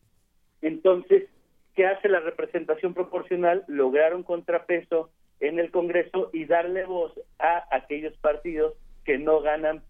Entonces, 0.62 1.30
¿qué 1.76 1.86
hace 1.86 2.10
la 2.10 2.20
representación 2.20 2.94
proporcional? 2.94 3.64
Lograr 3.68 4.14
un 4.14 4.24
contrapeso 4.24 5.10
en 5.40 5.60
el 5.60 5.72
Congreso 5.72 6.30
y 6.34 6.46
darle 6.46 6.86
voz 6.86 7.14
a 7.40 7.64
aquellos 7.72 8.16
partidos 8.18 8.74
que 9.06 9.18
no 9.18 9.40
ganan 9.42 9.82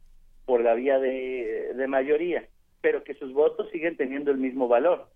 por 0.45 0.61
la 0.61 0.75
vía 0.75 0.99
de, 0.99 1.73
de 1.75 1.87
mayoría, 1.87 2.47
pero 2.81 3.03
que 3.03 3.15
sus 3.15 3.33
votos 3.33 3.69
siguen 3.71 3.97
teniendo 3.97 4.31
el 4.31 4.37
mismo 4.37 4.67
valor. 4.67 5.07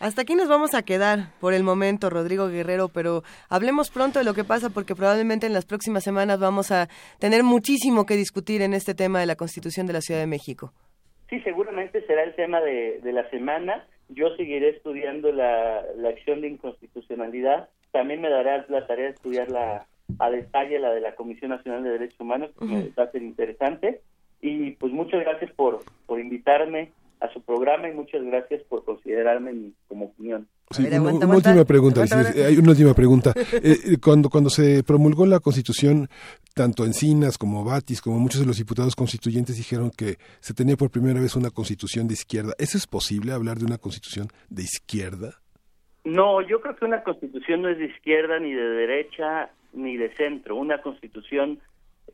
Hasta 0.00 0.22
aquí 0.22 0.34
nos 0.34 0.48
vamos 0.48 0.72
a 0.74 0.82
quedar 0.82 1.30
por 1.40 1.52
el 1.52 1.62
momento, 1.62 2.08
Rodrigo 2.08 2.48
Guerrero, 2.48 2.88
pero 2.88 3.22
hablemos 3.50 3.90
pronto 3.90 4.18
de 4.18 4.24
lo 4.24 4.32
que 4.32 4.44
pasa 4.44 4.70
porque 4.70 4.94
probablemente 4.94 5.46
en 5.46 5.52
las 5.52 5.66
próximas 5.66 6.02
semanas 6.02 6.40
vamos 6.40 6.72
a 6.72 6.88
tener 7.18 7.44
muchísimo 7.44 8.06
que 8.06 8.16
discutir 8.16 8.62
en 8.62 8.72
este 8.72 8.94
tema 8.94 9.20
de 9.20 9.26
la 9.26 9.36
Constitución 9.36 9.86
de 9.86 9.92
la 9.92 10.00
Ciudad 10.00 10.20
de 10.20 10.26
México. 10.26 10.72
Sí, 11.28 11.38
seguramente 11.42 12.00
será 12.06 12.22
el 12.22 12.34
tema 12.34 12.62
de, 12.62 13.00
de 13.02 13.12
la 13.12 13.28
semana. 13.28 13.86
Yo 14.08 14.34
seguiré 14.38 14.70
estudiando 14.70 15.32
la, 15.32 15.82
la 15.98 16.08
acción 16.08 16.40
de 16.40 16.48
inconstitucionalidad. 16.48 17.68
También 17.92 18.22
me 18.22 18.30
dará 18.30 18.64
la 18.70 18.86
tarea 18.86 19.04
de 19.04 19.12
estudiarla 19.12 19.86
a 20.18 20.30
detalle, 20.30 20.78
la 20.78 20.92
de 20.92 21.02
la 21.02 21.14
Comisión 21.14 21.50
Nacional 21.50 21.84
de 21.84 21.90
Derechos 21.90 22.20
Humanos, 22.20 22.52
que 22.58 22.64
me 22.64 22.88
va 22.98 23.04
a 23.04 23.10
ser 23.10 23.22
interesante. 23.22 24.00
Y 24.40 24.70
pues 24.70 24.94
muchas 24.94 25.20
gracias 25.20 25.52
por, 25.52 25.80
por 26.06 26.18
invitarme 26.18 26.90
a 27.20 27.32
su 27.32 27.42
programa 27.42 27.88
y 27.88 27.94
muchas 27.94 28.22
gracias 28.24 28.62
por 28.64 28.84
considerarme 28.84 29.52
mi, 29.52 29.74
como 29.88 30.06
opinión. 30.06 30.48
Sí, 30.70 30.86
una, 30.86 31.34
última 31.34 31.64
pregunta, 31.64 32.02
Aguanta, 32.02 32.32
sí, 32.32 32.40
hay 32.40 32.56
una 32.56 32.70
última 32.70 32.94
pregunta. 32.94 33.32
Eh, 33.62 33.76
eh, 33.84 33.96
cuando, 34.02 34.30
cuando 34.30 34.48
se 34.48 34.82
promulgó 34.84 35.26
la 35.26 35.40
Constitución, 35.40 36.08
tanto 36.54 36.84
Encinas 36.84 37.36
como 37.36 37.64
Batis, 37.64 38.00
como 38.00 38.18
muchos 38.18 38.40
de 38.40 38.46
los 38.46 38.56
diputados 38.56 38.96
constituyentes 38.96 39.56
dijeron 39.56 39.90
que 39.90 40.16
se 40.40 40.54
tenía 40.54 40.76
por 40.76 40.90
primera 40.90 41.20
vez 41.20 41.36
una 41.36 41.50
Constitución 41.50 42.08
de 42.08 42.14
izquierda. 42.14 42.54
¿Eso 42.58 42.78
es 42.78 42.86
posible, 42.86 43.32
hablar 43.32 43.58
de 43.58 43.66
una 43.66 43.78
Constitución 43.78 44.28
de 44.48 44.62
izquierda? 44.62 45.40
No, 46.04 46.40
yo 46.40 46.60
creo 46.60 46.76
que 46.76 46.84
una 46.84 47.02
constitución 47.02 47.62
no 47.62 47.68
es 47.68 47.78
de 47.78 47.86
izquierda 47.86 48.38
ni 48.38 48.52
de 48.52 48.68
derecha 48.68 49.50
ni 49.72 49.96
de 49.96 50.14
centro. 50.14 50.56
Una 50.56 50.80
constitución 50.80 51.60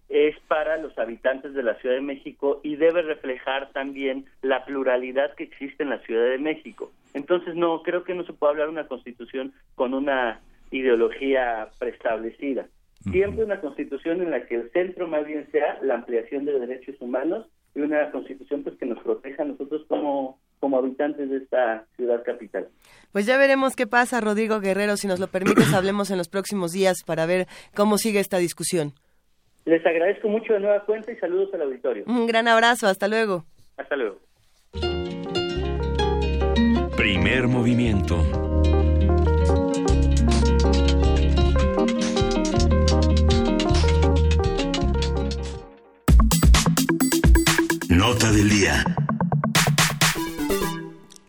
es 0.09 0.39
para 0.49 0.77
los 0.77 0.97
habitantes 0.99 1.55
de 1.55 1.63
la 1.63 1.75
Ciudad 1.77 1.97
de 1.97 2.01
México 2.01 2.61
y 2.63 2.77
debe 2.77 3.03
reflejar 3.03 3.73
también 3.73 4.27
la 4.43 4.65
pluralidad 4.65 5.35
que 5.35 5.45
existe 5.45 5.83
en 5.83 5.91
la 5.91 5.99
Ciudad 6.01 6.31
de 6.31 6.39
México. 6.39 6.93
Entonces, 7.15 7.55
no, 7.55 7.83
creo 7.83 8.05
que 8.05 8.15
no 8.15 8.25
se 8.25 8.33
puede 8.33 8.53
hablar 8.53 8.69
de 8.69 8.73
una 8.73 8.89
constitución 8.89 9.53
con 9.75 9.95
una 9.95 10.41
ideología 10.71 11.71
preestablecida. 11.79 12.67
Siempre 13.11 13.45
una 13.45 13.61
constitución 13.61 14.21
en 14.21 14.33
la 14.33 14.47
que 14.47 14.57
el 14.57 14.71
centro 14.73 15.07
más 15.07 15.25
bien 15.27 15.49
sea 15.53 15.79
la 15.83 15.95
ampliación 15.95 16.45
de 16.45 16.59
derechos 16.59 16.97
humanos 17.01 17.47
y 17.75 17.81
una 17.81 18.11
constitución 18.11 18.65
pues 18.65 18.77
que 18.77 18.87
nos 18.87 18.99
proteja 19.01 19.43
a 19.43 19.47
nosotros 19.47 19.85
como 19.89 20.39
como 20.59 20.79
habitantes 20.79 21.29
de 21.31 21.37
esta 21.37 21.85
ciudad 21.97 22.23
capital. 22.25 22.69
Pues 23.13 23.27
ya 23.27 23.37
veremos 23.37 23.77
qué 23.77 23.87
pasa, 23.87 24.21
Rodrigo 24.21 24.59
Guerrero. 24.61 24.97
Si 24.97 25.07
nos 25.07 25.21
lo 25.21 25.29
permites, 25.29 25.73
hablemos 25.75 26.11
en 26.11 26.19
los 26.19 26.29
próximos 26.29 26.73
días 26.73 27.05
para 27.05 27.27
ver 27.27 27.47
cómo 27.75 27.99
sigue 27.99 28.21
esta 28.21 28.39
discusión. 28.39 28.93
Les 29.67 29.85
agradezco 29.85 30.29
mucho 30.29 30.53
de 30.53 30.61
nueva 30.61 30.85
cuenta 30.85 31.11
y 31.11 31.17
saludos 31.17 31.53
al 31.53 31.63
auditorio. 31.63 32.05
Un 32.07 32.29
gran 32.29 32.47
abrazo, 32.47 32.87
hasta 32.87 33.09
luego. 33.09 33.45
Hasta 33.77 33.97
luego. 33.97 34.21
Primer 36.97 37.49
movimiento. 37.49 38.17
Nota 47.89 48.31
del 48.31 48.49
día. 48.49 48.85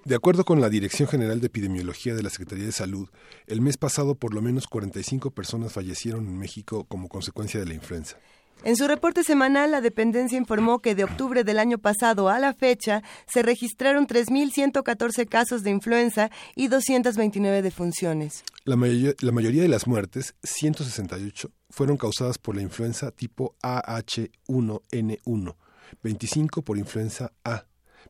De 0.07 0.15
acuerdo 0.15 0.45
con 0.45 0.61
la 0.61 0.69
Dirección 0.69 1.09
General 1.09 1.41
de 1.41 1.47
Epidemiología 1.47 2.15
de 2.15 2.23
la 2.23 2.29
Secretaría 2.29 2.63
de 2.63 2.71
Salud, 2.71 3.09
el 3.45 3.59
mes 3.59 3.75
pasado 3.75 4.15
por 4.15 4.33
lo 4.33 4.41
menos 4.41 4.65
45 4.67 5.31
personas 5.31 5.73
fallecieron 5.73 6.25
en 6.27 6.37
México 6.37 6.85
como 6.85 7.09
consecuencia 7.09 7.59
de 7.59 7.65
la 7.65 7.73
influenza. 7.73 8.15
En 8.63 8.77
su 8.77 8.87
reporte 8.87 9.25
semanal, 9.25 9.71
la 9.71 9.81
dependencia 9.81 10.37
informó 10.37 10.79
que 10.79 10.95
de 10.95 11.03
octubre 11.03 11.43
del 11.43 11.59
año 11.59 11.77
pasado 11.77 12.29
a 12.29 12.39
la 12.39 12.53
fecha 12.53 13.03
se 13.27 13.43
registraron 13.43 14.07
3.114 14.07 15.27
casos 15.27 15.63
de 15.63 15.71
influenza 15.71 16.31
y 16.55 16.69
229 16.69 17.61
defunciones. 17.61 18.45
La, 18.63 18.77
mayoría, 18.77 19.13
la 19.19 19.33
mayoría 19.33 19.63
de 19.63 19.67
las 19.67 19.87
muertes, 19.87 20.35
168, 20.41 21.51
fueron 21.69 21.97
causadas 21.97 22.37
por 22.37 22.55
la 22.55 22.61
influenza 22.61 23.11
tipo 23.11 23.57
AH1N1, 23.61 25.55
25 26.01 26.61
por 26.61 26.77
influenza 26.77 27.33
A, 27.43 27.65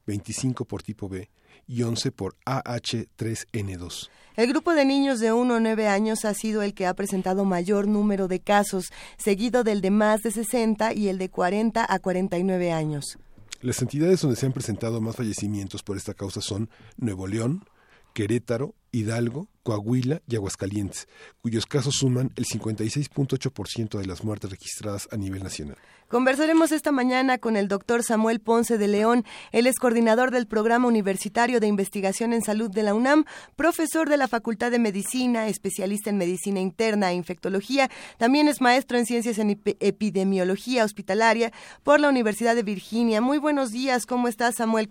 25 0.06 0.65
por 0.65 0.84
tipo 0.84 1.10
B 1.10 1.28
y 1.68 1.84
11 1.84 2.11
por 2.11 2.35
AH3N2. 2.45 4.10
El 4.35 4.48
grupo 4.48 4.73
de 4.73 4.85
niños 4.85 5.19
de 5.19 5.34
1 5.34 5.56
a 5.56 5.60
9 5.60 5.88
años 5.88 6.23
ha 6.23 6.34
sido 6.34 6.61
el 6.61 6.73
que 6.73 6.85
ha 6.85 6.94
presentado 6.94 7.44
mayor 7.44 7.88
número 7.88 8.27
de 8.27 8.39
casos, 8.39 8.91
seguido 9.18 9.64
del 9.64 9.81
de 9.81 9.91
más 9.91 10.22
de 10.22 10.31
60 10.31 10.94
y 10.94 11.07
el 11.07 11.18
de 11.18 11.30
40 11.30 11.85
a 11.88 11.99
49 11.99 12.72
años. 12.72 13.18
Las 13.61 13.81
entidades 13.81 14.22
donde 14.22 14.35
se 14.35 14.45
han 14.45 14.53
presentado 14.53 15.02
más 15.02 15.15
fallecimientos 15.15 15.81
por 15.81 15.98
esta 15.98 16.14
causa 16.14 16.41
son 16.41 16.69
Nuevo 16.98 17.26
León, 17.26 17.65
Querétaro, 18.14 18.76
Hidalgo, 18.91 19.48
Coahuila 19.64 20.22
y 20.27 20.35
Aguascalientes, 20.35 21.07
cuyos 21.41 21.65
casos 21.65 21.95
suman 21.95 22.31
el 22.35 22.45
56.8% 22.45 23.99
de 23.99 24.06
las 24.06 24.23
muertes 24.23 24.52
registradas 24.52 25.07
a 25.11 25.18
nivel 25.18 25.44
nacional. 25.44 25.77
Conversaremos 26.08 26.72
esta 26.72 26.94
mañana 26.94 27.38
con 27.38 27.58
el 27.58 27.68
doctor 27.68 28.02
Samuel 28.02 28.40
Ponce 28.40 28.78
de 28.78 28.88
León. 28.88 29.26
Él 29.52 29.68
es 29.68 29.78
coordinador 29.78 30.32
del 30.32 30.48
Programa 30.48 30.88
Universitario 30.88 31.60
de 31.60 31.68
Investigación 31.68 32.32
en 32.32 32.42
Salud 32.42 32.72
de 32.72 32.82
la 32.82 32.94
UNAM, 32.94 33.26
profesor 33.58 34.08
de 34.08 34.16
la 34.16 34.30
Facultad 34.30 34.72
de 34.72 34.80
Medicina, 34.80 35.50
especialista 35.50 36.10
en 36.10 36.18
Medicina 36.18 36.62
Interna 36.62 37.12
e 37.12 37.16
Infectología. 37.16 37.90
También 38.18 38.48
es 38.48 38.62
maestro 38.62 38.98
en 38.98 39.06
Ciencias 39.06 39.38
en 39.38 39.60
Epidemiología 39.82 40.86
Hospitalaria 40.86 41.52
por 41.84 42.00
la 42.00 42.08
Universidad 42.08 42.56
de 42.56 42.64
Virginia. 42.64 43.20
Muy 43.20 43.38
buenos 43.38 43.74
días, 43.74 44.06
¿cómo 44.06 44.30
estás, 44.30 44.56
Samuel? 44.56 44.90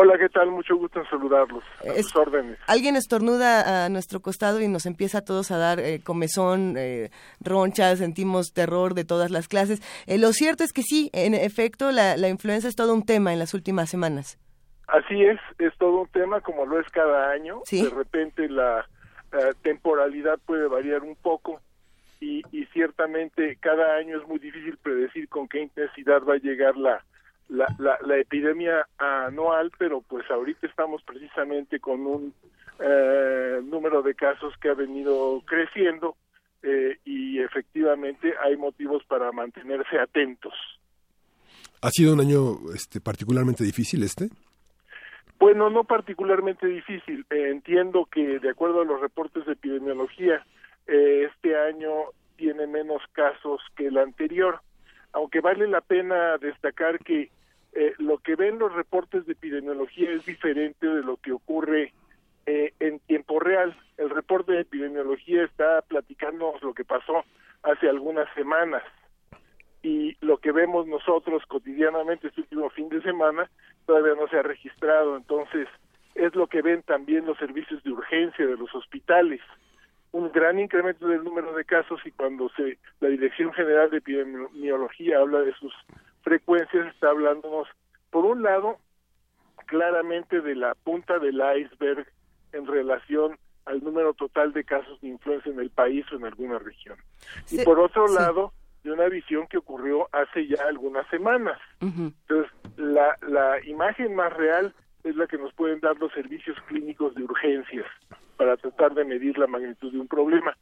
Hola, 0.00 0.18
¿qué 0.18 0.28
tal? 0.28 0.50
Mucho 0.50 0.76
gusto 0.76 1.00
en 1.00 1.06
saludarlos. 1.08 1.64
A 1.80 1.88
Es- 1.94 2.06
sus 2.08 2.16
órdenes. 2.16 2.58
Alguien 2.66 2.96
estornuda 2.96 3.86
a 3.86 3.88
nuestro 3.88 4.20
costado 4.20 4.60
y 4.60 4.68
nos 4.68 4.84
empieza 4.84 5.18
a 5.18 5.24
todos 5.24 5.50
a 5.50 5.56
dar 5.56 5.80
eh, 5.80 6.00
comezón, 6.04 6.74
eh, 6.76 7.10
ronchas, 7.40 7.98
sentimos 7.98 8.52
terror 8.52 8.92
de 8.94 9.04
todas 9.04 9.30
las 9.30 9.48
clases. 9.48 9.80
Eh, 10.06 10.18
lo 10.18 10.32
cierto 10.32 10.64
es 10.64 10.72
que 10.74 10.82
sí, 10.82 11.08
en 11.14 11.32
efecto, 11.32 11.92
la, 11.92 12.16
la 12.18 12.28
influenza 12.28 12.68
es 12.68 12.76
todo 12.76 12.92
un 12.92 13.04
tema 13.06 13.32
en 13.32 13.38
las 13.38 13.54
últimas 13.54 13.88
semanas. 13.88 14.38
Así 14.88 15.24
es, 15.24 15.40
es 15.58 15.72
todo 15.78 16.02
un 16.02 16.08
tema 16.08 16.42
como 16.42 16.66
lo 16.66 16.78
es 16.78 16.88
cada 16.90 17.30
año. 17.30 17.60
Sí. 17.64 17.82
De 17.82 17.90
repente 17.90 18.48
la 18.50 18.86
eh, 19.32 19.52
temporalidad 19.62 20.38
puede 20.44 20.68
variar 20.68 21.02
un 21.04 21.16
poco 21.16 21.60
y, 22.20 22.42
y 22.52 22.66
ciertamente 22.66 23.56
cada 23.60 23.96
año 23.96 24.20
es 24.20 24.28
muy 24.28 24.38
difícil 24.38 24.76
predecir 24.76 25.28
con 25.30 25.48
qué 25.48 25.62
intensidad 25.62 26.22
va 26.22 26.34
a 26.34 26.38
llegar 26.38 26.76
la, 26.76 27.02
la, 27.48 27.66
la, 27.78 27.98
la 28.04 28.18
epidemia 28.18 28.86
anual, 28.98 29.70
pero 29.78 30.00
pues 30.02 30.28
ahorita 30.30 30.66
estamos 30.66 31.02
precisamente 31.02 31.80
con 31.80 32.06
un 32.06 32.34
eh, 32.78 33.60
número 33.64 34.02
de 34.02 34.14
casos 34.14 34.54
que 34.60 34.68
ha 34.68 34.74
venido 34.74 35.42
creciendo 35.46 36.16
eh, 36.62 36.98
y 37.04 37.38
efectivamente 37.40 38.34
hay 38.42 38.56
motivos 38.56 39.02
para 39.04 39.32
mantenerse 39.32 39.98
atentos. 39.98 40.54
¿Ha 41.82 41.90
sido 41.90 42.14
un 42.14 42.20
año 42.20 42.72
este, 42.74 43.00
particularmente 43.00 43.62
difícil 43.62 44.02
este? 44.02 44.28
Bueno, 45.38 45.70
no 45.70 45.84
particularmente 45.84 46.66
difícil. 46.66 47.26
Eh, 47.30 47.50
entiendo 47.50 48.06
que, 48.10 48.38
de 48.40 48.50
acuerdo 48.50 48.80
a 48.80 48.84
los 48.84 49.00
reportes 49.00 49.44
de 49.46 49.52
epidemiología, 49.52 50.44
eh, 50.86 51.28
este 51.30 51.56
año 51.56 51.92
tiene 52.36 52.66
menos 52.66 53.02
casos 53.12 53.60
que 53.76 53.86
el 53.86 53.98
anterior, 53.98 54.60
aunque 55.12 55.40
vale 55.40 55.68
la 55.68 55.80
pena 55.80 56.38
destacar 56.38 56.98
que 56.98 57.30
eh, 57.72 57.94
lo 57.98 58.18
que 58.18 58.36
ven 58.36 58.58
los 58.58 58.72
reportes 58.72 59.26
de 59.26 59.32
epidemiología 59.32 60.10
es 60.10 60.24
diferente 60.24 60.86
de 60.86 61.02
lo 61.02 61.16
que 61.18 61.32
ocurre 61.32 61.92
eh, 62.46 62.72
en 62.80 63.00
tiempo 63.00 63.40
real. 63.40 63.76
El 63.98 64.10
reporte 64.10 64.52
de 64.52 64.60
epidemiología 64.60 65.44
está 65.44 65.82
platicándonos 65.82 66.62
lo 66.62 66.74
que 66.74 66.84
pasó 66.84 67.24
hace 67.62 67.88
algunas 67.88 68.32
semanas 68.34 68.82
y 69.82 70.16
lo 70.20 70.38
que 70.38 70.52
vemos 70.52 70.86
nosotros 70.86 71.44
cotidianamente 71.46 72.28
este 72.28 72.40
último 72.40 72.70
fin 72.70 72.88
de 72.88 73.02
semana 73.02 73.50
todavía 73.86 74.14
no 74.14 74.28
se 74.28 74.38
ha 74.38 74.42
registrado. 74.42 75.16
Entonces, 75.16 75.68
es 76.14 76.34
lo 76.34 76.46
que 76.46 76.62
ven 76.62 76.82
también 76.82 77.26
los 77.26 77.38
servicios 77.38 77.82
de 77.84 77.90
urgencia 77.90 78.46
de 78.46 78.56
los 78.56 78.74
hospitales. 78.74 79.40
Un 80.12 80.32
gran 80.32 80.58
incremento 80.58 81.06
del 81.06 81.22
número 81.22 81.52
de 81.52 81.64
casos 81.64 82.00
y 82.04 82.10
cuando 82.10 82.48
se 82.50 82.78
la 83.00 83.08
Dirección 83.08 83.52
General 83.52 83.90
de 83.90 83.98
Epidemiología 83.98 85.18
habla 85.18 85.40
de 85.40 85.52
sus 85.54 85.72
frecuencias, 86.26 86.88
está 86.88 87.10
hablándonos, 87.10 87.68
por 88.10 88.24
un 88.24 88.42
lado, 88.42 88.78
claramente 89.66 90.40
de 90.40 90.56
la 90.56 90.74
punta 90.74 91.20
del 91.20 91.40
iceberg 91.56 92.04
en 92.52 92.66
relación 92.66 93.38
al 93.64 93.84
número 93.84 94.12
total 94.12 94.52
de 94.52 94.64
casos 94.64 95.00
de 95.00 95.08
influenza 95.08 95.48
en 95.48 95.60
el 95.60 95.70
país 95.70 96.04
o 96.10 96.16
en 96.16 96.24
alguna 96.24 96.58
región. 96.58 96.98
Y 97.48 97.64
por 97.64 97.78
otro 97.78 98.08
sí. 98.08 98.16
lado, 98.16 98.52
de 98.82 98.90
una 98.90 99.08
visión 99.08 99.46
que 99.46 99.58
ocurrió 99.58 100.08
hace 100.10 100.48
ya 100.48 100.64
algunas 100.68 101.08
semanas. 101.10 101.60
Entonces, 101.80 102.52
la, 102.76 103.16
la 103.28 103.64
imagen 103.64 104.16
más 104.16 104.32
real 104.32 104.74
es 105.04 105.14
la 105.14 105.28
que 105.28 105.38
nos 105.38 105.54
pueden 105.54 105.78
dar 105.78 105.96
los 105.98 106.12
servicios 106.12 106.56
clínicos 106.66 107.14
de 107.14 107.22
urgencias 107.22 107.86
para 108.36 108.56
tratar 108.56 108.94
de 108.94 109.04
medir 109.04 109.38
la 109.38 109.46
magnitud 109.46 109.92
de 109.92 110.00
un 110.00 110.08
problema. 110.08 110.56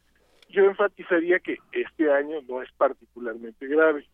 Yo 0.51 0.65
enfatizaría 0.65 1.39
que 1.39 1.57
este 1.73 2.13
año 2.13 2.43
no 2.47 2.61
es 2.61 2.71
particularmente 2.73 3.67
grave. 3.67 4.07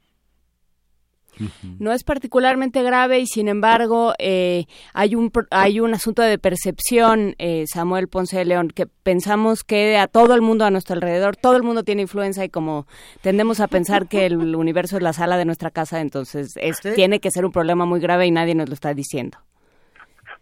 No 1.78 1.93
es 1.93 2.05
particularmente 2.05 2.82
grave 2.82 3.20
y 3.20 3.27
sin 3.27 3.48
embargo 3.48 4.12
eh, 4.19 4.66
hay 4.94 5.15
un 5.15 5.31
hay 5.51 5.81
un 5.81 5.94
asunto 5.94 6.23
de 6.23 6.39
percepción, 6.39 7.35
eh, 7.39 7.65
Samuel 7.66 8.09
Ponce 8.09 8.39
de 8.39 8.44
León, 8.44 8.69
que 8.69 8.86
pensamos 8.86 9.65
que 9.65 9.97
a 9.97 10.07
todo 10.07 10.35
el 10.35 10.43
mundo 10.43 10.65
a 10.65 10.70
nuestro 10.70 10.94
alrededor, 10.94 11.36
todo 11.36 11.57
el 11.57 11.62
mundo 11.62 11.82
tiene 11.82 12.02
influenza 12.02 12.44
y 12.44 12.48
como 12.48 12.86
tendemos 13.23 13.61
a 13.61 13.69
pensar 13.69 14.09
que 14.09 14.27
el 14.27 14.36
universo 14.57 14.97
es 14.97 15.02
la 15.02 15.12
sala 15.12 15.36
de 15.36 15.44
nuestra 15.44 15.70
casa, 15.70 16.01
entonces 16.01 16.55
es, 16.57 16.81
tiene 16.94 17.20
que 17.20 17.31
ser 17.31 17.44
un 17.44 17.52
problema 17.52 17.85
muy 17.85 18.01
grave 18.01 18.27
y 18.27 18.31
nadie 18.31 18.55
nos 18.55 18.69
lo 18.69 18.74
está 18.74 18.94
diciendo. 18.94 19.39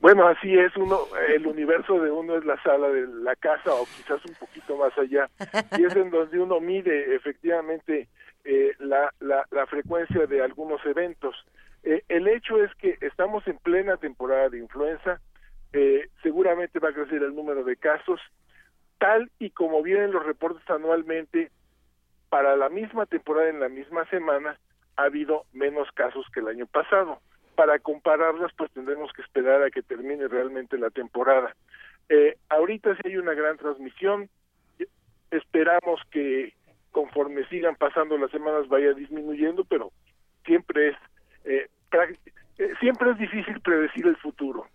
Bueno, 0.00 0.28
así 0.28 0.56
es, 0.56 0.76
uno, 0.76 1.00
el 1.34 1.44
universo 1.46 2.00
de 2.00 2.10
uno 2.10 2.36
es 2.36 2.44
la 2.44 2.60
sala 2.62 2.88
de 2.88 3.06
la 3.08 3.34
casa 3.34 3.74
o 3.74 3.84
quizás 3.96 4.24
un 4.24 4.34
poquito 4.34 4.76
más 4.76 4.96
allá, 4.96 5.28
y 5.76 5.84
es 5.84 5.96
en 5.96 6.10
donde 6.10 6.38
uno 6.38 6.60
mide 6.60 7.16
efectivamente 7.16 8.08
eh, 8.50 8.74
la, 8.78 9.12
la, 9.20 9.46
la, 9.50 9.66
frecuencia 9.66 10.26
de 10.26 10.42
algunos 10.42 10.82
eventos. 10.86 11.36
Eh, 11.82 12.02
el 12.08 12.26
hecho 12.28 12.64
es 12.64 12.74
que 12.76 12.96
estamos 13.02 13.46
en 13.46 13.58
plena 13.58 13.98
temporada 13.98 14.48
de 14.48 14.58
influenza, 14.58 15.20
eh, 15.74 16.08
seguramente 16.22 16.78
va 16.78 16.88
a 16.88 16.94
crecer 16.94 17.22
el 17.22 17.36
número 17.36 17.62
de 17.62 17.76
casos, 17.76 18.18
tal 18.96 19.30
y 19.38 19.50
como 19.50 19.82
vienen 19.82 20.12
los 20.12 20.24
reportes 20.24 20.62
anualmente, 20.70 21.50
para 22.30 22.56
la 22.56 22.70
misma 22.70 23.04
temporada 23.04 23.50
en 23.50 23.60
la 23.60 23.68
misma 23.68 24.06
semana 24.06 24.58
ha 24.96 25.02
habido 25.02 25.44
menos 25.52 25.86
casos 25.92 26.24
que 26.32 26.40
el 26.40 26.48
año 26.48 26.66
pasado. 26.66 27.20
Para 27.54 27.78
compararlas, 27.80 28.50
pues 28.56 28.70
tendremos 28.72 29.12
que 29.12 29.20
esperar 29.20 29.62
a 29.62 29.70
que 29.70 29.82
termine 29.82 30.26
realmente 30.26 30.78
la 30.78 30.88
temporada. 30.88 31.54
Eh, 32.08 32.38
ahorita 32.48 32.94
sí 32.94 33.02
hay 33.04 33.18
una 33.18 33.34
gran 33.34 33.58
transmisión, 33.58 34.30
esperamos 35.30 36.00
que 36.10 36.54
conforme 36.92 37.46
sigan 37.48 37.76
pasando 37.76 38.16
las 38.18 38.30
semanas 38.30 38.68
vaya 38.68 38.92
disminuyendo, 38.92 39.64
pero 39.64 39.92
siempre 40.44 40.88
es 40.88 40.96
eh, 41.44 41.68
eh, 42.58 42.72
siempre 42.80 43.10
es 43.10 43.18
difícil 43.18 43.60
predecir 43.60 44.06
el 44.06 44.16
futuro. 44.16 44.66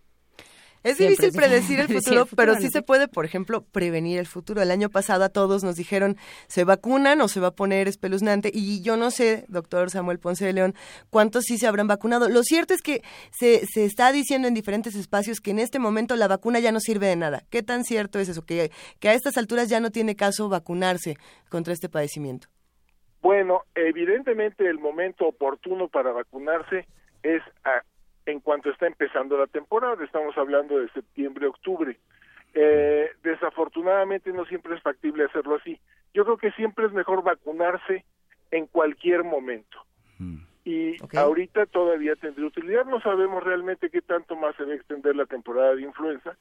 Es 0.83 0.97
difícil 0.97 1.31
predecir 1.31 1.79
el 1.79 1.87
futuro, 1.87 2.27
pero 2.35 2.55
sí 2.55 2.69
se 2.69 2.81
puede, 2.81 3.07
por 3.07 3.25
ejemplo, 3.25 3.63
prevenir 3.71 4.19
el 4.19 4.27
futuro. 4.27 4.61
El 4.61 4.71
año 4.71 4.89
pasado 4.89 5.23
a 5.23 5.29
todos 5.29 5.63
nos 5.63 5.75
dijeron, 5.75 6.17
se 6.47 6.63
vacunan 6.63 7.21
o 7.21 7.27
se 7.27 7.39
va 7.39 7.47
a 7.47 7.55
poner 7.55 7.87
espeluznante. 7.87 8.51
Y 8.53 8.81
yo 8.81 8.97
no 8.97 9.11
sé, 9.11 9.45
doctor 9.47 9.89
Samuel 9.89 10.19
Ponce 10.19 10.45
de 10.45 10.53
León, 10.53 10.75
cuántos 11.09 11.45
sí 11.45 11.57
se 11.57 11.67
habrán 11.67 11.87
vacunado. 11.87 12.27
Lo 12.29 12.43
cierto 12.43 12.73
es 12.73 12.81
que 12.81 13.01
se, 13.31 13.65
se 13.65 13.85
está 13.85 14.11
diciendo 14.11 14.47
en 14.47 14.53
diferentes 14.53 14.95
espacios 14.95 15.39
que 15.39 15.51
en 15.51 15.59
este 15.59 15.79
momento 15.79 16.15
la 16.15 16.27
vacuna 16.27 16.59
ya 16.59 16.71
no 16.71 16.79
sirve 16.79 17.07
de 17.07 17.15
nada. 17.15 17.43
¿Qué 17.49 17.63
tan 17.63 17.83
cierto 17.83 18.19
es 18.19 18.29
eso? 18.29 18.45
Que, 18.45 18.71
que 18.99 19.09
a 19.09 19.13
estas 19.13 19.37
alturas 19.37 19.69
ya 19.69 19.79
no 19.79 19.91
tiene 19.91 20.15
caso 20.15 20.49
vacunarse 20.49 21.17
contra 21.49 21.73
este 21.73 21.89
padecimiento. 21.89 22.47
Bueno, 23.21 23.61
evidentemente 23.73 24.69
el 24.69 24.79
momento 24.79 25.25
oportuno 25.25 25.87
para 25.87 26.11
vacunarse 26.11 26.85
es 27.23 27.41
a, 27.63 27.81
en 28.25 28.39
cuanto 28.39 28.69
está 28.69 28.87
empezando 28.87 29.37
la 29.37 29.47
temporada, 29.47 30.03
estamos 30.03 30.37
hablando 30.37 30.79
de 30.79 30.89
septiembre, 30.89 31.47
octubre. 31.47 31.97
Eh, 32.53 33.09
desafortunadamente 33.23 34.31
no 34.31 34.45
siempre 34.45 34.75
es 34.75 34.81
factible 34.81 35.25
hacerlo 35.25 35.55
así. 35.55 35.79
Yo 36.13 36.23
creo 36.23 36.37
que 36.37 36.51
siempre 36.51 36.85
es 36.85 36.93
mejor 36.93 37.23
vacunarse 37.23 38.05
en 38.51 38.67
cualquier 38.67 39.23
momento. 39.23 39.77
Mm. 40.19 40.37
Y 40.65 40.95
ahorita 41.17 41.65
todavía 41.65 42.15
tendría 42.15 42.47
utilidad. 42.47 42.85
No 42.85 43.01
sabemos 43.01 43.43
realmente 43.43 43.89
qué 43.89 44.01
tanto 44.01 44.35
más 44.35 44.55
se 44.55 44.63
va 44.63 44.71
a 44.71 44.75
extender 44.75 45.15
la 45.15 45.25
temporada 45.25 45.75
de 45.75 45.81
influenza. 45.81 46.37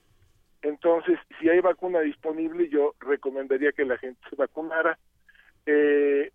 Entonces, 0.60 1.18
si 1.40 1.48
hay 1.48 1.60
vacuna 1.60 2.00
disponible, 2.00 2.68
yo 2.68 2.94
recomendaría 3.00 3.72
que 3.72 3.84
la 3.84 3.98
gente 3.98 4.20
se 4.30 4.36
vacunara. 4.36 4.96
Eh, 5.66 6.30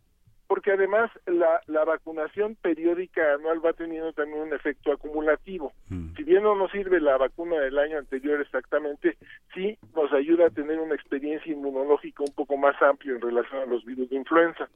porque 0.47 0.71
además 0.71 1.11
la, 1.25 1.61
la 1.67 1.83
vacunación 1.83 2.55
periódica 2.55 3.33
anual 3.33 3.63
va 3.63 3.73
teniendo 3.73 4.13
también 4.13 4.41
un 4.41 4.53
efecto 4.53 4.91
acumulativo. 4.91 5.73
Mm. 5.89 6.15
Si 6.15 6.23
bien 6.23 6.43
no 6.43 6.55
nos 6.55 6.71
sirve 6.71 7.01
la 7.01 7.17
vacuna 7.17 7.59
del 7.59 7.77
año 7.77 7.97
anterior 7.97 8.39
exactamente, 8.41 9.17
sí 9.53 9.77
nos 9.95 10.11
ayuda 10.13 10.47
a 10.47 10.51
tener 10.51 10.79
una 10.79 10.95
experiencia 10.95 11.51
inmunológica 11.51 12.23
un 12.23 12.33
poco 12.33 12.55
más 12.57 12.81
amplia 12.81 13.13
en 13.13 13.21
relación 13.21 13.61
a 13.61 13.65
los 13.65 13.83
virus 13.83 14.09
de 14.09 14.15
influenza. 14.15 14.69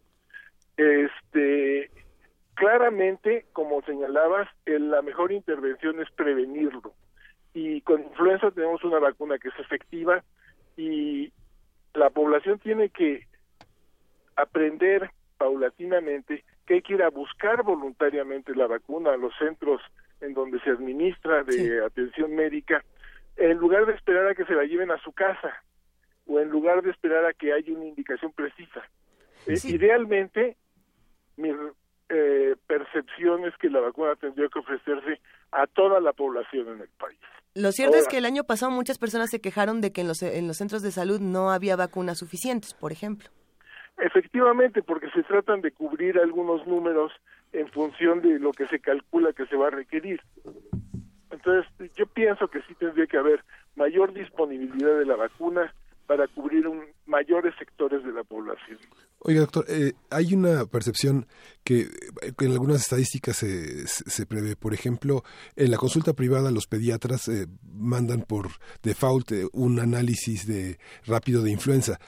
Este, 0.76 1.90
claramente, 2.56 3.46
como 3.54 3.82
señalabas, 3.84 4.50
la 4.66 5.02
mejor 5.02 5.32
intervención 5.32 6.02
es 6.02 6.12
prevenirlo. 6.12 6.94
Y 7.54 7.82
con 7.82 8.02
influenza 8.02 8.52
tenemos 8.52 8.84
una 8.84 9.00
vacuna 9.00 9.38
que 9.38 9.50
es 9.50 9.60
efectiva 9.60 10.24
y 10.78 11.32
la 11.94 12.10
población 12.10 12.60
tiene 12.60 12.90
que 12.90 13.28
aprender 14.36 15.12
paulatinamente 15.42 16.44
que 16.68 16.76
hay 16.76 16.82
que 16.84 16.94
ir 16.94 17.02
a 17.02 17.10
buscar 17.10 17.64
voluntariamente 17.64 18.54
la 18.54 18.68
vacuna 18.68 19.14
a 19.14 19.18
los 19.18 19.34
centros 19.40 19.82
en 20.22 20.36
donde 20.36 20.60
se 20.60 20.70
administra 20.70 21.44
de 21.44 21.84
atención 21.84 22.36
médica, 22.36 22.84
en 23.38 23.58
lugar 23.58 23.88
de 23.88 23.94
esperar 23.94 24.28
a 24.28 24.36
que 24.36 24.46
se 24.46 24.54
la 24.54 24.66
lleven 24.66 24.92
a 24.92 25.00
su 25.00 25.12
casa 25.14 25.52
o 26.28 26.40
en 26.40 26.50
lugar 26.50 26.84
de 26.84 26.92
esperar 26.92 27.26
a 27.26 27.34
que 27.34 27.54
haya 27.54 27.74
una 27.74 27.88
indicación 27.88 28.32
precisa. 28.34 28.84
Eh, 29.48 29.56
idealmente, 29.64 30.58
mi 31.38 31.50
eh, 32.10 32.56
percepción 32.68 33.44
es 33.46 33.58
que 33.58 33.72
la 33.72 33.80
vacuna 33.80 34.16
tendría 34.18 34.48
que 34.48 34.60
ofrecerse 34.60 35.20
a 35.52 35.66
toda 35.66 36.00
la 36.00 36.14
población 36.14 36.68
en 36.68 36.82
el 36.82 36.90
país. 37.00 37.20
Lo 37.56 37.72
cierto 37.72 37.98
es 37.98 38.08
que 38.08 38.20
el 38.20 38.26
año 38.26 38.44
pasado 38.44 38.72
muchas 38.72 39.00
personas 39.00 39.32
se 39.32 39.42
quejaron 39.42 39.82
de 39.82 39.92
que 39.92 40.02
en 40.02 40.08
los, 40.08 40.22
en 40.22 40.48
los 40.48 40.58
centros 40.58 40.84
de 40.84 40.92
salud 40.92 41.20
no 41.20 41.50
había 41.50 41.76
vacunas 41.76 42.20
suficientes, 42.20 42.76
por 42.76 42.92
ejemplo. 42.92 43.32
Efectivamente, 43.98 44.82
porque 44.82 45.10
se 45.12 45.24
tratan 45.24 45.62
de 45.62 45.72
cubrir 45.72 46.18
algunos 46.18 46.66
números 46.66 47.12
en 47.54 47.68
función 47.70 48.22
de 48.22 48.40
lo 48.40 48.52
que 48.52 48.68
se 48.68 48.80
calcula 48.80 49.34
que 49.34 49.46
se 49.46 49.56
va 49.56 49.68
a 49.68 49.72
requerir. 49.72 50.22
Entonces, 51.30 51.72
yo 51.96 52.06
pienso 52.08 52.48
que 52.48 52.62
sí 52.64 52.74
tendría 52.76 53.08
que 53.08 53.18
haber 53.18 53.44
mayor 53.76 54.14
disponibilidad 54.14 54.98
de 54.98 55.06
la 55.06 55.16
vacuna 55.16 55.74
para 56.08 56.28
cubrir 56.28 56.68
un, 56.68 56.84
mayores 57.06 57.54
sectores 57.58 58.04
de 58.04 58.12
la 58.12 58.24
población. 58.24 58.78
Oiga, 59.20 59.42
doctor, 59.42 59.66
eh, 59.70 59.94
hay 60.10 60.34
una 60.34 60.66
percepción 60.66 61.26
que, 61.64 61.88
en 62.40 62.52
algunas 62.52 62.82
estadísticas 62.82 63.38
se, 63.38 63.88
se, 63.88 64.26
prevé. 64.26 64.56
Por 64.56 64.74
ejemplo, 64.74 65.24
en 65.56 65.72
la 65.72 65.78
consulta 65.78 66.14
privada 66.14 66.52
los 66.52 66.68
pediatras 66.68 67.30
eh, 67.30 67.48
mandan 67.64 68.24
por 68.24 68.48
default 68.84 69.32
eh, 69.32 69.48
un 69.54 69.80
análisis 69.80 70.48
de 70.48 70.80
rápido 71.06 71.44
de 71.44 71.52
influenza 71.52 72.00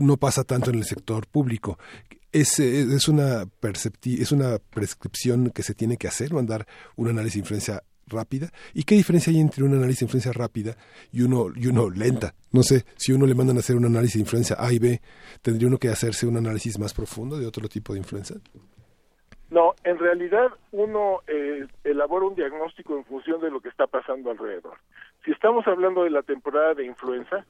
no 0.00 0.16
pasa 0.16 0.44
tanto 0.44 0.70
en 0.70 0.76
el 0.76 0.84
sector 0.84 1.26
público. 1.26 1.78
Es, 2.30 2.58
es, 2.58 3.08
una 3.08 3.44
es 4.04 4.32
una 4.32 4.58
prescripción 4.58 5.50
que 5.50 5.62
se 5.62 5.74
tiene 5.74 5.96
que 5.96 6.08
hacer, 6.08 6.32
mandar 6.32 6.66
un 6.96 7.08
análisis 7.08 7.34
de 7.34 7.40
influencia 7.40 7.82
rápida. 8.06 8.50
¿Y 8.74 8.84
qué 8.84 8.94
diferencia 8.94 9.32
hay 9.32 9.40
entre 9.40 9.64
un 9.64 9.74
análisis 9.74 10.00
de 10.00 10.04
influencia 10.06 10.32
rápida 10.32 10.76
y 11.12 11.22
uno, 11.22 11.46
y 11.54 11.66
uno 11.66 11.90
lenta? 11.90 12.34
No 12.52 12.62
sé, 12.62 12.84
si 12.96 13.12
uno 13.12 13.26
le 13.26 13.34
mandan 13.34 13.56
a 13.56 13.60
hacer 13.60 13.76
un 13.76 13.86
análisis 13.86 14.14
de 14.14 14.20
influencia 14.20 14.56
A 14.58 14.72
y 14.72 14.78
B, 14.78 15.00
¿tendría 15.42 15.68
uno 15.68 15.78
que 15.78 15.88
hacerse 15.88 16.26
un 16.26 16.36
análisis 16.36 16.78
más 16.78 16.92
profundo 16.92 17.38
de 17.38 17.46
otro 17.46 17.68
tipo 17.68 17.92
de 17.92 18.00
influenza? 18.00 18.34
No, 19.50 19.74
en 19.84 19.98
realidad 19.98 20.48
uno 20.72 21.20
eh, 21.26 21.66
elabora 21.84 22.26
un 22.26 22.34
diagnóstico 22.34 22.96
en 22.96 23.04
función 23.04 23.40
de 23.40 23.50
lo 23.50 23.60
que 23.60 23.70
está 23.70 23.86
pasando 23.86 24.30
alrededor. 24.30 24.78
Si 25.24 25.30
estamos 25.30 25.66
hablando 25.66 26.04
de 26.04 26.10
la 26.10 26.22
temporada 26.22 26.74
de 26.74 26.84
influenza, 26.84 27.46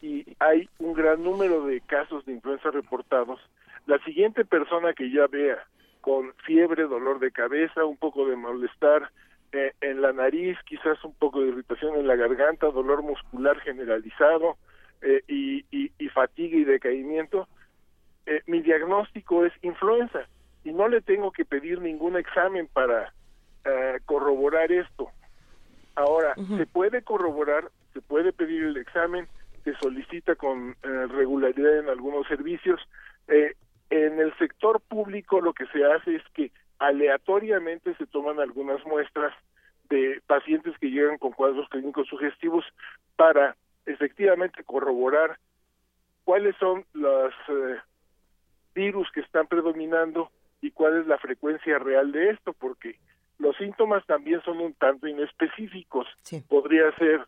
y 0.00 0.24
hay 0.38 0.68
un 0.78 0.94
gran 0.94 1.22
número 1.22 1.66
de 1.66 1.80
casos 1.82 2.24
de 2.24 2.32
influenza 2.32 2.70
reportados, 2.70 3.40
la 3.86 3.98
siguiente 4.04 4.44
persona 4.44 4.92
que 4.92 5.10
ya 5.10 5.26
vea 5.26 5.66
con 6.00 6.32
fiebre, 6.46 6.84
dolor 6.84 7.18
de 7.18 7.30
cabeza, 7.30 7.84
un 7.84 7.96
poco 7.96 8.26
de 8.26 8.36
malestar 8.36 9.10
eh, 9.52 9.72
en 9.80 10.00
la 10.00 10.12
nariz, 10.12 10.56
quizás 10.64 11.02
un 11.04 11.14
poco 11.14 11.40
de 11.40 11.48
irritación 11.48 11.96
en 11.96 12.06
la 12.06 12.16
garganta, 12.16 12.70
dolor 12.70 13.02
muscular 13.02 13.58
generalizado 13.60 14.56
eh, 15.02 15.22
y, 15.28 15.64
y, 15.70 16.08
fatiga 16.10 16.56
y 16.56 16.64
decaimiento, 16.64 17.48
eh, 18.26 18.42
mi 18.46 18.60
diagnóstico 18.60 19.44
es 19.44 19.52
influenza 19.62 20.20
y 20.64 20.72
no 20.72 20.88
le 20.88 21.00
tengo 21.00 21.32
que 21.32 21.44
pedir 21.44 21.80
ningún 21.80 22.16
examen 22.16 22.68
para 22.72 23.12
corroborar 24.06 24.72
esto. 24.72 25.10
Ahora, 25.94 26.34
se 26.34 26.66
puede 26.66 27.02
corroborar, 27.02 27.70
se 27.92 28.00
puede 28.00 28.32
pedir 28.32 28.64
el 28.64 28.78
examen, 28.78 29.28
se 29.64 29.74
solicita 29.76 30.34
con 30.36 30.76
eh, 30.82 31.06
regularidad 31.08 31.78
en 31.78 31.88
algunos 31.88 32.26
servicios. 32.26 32.80
Eh, 33.28 33.54
en 33.90 34.20
el 34.20 34.36
sector 34.38 34.80
público 34.80 35.40
lo 35.40 35.52
que 35.52 35.66
se 35.66 35.84
hace 35.84 36.16
es 36.16 36.22
que 36.34 36.52
aleatoriamente 36.78 37.94
se 37.96 38.06
toman 38.06 38.40
algunas 38.40 38.84
muestras 38.86 39.34
de 39.88 40.22
pacientes 40.26 40.74
que 40.78 40.90
llegan 40.90 41.18
con 41.18 41.32
cuadros 41.32 41.68
clínicos 41.68 42.06
sugestivos 42.08 42.64
para 43.16 43.56
efectivamente 43.86 44.62
corroborar 44.64 45.38
cuáles 46.24 46.56
son 46.56 46.84
los 46.92 47.34
eh, 47.48 47.78
virus 48.74 49.10
que 49.12 49.20
están 49.20 49.46
predominando 49.46 50.30
y 50.62 50.70
cuál 50.70 51.00
es 51.00 51.06
la 51.06 51.18
frecuencia 51.18 51.78
real 51.78 52.12
de 52.12 52.30
esto, 52.30 52.52
porque 52.52 52.98
los 53.38 53.56
síntomas 53.56 54.04
también 54.06 54.40
son 54.42 54.60
un 54.60 54.74
tanto 54.74 55.08
inespecíficos. 55.08 56.06
Podría 56.48 56.94
ser 56.96 57.26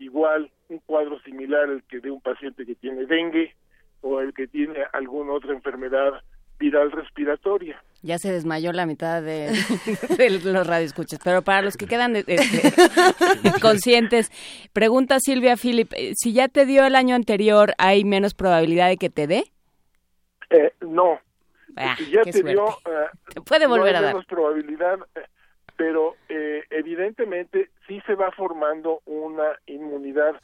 igual 0.00 0.50
un 0.68 0.78
cuadro 0.78 1.20
similar 1.20 1.68
al 1.68 1.82
que 1.84 2.00
de 2.00 2.10
un 2.10 2.20
paciente 2.20 2.66
que 2.66 2.74
tiene 2.74 3.06
dengue 3.06 3.54
o 4.00 4.20
el 4.20 4.34
que 4.34 4.48
tiene 4.48 4.78
alguna 4.92 5.32
otra 5.34 5.52
enfermedad 5.52 6.22
viral 6.58 6.90
respiratoria. 6.90 7.82
Ya 8.02 8.18
se 8.18 8.32
desmayó 8.32 8.72
la 8.72 8.86
mitad 8.86 9.22
de, 9.22 9.50
los 10.44 10.66
radioescuchas, 10.66 11.20
pero 11.22 11.42
para 11.42 11.62
los 11.62 11.76
que 11.76 11.86
quedan 11.86 12.16
este, 12.16 12.36
conscientes, 13.62 14.30
pregunta 14.72 15.18
Silvia 15.20 15.56
Philip, 15.56 15.92
eh, 15.94 16.12
si 16.14 16.32
ya 16.32 16.48
te 16.48 16.66
dio 16.66 16.84
el 16.86 16.96
año 16.96 17.14
anterior, 17.14 17.72
¿hay 17.78 18.04
menos 18.04 18.34
probabilidad 18.34 18.88
de 18.88 18.96
que 18.96 19.10
te 19.10 19.26
dé? 19.26 19.44
Eh, 20.50 20.72
no. 20.80 21.20
Ah, 21.76 21.94
si 21.96 22.10
ya 22.10 22.22
te 22.22 22.32
suerte. 22.32 22.50
dio, 22.50 22.66
eh, 22.66 23.40
puede 23.46 23.66
volver 23.66 23.92
no 23.92 23.96
a 23.96 23.98
hay 23.98 24.04
dar. 24.04 24.14
menos 24.14 24.26
probabilidad, 24.26 24.98
eh, 25.14 25.20
pero 25.80 26.14
eh, 26.28 26.62
evidentemente 26.68 27.70
sí 27.88 28.02
se 28.04 28.14
va 28.14 28.30
formando 28.32 29.00
una 29.06 29.52
inmunidad 29.64 30.38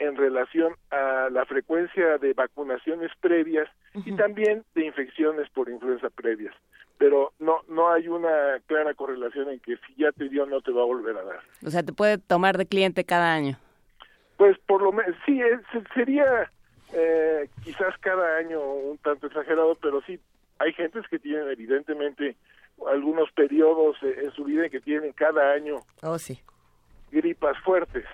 en 0.00 0.16
relación 0.16 0.74
a 0.90 1.28
la 1.30 1.44
frecuencia 1.44 2.18
de 2.18 2.32
vacunaciones 2.32 3.12
previas 3.20 3.68
y 3.94 4.16
también 4.16 4.64
de 4.74 4.86
infecciones 4.86 5.48
por 5.50 5.68
influenza 5.68 6.10
previas. 6.10 6.52
Pero 6.98 7.32
no 7.38 7.60
no 7.68 7.92
hay 7.92 8.08
una 8.08 8.58
clara 8.66 8.92
correlación 8.94 9.48
en 9.50 9.60
que 9.60 9.76
si 9.86 9.94
ya 9.94 10.10
te 10.10 10.28
dio 10.28 10.44
no 10.44 10.60
te 10.60 10.72
va 10.72 10.82
a 10.82 10.86
volver 10.86 11.16
a 11.18 11.22
dar. 11.22 11.40
O 11.64 11.70
sea, 11.70 11.84
te 11.84 11.92
puede 11.92 12.18
tomar 12.18 12.58
de 12.58 12.66
cliente 12.66 13.04
cada 13.04 13.32
año. 13.32 13.56
Pues 14.38 14.58
por 14.66 14.82
lo 14.82 14.90
menos, 14.90 15.14
sí, 15.24 15.40
es- 15.40 15.84
sería 15.94 16.50
eh, 16.92 17.48
quizás 17.62 17.96
cada 18.00 18.38
año 18.38 18.60
un 18.60 18.98
tanto 18.98 19.28
exagerado, 19.28 19.76
pero 19.80 20.00
sí, 20.02 20.18
hay 20.58 20.72
gentes 20.72 21.06
que 21.08 21.20
tienen 21.20 21.48
evidentemente 21.48 22.34
algunos 22.88 23.30
periodos 23.32 23.96
eh, 24.02 24.14
en 24.24 24.30
su 24.32 24.44
vida 24.44 24.68
que 24.68 24.80
tienen 24.80 25.12
cada 25.12 25.52
año 25.52 25.80
Oh, 26.02 26.18
sí. 26.18 26.38
gripas 27.10 27.56
fuertes. 27.64 28.04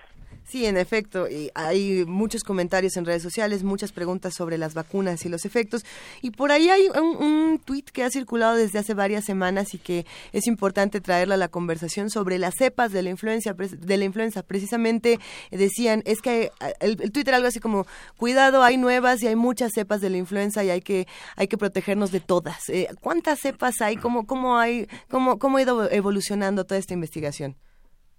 Sí, 0.48 0.64
en 0.64 0.76
efecto, 0.76 1.28
y 1.28 1.50
hay 1.56 2.04
muchos 2.04 2.44
comentarios 2.44 2.96
en 2.96 3.04
redes 3.04 3.20
sociales, 3.20 3.64
muchas 3.64 3.90
preguntas 3.90 4.32
sobre 4.32 4.58
las 4.58 4.74
vacunas 4.74 5.26
y 5.26 5.28
los 5.28 5.44
efectos. 5.44 5.84
Y 6.22 6.30
por 6.30 6.52
ahí 6.52 6.68
hay 6.68 6.88
un, 6.88 7.16
un 7.16 7.58
tuit 7.58 7.90
que 7.90 8.04
ha 8.04 8.10
circulado 8.10 8.54
desde 8.54 8.78
hace 8.78 8.94
varias 8.94 9.24
semanas 9.24 9.74
y 9.74 9.78
que 9.78 10.06
es 10.32 10.46
importante 10.46 11.00
traerla 11.00 11.34
a 11.34 11.38
la 11.38 11.48
conversación 11.48 12.10
sobre 12.10 12.38
las 12.38 12.54
cepas 12.56 12.92
de 12.92 13.02
la 13.02 13.10
influencia. 13.10 13.54
De 13.54 13.96
la 13.96 14.04
influenza. 14.04 14.44
Precisamente 14.44 15.18
decían, 15.50 16.02
es 16.06 16.22
que 16.22 16.52
eh, 16.60 16.74
el, 16.78 16.96
el 17.02 17.10
tuit 17.10 17.26
era 17.26 17.38
algo 17.38 17.48
así 17.48 17.58
como, 17.58 17.84
cuidado, 18.16 18.62
hay 18.62 18.76
nuevas 18.76 19.24
y 19.24 19.26
hay 19.26 19.34
muchas 19.34 19.72
cepas 19.74 20.00
de 20.00 20.10
la 20.10 20.16
influenza 20.16 20.62
y 20.62 20.70
hay 20.70 20.80
que, 20.80 21.08
hay 21.34 21.48
que 21.48 21.58
protegernos 21.58 22.12
de 22.12 22.20
todas. 22.20 22.68
Eh, 22.68 22.86
¿Cuántas 23.00 23.40
cepas 23.40 23.80
hay? 23.80 23.96
¿Cómo, 23.96 24.28
cómo, 24.28 24.58
hay 24.58 24.86
cómo, 25.10 25.40
¿Cómo 25.40 25.58
ha 25.58 25.62
ido 25.62 25.90
evolucionando 25.90 26.64
toda 26.64 26.78
esta 26.78 26.94
investigación? 26.94 27.56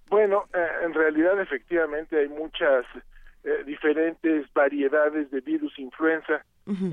Bueno, 0.09 0.45
eh, 0.53 0.67
en 0.83 0.93
realidad 0.93 1.39
efectivamente 1.41 2.17
hay 2.17 2.29
muchas 2.29 2.85
eh, 3.43 3.63
diferentes 3.65 4.45
variedades 4.53 5.29
de 5.31 5.41
virus 5.41 5.77
influenza. 5.79 6.43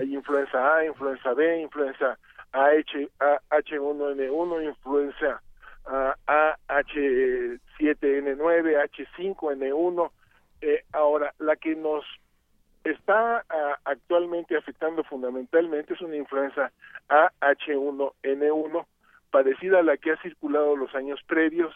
Hay 0.00 0.14
influenza 0.14 0.76
A, 0.76 0.84
influenza 0.84 1.32
B, 1.34 1.60
influenza 1.60 2.18
AH, 2.52 3.08
A- 3.20 3.40
H1N1, 3.50 4.64
influenza 4.64 5.40
ah, 5.86 6.16
AH7N9, 6.26 8.88
H5N1. 8.90 10.10
Eh, 10.60 10.84
ahora, 10.92 11.34
la 11.38 11.56
que 11.56 11.74
nos 11.74 12.04
está 12.84 13.44
ah, 13.48 13.78
actualmente 13.84 14.56
afectando 14.56 15.02
fundamentalmente 15.04 15.94
es 15.94 16.00
una 16.00 16.16
influenza 16.16 16.70
AH1N1, 17.08 18.86
parecida 19.30 19.80
a 19.80 19.82
la 19.82 19.96
que 19.96 20.12
ha 20.12 20.22
circulado 20.22 20.76
los 20.76 20.94
años 20.94 21.20
previos. 21.26 21.74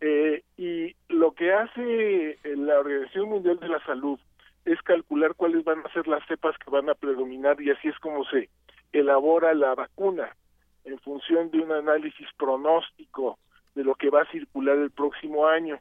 Eh, 0.00 0.42
y 0.56 0.94
lo 1.08 1.32
que 1.32 1.52
hace 1.52 2.30
eh, 2.30 2.38
la 2.56 2.78
Organización 2.78 3.30
Mundial 3.30 3.58
de 3.58 3.68
la 3.68 3.84
Salud 3.84 4.18
es 4.64 4.80
calcular 4.82 5.34
cuáles 5.34 5.64
van 5.64 5.84
a 5.84 5.92
ser 5.92 6.06
las 6.06 6.24
cepas 6.26 6.56
que 6.58 6.70
van 6.70 6.88
a 6.88 6.94
predominar 6.94 7.60
y 7.60 7.70
así 7.70 7.88
es 7.88 7.98
como 7.98 8.24
se 8.26 8.48
elabora 8.92 9.54
la 9.54 9.74
vacuna 9.74 10.36
en 10.84 10.98
función 11.00 11.50
de 11.50 11.60
un 11.60 11.72
análisis 11.72 12.28
pronóstico 12.36 13.38
de 13.74 13.84
lo 13.84 13.94
que 13.94 14.10
va 14.10 14.22
a 14.22 14.30
circular 14.30 14.76
el 14.76 14.90
próximo 14.90 15.46
año. 15.46 15.78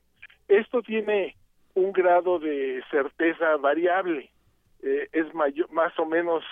Esto 0.47 0.81
tiene 0.81 1.35
un 1.73 1.91
grado 1.91 2.39
de 2.39 2.83
certeza 2.89 3.55
variable, 3.57 4.31
eh, 4.81 5.07
es 5.11 5.33
más 5.33 5.99
o 5.99 6.05
menos 6.05 6.43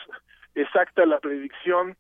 exacta 0.54 1.06
la 1.06 1.20
predicción, 1.20 1.96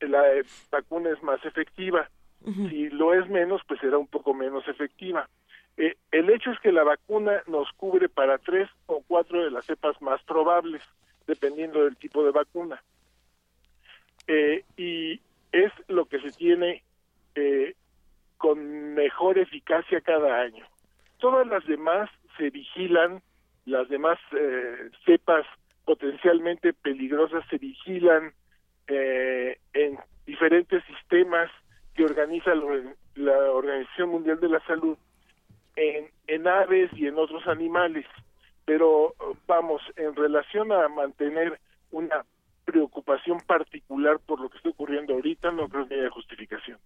la 0.00 0.34
eh, 0.34 0.42
vacuna 0.70 1.10
es 1.10 1.22
más 1.22 1.44
efectiva. 1.44 2.08
Si 2.44 2.88
lo 2.88 3.12
es 3.14 3.28
menos, 3.28 3.60
pues 3.66 3.80
será 3.80 3.98
un 3.98 4.06
poco 4.06 4.32
menos 4.32 4.66
efectiva. 4.68 5.28
Eh, 5.76 5.96
el 6.12 6.30
hecho 6.30 6.50
es 6.50 6.58
que 6.60 6.72
la 6.72 6.82
vacuna 6.82 7.42
nos 7.46 7.70
cubre 7.72 8.08
para 8.08 8.38
tres 8.38 8.68
o 8.86 9.02
cuatro 9.06 9.44
de 9.44 9.50
las 9.50 9.66
cepas 9.66 10.00
más 10.00 10.22
probables, 10.22 10.82
dependiendo 11.26 11.84
del 11.84 11.96
tipo 11.96 12.24
de 12.24 12.30
vacuna. 12.30 12.82
Eh, 14.26 14.64
y 14.76 15.20
es 15.52 15.72
lo 15.88 16.06
que 16.06 16.20
se 16.20 16.30
tiene 16.32 16.82
eh, 17.34 17.74
con 18.36 18.94
mejor 18.94 19.38
eficacia 19.38 20.00
cada 20.00 20.40
año. 20.40 20.64
Todas 21.18 21.46
las 21.46 21.66
demás 21.66 22.08
se 22.36 22.50
vigilan, 22.50 23.20
las 23.66 23.88
demás 23.88 24.18
eh, 24.32 24.90
cepas 25.04 25.44
potencialmente 25.84 26.72
peligrosas 26.72 27.44
se 27.50 27.58
vigilan 27.58 28.32
eh, 28.86 29.58
en 29.72 29.98
diferentes 30.26 30.84
sistemas 30.84 31.50
que 31.98 32.04
organiza 32.04 32.54
la, 32.54 33.34
Organización 33.52 34.10
Mundial 34.10 34.38
de 34.38 34.48
la 34.48 34.64
Salud 34.66 34.96
en, 35.74 36.06
en 36.28 36.46
aves 36.46 36.92
y 36.92 37.08
en 37.08 37.18
otros 37.18 37.44
animales. 37.48 38.06
Pero 38.64 39.16
vamos, 39.48 39.82
en 39.96 40.14
relación 40.14 40.70
a 40.70 40.88
mantener 40.88 41.58
una 41.90 42.24
preocupación 42.64 43.40
particular 43.40 44.20
por 44.24 44.40
lo 44.40 44.48
que 44.48 44.58
está 44.58 44.68
ocurriendo 44.68 45.14
ahorita, 45.14 45.50
no 45.50 45.68
creo 45.68 45.88
que 45.88 45.96
haya 45.96 46.10
justificación. 46.10 46.78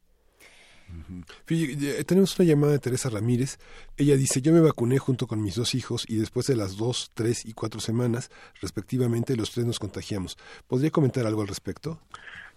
Eh, 1.51 2.05
tenemos 2.05 2.39
una 2.39 2.49
llamada 2.49 2.73
de 2.73 2.79
Teresa 2.79 3.11
Ramírez. 3.11 3.59
Ella 3.99 4.17
dice, 4.17 4.41
yo 4.41 4.55
me 4.55 4.61
vacuné 4.61 4.99
junto 4.99 5.27
con 5.27 5.43
mis 5.43 5.57
dos 5.57 5.75
hijos 5.75 6.07
y 6.09 6.17
después 6.17 6.47
de 6.47 6.57
las 6.57 6.79
dos, 6.79 7.11
tres 7.13 7.45
y 7.45 7.53
cuatro 7.53 7.81
semanas, 7.81 8.31
respectivamente, 8.63 9.37
los 9.37 9.51
tres 9.51 9.67
nos 9.67 9.79
contagiamos. 9.79 10.39
¿Podría 10.69 10.91
comentar 10.91 11.27
algo 11.27 11.43
al 11.43 11.49
respecto? 11.49 12.01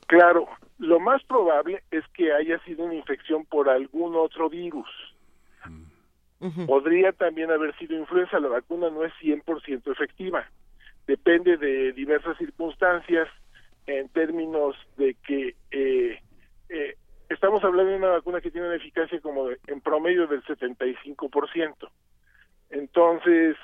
Claro, 0.07 0.47
lo 0.77 0.99
más 0.99 1.23
probable 1.23 1.83
es 1.91 2.05
que 2.13 2.31
haya 2.33 2.59
sido 2.59 2.85
una 2.85 2.93
infección 2.95 3.45
por 3.45 3.69
algún 3.69 4.15
otro 4.15 4.49
virus. 4.49 4.87
Podría 6.67 7.11
también 7.11 7.49
haber 7.49 7.75
sido 7.77 7.97
influenza. 7.97 8.39
La 8.39 8.49
vacuna 8.49 8.89
no 8.89 9.03
es 9.03 9.13
100% 9.21 9.91
efectiva. 9.91 10.47
Depende 11.07 11.57
de 11.57 11.91
diversas 11.93 12.37
circunstancias 12.37 13.27
en 13.87 14.09
términos 14.09 14.75
de 14.97 15.15
que 15.25 15.55
eh, 15.71 16.19
eh, 16.69 16.95
estamos 17.29 17.63
hablando 17.63 17.91
de 17.91 17.97
una 17.97 18.09
vacuna 18.09 18.41
que 18.41 18.51
tiene 18.51 18.67
una 18.67 18.75
eficacia 18.75 19.19
como 19.21 19.47
de- 19.47 19.59
en 19.67 19.81
promedio 19.81 20.27
del 20.27 20.43
75%. 20.43 21.89
Entonces, 22.69 23.55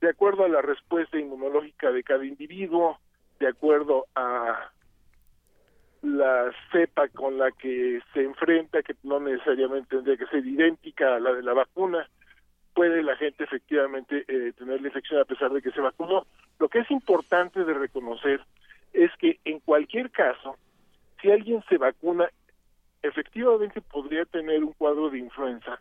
de 0.00 0.08
acuerdo 0.10 0.44
a 0.44 0.48
la 0.48 0.62
respuesta 0.62 1.18
inmunológica 1.18 1.90
de 1.92 2.02
cada 2.02 2.24
individuo, 2.24 2.98
de 3.40 3.48
acuerdo 3.48 4.06
a 4.14 4.70
la 6.02 6.52
cepa 6.70 7.08
con 7.08 7.38
la 7.38 7.50
que 7.50 8.00
se 8.12 8.22
enfrenta, 8.22 8.82
que 8.82 8.94
no 9.02 9.20
necesariamente 9.20 9.96
tendría 9.96 10.16
que 10.16 10.26
ser 10.26 10.46
idéntica 10.46 11.16
a 11.16 11.20
la 11.20 11.32
de 11.32 11.42
la 11.42 11.54
vacuna, 11.54 12.08
puede 12.74 13.02
la 13.02 13.16
gente 13.16 13.44
efectivamente 13.44 14.24
eh, 14.28 14.52
tener 14.52 14.80
la 14.80 14.88
infección 14.88 15.20
a 15.20 15.24
pesar 15.24 15.52
de 15.52 15.60
que 15.60 15.72
se 15.72 15.80
vacunó. 15.80 16.26
Lo 16.58 16.68
que 16.68 16.78
es 16.80 16.90
importante 16.90 17.64
de 17.64 17.74
reconocer 17.74 18.40
es 18.92 19.10
que 19.18 19.40
en 19.44 19.60
cualquier 19.60 20.10
caso, 20.10 20.56
si 21.20 21.30
alguien 21.30 21.62
se 21.68 21.78
vacuna, 21.78 22.28
efectivamente 23.02 23.80
podría 23.80 24.24
tener 24.24 24.62
un 24.62 24.72
cuadro 24.72 25.10
de 25.10 25.18
influenza, 25.18 25.80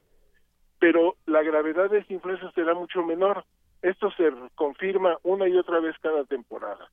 pero 0.79 1.15
la 1.25 1.41
gravedad 1.43 1.89
de 1.89 1.99
esta 1.99 2.13
influenza 2.13 2.51
será 2.51 2.73
mucho 2.73 3.03
menor. 3.03 3.45
Esto 3.81 4.11
se 4.11 4.31
confirma 4.55 5.17
una 5.23 5.47
y 5.47 5.55
otra 5.55 5.79
vez 5.79 5.95
cada 6.01 6.23
temporada. 6.23 6.89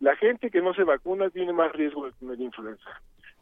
La 0.00 0.16
gente 0.16 0.50
que 0.50 0.60
no 0.60 0.74
se 0.74 0.84
vacuna 0.84 1.30
tiene 1.30 1.52
más 1.52 1.72
riesgo 1.72 2.06
de 2.06 2.12
tener 2.12 2.40
influenza. 2.40 2.90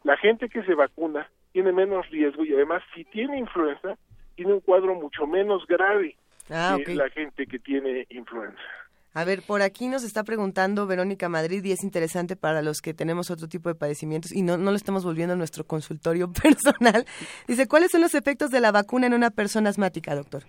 La 0.03 0.17
gente 0.17 0.49
que 0.49 0.63
se 0.63 0.75
vacuna 0.75 1.29
tiene 1.51 1.71
menos 1.71 2.09
riesgo 2.09 2.45
y 2.45 2.53
además 2.53 2.83
si 2.93 3.03
tiene 3.05 3.37
influenza 3.37 3.97
tiene 4.35 4.53
un 4.53 4.59
cuadro 4.61 4.95
mucho 4.95 5.25
menos 5.25 5.65
grave 5.67 6.15
Ah, 6.49 6.77
que 6.83 6.95
la 6.95 7.09
gente 7.09 7.45
que 7.45 7.59
tiene 7.59 8.07
influenza. 8.09 8.59
A 9.13 9.23
ver, 9.23 9.41
por 9.45 9.61
aquí 9.61 9.87
nos 9.87 10.03
está 10.03 10.23
preguntando 10.23 10.87
Verónica 10.87 11.29
Madrid 11.29 11.63
y 11.63 11.71
es 11.71 11.83
interesante 11.83 12.35
para 12.35 12.61
los 12.61 12.81
que 12.81 12.93
tenemos 12.93 13.31
otro 13.31 13.47
tipo 13.47 13.69
de 13.69 13.75
padecimientos 13.75 14.31
y 14.33 14.43
no, 14.43 14.57
no 14.57 14.71
lo 14.71 14.77
estamos 14.77 15.03
volviendo 15.03 15.33
a 15.33 15.37
nuestro 15.37 15.63
consultorio 15.63 16.31
personal. 16.43 17.05
Dice, 17.47 17.67
¿cuáles 17.67 17.91
son 17.91 18.01
los 18.01 18.15
efectos 18.15 18.51
de 18.51 18.61
la 18.61 18.71
vacuna 18.71 19.07
en 19.07 19.13
una 19.13 19.29
persona 19.29 19.69
asmática, 19.69 20.15
doctor? 20.15 20.43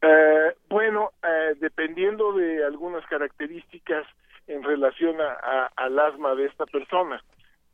Eh, 0.00 0.54
bueno, 0.68 1.10
eh, 1.22 1.54
dependiendo 1.60 2.32
de 2.32 2.64
algunas 2.64 3.04
características 3.06 4.06
en 4.48 4.62
relación 4.64 5.20
a, 5.20 5.32
a- 5.32 5.70
al 5.76 5.98
asma 5.98 6.34
de 6.34 6.46
esta 6.46 6.66
persona, 6.66 7.22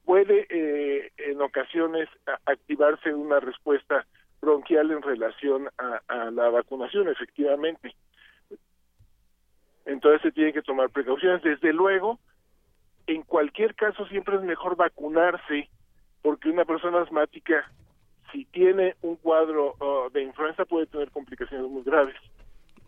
puede 0.04 0.46
eh, 0.50 1.12
en 1.16 1.40
ocasiones 1.40 2.08
activarse 2.44 3.14
una 3.14 3.40
respuesta 3.40 4.06
bronquial 4.42 4.90
en 4.90 5.00
relación 5.00 5.70
a, 5.78 6.30
la 6.30 6.50
vacunación, 6.50 7.08
efectivamente. 7.08 7.94
Entonces 9.86 10.20
se 10.22 10.32
tienen 10.32 10.52
que 10.52 10.62
tomar 10.62 10.90
precauciones. 10.90 11.42
Desde 11.42 11.72
luego, 11.72 12.18
en 13.06 13.22
cualquier 13.22 13.74
caso 13.74 14.06
siempre 14.06 14.36
es 14.36 14.42
mejor 14.42 14.76
vacunarse 14.76 15.68
porque 16.22 16.48
una 16.50 16.64
persona 16.64 17.00
asmática 17.02 17.70
si 18.32 18.44
tiene 18.46 18.96
un 19.02 19.16
cuadro 19.16 19.74
uh, 19.80 20.10
de 20.10 20.22
influenza 20.22 20.64
puede 20.64 20.86
tener 20.86 21.10
complicaciones 21.10 21.70
muy 21.70 21.82
graves. 21.82 22.16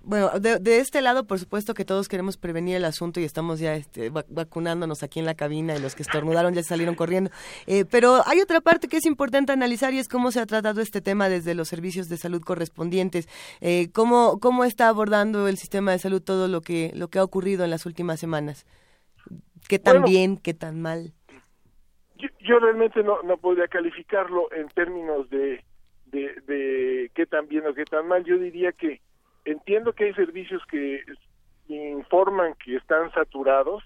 Bueno, 0.07 0.31
de, 0.39 0.79
este 0.79 1.03
lado, 1.03 1.27
por 1.27 1.41
supuesto 1.41 1.75
que 1.75 1.85
todos 1.85 2.09
queremos 2.09 2.37
prevenir 2.37 2.77
el 2.77 2.85
asunto 2.85 3.19
y 3.19 3.25
estamos 3.25 3.59
ya 3.59 3.75
este, 3.75 4.09
vacunándonos 4.11 5.03
aquí 5.03 5.19
en 5.19 5.27
la 5.27 5.35
cabina 5.35 5.75
y 5.75 5.81
los 5.81 5.97
que 5.97 6.05
estornudaron 6.05 6.55
ya 6.55 6.63
salieron 6.63 6.95
corriendo. 6.95 7.33
Eh, 7.67 7.85
pero 7.91 8.23
hay 8.25 8.41
otra 8.41 8.61
parte 8.61 8.87
que 8.87 8.99
es 8.99 9.05
importante 9.05 9.51
analizar 9.51 9.93
y 9.93 9.99
es 9.99 10.07
cómo 10.07 10.31
se 10.31 10.39
ha 10.39 10.47
tratado 10.47 10.81
este 10.81 11.01
tema 11.01 11.29
desde 11.29 11.57
los 11.57 11.67
servicios 11.67 12.09
de 12.09 12.19
salud 12.19 12.41
correspondientes. 12.41 13.27
Eh, 13.61 13.89
cómo, 13.93 14.39
¿Cómo 14.39 14.63
está 14.63 14.87
abordando 14.87 15.49
el 15.49 15.57
sistema 15.57 15.91
de 15.91 15.99
salud 15.99 16.23
todo 16.23 16.47
lo 16.47 16.61
que, 16.61 16.93
lo 16.95 17.09
que 17.09 17.19
ha 17.19 17.25
ocurrido 17.25 17.65
en 17.65 17.71
las 17.71 17.85
últimas 17.85 18.21
semanas? 18.21 18.65
¿Qué 19.69 19.81
tan 19.81 20.05
bien, 20.05 20.37
qué 20.37 20.55
tan 20.55 20.81
mal? 20.81 21.15
Yo, 22.15 22.61
realmente 22.61 23.03
no, 23.03 23.21
no 23.25 23.39
podría 23.39 23.67
calificarlo 23.67 24.53
en 24.53 24.69
términos 24.69 25.29
de, 25.31 25.65
de, 26.05 26.33
de 26.47 27.11
qué 27.13 27.27
tan 27.27 27.49
bien 27.49 27.67
o 27.67 27.75
qué 27.75 27.85
tan 27.85 28.07
mal. 28.07 28.23
Yo 28.23 28.39
diría 28.39 28.71
que 28.71 29.01
entiendo 29.47 29.95
que 29.95 30.05
hay 30.05 30.15
servicios 30.15 30.63
que 30.67 31.03
informan 31.69 32.55
que 32.63 32.77
están 32.77 33.11
saturados, 33.13 33.83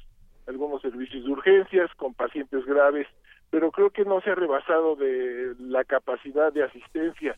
algunos 0.47 0.83
servicios 0.83 1.25
de 1.25 1.31
urgencias 1.31 1.91
con 1.97 2.15
pacientes 2.15 2.65
graves, 2.67 3.07
pero 3.51 3.71
creo 3.71 3.91
que 3.91 4.05
no 4.05 4.21
se 4.21 4.31
ha 4.31 4.35
rebasado 4.35 4.97
de 4.97 5.55
la 5.59 5.85
capacidad 5.85 6.53
de 6.53 6.65
asistencia. 6.65 7.37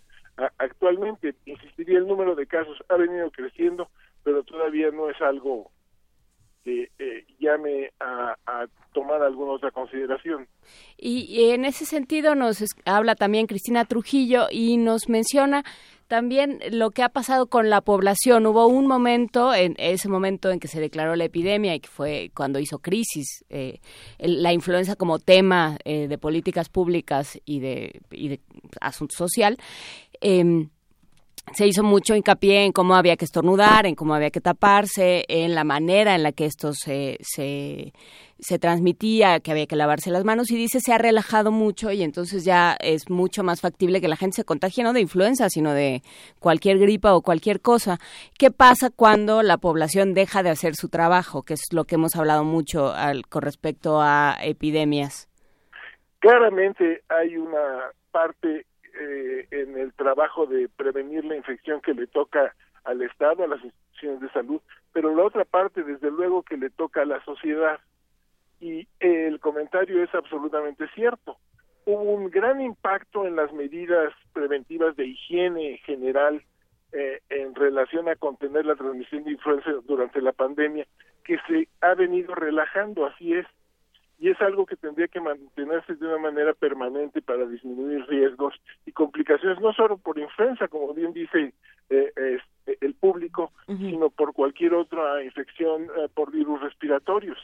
actualmente, 0.59 1.35
insistiría, 1.45 1.99
el 1.99 2.07
número 2.07 2.35
de 2.35 2.47
casos 2.47 2.83
ha 2.89 2.97
venido 2.97 3.31
creciendo, 3.31 3.89
pero 4.23 4.43
todavía 4.45 4.91
no 4.91 5.11
es 5.11 5.21
algo 5.21 5.71
que 6.65 6.91
eh, 6.99 7.27
llame 7.39 7.91
a, 8.01 8.37
tomar 8.93 9.23
alguna 9.23 9.53
otra 9.53 9.71
consideración. 9.71 10.47
Y, 10.99 11.51
en 11.51 11.65
ese 11.65 11.87
sentido 11.87 12.35
nos 12.35 12.63
habla 12.85 13.15
también 13.15 13.47
Cristina 13.47 13.87
Trujillo 13.87 14.47
y 14.51 14.77
nos 14.77 15.09
menciona 15.09 15.65
también 16.13 16.61
lo 16.71 16.91
que 16.91 17.03
ha 17.03 17.09
pasado 17.09 17.47
con 17.47 17.71
la 17.71 17.81
población. 17.81 18.45
Hubo 18.45 18.67
un 18.67 18.87
momento, 18.87 19.55
en 19.55 19.75
ese 19.79 20.11
momento 20.11 20.51
en 20.51 20.61
que 20.61 20.69
se 20.69 20.79
declaró 20.79 21.17
la 21.17 21.25
epidemia 21.25 21.75
y 21.75 21.81
que 21.81 21.89
fue 21.89 22.31
cuando 22.35 22.59
hizo 22.59 22.81
crisis 22.81 23.47
eh, 23.49 23.81
la 24.19 24.53
influenza 24.53 24.95
como 24.95 25.21
tema 25.21 25.79
eh, 25.87 26.09
de 26.09 26.19
políticas 26.19 26.69
públicas 26.69 27.41
y 27.47 27.61
de, 27.61 28.03
y 28.11 28.39
asunto 28.83 29.17
social. 29.17 29.57
Eh, 30.21 30.67
se 31.53 31.67
hizo 31.67 31.83
mucho 31.83 32.15
hincapié 32.15 32.65
en 32.65 32.73
cómo 32.73 32.95
había 32.95 33.17
que 33.17 33.25
estornudar, 33.25 33.85
en 33.85 33.95
cómo 33.95 34.15
había 34.15 34.31
que 34.31 34.41
taparse, 34.41 35.25
en 35.29 35.55
la 35.55 35.65
manera 35.65 36.15
en 36.15 36.23
la 36.23 36.33
que 36.33 36.47
esto 36.47 36.73
se, 36.73 37.19
se, 37.21 37.93
se, 38.39 38.59
transmitía, 38.59 39.41
que 39.41 39.51
había 39.51 39.67
que 39.67 39.77
lavarse 39.77 40.11
las 40.11 40.25
manos 40.25 40.51
y 40.51 40.57
dice 40.57 40.81
se 40.81 40.95
ha 40.95 40.99
relajado 40.99 41.51
mucho 41.51 41.91
y 41.91 42.03
entonces 42.03 42.45
ya 42.45 42.77
es 42.81 43.11
mucho 43.11 43.43
más 43.43 43.61
factible 43.61 44.01
que 44.01 44.09
la 44.09 44.17
gente 44.17 44.37
se 44.37 44.45
contagie 44.45 44.85
no 44.85 44.93
de 44.93 45.01
influenza, 45.01 45.51
sino 45.51 45.75
de 45.75 46.03
cualquier 46.39 46.79
gripa 46.79 47.15
o 47.15 47.23
cualquier 47.23 47.61
cosa. 47.61 47.99
¿Qué 48.39 48.51
pasa 48.51 48.89
cuando 48.91 49.43
la 49.43 49.59
población 49.59 50.15
deja 50.15 50.43
de 50.43 50.51
hacer 50.51 50.75
su 50.75 50.89
trabajo, 50.89 51.43
que 51.43 51.55
es 51.55 51.73
lo 51.73 51.85
que 51.85 51.97
hemos 51.97 52.17
hablado 52.17 52.45
mucho 52.45 52.93
al, 52.93 53.27
con 53.27 53.43
respecto 53.43 54.01
a 54.01 54.37
epidemias? 54.43 55.29
Claramente 56.21 57.03
hay 57.09 57.37
una 57.37 57.91
parte 58.13 58.65
eh, 59.03 59.49
en 59.51 59.77
el 59.79 59.93
trabajo 59.95 60.47
de 60.47 60.69
prevenir 60.69 61.25
la 61.25 61.37
infección 61.37 61.81
que 61.81 61.95
le 61.95 62.07
toca 62.07 62.55
al 62.85 63.03
Estado, 63.03 63.45
a 63.45 63.49
las 63.49 63.63
instituciones 63.63 64.21
de 64.21 64.31
salud, 64.31 64.61
pero 64.93 65.15
la 65.15 65.25
otra 65.25 65.45
parte, 65.45 65.83
desde 65.83 66.11
luego, 66.11 66.43
que 66.43 66.57
le 66.57 66.71
toca 66.71 67.03
a 67.03 67.07
la 67.07 67.23
sociedad. 67.25 67.81
Y 68.61 68.87
el 69.01 69.41
comentario 69.41 70.03
es 70.03 70.15
absolutamente 70.15 70.87
cierto. 70.95 71.37
Hubo 71.85 72.03
un 72.03 72.31
gran 72.31 72.61
impacto 72.61 73.27
en 73.27 73.35
las 73.35 73.53
medidas 73.53 74.13
preventivas 74.33 74.95
de 74.97 75.07
higiene 75.07 75.79
general 75.79 76.43
eh, 76.93 77.21
en 77.31 77.55
relación 77.55 78.09
a 78.09 78.17
contener 78.17 78.67
la 78.67 78.77
transmisión 78.77 79.25
de 79.25 79.33
influenza 79.33 79.71
durante 79.85 80.21
la 80.21 80.33
pandemia, 80.33 80.87
que 81.25 81.39
se 81.49 81.69
ha 81.81 81.95
venido 81.95 82.35
relajando, 82.35 83.07
así 83.07 83.35
es, 83.35 83.47
y 84.19 84.31
es 84.31 84.41
algo 84.41 84.67
que 84.67 84.77
tendría 84.77 85.09
que 85.09 85.21
mantenerse 85.21 85.95
de 85.95 86.07
una 86.07 86.19
manera 86.19 86.55
permanente 86.55 87.21
para 87.23 87.47
disminuir 87.47 88.07
riesgos 88.07 88.55
y 88.87 88.93
complicaciones, 88.93 89.61
no 89.61 89.73
solo 89.73 89.97
por 89.97 90.19
influenza, 90.19 90.69
como 90.69 90.95
bien 90.95 91.13
dice 91.13 91.53
eh, 91.91 92.13
este, 92.17 92.79
el 92.85 92.95
público, 92.95 93.51
sino 93.67 94.11
por 94.11 94.33
cualquier 94.33 94.75
otra 94.75 95.25
infección 95.25 95.85
eh, 95.85 96.09
por 96.15 96.31
virus 96.31 96.61
respiratorios. 96.61 97.39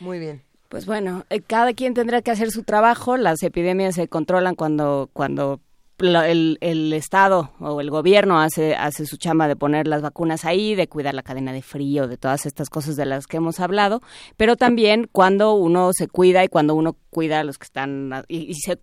Muy 0.00 0.18
bien. 0.18 0.42
Pues 0.68 0.84
bueno, 0.84 1.24
eh, 1.30 1.40
cada 1.40 1.72
quien 1.72 1.94
tendrá 1.94 2.20
que 2.20 2.30
hacer 2.30 2.50
su 2.50 2.62
trabajo. 2.62 3.16
Las 3.16 3.42
epidemias 3.42 3.94
se 3.94 4.08
controlan 4.08 4.54
cuando 4.54 5.08
cuando 5.12 5.60
el, 5.98 6.58
el, 6.60 6.92
Estado 6.92 7.52
o 7.60 7.80
el 7.80 7.90
gobierno 7.90 8.40
hace, 8.40 8.74
hace 8.74 9.06
su 9.06 9.16
chamba 9.16 9.48
de 9.48 9.56
poner 9.56 9.86
las 9.86 10.02
vacunas 10.02 10.44
ahí, 10.44 10.74
de 10.74 10.88
cuidar 10.88 11.14
la 11.14 11.22
cadena 11.22 11.52
de 11.52 11.62
frío, 11.62 12.08
de 12.08 12.16
todas 12.16 12.46
estas 12.46 12.70
cosas 12.70 12.96
de 12.96 13.06
las 13.06 13.26
que 13.26 13.38
hemos 13.38 13.60
hablado, 13.60 14.00
pero 14.36 14.56
también 14.56 15.08
cuando 15.10 15.54
uno 15.54 15.90
se 15.92 16.08
cuida 16.08 16.44
y 16.44 16.48
cuando 16.48 16.74
uno 16.74 16.96
cuida 17.10 17.40
a 17.40 17.44
los 17.44 17.58
que 17.58 17.64
están, 17.64 18.24
y, 18.28 18.50
y 18.50 18.54
se, 18.54 18.78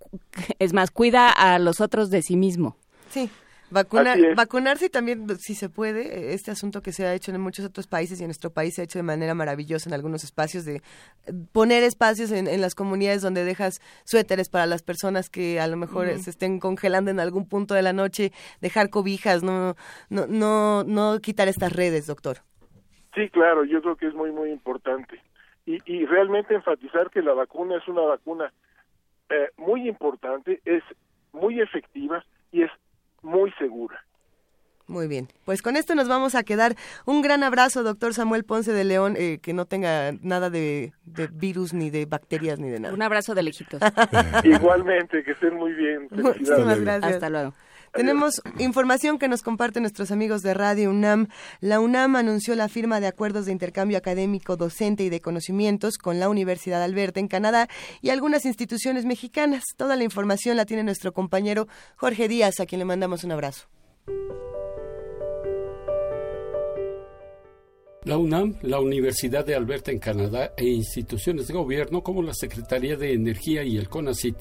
es 0.60 0.74
más, 0.74 0.92
cuida 0.92 1.30
a 1.30 1.60
los 1.60 1.82
otros 1.82 2.10
de 2.10 2.22
sí 2.22 2.36
mismo. 2.36 2.78
Sí, 3.10 3.30
Vacuna, 3.72 4.16
vacunarse 4.36 4.90
también, 4.90 5.28
si 5.40 5.56
se 5.56 5.70
puede, 5.70 6.34
este 6.34 6.52
asunto 6.52 6.82
que 6.82 6.92
se 6.92 7.06
ha 7.06 7.14
hecho 7.14 7.32
en 7.32 7.42
muchos 7.42 7.66
otros 7.66 7.88
países 7.88 8.20
y 8.20 8.24
en 8.24 8.28
nuestro 8.28 8.52
país 8.52 8.76
se 8.76 8.82
ha 8.82 8.84
hecho 8.84 9.00
de 9.00 9.04
manera 9.04 9.34
maravillosa 9.34 9.90
en 9.90 9.96
algunos 9.96 10.24
espacios, 10.24 10.66
de 10.66 10.82
poner 11.52 11.84
espacios 11.84 12.32
en, 12.32 12.46
las 12.62 12.76
comunidades 12.76 13.22
donde 13.22 13.44
dejas 13.44 13.82
suéteres 14.04 14.50
para 14.50 14.66
las 14.68 14.84
personas 14.84 15.30
que 15.30 15.60
a 15.60 15.68
lo 15.68 15.78
mejor 15.78 16.08
se 16.20 16.30
estén 16.30 16.60
congelando 16.60 17.10
en 17.10 17.20
algún 17.20 17.50
punto 17.50 17.74
de 17.74 17.82
la 17.82 17.92
noche, 17.92 18.32
dejar 18.62 18.90
cobijas, 18.90 19.42
no, 19.42 19.76
no, 20.10 20.28
no, 20.28 20.84
no 20.84 21.20
quitar 21.20 21.48
estas 21.48 21.74
redes, 21.74 22.06
doctor. 22.06 22.38
Sí, 23.16 23.30
claro, 23.30 23.64
yo 23.66 23.82
creo 23.82 23.96
que 23.96 24.08
es 24.08 24.14
muy, 24.14 24.32
muy 24.32 24.52
importante. 24.52 25.22
Y, 25.66 25.80
y 25.86 26.06
realmente 26.06 26.54
enfatizar 26.54 27.10
que 27.10 27.24
la 27.24 27.34
vacuna 27.34 27.78
es 27.78 27.88
una 27.88 28.02
vacuna 28.02 28.54
eh, 29.30 29.50
muy 29.58 29.88
importante, 29.90 30.62
es 30.66 30.84
muy 31.34 31.60
efectiva 31.60 32.24
y 32.52 32.62
es 32.64 32.72
muy 33.26 33.52
segura. 33.58 34.04
Muy 34.88 35.08
bien, 35.08 35.30
pues 35.46 35.64
con 35.64 35.78
esto 35.78 35.96
nos 35.96 36.08
vamos 36.08 36.36
a 36.36 36.44
quedar. 36.44 36.76
Un 37.06 37.24
gran 37.24 37.44
abrazo, 37.44 37.82
doctor 37.82 38.14
Samuel 38.14 38.44
Ponce 38.44 38.72
de 38.72 38.84
León, 38.84 39.16
eh, 39.18 39.40
que 39.42 39.52
no 39.52 39.66
tenga 39.66 40.12
nada 40.22 40.52
de, 40.52 40.94
virus, 41.34 41.74
ni 41.74 41.90
de 41.90 42.06
bacterias, 42.06 42.60
ni 42.60 42.70
de 42.70 42.80
nada. 42.80 42.94
Un 42.94 43.02
abrazo 43.02 43.34
de 43.34 43.42
lejitos. 43.42 43.82
Igualmente, 44.44 45.24
que 45.24 45.32
estén 45.32 45.56
muy 45.56 45.74
bien. 45.74 46.08
Muchísimas 46.12 46.80
gracias. 46.80 47.14
Hasta 47.14 47.30
luego. 47.30 47.54
Tenemos 47.96 48.42
información 48.60 49.18
que 49.18 49.30
nos 49.30 49.42
comparten 49.42 49.84
nuestros 49.84 50.12
amigos 50.12 50.42
de 50.42 50.54
Radio 50.54 50.90
UNAM. 50.90 51.30
La 51.62 51.80
UNAM 51.80 52.18
anunció 52.18 52.54
la 52.54 52.68
firma 52.68 53.00
de 53.00 53.08
acuerdos 53.08 53.46
de 53.46 53.54
intercambio 53.54 53.98
académico, 53.98 54.58
docente 54.58 55.04
y 55.04 55.10
de 55.10 55.22
conocimientos 55.22 55.98
con 55.98 56.20
la 56.20 56.28
Universidad 56.28 56.84
Alberta 56.84 57.22
en 57.22 57.30
Canadá 57.30 57.70
y 58.02 58.10
algunas 58.10 58.46
instituciones 58.46 59.06
mexicanas. 59.06 59.64
Toda 59.78 59.96
la 59.96 60.04
información 60.04 60.58
la 60.58 60.66
tiene 60.66 60.84
nuestro 60.84 61.14
compañero 61.14 61.70
Jorge 61.96 62.28
Díaz, 62.28 62.60
a 62.60 62.66
quien 62.66 62.80
le 62.80 62.86
mandamos 62.86 63.24
un 63.24 63.32
abrazo. 63.32 63.68
La 68.06 68.20
UNAM, 68.20 68.54
la 68.62 68.80
Universidad 68.80 69.44
de 69.44 69.56
Alberta 69.56 69.92
en 69.92 69.98
Canadá 69.98 70.54
e 70.58 70.68
instituciones 70.68 71.48
de 71.48 71.56
gobierno 71.56 72.04
como 72.04 72.22
la 72.22 72.36
Secretaría 72.36 72.96
de 72.96 73.14
Energía 73.14 73.64
y 73.64 73.78
el 73.78 73.90
CONACIT 73.90 74.36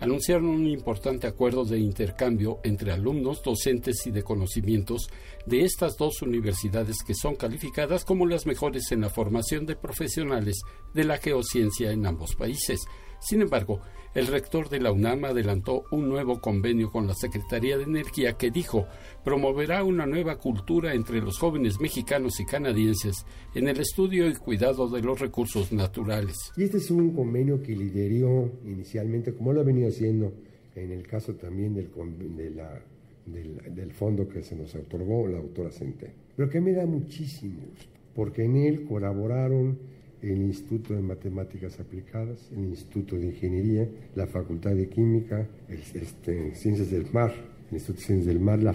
anunciaron 0.00 0.44
un 0.44 0.66
importante 0.66 1.26
acuerdo 1.26 1.64
de 1.64 1.78
intercambio 1.78 2.60
entre 2.62 2.92
alumnos, 2.92 3.42
docentes 3.42 4.06
y 4.06 4.10
de 4.10 4.22
conocimientos 4.22 5.08
de 5.46 5.64
estas 5.64 5.96
dos 5.96 6.20
universidades 6.20 6.98
que 7.06 7.14
son 7.14 7.36
calificadas 7.36 8.04
como 8.04 8.26
las 8.26 8.44
mejores 8.44 8.92
en 8.92 9.00
la 9.00 9.08
formación 9.08 9.64
de 9.64 9.76
profesionales 9.76 10.60
de 10.92 11.04
la 11.04 11.16
geociencia 11.16 11.92
en 11.92 12.04
ambos 12.04 12.34
países. 12.34 12.80
Sin 13.18 13.40
embargo, 13.40 13.80
el 14.16 14.28
rector 14.28 14.70
de 14.70 14.80
la 14.80 14.92
UNAM 14.92 15.26
adelantó 15.26 15.84
un 15.90 16.08
nuevo 16.08 16.40
convenio 16.40 16.90
con 16.90 17.06
la 17.06 17.12
Secretaría 17.12 17.76
de 17.76 17.84
Energía 17.84 18.32
que 18.32 18.50
dijo 18.50 18.86
promoverá 19.22 19.84
una 19.84 20.06
nueva 20.06 20.38
cultura 20.38 20.94
entre 20.94 21.20
los 21.20 21.38
jóvenes 21.38 21.78
mexicanos 21.80 22.40
y 22.40 22.46
canadienses 22.46 23.26
en 23.54 23.68
el 23.68 23.78
estudio 23.78 24.26
y 24.26 24.34
cuidado 24.34 24.88
de 24.88 25.02
los 25.02 25.20
recursos 25.20 25.70
naturales. 25.70 26.34
Y 26.56 26.62
este 26.62 26.78
es 26.78 26.90
un 26.90 27.12
convenio 27.12 27.62
que 27.62 27.76
lideró 27.76 28.50
inicialmente, 28.64 29.34
como 29.34 29.52
lo 29.52 29.60
ha 29.60 29.64
venido 29.64 29.90
haciendo 29.90 30.32
en 30.74 30.92
el 30.92 31.06
caso 31.06 31.34
también 31.34 31.74
del, 31.74 31.90
del, 33.26 33.92
fondo 33.92 34.26
que 34.26 34.42
se 34.42 34.56
nos 34.56 34.74
otorgó 34.74 35.28
la 35.28 35.42
doctora 35.42 35.70
Centeno, 35.70 36.14
pero 36.34 36.48
que 36.48 36.62
me 36.62 36.72
da 36.72 36.86
muchísimo 36.86 37.60
porque 38.14 38.44
en 38.44 38.56
él 38.56 38.86
colaboraron 38.86 39.78
el 40.32 40.42
Instituto 40.42 40.94
de 40.94 41.02
Matemáticas 41.02 41.78
Aplicadas, 41.80 42.38
el 42.52 42.64
Instituto 42.64 43.16
de 43.16 43.26
Ingeniería, 43.26 43.88
la 44.14 44.26
Facultad 44.26 44.72
de 44.72 44.88
Química, 44.88 45.46
el, 45.68 45.78
este, 46.00 46.54
Ciencias 46.54 46.90
del 46.90 47.06
Mar, 47.12 47.34
el 47.70 47.74
Instituto 47.74 48.00
de 48.00 48.06
Ciencias 48.06 48.26
del 48.26 48.40
Mar, 48.40 48.62
la, 48.62 48.72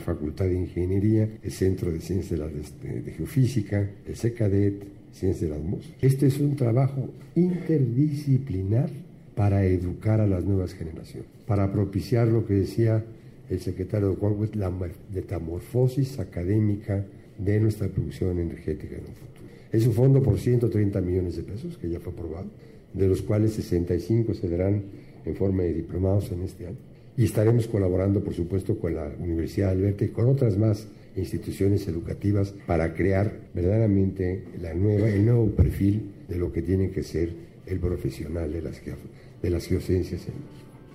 Facultad 0.00 0.46
de 0.46 0.54
Ingeniería, 0.54 1.28
el 1.42 1.52
Centro 1.52 1.90
de 1.90 2.00
Ciencias 2.00 2.38
de, 2.38 2.60
este, 2.60 3.00
de, 3.02 3.12
Geofísica, 3.12 3.90
el 4.06 4.16
SECADET, 4.16 4.84
ciencia 5.12 5.46
de 5.46 5.54
la 5.54 5.60
atmósfera. 5.60 5.96
Este 6.00 6.26
es 6.26 6.38
un 6.38 6.56
trabajo 6.56 7.08
interdisciplinar 7.34 8.90
para 9.34 9.64
educar 9.64 10.20
a 10.20 10.26
las 10.26 10.44
nuevas 10.44 10.74
generaciones, 10.74 11.28
para 11.46 11.72
propiciar 11.72 12.28
lo 12.28 12.46
que 12.46 12.54
decía 12.54 13.04
el 13.48 13.60
secretario 13.60 14.10
de 14.10 14.16
Juan, 14.16 14.34
la 14.54 14.72
metamorfosis 15.12 16.18
académica 16.18 17.04
de 17.38 17.60
nuestra 17.60 17.88
producción 17.88 18.38
energética 18.38 18.96
en 18.96 19.02
un 19.02 19.14
futuro. 19.14 19.45
Es 19.76 19.86
un 19.86 19.92
fondo 19.92 20.22
por 20.22 20.38
130 20.38 21.02
millones 21.02 21.36
de 21.36 21.42
pesos 21.42 21.76
que 21.76 21.90
ya 21.90 22.00
fue 22.00 22.10
aprobado, 22.10 22.46
de 22.94 23.08
los 23.08 23.20
cuales 23.20 23.52
65 23.52 24.32
se 24.32 24.48
darán 24.48 24.84
en 25.26 25.36
forma 25.36 25.64
de 25.64 25.74
diplomados 25.74 26.32
en 26.32 26.44
este 26.44 26.66
año. 26.66 26.78
Y 27.14 27.24
estaremos 27.24 27.66
colaborando, 27.66 28.24
por 28.24 28.32
supuesto, 28.32 28.78
con 28.78 28.94
la 28.94 29.12
Universidad 29.20 29.66
de 29.66 29.72
Alberta 29.72 30.04
y 30.06 30.08
con 30.08 30.30
otras 30.30 30.56
más 30.56 30.88
instituciones 31.14 31.86
educativas 31.88 32.54
para 32.66 32.94
crear 32.94 33.30
verdaderamente 33.52 34.44
el 34.62 35.26
nuevo 35.26 35.50
perfil 35.50 36.10
de 36.26 36.38
lo 36.38 36.50
que 36.50 36.62
tiene 36.62 36.90
que 36.90 37.02
ser 37.02 37.34
el 37.66 37.78
profesional 37.78 38.50
de 38.50 38.62
las, 38.62 38.80
de 39.42 39.50
las 39.50 39.66
geociencias 39.66 40.26
en. 40.26 40.34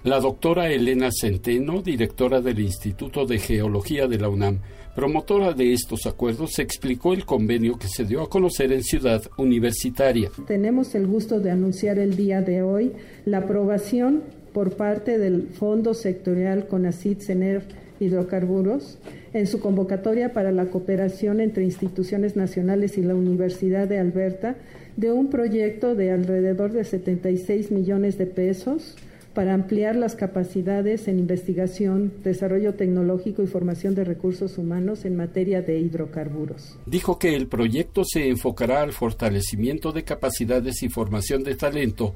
La 0.04 0.20
doctora 0.20 0.72
Elena 0.72 1.10
Centeno, 1.12 1.84
directora 1.84 2.42
del 2.42 2.60
Instituto 2.62 3.28
de 3.28 3.38
Geología 3.38 4.08
de 4.08 4.18
la 4.18 4.30
UNAM, 4.30 4.58
promotora 4.96 5.54
de 5.54 5.74
estos 5.74 6.06
acuerdos, 6.06 6.60
explicó 6.60 7.14
el 7.14 7.26
convenio 7.26 7.78
que 7.78 7.88
se 7.88 8.06
dio 8.06 8.22
a 8.22 8.30
conocer 8.30 8.72
en 8.72 8.84
Ciudad 8.84 9.22
Universitaria. 9.38 10.30
Tenemos 10.48 10.96
el 10.96 11.08
gusto 11.08 11.40
de 11.40 11.52
anunciar 11.52 12.00
el 12.00 12.16
día 12.16 12.42
de 12.42 12.62
hoy 12.62 12.92
la 13.26 13.40
aprobación 13.40 14.24
por 14.54 14.74
parte 14.74 15.18
del 15.18 15.48
Fondo 15.48 15.94
Sectorial 15.94 16.68
CONACID 16.68 17.20
CENER 17.20 17.64
Hidrocarburos 18.00 18.98
en 19.34 19.48
su 19.48 19.60
convocatoria 19.60 20.34
para 20.34 20.52
la 20.52 20.66
cooperación 20.66 21.40
entre 21.40 21.64
instituciones 21.64 22.36
nacionales 22.36 22.98
y 22.98 23.02
la 23.02 23.16
Universidad 23.16 23.88
de 23.88 24.00
Alberta 24.00 24.56
de 24.98 25.12
un 25.12 25.30
proyecto 25.30 25.96
de 25.96 26.12
alrededor 26.12 26.72
de 26.74 26.84
76 26.84 27.72
millones 27.72 28.18
de 28.18 28.26
pesos 28.26 28.96
para 29.34 29.54
ampliar 29.54 29.96
las 29.96 30.16
capacidades 30.16 31.08
en 31.08 31.20
investigación, 31.20 32.14
desarrollo 32.24 32.76
tecnológico 32.76 33.42
y 33.44 33.48
formación 33.48 33.96
de 33.96 34.04
recursos 34.04 34.58
humanos 34.58 35.06
en 35.06 35.16
materia 35.16 35.62
de 35.62 35.80
hidrocarburos. 35.80 36.78
Dijo 36.86 37.18
que 37.18 37.36
el 37.36 37.48
proyecto 37.48 38.04
se 38.04 38.28
enfocará 38.28 38.82
al 38.82 38.92
fortalecimiento 38.92 39.92
de 39.92 40.04
capacidades 40.04 40.84
y 40.84 40.90
formación 40.90 41.44
de 41.44 41.56
talento 41.56 42.16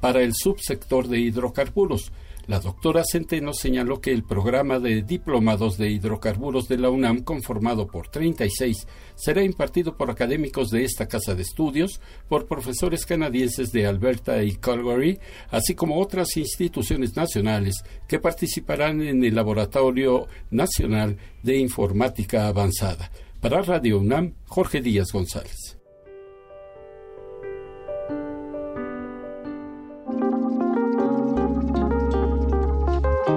para 0.00 0.22
el 0.22 0.34
subsector 0.34 1.08
de 1.08 1.20
hidrocarburos, 1.20 2.12
la 2.46 2.60
doctora 2.60 3.02
Centeno 3.04 3.52
señaló 3.52 4.00
que 4.00 4.12
el 4.12 4.22
programa 4.22 4.78
de 4.78 5.02
diplomados 5.02 5.76
de 5.78 5.90
hidrocarburos 5.90 6.68
de 6.68 6.78
la 6.78 6.90
UNAM, 6.90 7.22
conformado 7.22 7.88
por 7.88 8.08
36, 8.08 8.86
será 9.16 9.42
impartido 9.42 9.96
por 9.96 10.10
académicos 10.10 10.70
de 10.70 10.84
esta 10.84 11.06
casa 11.06 11.34
de 11.34 11.42
estudios, 11.42 12.00
por 12.28 12.46
profesores 12.46 13.04
canadienses 13.04 13.72
de 13.72 13.86
Alberta 13.86 14.42
y 14.44 14.56
Calgary, 14.56 15.18
así 15.50 15.74
como 15.74 16.00
otras 16.00 16.36
instituciones 16.36 17.16
nacionales 17.16 17.82
que 18.06 18.20
participarán 18.20 19.02
en 19.02 19.24
el 19.24 19.34
Laboratorio 19.34 20.26
Nacional 20.50 21.16
de 21.42 21.58
Informática 21.58 22.46
Avanzada. 22.46 23.10
Para 23.40 23.62
Radio 23.62 23.98
UNAM, 23.98 24.34
Jorge 24.46 24.80
Díaz 24.80 25.08
González. 25.12 25.75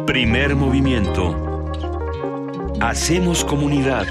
Primer 0.09 0.55
movimiento. 0.55 1.35
Hacemos 2.81 3.45
comunidad. 3.45 4.07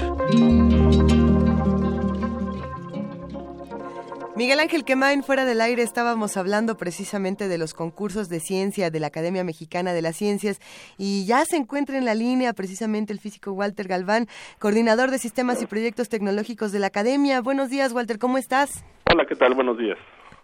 Miguel 4.37 4.61
Ángel 4.61 4.85
Quemain, 4.85 5.23
fuera 5.23 5.43
del 5.43 5.59
aire 5.59 5.83
estábamos 5.83 6.37
hablando 6.37 6.77
precisamente 6.77 7.49
de 7.49 7.57
los 7.57 7.73
concursos 7.73 8.29
de 8.29 8.39
ciencia 8.39 8.89
de 8.91 8.99
la 9.01 9.07
Academia 9.07 9.43
Mexicana 9.43 9.91
de 9.91 10.01
las 10.01 10.15
Ciencias 10.15 10.61
y 10.97 11.25
ya 11.25 11.43
se 11.43 11.57
encuentra 11.57 11.97
en 11.97 12.05
la 12.05 12.15
línea 12.15 12.53
precisamente 12.53 13.11
el 13.11 13.19
físico 13.19 13.51
Walter 13.51 13.89
Galván, 13.89 14.27
coordinador 14.57 15.11
de 15.11 15.17
sistemas 15.17 15.61
y 15.61 15.65
proyectos 15.65 16.07
tecnológicos 16.07 16.71
de 16.71 16.79
la 16.79 16.87
Academia. 16.87 17.41
Buenos 17.41 17.69
días, 17.69 17.91
Walter, 17.91 18.19
¿cómo 18.19 18.37
estás? 18.37 18.85
Hola, 19.11 19.25
¿qué 19.25 19.35
tal? 19.35 19.53
Buenos 19.53 19.77
días. 19.77 19.97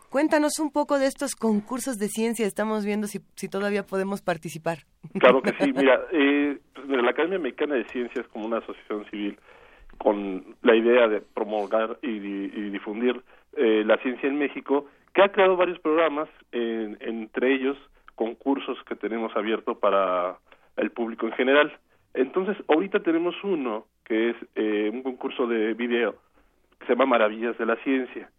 Cuéntanos 0.09 0.59
un 0.59 0.71
poco 0.71 0.97
de 0.99 1.07
estos 1.07 1.35
concursos 1.35 1.97
de 1.97 2.07
ciencia. 2.07 2.45
Estamos 2.45 2.85
viendo 2.85 3.07
si, 3.07 3.19
si 3.35 3.49
todavía 3.49 3.83
podemos 3.83 4.21
participar. 4.21 4.79
Claro 5.19 5.41
que 5.41 5.51
sí. 5.59 5.73
Mira, 5.75 6.01
eh, 6.11 6.57
pues, 6.73 6.87
la 6.87 7.09
Academia 7.09 7.39
Mexicana 7.39 7.75
de 7.75 7.85
Ciencias 7.85 8.27
como 8.27 8.45
una 8.45 8.59
asociación 8.59 9.05
civil 9.09 9.37
con 9.97 10.55
la 10.61 10.75
idea 10.75 11.07
de 11.07 11.21
promulgar 11.21 11.97
y, 12.01 12.19
difundir 12.69 13.21
eh, 13.55 13.83
la 13.85 13.97
ciencia 13.97 14.27
en 14.27 14.37
México, 14.37 14.87
que 15.13 15.21
ha 15.21 15.31
creado 15.31 15.55
varios 15.55 15.79
programas, 15.79 16.27
entre 16.51 17.53
ellos 17.53 17.77
concursos 18.15 18.77
que 18.87 18.95
tenemos 18.95 19.35
abiertos 19.35 19.77
para 19.77 20.37
el 20.77 20.91
público 20.91 21.27
en 21.27 21.33
general. 21.33 21.77
Entonces, 22.13 22.57
ahorita 22.67 23.01
tenemos 23.01 23.35
uno 23.43 23.85
que 24.05 24.31
es 24.31 24.35
eh, 24.55 24.89
un 24.91 25.03
concurso 25.03 25.47
de 25.47 25.73
video 25.73 26.15
que 26.79 26.85
se 26.87 26.93
llama 26.93 27.05
Maravillas 27.05 27.57
de 27.57 27.65
la 27.65 27.75
Ciencia 27.77 28.29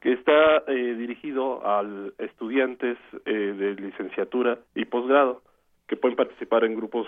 que 0.00 0.12
está 0.12 0.62
eh, 0.66 0.94
dirigido 0.96 1.60
a 1.64 1.84
estudiantes 2.18 2.96
eh, 3.26 3.32
de 3.32 3.74
licenciatura 3.74 4.58
y 4.74 4.86
posgrado 4.86 5.42
que 5.86 5.96
pueden 5.96 6.16
participar 6.16 6.64
en 6.64 6.76
grupos 6.76 7.06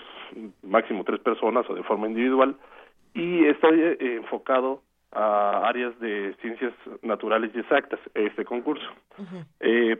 máximo 0.61 1.03
tres 1.03 1.19
personas 1.21 1.67
o 1.69 1.73
de 1.73 1.83
forma 1.83 2.07
individual 2.07 2.55
y 3.13 3.45
está 3.45 3.69
eh, 3.69 3.97
enfocado 3.99 4.81
a 5.11 5.67
áreas 5.67 5.97
de 5.99 6.35
ciencias 6.41 6.73
naturales 7.01 7.51
y 7.53 7.59
exactas 7.59 7.99
este 8.15 8.45
concurso. 8.45 8.87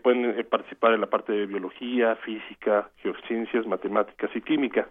pueden 0.02 0.44
participar 0.49 0.94
en 0.94 1.02
la 1.02 1.07
parte 1.07 1.32
de 1.32 1.45
biología, 1.45 2.15
física, 2.18 2.90
geociencias, 2.98 3.68
matemáticas 3.68 4.32
y 4.36 4.41
química. 4.41 4.88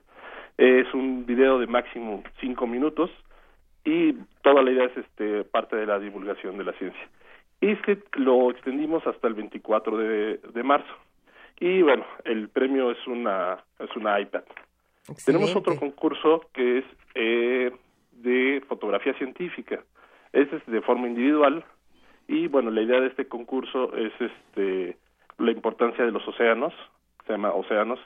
es 0.56 0.92
un 0.94 1.26
video 1.26 1.58
de 1.58 1.66
máximo 1.66 2.22
cinco 2.40 2.68
minutos 2.68 3.10
y 3.84 4.12
toda 4.42 4.62
la 4.62 4.70
idea 4.70 4.84
es 4.86 4.96
este 4.96 5.42
parte 5.42 5.74
de 5.74 5.86
la 5.86 5.98
divulgación 5.98 6.56
de 6.56 6.64
la 6.64 6.72
ciencia. 6.74 7.08
Este 7.62 8.02
lo 8.14 8.50
extendimos 8.50 9.06
hasta 9.06 9.28
el 9.28 9.34
24 9.34 9.96
de, 9.96 10.40
de 10.52 10.62
marzo. 10.62 10.92
Y 11.60 11.80
bueno, 11.80 12.04
el 12.24 12.48
premio 12.48 12.90
es 12.90 13.06
una, 13.06 13.62
es 13.78 13.94
una 13.96 14.20
iPad. 14.20 14.42
Tenemos 15.24 15.54
otro 15.54 15.76
concurso 15.76 16.42
que 16.52 16.78
es 16.78 16.84
eh, 17.14 17.72
de 18.10 18.64
fotografía 18.68 19.14
científica. 19.14 19.80
Este 20.32 20.56
es 20.56 20.66
de 20.66 20.80
forma 20.82 21.06
individual 21.06 21.64
y 22.26 22.48
bueno, 22.48 22.70
la 22.72 22.82
idea 22.82 23.00
de 23.00 23.08
este 23.08 23.28
concurso 23.28 23.94
es 23.96 24.12
este 24.20 24.96
la 25.38 25.52
importancia 25.52 26.04
de 26.04 26.10
los 26.10 26.26
océanos, 26.26 26.74
se 27.26 27.32
llama 27.32 27.52
Océanos, 27.52 28.00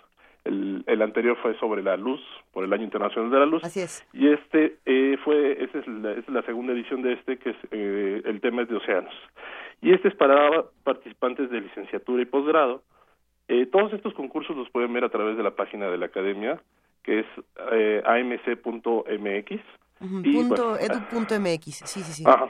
el, 0.47 0.85
el, 0.87 1.03
anterior 1.03 1.37
fue 1.43 1.59
sobre 1.59 1.83
la 1.83 1.97
luz, 1.97 2.21
por 2.53 2.65
el 2.65 2.73
Año 2.73 2.85
Internacional 2.85 3.31
de 3.31 3.39
la 3.39 3.47
Luz. 3.47 3.65
Así 3.65 3.81
es. 3.81 4.07
Y 4.13 4.29
este 4.29 4.77
eh, 4.87 5.17
fue, 5.25 5.63
esa 5.65 5.79
es, 5.79 5.87
la, 5.87 6.13
es 6.13 6.29
la 6.29 6.43
segunda 6.43 6.73
edición 6.73 7.03
de 7.03 7.15
este, 7.15 7.39
que 7.39 7.51
es, 7.51 7.57
eh, 7.71 8.23
el 8.25 8.41
tema 8.41 8.63
es 8.63 8.69
de 8.69 8.77
océanos. 8.77 9.15
Y 9.83 9.93
este 9.93 10.09
es 10.09 10.15
para 10.15 10.65
participantes 10.85 11.51
de 11.51 11.61
licenciatura 11.61 12.23
y 12.23 12.27
posgrado. 12.27 12.83
Eh, 13.49 13.67
todos 13.67 13.93
estos 13.93 14.15
concursos 14.15 14.57
los 14.57 14.71
pueden 14.71 14.93
ver 14.93 15.05
a 15.05 15.09
través 15.09 15.37
de 15.37 15.43
la 15.43 15.53
página 15.53 15.89
de 15.89 15.99
la 15.99 16.07
academia, 16.07 16.61
que 17.03 17.21
es 17.21 17.27
eh, 17.73 18.03
amc.mx. 18.05 18.63
punto 18.65 19.05
edu.mx, 20.79 21.65
sí, 21.65 22.01
sí, 22.01 22.13
sí. 22.13 22.25
Ajá. 22.27 22.49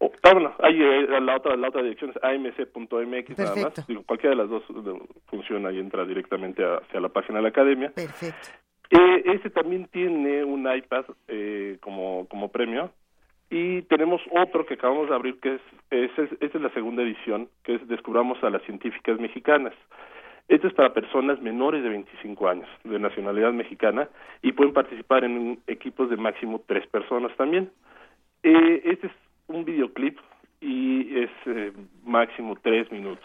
Ah, 0.00 0.32
bueno, 0.32 0.52
ahí 0.58 0.80
eh, 0.82 1.20
la 1.20 1.36
otra 1.36 1.56
la 1.56 1.68
otra 1.68 1.82
dirección 1.82 2.10
es 2.10 2.22
amc.mx 2.22 3.38
nada 3.38 3.56
más. 3.56 3.86
Digo, 3.86 4.02
cualquiera 4.04 4.36
de 4.36 4.42
las 4.42 4.50
dos 4.50 4.62
funciona 5.26 5.70
y 5.72 5.78
entra 5.78 6.04
directamente 6.04 6.64
hacia 6.64 7.00
la 7.00 7.08
página 7.08 7.38
de 7.38 7.42
la 7.42 7.48
academia. 7.48 7.92
Perfecto. 7.92 8.48
Eh, 8.90 9.22
este 9.26 9.50
también 9.50 9.86
tiene 9.88 10.44
un 10.44 10.70
iPad 10.70 11.04
eh, 11.28 11.78
como 11.80 12.26
como 12.28 12.50
premio 12.50 12.90
y 13.50 13.82
tenemos 13.82 14.20
otro 14.32 14.66
que 14.66 14.74
acabamos 14.74 15.08
de 15.08 15.14
abrir 15.14 15.40
que 15.40 15.54
es, 15.54 15.60
es, 15.90 16.10
esta 16.40 16.58
es 16.58 16.62
la 16.62 16.72
segunda 16.72 17.02
edición 17.02 17.48
que 17.62 17.76
es 17.76 17.88
Descubramos 17.88 18.42
a 18.42 18.50
las 18.50 18.62
científicas 18.62 19.18
mexicanas. 19.18 19.74
Este 20.48 20.68
es 20.68 20.74
para 20.74 20.92
personas 20.92 21.40
menores 21.42 21.82
de 21.82 21.88
25 21.88 22.48
años, 22.48 22.68
de 22.84 23.00
nacionalidad 23.00 23.52
mexicana, 23.52 24.08
y 24.42 24.52
pueden 24.52 24.72
participar 24.72 25.24
en 25.24 25.58
equipos 25.66 26.08
de 26.08 26.16
máximo 26.16 26.62
tres 26.66 26.86
personas 26.86 27.36
también. 27.36 27.70
Eh, 28.44 28.82
este 28.84 29.08
es 29.08 29.12
un 29.48 29.64
videoclip 29.64 30.18
y 30.60 31.22
es 31.22 31.30
eh, 31.46 31.72
máximo 32.04 32.56
tres 32.62 32.90
minutos. 32.90 33.24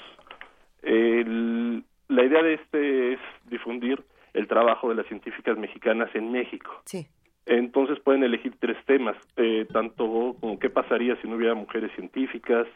la 0.84 2.24
idea 2.24 2.44
de 2.44 2.54
este 2.56 3.14
es 3.14 3.20
difundir 3.46 4.04
el 4.34 4.48
trabajo 4.48 4.90
de 4.90 4.96
las 4.96 5.08
científicas 5.08 5.58
mexicanas 5.58 6.10
en 6.16 6.32
México. 6.32 6.82
Sí. 6.86 7.08
Entonces 7.46 8.00
pueden 8.00 8.24
elegir 8.24 8.54
tres 8.60 8.78
temas, 8.86 9.18
eh, 9.36 9.66
tanto 9.74 10.36
como 10.40 10.60
qué 10.60 10.70
pasaría 10.70 11.16
si 11.22 11.28
no 11.28 11.36
hubiera 11.36 11.56
mujeres 11.56 11.92
científicas, 11.96 12.68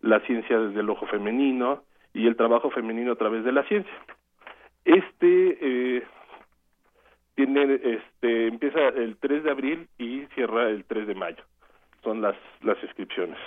la 0.00 0.20
ciencia 0.20 0.58
desde 0.58 0.80
el 0.80 0.90
ojo 0.90 1.06
femenino 1.06 1.82
y 2.12 2.26
el 2.26 2.36
trabajo 2.36 2.70
femenino 2.70 3.12
a 3.12 3.16
través 3.16 3.44
de 3.44 3.52
la 3.52 3.64
ciencia. 3.64 3.92
Este 4.84 5.58
eh, 5.60 6.02
tiene, 7.34 7.80
este, 7.82 8.48
empieza 8.48 8.88
el 8.88 9.16
3 9.16 9.44
de 9.44 9.50
abril 9.50 9.88
y 9.98 10.26
cierra 10.34 10.68
el 10.68 10.84
3 10.84 11.06
de 11.06 11.14
mayo 11.14 11.42
son 12.02 12.20
las, 12.20 12.36
las 12.62 12.82
inscripciones. 12.82 13.38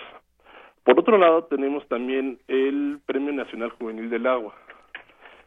Por 0.84 1.00
otro 1.00 1.18
lado, 1.18 1.46
tenemos 1.46 1.88
también 1.88 2.40
el 2.48 3.00
Premio 3.06 3.34
Nacional 3.34 3.72
Juvenil 3.72 4.10
del 4.10 4.28
Agua. 4.28 4.56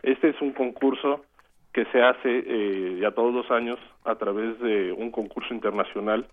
Este 0.03 0.31
es 0.31 0.41
un 0.41 0.53
concurso 0.53 1.25
que 1.73 1.85
se 1.87 2.03
hace 2.03 2.45
eh, 2.47 2.99
ya 3.01 3.13
todos 3.13 3.33
los 3.33 3.51
años 3.51 3.79
a 4.05 4.17
través 4.17 4.59
de 4.61 4.93
un 4.93 5.11
concurso 5.11 5.55
internacional 5.55 6.27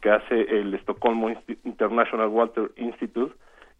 que 0.00 0.10
hace 0.10 0.40
el 0.60 0.72
Estocolmo 0.74 1.30
International 1.64 2.28
Water 2.28 2.70
Institute 2.76 3.34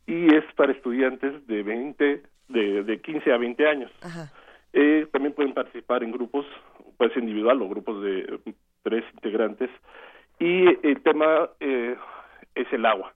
y 0.06 0.34
es 0.34 0.44
para 0.54 0.72
estudiantes 0.72 1.46
de 1.46 1.62
20, 1.62 2.22
de, 2.48 2.82
de 2.82 3.00
15 3.00 3.32
a 3.32 3.38
20 3.38 3.68
años. 3.68 3.90
Eh, 4.72 5.06
también 5.12 5.34
pueden 5.34 5.54
participar 5.54 6.02
en 6.02 6.12
grupos, 6.12 6.44
puede 6.96 7.12
ser 7.12 7.22
individual 7.22 7.62
o 7.62 7.68
grupos 7.68 8.02
de 8.02 8.38
tres 8.82 9.04
integrantes. 9.14 9.70
Y 10.38 10.66
el 10.86 11.00
tema 11.02 11.50
eh, 11.60 11.96
es 12.58 12.72
el 12.72 12.84
agua. 12.86 13.14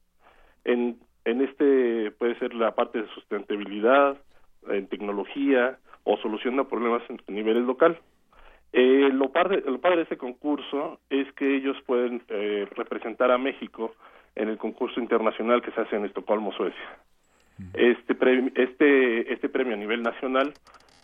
En, 0.65 0.99
en 1.25 1.43
este 1.43 2.11
puede 2.13 2.39
ser 2.39 2.55
la 2.55 2.75
parte 2.75 3.03
de 3.03 3.09
sustentabilidad, 3.09 4.17
en 4.69 4.87
tecnología 4.87 5.79
o 6.05 6.17
solución 6.19 6.57
de 6.57 6.65
problemas 6.65 7.03
en 7.09 7.35
nivel 7.35 7.67
local. 7.67 7.99
Eh, 8.73 9.11
lo, 9.13 9.31
padre, 9.31 9.63
lo 9.67 9.81
padre 9.81 9.99
de 9.99 10.03
este 10.05 10.17
concurso 10.17 11.01
es 11.11 11.31
que 11.35 11.57
ellos 11.57 11.77
pueden 11.85 12.23
eh, 12.29 12.67
representar 12.75 13.31
a 13.31 13.39
México 13.39 13.95
en 14.35 14.49
el 14.49 14.57
concurso 14.57 14.99
internacional 14.99 15.61
que 15.61 15.73
se 15.73 15.81
hace 15.81 15.97
en 15.97 16.07
Estocolmo, 16.07 16.53
Suecia. 16.53 16.99
Este 17.75 18.15
premio, 18.15 18.51
este, 18.57 19.33
este 19.33 19.49
premio 19.49 19.75
a 19.75 19.77
nivel 19.77 20.03
nacional 20.03 20.55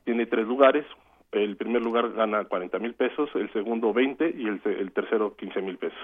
tiene 0.04 0.26
tres 0.26 0.46
lugares. 0.46 0.86
El 1.30 1.56
primer 1.56 1.82
lugar 1.82 2.10
gana 2.12 2.44
40 2.44 2.78
mil 2.78 2.94
pesos, 2.94 3.28
el 3.34 3.52
segundo 3.52 3.92
20 3.92 4.34
y 4.36 4.46
el, 4.46 4.60
el 4.64 4.92
tercero 4.92 5.36
15 5.36 5.60
mil 5.60 5.76
pesos. 5.76 5.98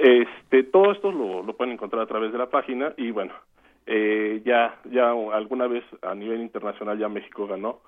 Este, 0.00 0.62
todo 0.64 0.92
esto 0.92 1.12
lo, 1.12 1.42
lo 1.42 1.56
pueden 1.56 1.74
encontrar 1.74 2.02
a 2.02 2.06
través 2.06 2.32
de 2.32 2.38
la 2.38 2.50
página 2.50 2.92
y 2.96 3.10
bueno, 3.10 3.32
eh, 3.86 4.42
ya, 4.44 4.78
ya 4.84 5.10
alguna 5.10 5.66
vez 5.66 5.84
a 6.02 6.14
nivel 6.14 6.40
internacional 6.40 6.98
ya 6.98 7.08
México 7.08 7.46
ganó 7.46 7.80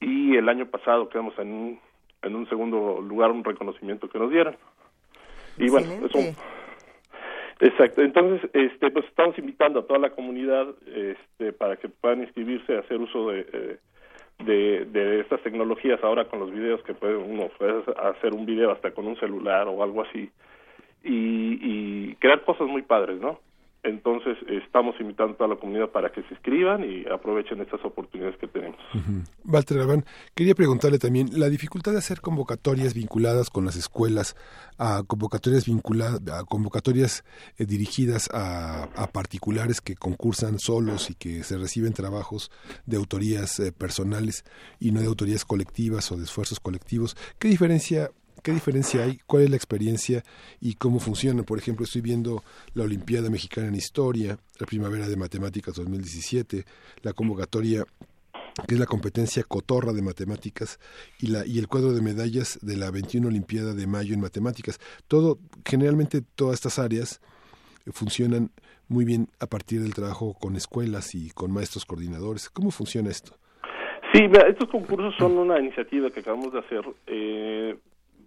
y 0.00 0.36
el 0.36 0.48
año 0.48 0.66
pasado 0.66 1.08
quedamos 1.08 1.38
en 1.38 1.52
un, 1.52 1.80
en 2.22 2.36
un 2.36 2.48
segundo 2.48 3.00
lugar 3.00 3.30
un 3.30 3.44
reconocimiento 3.44 4.08
que 4.08 4.18
nos 4.18 4.30
dieron. 4.30 4.56
Y 5.58 5.68
bueno, 5.70 6.06
eso 6.06 6.18
Exacto, 7.58 8.02
entonces 8.02 8.50
este 8.52 8.90
pues 8.90 9.06
estamos 9.06 9.38
invitando 9.38 9.80
a 9.80 9.86
toda 9.86 9.98
la 9.98 10.10
comunidad 10.10 10.74
este 10.94 11.54
para 11.54 11.76
que 11.76 11.88
puedan 11.88 12.20
inscribirse 12.20 12.76
a 12.76 12.80
hacer 12.80 12.98
uso 12.98 13.30
de, 13.30 13.46
eh, 13.50 13.78
de, 14.44 14.84
de 14.84 15.20
estas 15.20 15.40
tecnologías 15.40 16.02
ahora 16.04 16.26
con 16.26 16.40
los 16.40 16.52
videos 16.52 16.82
que 16.82 16.92
puede 16.92 17.16
uno 17.16 17.48
puede 17.56 17.82
hacer 17.96 18.34
un 18.34 18.44
video 18.44 18.72
hasta 18.72 18.90
con 18.90 19.06
un 19.06 19.16
celular 19.16 19.68
o 19.68 19.82
algo 19.82 20.02
así 20.02 20.30
y, 21.06 22.10
y 22.10 22.14
crear 22.16 22.44
cosas 22.44 22.68
muy 22.68 22.82
padres, 22.82 23.20
¿no? 23.20 23.38
Entonces, 23.86 24.36
estamos 24.48 24.96
invitando 24.98 25.34
a 25.34 25.36
toda 25.36 25.50
la 25.50 25.56
comunidad 25.56 25.90
para 25.90 26.10
que 26.10 26.20
se 26.22 26.34
inscriban 26.34 26.82
y 26.82 27.06
aprovechen 27.08 27.60
estas 27.60 27.84
oportunidades 27.84 28.36
que 28.36 28.48
tenemos. 28.48 28.76
Walter 29.44 29.78
Galván, 29.78 30.04
quería 30.34 30.56
preguntarle 30.56 30.98
también 30.98 31.28
la 31.38 31.48
dificultad 31.48 31.92
de 31.92 31.98
hacer 31.98 32.20
convocatorias 32.20 32.94
vinculadas 32.94 33.48
con 33.48 33.64
las 33.64 33.76
escuelas, 33.76 34.34
a 34.76 35.04
convocatorias 35.06 35.66
vinculadas, 35.66 36.20
a 36.32 36.44
convocatorias 36.44 37.24
eh, 37.58 37.64
dirigidas 37.64 38.28
a, 38.32 38.88
particulares 39.12 39.80
que 39.80 39.94
concursan 39.94 40.58
solos 40.58 41.08
y 41.08 41.14
que 41.14 41.44
se 41.44 41.56
reciben 41.56 41.92
trabajos 41.92 42.50
de 42.86 42.96
autorías 42.96 43.60
eh, 43.60 43.70
personales 43.70 44.44
y 44.80 44.90
no 44.90 45.00
de 45.00 45.06
autorías 45.06 45.44
colectivas 45.44 46.10
o 46.10 46.16
de 46.16 46.24
esfuerzos 46.24 46.58
colectivos. 46.58 47.16
¿Qué 47.38 47.46
diferencia 47.46 48.10
¿Qué 48.46 48.52
diferencia 48.52 49.02
hay? 49.02 49.18
¿Cuál 49.26 49.42
es 49.42 49.50
la 49.50 49.56
experiencia 49.56 50.22
y 50.60 50.74
cómo 50.74 51.00
funciona? 51.00 51.42
Por 51.42 51.58
ejemplo, 51.58 51.82
estoy 51.82 52.00
viendo 52.00 52.44
la 52.74 52.84
Olimpiada 52.84 53.28
Mexicana 53.28 53.66
en 53.66 53.74
Historia, 53.74 54.38
la 54.60 54.66
Primavera 54.66 55.08
de 55.08 55.16
Matemáticas 55.16 55.74
2017, 55.74 56.62
la 57.02 57.12
convocatoria 57.12 57.82
que 58.68 58.74
es 58.74 58.78
la 58.78 58.86
competencia 58.86 59.42
cotorra 59.42 59.92
de 59.92 60.00
matemáticas 60.00 60.78
y 61.18 61.26
la 61.26 61.44
y 61.44 61.58
el 61.58 61.66
cuadro 61.66 61.92
de 61.92 62.00
medallas 62.02 62.60
de 62.62 62.76
la 62.76 62.92
21 62.92 63.26
Olimpiada 63.26 63.74
de 63.74 63.88
Mayo 63.88 64.14
en 64.14 64.20
matemáticas. 64.20 64.78
Todo 65.08 65.40
generalmente 65.64 66.22
todas 66.36 66.54
estas 66.54 66.78
áreas 66.78 67.20
funcionan 67.86 68.50
muy 68.86 69.04
bien 69.04 69.26
a 69.40 69.48
partir 69.48 69.82
del 69.82 69.92
trabajo 69.92 70.34
con 70.40 70.54
escuelas 70.54 71.16
y 71.16 71.30
con 71.30 71.50
maestros 71.50 71.84
coordinadores. 71.84 72.48
¿Cómo 72.48 72.70
funciona 72.70 73.10
esto? 73.10 73.32
Sí, 74.12 74.22
estos 74.48 74.70
concursos 74.70 75.16
son 75.18 75.36
una 75.36 75.58
iniciativa 75.58 76.10
que 76.10 76.20
acabamos 76.20 76.52
de 76.52 76.60
hacer 76.60 76.84
eh, 77.08 77.76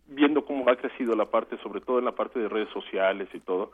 viendo 0.09 0.45
cómo 0.45 0.69
ha 0.69 0.75
crecido 0.75 1.15
la 1.15 1.25
parte, 1.25 1.57
sobre 1.57 1.81
todo 1.81 1.99
en 1.99 2.05
la 2.05 2.13
parte 2.13 2.39
de 2.39 2.49
redes 2.49 2.69
sociales 2.69 3.29
y 3.33 3.39
todo, 3.39 3.71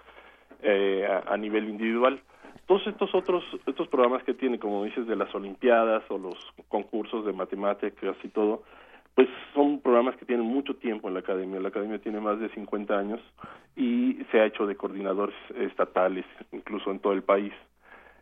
eh, 0.61 1.07
a, 1.27 1.37
nivel 1.37 1.69
individual. 1.69 2.21
Todos 2.65 2.85
estos 2.87 3.13
otros, 3.13 3.43
estos 3.65 3.87
programas 3.87 4.23
que 4.23 4.33
tiene, 4.33 4.59
como 4.59 4.83
dices, 4.83 5.07
de 5.07 5.15
las 5.15 5.33
Olimpiadas 5.35 6.03
o 6.09 6.17
los 6.17 6.35
concursos 6.67 7.25
de 7.25 7.33
matemáticas 7.33 8.15
y 8.23 8.29
todo, 8.29 8.63
pues 9.13 9.29
son 9.53 9.79
programas 9.79 10.17
que 10.17 10.25
tienen 10.25 10.45
mucho 10.45 10.75
tiempo 10.75 11.07
en 11.07 11.13
la 11.13 11.21
academia. 11.21 11.59
La 11.59 11.69
academia 11.69 11.99
tiene 11.99 12.19
más 12.19 12.39
de 12.39 12.49
50 12.49 12.97
años 12.97 13.21
y 13.75 14.17
se 14.31 14.39
ha 14.39 14.45
hecho 14.45 14.65
de 14.65 14.75
coordinadores 14.75 15.35
estatales, 15.55 16.25
incluso 16.51 16.91
en 16.91 16.99
todo 16.99 17.13
el 17.13 17.23
país. 17.23 17.53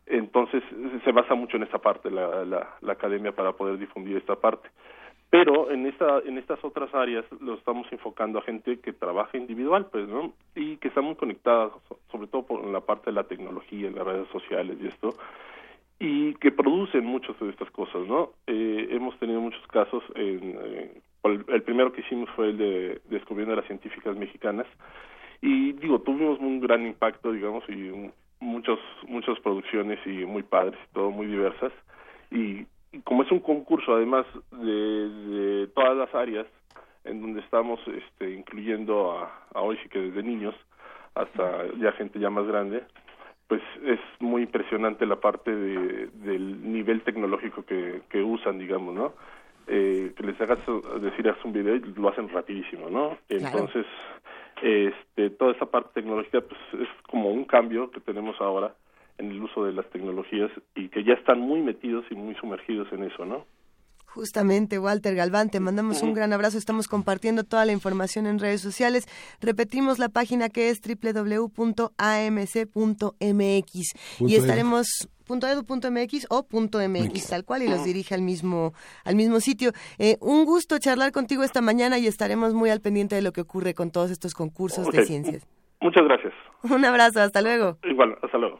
Entonces, 0.06 0.62
se 1.04 1.12
basa 1.14 1.34
mucho 1.34 1.56
en 1.58 1.64
esta 1.64 1.80
parte, 1.80 2.12
la, 2.12 2.44
la, 2.44 2.76
la 2.82 2.94
academia, 2.94 3.32
para 3.32 3.54
poder 3.54 3.78
difundir 3.78 4.18
esta 4.18 4.36
parte 4.36 4.70
pero 5.34 5.72
en 5.72 5.88
esta 5.88 6.20
en 6.20 6.38
estas 6.38 6.64
otras 6.64 6.94
áreas 6.94 7.26
lo 7.42 7.56
estamos 7.56 7.92
enfocando 7.92 8.38
a 8.38 8.44
gente 8.44 8.80
que 8.80 8.94
trabaja 8.94 9.36
individual 9.36 9.88
pues 9.92 10.08
no 10.08 10.32
y 10.54 10.78
que 10.78 10.90
está 10.90 11.02
muy 11.02 11.16
conectada 11.16 11.72
sobre 12.12 12.28
todo 12.28 12.44
por 12.44 12.64
la 12.68 12.82
parte 12.82 13.08
de 13.08 13.14
la 13.14 13.24
tecnología 13.24 13.90
las 13.90 14.06
redes 14.06 14.28
sociales 14.32 14.78
y 14.80 14.86
esto 14.86 15.16
y 15.98 16.36
que 16.36 16.52
producen 16.52 17.04
muchas 17.04 17.40
de 17.40 17.50
estas 17.50 17.72
cosas 17.72 18.06
no 18.08 18.34
eh, 18.46 18.90
hemos 18.92 19.18
tenido 19.18 19.42
muchos 19.42 19.66
casos 19.70 20.04
en, 20.14 20.56
eh, 20.66 21.02
el, 21.24 21.64
primero 21.64 21.92
que 21.94 22.02
hicimos 22.02 22.30
fue 22.36 22.50
el 22.50 22.58
de 22.60 23.02
descubriendo 23.10 23.54
a 23.54 23.58
las 23.58 23.66
científicas 23.66 24.16
mexicanas 24.16 24.68
y 25.42 25.72
digo 25.72 26.00
tuvimos 26.02 26.38
un 26.42 26.60
gran 26.60 26.86
impacto 26.86 27.32
digamos 27.32 27.64
y 27.70 27.92
muchos 28.40 28.78
muchas 29.08 29.40
producciones 29.40 29.98
y 30.06 30.26
muy 30.28 30.44
padres 30.44 30.78
todo 30.94 31.10
muy 31.10 31.26
diversas 31.26 31.74
y 32.30 32.68
como 33.04 33.24
es 33.24 33.32
un 33.32 33.40
concurso 33.40 33.96
además 33.96 34.26
de, 34.52 35.68
todas 35.76 35.98
las 35.98 36.14
áreas 36.14 36.48
en 37.04 37.22
donde 37.22 37.42
estamos 37.42 37.80
este, 37.88 38.32
incluyendo 38.32 39.12
a, 39.12 39.32
hoy 39.56 39.78
sí 39.84 39.90
que 39.90 40.00
desde 40.00 40.24
niños 40.24 40.56
hasta 41.16 41.68
ya 41.80 41.92
gente 41.94 42.20
ya 42.20 42.30
más 42.30 42.46
grande 42.48 42.84
pues 43.48 43.62
es 43.86 44.00
muy 44.20 44.44
impresionante 44.44 45.06
la 45.06 45.18
parte 45.18 45.54
de, 45.54 46.08
del 46.08 46.72
nivel 46.72 47.02
tecnológico 47.02 47.66
que, 47.66 48.02
que 48.10 48.22
usan 48.22 48.60
digamos 48.60 48.94
no 48.94 49.14
eh, 49.68 50.14
que 50.16 50.24
les 50.24 50.40
hagas 50.42 50.60
decir 51.02 51.30
haz 51.30 51.44
un 51.46 51.54
video 51.54 51.76
y 51.76 51.80
lo 51.96 52.10
hacen 52.10 52.30
rapidísimo 52.30 52.90
no 52.90 53.18
entonces 53.30 53.86
este 54.62 55.30
toda 55.32 55.54
esa 55.54 55.66
parte 55.66 56.02
tecnológica 56.02 56.42
pues 56.42 56.60
es 56.74 56.90
como 57.10 57.32
un 57.32 57.46
cambio 57.46 57.92
que 57.92 58.00
tenemos 58.00 58.40
ahora 58.40 58.74
en 59.18 59.32
el 59.32 59.42
uso 59.42 59.66
de 59.66 59.74
las 59.74 59.90
tecnologías 59.90 60.52
y 60.76 60.90
que 60.90 61.04
ya 61.04 61.14
están 61.14 61.40
muy 61.40 61.62
metidos 61.62 62.06
y 62.10 62.16
muy 62.16 62.36
sumergidos 62.36 62.92
en 62.92 63.04
eso, 63.04 63.26
¿no? 63.26 63.46
Justamente, 64.14 64.78
Walter 64.78 65.16
Galván, 65.16 65.50
te 65.50 65.60
mandamos 65.60 66.04
un 66.04 66.14
gran 66.14 66.34
abrazo. 66.34 66.60
Estamos 66.60 66.88
compartiendo 66.88 67.44
toda 67.44 67.66
la 67.66 67.72
información 67.72 68.28
en 68.28 68.38
redes 68.38 68.62
sociales. 68.62 69.08
Repetimos 69.42 69.98
la 69.98 70.08
página 70.10 70.50
que 70.50 70.70
es 70.70 70.82
www.amc.mx 70.82 71.54
y 74.20 74.36
estaremos 74.36 75.10
.edu.mx 75.28 76.28
o 76.30 76.46
.mx 76.52 77.30
tal 77.30 77.44
cual 77.44 77.64
y 77.64 77.70
los 77.70 77.84
dirige 77.84 78.14
al 78.14 78.22
mismo 78.22 78.74
al 79.04 79.16
mismo 79.16 79.40
sitio. 79.40 79.72
Eh, 79.98 80.18
un 80.22 80.46
gusto 80.46 80.78
charlar 80.78 81.12
contigo 81.12 81.42
esta 81.44 81.62
mañana 81.62 81.98
y 81.98 82.06
estaremos 82.06 82.54
muy 82.54 82.70
al 82.70 82.82
pendiente 82.82 83.16
de 83.16 83.24
lo 83.24 83.32
que 83.32 83.42
ocurre 83.42 83.74
con 83.74 83.90
todos 83.90 84.12
estos 84.12 84.36
concursos 84.36 84.92
de 84.92 85.06
ciencias. 85.06 85.48
Muchas 85.82 86.04
gracias. 86.04 86.34
Un 86.64 86.86
abrazo, 86.86 87.20
hasta 87.20 87.42
luego. 87.42 87.80
Igual, 87.84 88.16
hasta 88.22 88.38
luego. 88.38 88.60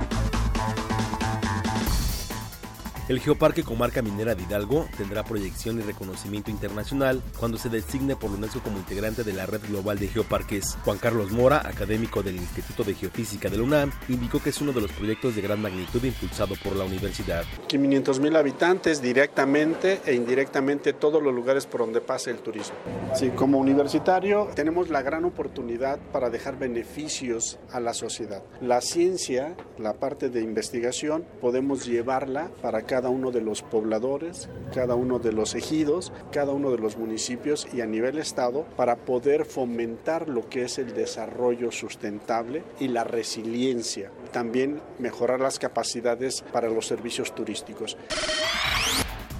El 3.11 3.19
Geoparque 3.19 3.63
Comarca 3.63 4.01
Minera 4.01 4.35
de 4.35 4.43
Hidalgo 4.43 4.87
tendrá 4.95 5.25
proyección 5.25 5.77
y 5.77 5.81
reconocimiento 5.81 6.49
internacional 6.49 7.21
cuando 7.37 7.57
se 7.57 7.67
designe 7.67 8.15
por 8.15 8.31
la 8.31 8.37
UNESCO 8.37 8.61
como 8.61 8.77
integrante 8.77 9.25
de 9.25 9.33
la 9.33 9.45
red 9.45 9.59
global 9.67 9.99
de 9.99 10.07
geoparques. 10.07 10.77
Juan 10.85 10.97
Carlos 10.97 11.29
Mora, 11.29 11.57
académico 11.57 12.23
del 12.23 12.37
Instituto 12.37 12.85
de 12.85 12.93
Geofísica 12.93 13.49
de 13.49 13.57
la 13.57 13.63
UNAM, 13.63 13.91
indicó 14.07 14.41
que 14.41 14.51
es 14.51 14.61
uno 14.61 14.71
de 14.71 14.79
los 14.79 14.93
proyectos 14.93 15.35
de 15.35 15.41
gran 15.41 15.61
magnitud 15.61 16.01
impulsado 16.01 16.55
por 16.63 16.73
la 16.73 16.85
universidad. 16.85 17.43
500 17.67 18.21
mil 18.21 18.33
habitantes 18.33 19.01
directamente 19.01 19.99
e 20.05 20.13
indirectamente 20.13 20.93
todos 20.93 21.21
los 21.21 21.35
lugares 21.35 21.65
por 21.65 21.81
donde 21.81 21.99
pasa 21.99 22.29
el 22.31 22.37
turismo. 22.37 22.77
Sí, 23.13 23.31
como 23.31 23.57
universitario 23.57 24.47
tenemos 24.55 24.89
la 24.89 25.01
gran 25.01 25.25
oportunidad 25.25 25.99
para 26.13 26.29
dejar 26.29 26.57
beneficios 26.57 27.59
a 27.71 27.81
la 27.81 27.93
sociedad. 27.93 28.41
La 28.61 28.79
ciencia, 28.79 29.57
la 29.77 29.95
parte 29.95 30.29
de 30.29 30.39
investigación, 30.39 31.25
podemos 31.41 31.85
llevarla 31.85 32.49
para 32.61 32.83
cada 32.83 33.00
uno 33.09 33.31
de 33.31 33.41
los 33.41 33.61
pobladores, 33.61 34.49
cada 34.73 34.95
uno 34.95 35.19
de 35.19 35.31
los 35.31 35.55
ejidos, 35.55 36.11
cada 36.31 36.51
uno 36.51 36.71
de 36.71 36.77
los 36.77 36.97
municipios 36.97 37.67
y 37.73 37.81
a 37.81 37.85
nivel 37.85 38.17
estado 38.17 38.65
para 38.75 38.97
poder 38.97 39.45
fomentar 39.45 40.29
lo 40.29 40.47
que 40.49 40.63
es 40.63 40.77
el 40.77 40.93
desarrollo 40.93 41.71
sustentable 41.71 42.63
y 42.79 42.87
la 42.87 43.03
resiliencia. 43.03 44.11
También 44.31 44.81
mejorar 44.99 45.39
las 45.39 45.59
capacidades 45.59 46.43
para 46.51 46.69
los 46.69 46.87
servicios 46.87 47.33
turísticos. 47.33 47.97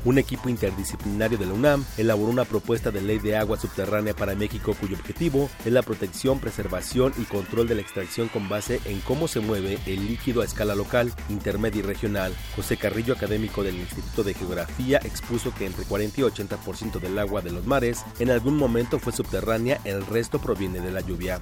Un 0.04 0.18
equipo 0.18 0.50
interdisciplinario 0.50 1.38
de 1.38 1.46
la 1.46 1.54
UNAM 1.54 1.86
elaboró 1.98 2.32
una 2.32 2.46
propuesta 2.46 2.90
de 2.90 3.02
ley 3.02 3.20
de 3.20 3.38
agua 3.38 3.60
subterránea 3.60 4.16
para 4.16 4.36
México 4.36 4.76
cuyo 4.80 4.96
objetivo 4.96 5.50
es 5.64 5.72
la 5.72 5.84
protección, 5.84 6.40
preservación 6.40 7.14
y 7.18 7.24
control 7.24 7.68
de 7.68 7.76
la 7.76 7.82
extracción 7.82 8.28
con 8.28 8.50
base 8.50 8.82
en 8.86 9.00
cómo 9.02 9.28
se 9.28 9.42
mueve 9.42 9.78
el 9.86 10.08
líquido 10.08 10.42
a 10.42 10.46
escala 10.46 10.74
local, 10.74 11.14
intermedia 11.30 11.80
y 11.80 11.84
regional. 11.84 12.36
José 12.56 12.78
Carrillo, 12.78 13.14
académico 13.14 13.64
del 13.64 13.76
Instituto 13.76 14.24
de 14.24 14.34
Geografía, 14.34 14.98
expuso 15.04 15.54
que 15.54 15.68
entre 15.68 15.86
40 15.86 16.22
y 16.22 16.24
80% 16.24 17.00
del 17.00 17.20
agua 17.20 17.42
de 17.42 17.52
los 17.52 17.66
mares 17.68 18.04
en 18.20 18.32
algún 18.32 18.58
momento 18.58 18.98
fue 18.98 19.14
subterránea, 19.14 19.80
el 19.84 20.06
resto 20.06 20.40
proviene 20.40 20.80
de 20.80 20.92
la 20.92 21.02
lluvia. 21.02 21.40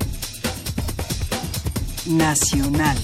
Nacional. 2.06 2.98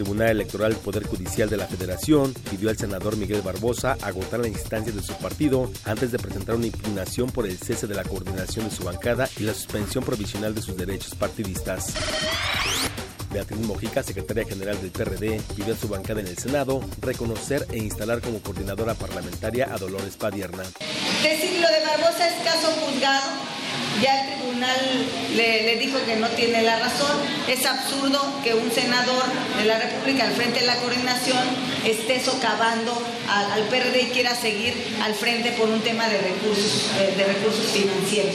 Tribunal 0.00 0.30
Electoral 0.30 0.74
Poder 0.76 1.06
Judicial 1.06 1.50
de 1.50 1.58
la 1.58 1.66
Federación 1.66 2.32
pidió 2.50 2.70
al 2.70 2.78
senador 2.78 3.18
Miguel 3.18 3.42
Barbosa 3.42 3.98
agotar 4.00 4.40
la 4.40 4.48
instancia 4.48 4.94
de 4.94 5.02
su 5.02 5.12
partido 5.18 5.70
antes 5.84 6.10
de 6.10 6.18
presentar 6.18 6.54
una 6.54 6.68
impugnación 6.68 7.28
por 7.28 7.44
el 7.44 7.58
cese 7.58 7.86
de 7.86 7.94
la 7.94 8.04
coordinación 8.04 8.66
de 8.66 8.74
su 8.74 8.82
bancada 8.82 9.28
y 9.38 9.42
la 9.42 9.52
suspensión 9.52 10.02
provisional 10.02 10.54
de 10.54 10.62
sus 10.62 10.74
derechos 10.74 11.14
partidistas. 11.14 11.92
Beatriz 13.30 13.60
Mojica, 13.60 14.02
secretaria 14.02 14.46
general 14.46 14.80
del 14.80 14.90
PRD, 14.90 15.38
pidió 15.54 15.74
a 15.74 15.76
su 15.76 15.86
bancada 15.86 16.22
en 16.22 16.28
el 16.28 16.38
Senado 16.38 16.80
reconocer 17.02 17.66
e 17.70 17.76
instalar 17.76 18.22
como 18.22 18.40
coordinadora 18.40 18.94
parlamentaria 18.94 19.68
a 19.70 19.76
Dolores 19.76 20.16
Padierna. 20.16 20.62
De 20.62 21.86
Barbosa 21.86 22.26
es 22.26 22.42
caso 22.42 22.68
juzgado 22.68 23.59
ya 24.00 24.20
el 24.20 24.34
tribunal 24.34 24.80
le, 25.36 25.76
dijo 25.76 25.98
que 26.04 26.16
no 26.16 26.28
tiene 26.28 26.62
la 26.62 26.78
razón. 26.78 27.16
Es 27.48 27.66
absurdo 27.66 28.20
que 28.42 28.54
un 28.54 28.70
senador 28.70 29.24
de 29.58 29.64
la 29.64 29.78
República 29.78 30.24
al 30.24 30.32
frente 30.32 30.60
de 30.60 30.66
la 30.66 30.76
coordinación 30.76 31.44
esté 31.84 32.20
socavando 32.20 32.92
al, 33.28 33.62
PRD 33.64 34.02
y 34.02 34.06
quiera 34.06 34.34
seguir 34.34 34.74
al 35.02 35.14
frente 35.14 35.52
por 35.52 35.68
un 35.68 35.80
tema 35.80 36.08
de 36.08 36.18
recursos, 36.18 36.90
eh, 36.98 37.14
de 37.16 37.24
recursos 37.24 37.66
financieros. 37.66 38.34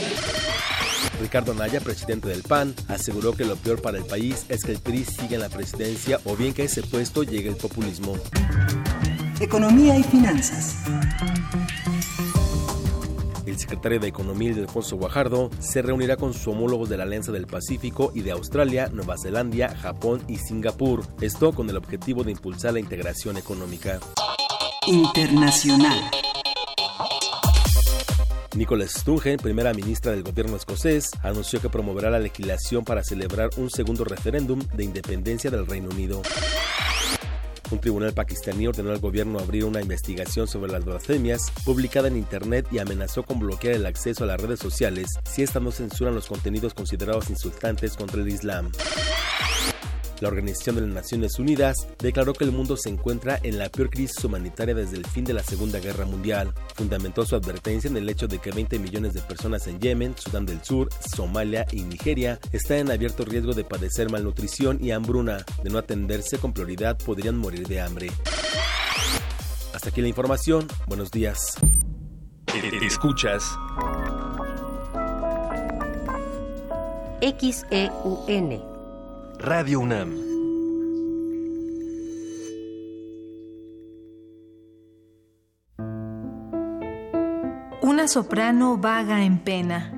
Ricardo 1.19 1.53
Naya, 1.53 1.79
presidente 1.79 2.27
del 2.27 2.43
PAN, 2.43 2.75
aseguró 2.87 3.33
que 3.33 3.45
lo 3.45 3.55
peor 3.55 3.81
para 3.81 3.97
el 3.97 4.05
país 4.05 4.45
es 4.49 4.63
que 4.63 4.71
el 4.71 4.79
PRI 4.79 5.05
siga 5.05 5.35
en 5.35 5.41
la 5.41 5.49
presidencia 5.49 6.19
o 6.25 6.35
bien 6.35 6.53
que 6.53 6.63
a 6.63 6.65
ese 6.65 6.83
puesto 6.83 7.23
llegue 7.23 7.49
el 7.49 7.55
populismo. 7.55 8.17
Economía 9.39 9.97
y 9.97 10.03
finanzas. 10.03 10.75
El 13.75 13.79
secretario 13.79 13.99
de 13.99 14.07
Economía, 14.07 14.53
Alfonso 14.53 14.95
Guajardo, 14.95 15.49
se 15.59 15.81
reunirá 15.81 16.15
con 16.15 16.33
sus 16.33 16.47
homólogos 16.47 16.87
de 16.87 16.95
la 16.95 17.03
Alianza 17.03 17.33
del 17.33 17.45
Pacífico 17.45 18.13
y 18.15 18.21
de 18.21 18.31
Australia, 18.31 18.89
Nueva 18.93 19.17
Zelanda, 19.17 19.75
Japón 19.75 20.21
y 20.29 20.37
Singapur. 20.37 21.05
Esto 21.19 21.51
con 21.51 21.69
el 21.69 21.75
objetivo 21.75 22.23
de 22.23 22.31
impulsar 22.31 22.71
la 22.71 22.79
integración 22.79 23.35
económica. 23.35 23.99
Internacional. 24.87 26.09
Nicola 28.55 28.87
Sturgeon, 28.87 29.37
primera 29.37 29.73
ministra 29.73 30.13
del 30.13 30.23
gobierno 30.23 30.55
escocés, 30.55 31.11
anunció 31.21 31.59
que 31.59 31.67
promoverá 31.67 32.09
la 32.09 32.19
legislación 32.19 32.85
para 32.85 33.03
celebrar 33.03 33.49
un 33.57 33.69
segundo 33.69 34.05
referéndum 34.05 34.61
de 34.73 34.85
independencia 34.85 35.51
del 35.51 35.67
Reino 35.67 35.89
Unido. 35.89 36.21
Un 37.71 37.79
tribunal 37.79 38.13
pakistaní 38.13 38.67
ordenó 38.67 38.91
al 38.91 38.99
gobierno 38.99 39.39
abrir 39.39 39.65
una 39.65 39.81
investigación 39.81 40.47
sobre 40.47 40.71
las 40.71 40.85
blasfemias 40.85 41.51
publicada 41.63 42.07
en 42.07 42.17
Internet 42.17 42.67
y 42.71 42.79
amenazó 42.79 43.23
con 43.23 43.39
bloquear 43.39 43.75
el 43.75 43.85
acceso 43.85 44.23
a 44.23 44.27
las 44.27 44.39
redes 44.39 44.59
sociales 44.59 45.19
si 45.23 45.41
éstas 45.43 45.61
no 45.63 45.71
censuran 45.71 46.13
los 46.13 46.27
contenidos 46.27 46.73
considerados 46.73 47.29
insultantes 47.29 47.95
contra 47.95 48.21
el 48.21 48.29
Islam. 48.29 48.71
La 50.21 50.29
Organización 50.29 50.75
de 50.75 50.81
las 50.81 50.91
Naciones 50.91 51.39
Unidas 51.39 51.87
declaró 51.99 52.33
que 52.33 52.43
el 52.43 52.51
mundo 52.51 52.77
se 52.77 52.89
encuentra 52.89 53.39
en 53.43 53.57
la 53.57 53.69
peor 53.69 53.89
crisis 53.89 54.23
humanitaria 54.23 54.73
desde 54.73 54.97
el 54.97 55.05
fin 55.05 55.25
de 55.25 55.33
la 55.33 55.43
Segunda 55.43 55.79
Guerra 55.79 56.05
Mundial. 56.05 56.53
Fundamentó 56.75 57.25
su 57.25 57.35
advertencia 57.35 57.89
en 57.89 57.97
el 57.97 58.09
hecho 58.09 58.27
de 58.27 58.39
que 58.39 58.51
20 58.51 58.79
millones 58.79 59.13
de 59.13 59.21
personas 59.21 59.67
en 59.67 59.79
Yemen, 59.79 60.15
Sudán 60.17 60.45
del 60.45 60.63
Sur, 60.63 60.89
Somalia 61.15 61.65
y 61.71 61.81
Nigeria 61.81 62.39
están 62.51 62.77
en 62.77 62.91
abierto 62.91 63.25
riesgo 63.25 63.53
de 63.53 63.63
padecer 63.63 64.09
malnutrición 64.09 64.77
y 64.81 64.91
hambruna. 64.91 65.45
De 65.63 65.69
no 65.69 65.77
atenderse 65.77 66.37
con 66.37 66.53
prioridad 66.53 66.97
podrían 66.97 67.37
morir 67.37 67.67
de 67.67 67.81
hambre. 67.81 68.11
Hasta 69.73 69.89
aquí 69.89 70.01
la 70.01 70.07
información. 70.07 70.67
Buenos 70.87 71.11
días. 71.11 71.57
Escuchas 72.81 73.43
XEUN 77.21 78.74
Radio 79.39 79.79
UNAM. 79.79 80.15
Una 87.81 88.07
soprano 88.07 88.77
vaga 88.77 89.23
en 89.23 89.39
pena. 89.39 89.91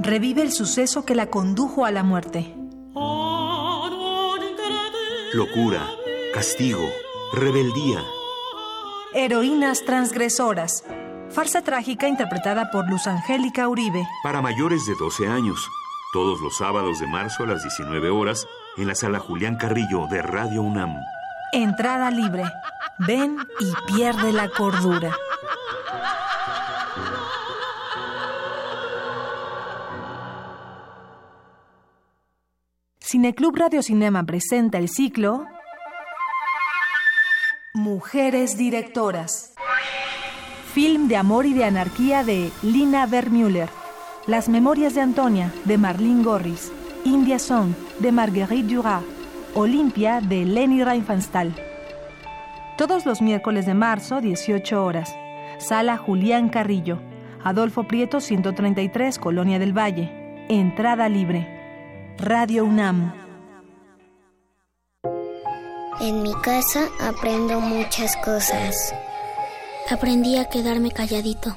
Revive 0.00 0.42
el 0.42 0.52
suceso 0.52 1.04
que 1.04 1.14
la 1.14 1.26
condujo 1.26 1.84
a 1.84 1.90
la 1.90 2.02
muerte. 2.02 2.54
Locura, 5.34 5.82
castigo, 6.32 6.88
rebeldía. 7.34 8.02
Heroínas 9.14 9.84
transgresoras. 9.84 10.84
Farsa 11.28 11.62
trágica 11.62 12.08
interpretada 12.08 12.70
por 12.70 12.88
Luz 12.88 13.06
Angélica 13.06 13.68
Uribe. 13.68 14.06
Para 14.22 14.40
mayores 14.40 14.86
de 14.86 14.94
12 14.94 15.26
años. 15.26 15.68
Todos 16.12 16.40
los 16.40 16.56
sábados 16.56 17.00
de 17.00 17.06
marzo 17.06 17.42
a 17.42 17.46
las 17.48 17.62
19 17.62 18.08
horas 18.10 18.46
en 18.76 18.86
la 18.86 18.94
sala 18.94 19.18
Julián 19.18 19.56
Carrillo 19.56 20.06
de 20.10 20.22
Radio 20.22 20.62
UNAM. 20.62 20.96
Entrada 21.52 22.10
libre. 22.10 22.44
Ven 23.06 23.38
y 23.60 23.92
pierde 23.92 24.32
la 24.32 24.48
cordura. 24.48 25.16
Cineclub 33.00 33.56
Radio 33.56 33.82
Cinema 33.82 34.24
presenta 34.24 34.78
el 34.78 34.88
ciclo 34.88 35.46
Mujeres 37.74 38.56
Directoras. 38.56 39.54
Film 40.72 41.08
de 41.08 41.16
amor 41.16 41.46
y 41.46 41.54
de 41.54 41.64
anarquía 41.64 42.24
de 42.24 42.50
Lina 42.62 43.06
Vermüller. 43.06 43.68
Las 44.26 44.48
memorias 44.48 44.94
de 44.94 45.02
Antonia 45.02 45.52
de 45.64 45.78
Marlene 45.78 46.24
Gorris. 46.24 46.72
India 47.06 47.38
Song 47.38 47.72
de 48.00 48.10
Marguerite 48.10 48.74
Duras, 48.74 49.00
Olimpia 49.54 50.20
de 50.20 50.44
Leni 50.44 50.82
Riefenstahl. 50.82 51.54
Todos 52.76 53.06
los 53.06 53.22
miércoles 53.22 53.64
de 53.64 53.74
marzo, 53.74 54.20
18 54.20 54.84
horas. 54.84 55.14
Sala 55.58 55.98
Julián 55.98 56.48
Carrillo, 56.48 56.98
Adolfo 57.44 57.84
Prieto 57.84 58.20
133, 58.20 59.20
Colonia 59.20 59.60
del 59.60 59.72
Valle. 59.72 60.10
Entrada 60.48 61.08
libre. 61.08 61.46
Radio 62.18 62.64
UNAM. 62.64 63.12
En 66.00 66.22
mi 66.22 66.34
casa 66.42 66.88
aprendo 67.00 67.60
muchas 67.60 68.16
cosas. 68.16 68.92
Aprendí 69.88 70.38
a 70.38 70.48
quedarme 70.48 70.90
calladito. 70.90 71.56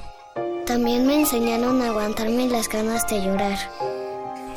También 0.64 1.08
me 1.08 1.18
enseñaron 1.18 1.82
a 1.82 1.88
aguantarme 1.88 2.46
las 2.46 2.68
ganas 2.68 3.08
de 3.08 3.20
llorar. 3.24 3.58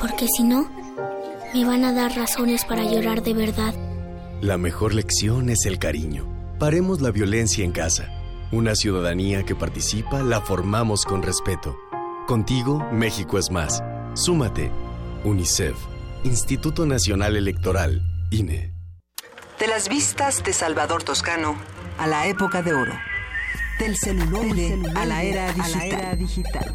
Porque 0.00 0.26
si 0.28 0.44
no, 0.44 0.83
me 1.54 1.64
van 1.64 1.84
a 1.84 1.92
dar 1.92 2.16
razones 2.16 2.64
para 2.64 2.82
llorar 2.82 3.22
de 3.22 3.32
verdad. 3.32 3.74
La 4.40 4.58
mejor 4.58 4.92
lección 4.92 5.48
es 5.50 5.66
el 5.66 5.78
cariño. 5.78 6.26
Paremos 6.58 7.00
la 7.00 7.12
violencia 7.12 7.64
en 7.64 7.70
casa. 7.70 8.08
Una 8.50 8.74
ciudadanía 8.74 9.44
que 9.44 9.54
participa 9.54 10.22
la 10.22 10.40
formamos 10.40 11.04
con 11.04 11.22
respeto. 11.22 11.78
Contigo, 12.26 12.84
México 12.92 13.38
es 13.38 13.52
más. 13.52 13.84
Súmate. 14.14 14.72
UNICEF, 15.22 15.76
Instituto 16.24 16.86
Nacional 16.86 17.36
Electoral, 17.36 18.02
INE. 18.30 18.74
De 19.60 19.68
las 19.68 19.88
vistas 19.88 20.42
de 20.42 20.52
Salvador 20.52 21.04
Toscano 21.04 21.56
a 21.98 22.08
la 22.08 22.26
época 22.26 22.62
de 22.62 22.74
oro. 22.74 22.92
Del 23.78 23.96
celuloide, 23.96 24.76
a, 24.96 25.06
la 25.06 25.22
era 25.22 25.52
digital. 26.16 26.74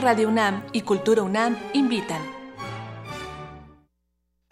Radio 0.00 0.28
UNAM 0.28 0.62
y 0.72 0.82
Cultura 0.82 1.22
UNAM 1.22 1.56
invitan. 1.72 2.43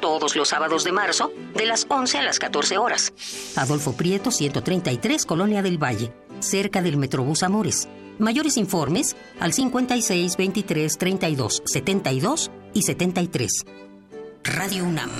todos 0.00 0.36
los 0.36 0.48
sábados 0.48 0.84
de 0.84 0.92
marzo, 0.92 1.32
de 1.54 1.66
las 1.66 1.86
11 1.88 2.18
a 2.18 2.22
las 2.22 2.38
14 2.38 2.78
horas. 2.78 3.12
Adolfo 3.56 3.92
Prieto, 3.92 4.30
133, 4.30 5.26
Colonia 5.26 5.62
del 5.62 5.82
Valle, 5.82 6.12
cerca 6.40 6.82
del 6.82 6.96
Metrobús 6.96 7.42
Amores. 7.42 7.88
Mayores 8.18 8.56
informes 8.56 9.16
al 9.38 9.52
56 9.52 10.36
23 10.36 10.98
32 10.98 11.62
72 11.64 12.50
y 12.74 12.82
73. 12.82 13.64
Radio 14.42 14.84
UNAM. 14.84 15.10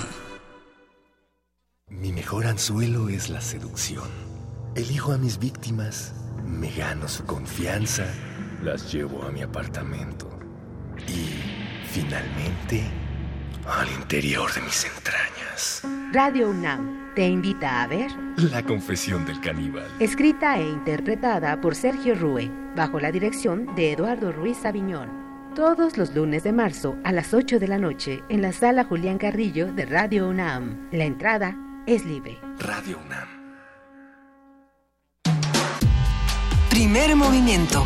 Mi 1.87 2.11
mejor 2.11 2.45
anzuelo 2.45 3.09
es 3.09 3.29
la 3.29 3.41
seducción. 3.41 4.09
Elijo 4.75 5.11
a 5.11 5.17
mis 5.17 5.39
víctimas, 5.39 6.13
me 6.45 6.71
gano 6.71 7.07
su 7.07 7.25
confianza, 7.25 8.05
las 8.63 8.91
llevo 8.93 9.23
a 9.23 9.31
mi 9.31 9.41
apartamento 9.41 10.29
y, 11.07 11.29
finalmente, 11.91 12.83
al 13.67 13.89
interior 13.91 14.53
de 14.53 14.61
mis 14.61 14.85
entrañas. 14.85 15.83
Radio 16.11 16.49
UNAM 16.49 17.13
te 17.15 17.27
invita 17.27 17.83
a 17.83 17.87
ver 17.87 18.11
La 18.37 18.63
confesión 18.63 19.25
del 19.25 19.39
caníbal. 19.41 19.85
Escrita 19.99 20.57
e 20.57 20.67
interpretada 20.67 21.59
por 21.61 21.75
Sergio 21.75 22.15
Rue, 22.15 22.49
bajo 22.75 22.99
la 22.99 23.11
dirección 23.11 23.75
de 23.75 23.93
Eduardo 23.93 24.31
Ruiz 24.31 24.65
Aviñón. 24.65 25.09
Todos 25.55 25.97
los 25.97 26.15
lunes 26.15 26.43
de 26.43 26.53
marzo 26.53 26.97
a 27.03 27.11
las 27.11 27.33
8 27.33 27.59
de 27.59 27.67
la 27.67 27.77
noche 27.77 28.23
en 28.29 28.41
la 28.41 28.53
sala 28.53 28.85
Julián 28.85 29.17
Carrillo 29.17 29.71
de 29.73 29.85
Radio 29.85 30.27
UNAM. 30.29 30.89
La 30.91 31.05
entrada 31.05 31.55
es 31.85 32.05
libre. 32.05 32.37
Radio 32.59 32.99
UNAM. 33.05 33.27
Primer 36.69 37.15
movimiento 37.15 37.85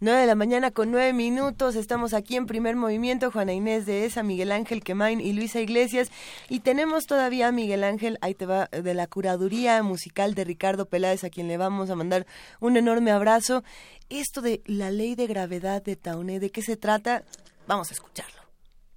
Nueve 0.00 0.20
de 0.20 0.26
la 0.28 0.36
mañana 0.36 0.70
con 0.70 0.92
nueve 0.92 1.12
minutos, 1.12 1.74
estamos 1.74 2.14
aquí 2.14 2.36
en 2.36 2.46
primer 2.46 2.76
movimiento, 2.76 3.32
Juana 3.32 3.52
Inés 3.52 3.84
de 3.84 4.04
esa, 4.04 4.22
Miguel 4.22 4.52
Ángel 4.52 4.84
Quemain 4.84 5.20
y 5.20 5.32
Luisa 5.32 5.60
Iglesias, 5.60 6.12
y 6.48 6.60
tenemos 6.60 7.06
todavía 7.06 7.48
a 7.48 7.52
Miguel 7.52 7.82
Ángel, 7.82 8.16
ahí 8.20 8.32
te 8.32 8.46
va, 8.46 8.66
de 8.66 8.94
la 8.94 9.08
curaduría 9.08 9.82
musical 9.82 10.36
de 10.36 10.44
Ricardo 10.44 10.86
Peláez, 10.86 11.24
a 11.24 11.30
quien 11.30 11.48
le 11.48 11.56
vamos 11.56 11.90
a 11.90 11.96
mandar 11.96 12.28
un 12.60 12.76
enorme 12.76 13.10
abrazo. 13.10 13.64
Esto 14.08 14.40
de 14.40 14.62
la 14.66 14.92
ley 14.92 15.16
de 15.16 15.26
gravedad 15.26 15.82
de 15.82 15.96
Tauné, 15.96 16.38
¿de 16.38 16.50
qué 16.50 16.62
se 16.62 16.76
trata? 16.76 17.24
Vamos 17.66 17.90
a 17.90 17.94
escucharlo. 17.94 18.40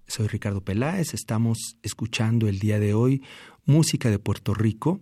Soy 0.05 0.27
Ricardo 0.27 0.61
Peláez, 0.61 1.15
estamos 1.15 1.77
escuchando 1.81 2.47
el 2.47 2.59
día 2.59 2.77
de 2.77 2.93
hoy 2.93 3.23
música 3.65 4.11
de 4.11 4.19
Puerto 4.19 4.53
Rico, 4.53 4.99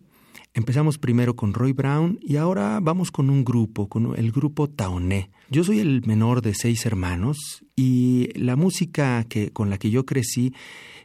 Empezamos 0.60 0.98
primero 0.98 1.38
con 1.38 1.54
Roy 1.54 1.72
Brown 1.72 2.20
y 2.22 2.36
ahora 2.36 2.82
vamos 2.82 3.12
con 3.12 3.30
un 3.30 3.46
grupo, 3.46 3.88
con 3.88 4.20
el 4.20 4.34
grupo 4.34 4.70
Taoné. 4.70 5.32
Yo 5.50 5.64
soy 5.64 5.80
el 5.80 6.06
menor 6.06 6.42
de 6.42 6.54
seis 6.54 6.86
hermanos 6.86 7.64
y 7.78 8.28
la 8.36 8.58
música 8.58 9.24
que, 9.24 9.52
con 9.52 9.70
la 9.70 9.78
que 9.78 9.90
yo 9.90 10.06
crecí 10.06 10.54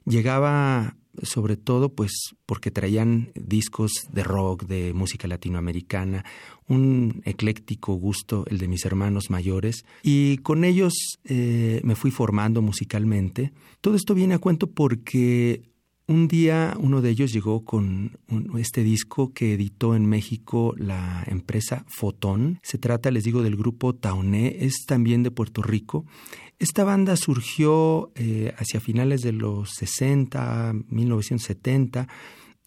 llegaba 0.06 0.96
sobre 1.22 1.56
todo 1.56 1.94
pues 1.94 2.34
porque 2.46 2.72
traían 2.72 3.30
discos 3.36 3.92
de 4.12 4.24
rock, 4.24 4.64
de 4.64 4.92
música 4.92 5.28
latinoamericana, 5.28 6.24
un 6.66 7.22
ecléctico 7.24 7.94
gusto, 7.94 8.44
el 8.48 8.58
de 8.58 8.66
mis 8.66 8.84
hermanos 8.84 9.30
mayores, 9.30 9.84
y 10.02 10.38
con 10.38 10.64
ellos 10.64 11.20
eh, 11.26 11.80
me 11.84 11.94
fui 11.94 12.10
formando 12.10 12.60
musicalmente. 12.60 13.52
Todo 13.80 13.94
esto 13.94 14.14
viene 14.14 14.34
a 14.34 14.40
cuento 14.40 14.66
porque 14.68 15.62
un 16.06 16.28
día 16.28 16.76
uno 16.78 17.00
de 17.00 17.10
ellos 17.10 17.32
llegó 17.32 17.64
con 17.64 18.18
este 18.58 18.82
disco 18.82 19.32
que 19.32 19.54
editó 19.54 19.94
en 19.94 20.06
México 20.06 20.74
la 20.76 21.24
empresa 21.26 21.84
Fotón. 21.88 22.58
Se 22.62 22.78
trata, 22.78 23.10
les 23.10 23.24
digo, 23.24 23.42
del 23.42 23.56
grupo 23.56 23.94
Tauné, 23.94 24.64
es 24.64 24.84
también 24.86 25.22
de 25.22 25.30
Puerto 25.30 25.62
Rico. 25.62 26.04
Esta 26.58 26.84
banda 26.84 27.16
surgió 27.16 28.12
eh, 28.14 28.52
hacia 28.58 28.80
finales 28.80 29.22
de 29.22 29.32
los 29.32 29.70
60, 29.74 30.74
1970. 30.88 32.06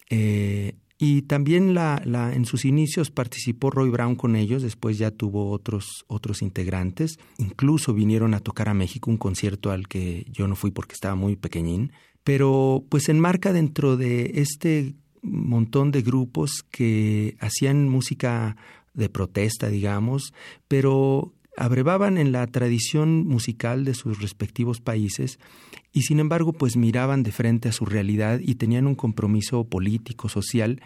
Eh, 0.09 0.75
y 0.99 1.23
también 1.23 1.75
la, 1.75 2.01
la, 2.05 2.33
en 2.33 2.45
sus 2.45 2.65
inicios 2.65 3.11
participó 3.11 3.69
Roy 3.69 3.89
Brown 3.89 4.15
con 4.15 4.35
ellos, 4.35 4.63
después 4.63 4.97
ya 4.97 5.11
tuvo 5.11 5.51
otros, 5.51 6.05
otros 6.07 6.41
integrantes. 6.41 7.19
Incluso 7.37 7.93
vinieron 7.93 8.33
a 8.33 8.39
tocar 8.39 8.67
a 8.67 8.73
México 8.73 9.11
un 9.11 9.17
concierto 9.17 9.69
al 9.69 9.87
que 9.87 10.25
yo 10.31 10.47
no 10.47 10.55
fui 10.55 10.71
porque 10.71 10.93
estaba 10.93 11.13
muy 11.13 11.35
pequeñín 11.35 11.91
pero 12.27 12.83
pues 12.89 13.03
se 13.03 13.13
enmarca 13.13 13.53
dentro 13.53 13.95
de 13.95 14.31
este 14.35 14.95
montón 15.21 15.91
de 15.91 16.01
grupos 16.01 16.65
que 16.69 17.37
hacían 17.39 17.87
música 17.87 18.57
de 18.93 19.07
protesta, 19.07 19.69
digamos, 19.69 20.33
pero 20.67 21.33
abrevaban 21.55 22.17
en 22.17 22.33
la 22.33 22.45
tradición 22.47 23.25
musical 23.25 23.85
de 23.85 23.93
sus 23.93 24.21
respectivos 24.21 24.81
países 24.81 25.39
y 25.93 26.01
sin 26.01 26.19
embargo 26.19 26.51
pues 26.51 26.75
miraban 26.75 27.23
de 27.23 27.31
frente 27.31 27.69
a 27.69 27.71
su 27.71 27.85
realidad 27.85 28.41
y 28.43 28.55
tenían 28.55 28.87
un 28.87 28.95
compromiso 28.95 29.63
político, 29.63 30.27
social. 30.27 30.81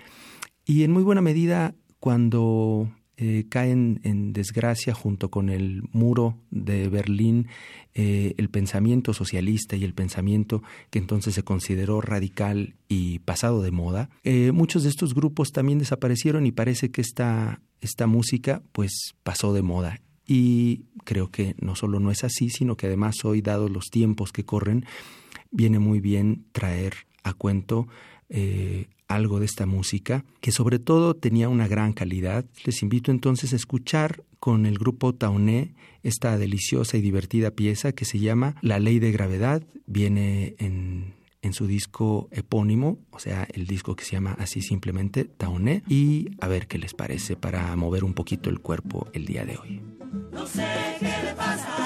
Y 0.64 0.84
en 0.84 0.92
muy 0.92 1.02
buena 1.02 1.22
medida 1.22 1.74
cuando 2.00 2.88
eh, 3.24 3.46
caen 3.50 4.00
en 4.04 4.34
desgracia 4.34 4.96
junto 4.96 5.30
con 5.30 5.50
el 5.52 5.84
muro 5.92 6.40
de 6.50 6.90
Berlín 6.90 7.50
eh, 7.94 8.34
el 8.40 8.50
pensamiento 8.50 9.14
socialista 9.14 9.76
y 9.76 9.84
el 9.84 9.94
pensamiento 9.94 10.64
que 10.90 10.98
entonces 10.98 11.36
se 11.36 11.44
consideró 11.44 12.02
radical 12.02 12.74
y 12.88 13.20
pasado 13.20 13.62
de 13.62 13.70
moda. 13.70 14.10
Eh, 14.24 14.52
muchos 14.52 14.82
de 14.82 14.90
estos 14.90 15.14
grupos 15.14 15.52
también 15.52 15.78
desaparecieron 15.78 16.48
y 16.48 16.52
parece 16.52 16.90
que 16.90 17.02
esta, 17.02 17.62
esta 17.80 18.08
música 18.08 18.64
pues 18.72 19.14
pasó 19.22 19.54
de 19.54 19.62
moda. 19.62 20.02
Y 20.26 20.86
creo 21.04 21.30
que 21.30 21.54
no 21.60 21.76
solo 21.76 22.00
no 22.00 22.10
es 22.10 22.24
así, 22.24 22.50
sino 22.50 22.76
que 22.76 22.88
además 22.88 23.24
hoy, 23.24 23.44
dados 23.44 23.70
los 23.70 23.92
tiempos 23.92 24.32
que 24.32 24.46
corren, 24.46 24.84
viene 25.52 25.78
muy 25.78 26.00
bien 26.00 26.46
traer 26.54 26.96
a 27.24 27.34
cuento 27.34 27.88
algo 29.08 29.40
de 29.40 29.46
esta 29.46 29.66
música, 29.66 30.24
que 30.40 30.52
sobre 30.52 30.80
todo 30.80 31.16
tenía 31.16 31.50
una 31.50 31.68
gran 31.68 31.94
calidad. 31.94 32.46
Les 32.64 32.82
invito 32.82 33.12
entonces 33.12 33.54
a 33.54 33.58
escuchar 33.58 34.24
con 34.40 34.66
el 34.66 34.78
grupo 34.78 35.14
Tauné 35.14 35.74
esta 36.04 36.38
deliciosa 36.38 36.98
y 36.98 37.02
divertida 37.02 37.52
pieza 37.52 37.92
que 37.92 38.06
se 38.06 38.20
llama 38.20 38.56
La 38.62 38.80
Ley 38.80 39.00
de 39.00 39.12
Gravedad. 39.12 39.64
Viene 39.86 40.56
en, 40.58 41.14
en 41.42 41.54
su 41.54 41.68
disco 41.68 42.28
epónimo, 42.32 43.00
o 43.12 43.20
sea, 43.20 43.48
el 43.54 43.68
disco 43.68 43.96
que 43.96 44.06
se 44.06 44.14
llama 44.14 44.36
así 44.40 44.62
simplemente 44.62 45.26
Tauné, 45.26 45.84
y 45.88 46.30
a 46.40 46.48
ver 46.48 46.68
qué 46.68 46.78
les 46.78 46.94
parece 46.94 47.36
para 47.36 47.76
mover 47.76 48.04
un 48.04 48.14
poquito 48.14 48.50
el 48.50 48.60
cuerpo 48.60 49.08
el 49.14 49.26
día 49.26 49.46
de 49.46 49.58
hoy. 49.58 49.82
No 50.32 50.46
sé 50.46 50.66
qué 51.00 51.06
le 51.06 51.34
pasa 51.36 51.81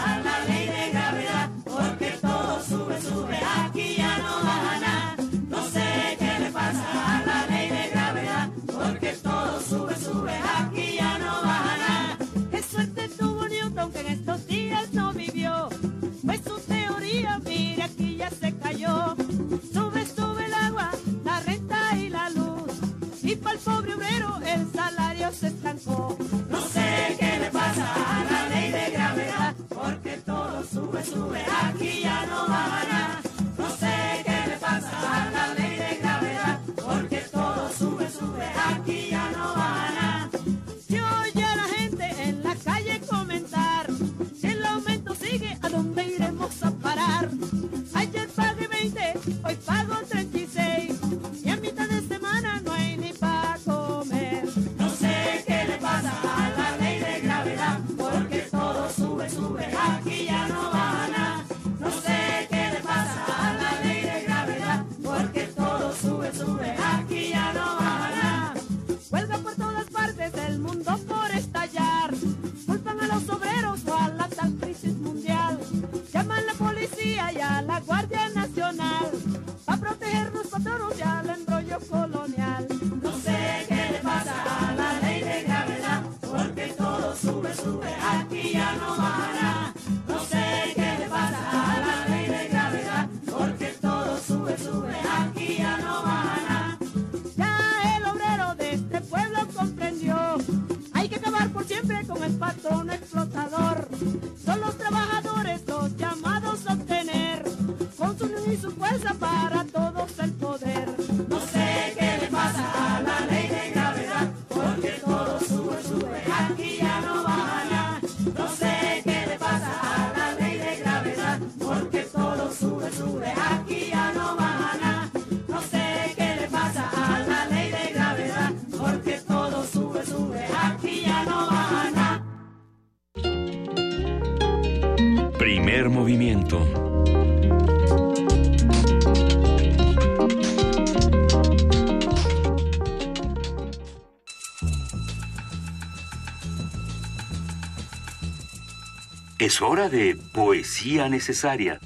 Es 149.55 149.61
hora 149.61 149.87
de 149.87 150.17
poesía 150.33 151.07
necesaria. 151.07 151.79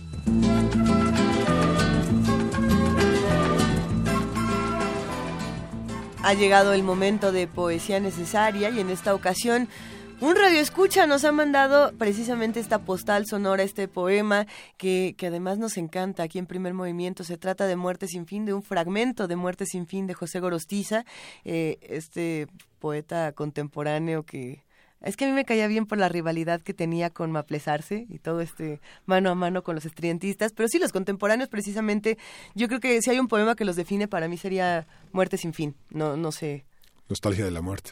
Ha 6.24 6.34
llegado 6.34 6.74
el 6.74 6.82
momento 6.82 7.32
de 7.32 7.46
poesía 7.46 8.00
necesaria 8.00 8.72
y 8.72 8.80
en 8.80 8.90
esta 8.90 9.14
ocasión 9.14 9.68
un 10.20 10.36
radio 10.36 10.60
escucha 10.60 11.06
nos 11.06 11.24
ha 11.26 11.32
mandado 11.32 11.94
precisamente 11.96 12.60
esta 12.60 12.80
postal 12.80 13.28
sonora, 13.28 13.62
este 13.62 13.88
poema 13.88 14.48
que, 14.78 15.16
además 15.22 15.60
nos 15.60 15.78
encanta 15.78 16.24
aquí 16.24 16.40
en 16.40 16.48
primer 16.48 16.74
movimiento. 16.74 17.24
Se 17.24 17.38
trata 17.38 17.68
de 17.68 17.76
Muerte 17.76 18.08
sin 18.08 18.26
fin, 18.26 18.46
de 18.46 18.56
un 18.56 18.64
fragmento 18.64 19.28
de 19.28 19.36
Muerte 19.36 19.68
sin 19.68 19.86
fin 19.86 20.08
de 20.08 20.16
José 20.16 20.40
Gorostiza, 20.40 21.06
eh, 21.46 21.78
este 21.84 22.48
poeta 22.80 23.32
contemporáneo 23.34 24.24
que 24.24 24.64
Es 25.02 25.16
que 25.16 25.26
a 25.26 25.28
mí 25.28 25.34
me 25.34 25.46
caía 25.46 25.68
bien 25.68 25.86
por 25.86 25.98
la 25.98 26.10
rivalidad 26.10 26.62
que 26.62 26.74
tenía 26.74 27.10
con 27.10 27.32
Maplesarse 27.32 28.06
y 28.10 28.20
todo 28.20 28.42
este 28.42 28.82
mano 29.06 29.30
a 29.30 29.36
mano 29.36 29.64
con 29.64 29.76
los 29.76 29.86
estridentistas, 29.86 30.52
pero 30.52 30.68
sí 30.68 30.78
los 30.80 30.92
contemporáneos 30.92 31.50
precisamente, 31.50 32.18
yo 32.56 32.68
creo 32.68 32.80
que 32.80 33.02
si 33.02 33.10
hay 33.10 33.20
un 33.20 33.28
poema 33.28 33.56
que 33.56 33.66
los 33.66 33.76
define 33.76 34.08
para 34.08 34.28
mí 34.28 34.38
sería 34.38 34.88
Muerte 35.12 35.38
sin 35.38 35.54
fin, 35.54 35.76
no 35.90 36.18
no 36.18 36.32
sé. 36.32 36.66
Nostalgia 37.08 37.46
de 37.46 37.52
la 37.52 37.62
muerte. 37.62 37.92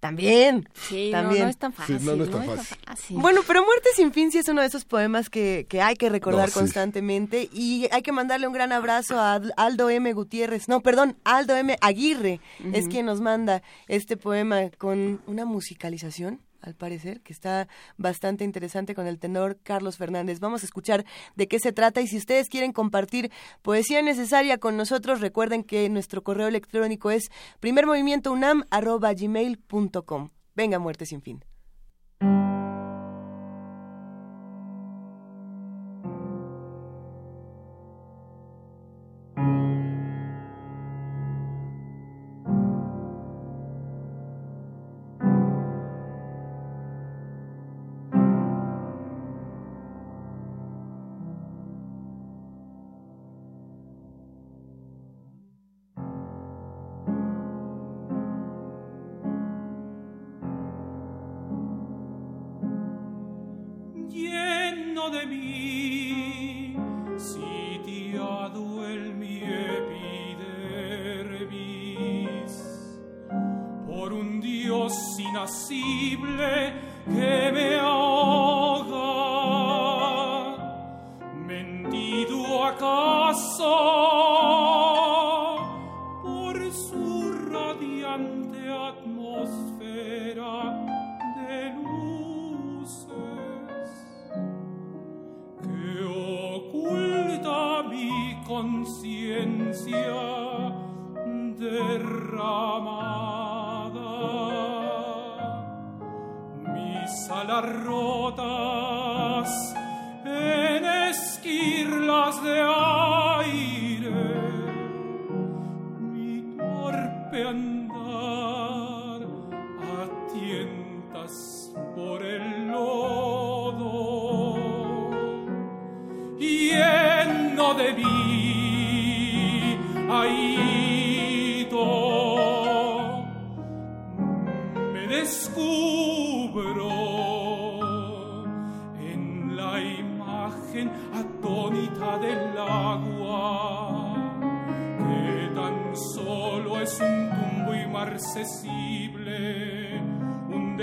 También. 0.00 0.68
Sí, 0.88 1.10
también. 1.10 1.40
No, 1.40 1.44
no 1.46 1.50
es 1.50 1.56
tan 1.56 1.72
fácil. 1.72 1.98
Sí, 1.98 2.06
no, 2.06 2.14
no 2.16 2.24
es 2.24 2.30
tan 2.30 2.42
es 2.42 2.48
fácil. 2.56 2.78
fácil. 2.86 3.16
Bueno, 3.18 3.40
pero 3.46 3.64
Muerte 3.64 3.88
sin 3.96 4.12
fin 4.12 4.30
sí 4.30 4.38
es 4.38 4.48
uno 4.48 4.60
de 4.60 4.68
esos 4.68 4.84
poemas 4.84 5.28
que, 5.28 5.66
que 5.68 5.82
hay 5.82 5.96
que 5.96 6.08
recordar 6.08 6.46
No, 6.48 6.52
sí. 6.52 6.58
constantemente 6.60 7.48
y 7.52 7.88
hay 7.90 8.02
que 8.02 8.12
mandarle 8.12 8.46
un 8.46 8.52
gran 8.52 8.70
abrazo 8.72 9.18
a 9.18 9.40
Aldo 9.56 9.90
M. 9.90 10.12
Gutiérrez, 10.12 10.68
no, 10.68 10.80
perdón, 10.82 11.16
Aldo 11.24 11.56
M. 11.56 11.76
Aguirre 11.80 12.40
es 12.72 12.86
quien 12.88 13.06
nos 13.06 13.20
manda 13.20 13.62
este 13.88 14.16
poema 14.16 14.70
con 14.78 15.20
una 15.26 15.44
musicalización, 15.44 16.40
al 16.60 16.74
parecer, 16.74 17.20
que 17.20 17.32
está 17.32 17.68
bastante 17.96 18.42
interesante 18.44 18.94
con 18.94 19.06
el 19.06 19.18
tenor 19.18 19.58
Carlos 19.62 19.96
Fernández. 19.96 20.40
Vamos 20.40 20.62
a 20.62 20.66
escuchar 20.66 21.06
de 21.36 21.48
qué 21.48 21.58
se 21.60 21.72
trata 21.72 22.00
y 22.00 22.06
si 22.06 22.16
ustedes 22.16 22.48
quieren 22.48 22.72
compartir 22.72 23.30
poesía 23.62 24.00
necesaria 24.02 24.58
con 24.58 24.76
nosotros, 24.76 25.20
recuerden 25.20 25.64
que 25.64 25.88
nuestro 25.88 26.22
correo 26.22 26.46
electrónico 26.48 27.10
es 27.10 27.30
primermovimientounam.gmail.com. 27.60 30.30
Venga, 30.54 30.78
Muerte 30.78 31.06
sin 31.06 31.22
fin. 31.22 31.42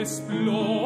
Un 0.06 0.85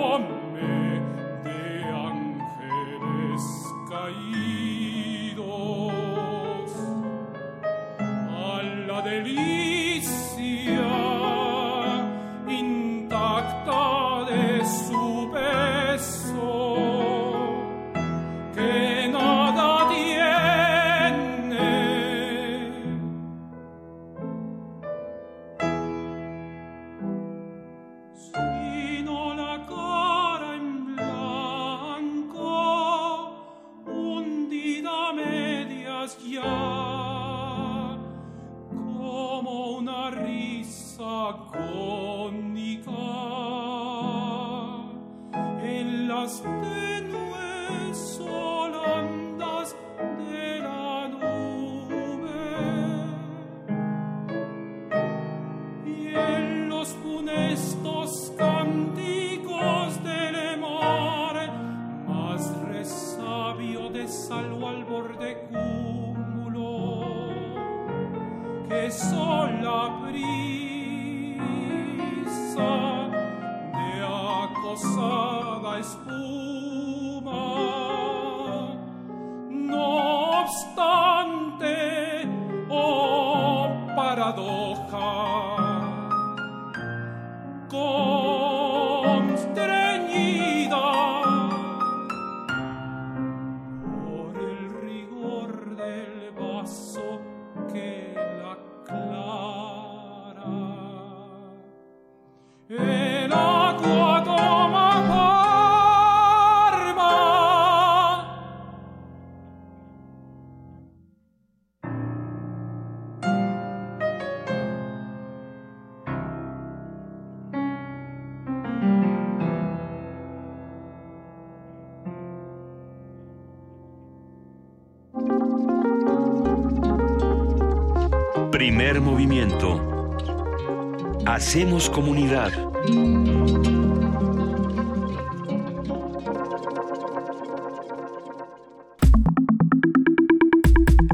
Hacemos 131.50 131.90
comunidad. 131.90 132.52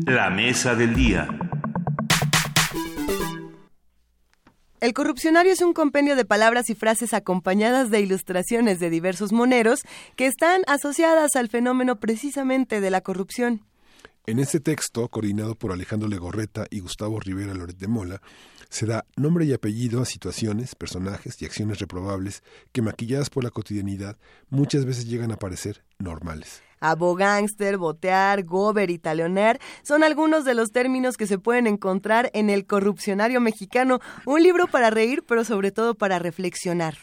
La 0.06 0.30
mesa 0.30 0.76
del 0.76 0.94
día. 0.94 1.30
El 4.82 4.92
corrupcionario 4.92 5.54
es 5.54 5.62
un 5.62 5.72
compendio 5.72 6.18
de 6.18 6.26
palabras 6.26 6.70
y 6.70 6.76
frases 6.76 7.14
acompañadas 7.14 7.90
de 7.90 8.02
ilustraciones 8.02 8.82
de 8.82 8.90
diversos 8.90 9.32
moneros 9.32 9.84
que 10.18 10.26
están 10.26 10.64
asociadas 10.68 11.38
al 11.38 11.48
fenómeno 11.48 12.02
precisamente 12.02 12.82
de 12.82 12.90
la 12.90 13.00
corrupción. 13.00 13.62
En 14.28 14.40
este 14.40 14.60
texto, 14.60 15.08
coordinado 15.08 15.54
por 15.54 15.72
Alejandro 15.72 16.10
Legorreta 16.10 16.66
y 16.72 16.80
Gustavo 16.80 17.20
Rivera 17.20 17.54
Loret 17.54 17.78
de 17.78 17.88
Mola, 17.88 18.22
se 18.70 18.88
da 18.88 19.06
nombre 19.16 19.46
y 19.46 19.54
apellido 19.54 20.02
a 20.02 20.06
situaciones, 20.06 20.74
personajes 20.74 21.40
y 21.40 21.46
acciones 21.46 21.78
reprobables 21.78 22.42
que, 22.72 22.82
maquilladas 22.82 23.30
por 23.30 23.44
la 23.44 23.52
cotidianidad, 23.52 24.18
muchas 24.50 24.84
veces 24.84 25.06
llegan 25.06 25.32
a 25.32 25.38
parecer 25.38 25.84
normales. 26.00 26.64
Abogánster, 26.80 27.78
botear, 27.78 28.44
gober 28.44 28.90
y 28.90 28.98
talonear 28.98 29.60
son 29.84 30.04
algunos 30.04 30.44
de 30.44 30.56
los 30.56 30.72
términos 30.72 31.18
que 31.18 31.28
se 31.28 31.38
pueden 31.38 31.68
encontrar 31.68 32.32
en 32.34 32.50
El 32.50 32.66
Corrupcionario 32.66 33.40
Mexicano, 33.42 34.00
un 34.26 34.42
libro 34.42 34.66
para 34.66 34.90
reír, 34.90 35.24
pero 35.28 35.44
sobre 35.44 35.72
todo 35.72 35.94
para 35.94 36.18
reflexionar. 36.18 36.98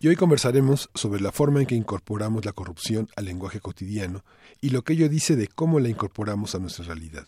Y 0.00 0.06
hoy 0.06 0.14
conversaremos 0.14 0.90
sobre 0.94 1.20
la 1.20 1.32
forma 1.32 1.58
en 1.58 1.66
que 1.66 1.74
incorporamos 1.74 2.44
la 2.44 2.52
corrupción 2.52 3.08
al 3.16 3.24
lenguaje 3.24 3.58
cotidiano 3.58 4.24
y 4.60 4.70
lo 4.70 4.82
que 4.82 4.92
ello 4.92 5.08
dice 5.08 5.34
de 5.34 5.48
cómo 5.48 5.80
la 5.80 5.88
incorporamos 5.88 6.54
a 6.54 6.60
nuestra 6.60 6.84
realidad. 6.84 7.26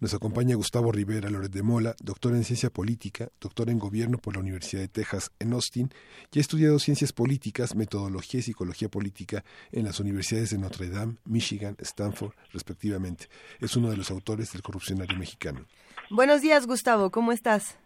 Nos 0.00 0.14
acompaña 0.14 0.56
Gustavo 0.56 0.90
Rivera 0.90 1.30
Loret 1.30 1.52
de 1.52 1.62
Mola, 1.62 1.94
doctor 2.02 2.34
en 2.34 2.42
ciencia 2.42 2.70
política, 2.70 3.28
doctor 3.40 3.70
en 3.70 3.78
gobierno 3.78 4.18
por 4.18 4.34
la 4.34 4.40
Universidad 4.40 4.82
de 4.82 4.88
Texas 4.88 5.30
en 5.38 5.52
Austin 5.52 5.90
y 6.32 6.38
ha 6.38 6.40
estudiado 6.40 6.80
ciencias 6.80 7.12
políticas, 7.12 7.76
metodología 7.76 8.40
y 8.40 8.42
psicología 8.42 8.88
política 8.88 9.44
en 9.70 9.84
las 9.84 10.00
universidades 10.00 10.50
de 10.50 10.58
Notre 10.58 10.90
Dame, 10.90 11.18
Michigan, 11.24 11.76
Stanford, 11.78 12.32
respectivamente. 12.52 13.28
Es 13.60 13.76
uno 13.76 13.90
de 13.90 13.96
los 13.96 14.10
autores 14.10 14.52
del 14.52 14.62
Corrupcionario 14.62 15.16
Mexicano. 15.16 15.66
Buenos 16.10 16.42
días, 16.42 16.66
Gustavo, 16.66 17.12
¿cómo 17.12 17.30
estás? 17.30 17.78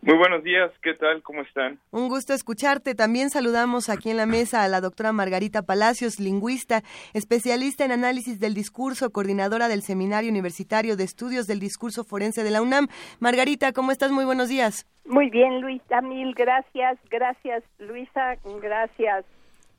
Muy 0.00 0.16
buenos 0.16 0.44
días, 0.44 0.70
¿qué 0.80 0.94
tal? 0.94 1.22
¿Cómo 1.22 1.42
están? 1.42 1.80
Un 1.90 2.08
gusto 2.08 2.32
escucharte. 2.32 2.94
También 2.94 3.30
saludamos 3.30 3.88
aquí 3.88 4.10
en 4.10 4.16
la 4.16 4.26
mesa 4.26 4.62
a 4.62 4.68
la 4.68 4.80
doctora 4.80 5.12
Margarita 5.12 5.62
Palacios, 5.62 6.20
lingüista, 6.20 6.82
especialista 7.14 7.84
en 7.84 7.90
análisis 7.90 8.38
del 8.38 8.54
discurso, 8.54 9.10
coordinadora 9.10 9.66
del 9.66 9.82
Seminario 9.82 10.30
Universitario 10.30 10.96
de 10.96 11.02
Estudios 11.02 11.48
del 11.48 11.58
Discurso 11.58 12.04
Forense 12.04 12.44
de 12.44 12.50
la 12.52 12.62
UNAM. 12.62 12.86
Margarita, 13.18 13.72
¿cómo 13.72 13.90
estás? 13.90 14.12
Muy 14.12 14.24
buenos 14.24 14.48
días. 14.48 14.86
Muy 15.04 15.30
bien, 15.30 15.60
Luisa, 15.60 16.00
mil 16.00 16.32
gracias. 16.32 16.98
Gracias, 17.10 17.64
Luisa. 17.78 18.36
Gracias, 18.62 19.24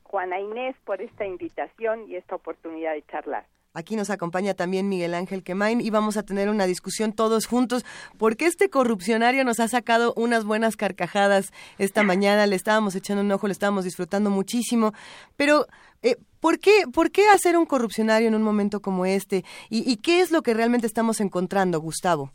Juana 0.02 0.38
Inés, 0.38 0.76
por 0.84 1.00
esta 1.00 1.24
invitación 1.24 2.10
y 2.10 2.16
esta 2.16 2.34
oportunidad 2.34 2.92
de 2.92 3.02
charlar. 3.10 3.46
Aquí 3.72 3.94
nos 3.94 4.10
acompaña 4.10 4.54
también 4.54 4.88
Miguel 4.88 5.14
Ángel 5.14 5.44
Quemain 5.44 5.80
y 5.80 5.90
vamos 5.90 6.16
a 6.16 6.24
tener 6.24 6.48
una 6.48 6.66
discusión 6.66 7.12
todos 7.12 7.46
juntos 7.46 7.84
porque 8.18 8.46
este 8.46 8.68
corrupcionario 8.68 9.44
nos 9.44 9.60
ha 9.60 9.68
sacado 9.68 10.12
unas 10.16 10.44
buenas 10.44 10.76
carcajadas 10.76 11.52
esta 11.78 12.02
mañana, 12.02 12.46
le 12.46 12.56
estábamos 12.56 12.96
echando 12.96 13.22
un 13.22 13.30
ojo, 13.30 13.46
le 13.46 13.52
estábamos 13.52 13.84
disfrutando 13.84 14.28
muchísimo, 14.28 14.92
pero 15.36 15.66
eh, 16.02 16.16
¿por, 16.40 16.58
qué, 16.58 16.84
¿por 16.92 17.12
qué 17.12 17.28
hacer 17.28 17.56
un 17.56 17.64
corrupcionario 17.64 18.26
en 18.26 18.34
un 18.34 18.42
momento 18.42 18.80
como 18.80 19.06
este? 19.06 19.44
¿Y, 19.68 19.88
y 19.88 19.98
qué 19.98 20.20
es 20.20 20.32
lo 20.32 20.42
que 20.42 20.52
realmente 20.52 20.88
estamos 20.88 21.20
encontrando, 21.20 21.78
Gustavo? 21.78 22.32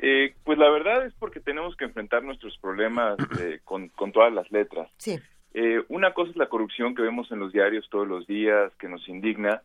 Eh, 0.00 0.34
pues 0.44 0.58
la 0.58 0.70
verdad 0.70 1.04
es 1.04 1.14
porque 1.14 1.40
tenemos 1.40 1.76
que 1.76 1.84
enfrentar 1.84 2.22
nuestros 2.22 2.56
problemas 2.58 3.16
eh, 3.40 3.60
con, 3.64 3.88
con 3.88 4.12
todas 4.12 4.32
las 4.32 4.50
letras. 4.50 4.88
Sí. 4.98 5.18
Eh, 5.54 5.82
una 5.88 6.14
cosa 6.14 6.30
es 6.30 6.36
la 6.36 6.48
corrupción 6.48 6.94
que 6.94 7.02
vemos 7.02 7.30
en 7.30 7.38
los 7.38 7.52
diarios 7.52 7.88
todos 7.90 8.08
los 8.08 8.26
días, 8.26 8.72
que 8.78 8.88
nos 8.88 9.06
indigna, 9.08 9.62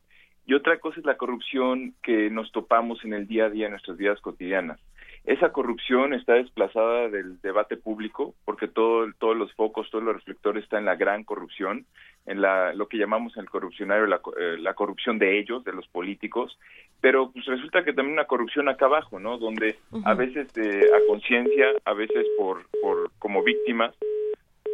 y 0.47 0.53
otra 0.53 0.79
cosa 0.79 0.99
es 0.99 1.05
la 1.05 1.17
corrupción 1.17 1.93
que 2.01 2.29
nos 2.29 2.51
topamos 2.51 3.03
en 3.03 3.13
el 3.13 3.27
día 3.27 3.45
a 3.45 3.49
día, 3.49 3.65
en 3.65 3.71
nuestras 3.71 3.97
vidas 3.97 4.19
cotidianas. 4.21 4.79
Esa 5.25 5.51
corrupción 5.51 6.13
está 6.13 6.35
desplazada 6.35 7.09
del 7.09 7.41
debate 7.41 7.75
público 7.75 8.33
porque 8.45 8.69
todo, 8.69 9.11
todos 9.19 9.35
los 9.35 9.53
focos, 9.55 9.91
todos 9.91 10.05
los 10.05 10.15
reflectores 10.15 10.63
están 10.63 10.79
en 10.79 10.85
la 10.85 10.95
gran 10.95 11.25
corrupción, 11.25 11.85
en 12.25 12.41
la, 12.41 12.73
lo 12.73 12.87
que 12.87 12.97
llamamos 12.97 13.35
en 13.35 13.41
el 13.41 13.49
corrupcionario 13.49 14.07
la, 14.07 14.21
eh, 14.39 14.55
la 14.57 14.73
corrupción 14.73 15.19
de 15.19 15.37
ellos, 15.37 15.65
de 15.65 15.73
los 15.73 15.85
políticos, 15.89 16.57
pero 17.01 17.29
pues 17.31 17.45
resulta 17.45 17.83
que 17.83 17.91
también 17.91 18.13
una 18.13 18.23
corrupción 18.23 18.69
acá 18.69 18.85
abajo, 18.85 19.19
¿no? 19.19 19.37
Donde 19.37 19.75
a 20.05 20.13
veces 20.13 20.53
de, 20.53 20.85
a 20.95 21.07
conciencia, 21.09 21.73
a 21.83 21.93
veces 21.93 22.25
por, 22.37 22.65
por 22.81 23.11
como 23.19 23.43
víctimas, 23.43 23.93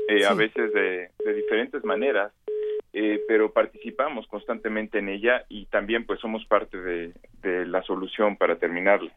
eh, 0.08 0.24
a 0.24 0.36
veces 0.36 0.72
de, 0.72 1.10
de 1.26 1.34
diferentes 1.34 1.84
maneras, 1.84 2.32
eh, 2.96 3.22
pero 3.28 3.52
participamos 3.52 4.28
constantemente 4.28 5.00
en 5.00 5.10
ella 5.10 5.46
y 5.50 5.66
también 5.66 6.06
pues 6.06 6.20
somos 6.20 6.46
parte 6.46 6.78
de, 6.78 7.14
la 7.66 7.82
solución 7.84 8.38
para 8.38 8.58
terminarla. 8.58 9.12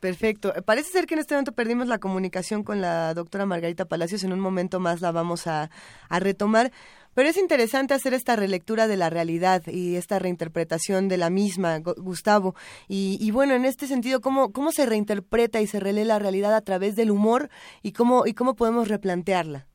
Perfecto. 0.00 0.52
Parece 0.66 0.90
ser 0.90 1.06
que 1.06 1.14
en 1.14 1.20
este 1.20 1.34
momento 1.34 1.52
perdimos 1.52 1.86
la 1.86 1.98
comunicación 1.98 2.64
con 2.64 2.80
la 2.80 3.14
doctora 3.14 3.46
Margarita 3.46 3.86
Palacios. 3.86 4.24
En 4.24 4.32
un 4.32 4.40
momento 4.40 4.80
más 4.80 5.00
la 5.00 5.12
vamos 5.12 5.46
a, 5.46 5.70
a, 6.10 6.20
retomar. 6.20 6.72
Pero 7.14 7.28
es 7.28 7.38
interesante 7.38 7.94
hacer 7.94 8.12
esta 8.12 8.36
relectura 8.36 8.88
de 8.88 8.96
la 8.96 9.08
realidad 9.08 9.62
y 9.66 9.94
esta 9.94 10.18
reinterpretación 10.18 11.08
de 11.08 11.16
la 11.16 11.30
misma, 11.30 11.78
Gustavo. 11.78 12.54
Y, 12.88 13.16
y 13.20 13.30
bueno, 13.30 13.54
en 13.54 13.64
este 13.64 13.86
sentido, 13.86 14.20
¿cómo, 14.20 14.52
¿cómo 14.52 14.72
se 14.72 14.84
reinterpreta 14.84 15.60
y 15.60 15.66
se 15.68 15.80
relee 15.80 16.04
la 16.04 16.18
realidad 16.18 16.54
a 16.54 16.60
través 16.60 16.96
del 16.96 17.12
humor 17.12 17.48
y 17.82 17.92
cómo, 17.92 18.26
y 18.26 18.34
cómo 18.34 18.56
podemos 18.56 18.88
replantearla? 18.88 19.68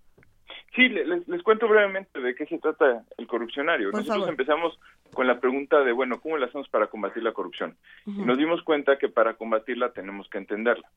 Sí, 0.76 0.88
les, 0.90 1.28
les, 1.28 1.44
cuento 1.44 1.68
brevemente 1.68 2.20
de 2.20 2.36
qué 2.36 2.46
se 2.46 2.60
trata 2.60 3.04
el 3.18 3.28
corrupcionario. 3.28 3.92
Por 3.92 4.02
Nosotros 4.02 4.20
favor. 4.20 4.30
empezamos 4.30 4.80
con 5.14 5.28
la 5.28 5.40
pregunta 5.40 5.84
de, 5.84 5.92
bueno, 5.92 6.22
¿cómo 6.22 6.38
lo 6.38 6.46
hacemos 6.46 6.70
para 6.70 6.88
combatir 6.88 7.24
la 7.24 7.32
corrupción? 7.34 7.76
Uh 8.06 8.12
-huh. 8.12 8.22
Y 8.22 8.26
nos 8.26 8.38
dimos 8.38 8.62
cuenta 8.64 8.98
que 8.98 9.10
para 9.10 9.34
combatirla 9.34 9.92
tenemos 9.92 10.30
que 10.30 10.38
entenderla. 10.38 10.88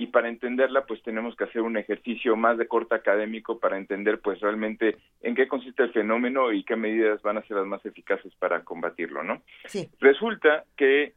Y 0.00 0.06
para 0.06 0.28
entenderla, 0.28 0.86
pues 0.86 1.02
tenemos 1.02 1.34
que 1.34 1.44
hacer 1.44 1.60
un 1.60 1.76
ejercicio 1.76 2.36
más 2.36 2.56
de 2.56 2.68
corte 2.68 2.94
académico 2.94 3.58
para 3.58 3.76
entender, 3.76 4.20
pues 4.20 4.40
realmente 4.40 4.96
en 5.22 5.34
qué 5.34 5.48
consiste 5.48 5.82
el 5.82 5.92
fenómeno 5.92 6.52
y 6.52 6.62
qué 6.62 6.76
medidas 6.76 7.20
van 7.22 7.36
a 7.36 7.42
ser 7.42 7.56
las 7.56 7.66
más 7.66 7.84
eficaces 7.84 8.32
para 8.36 8.62
combatirlo, 8.62 9.24
¿no? 9.24 9.42
Sí. 9.66 9.88
Resulta 9.98 10.64
que 10.76 11.14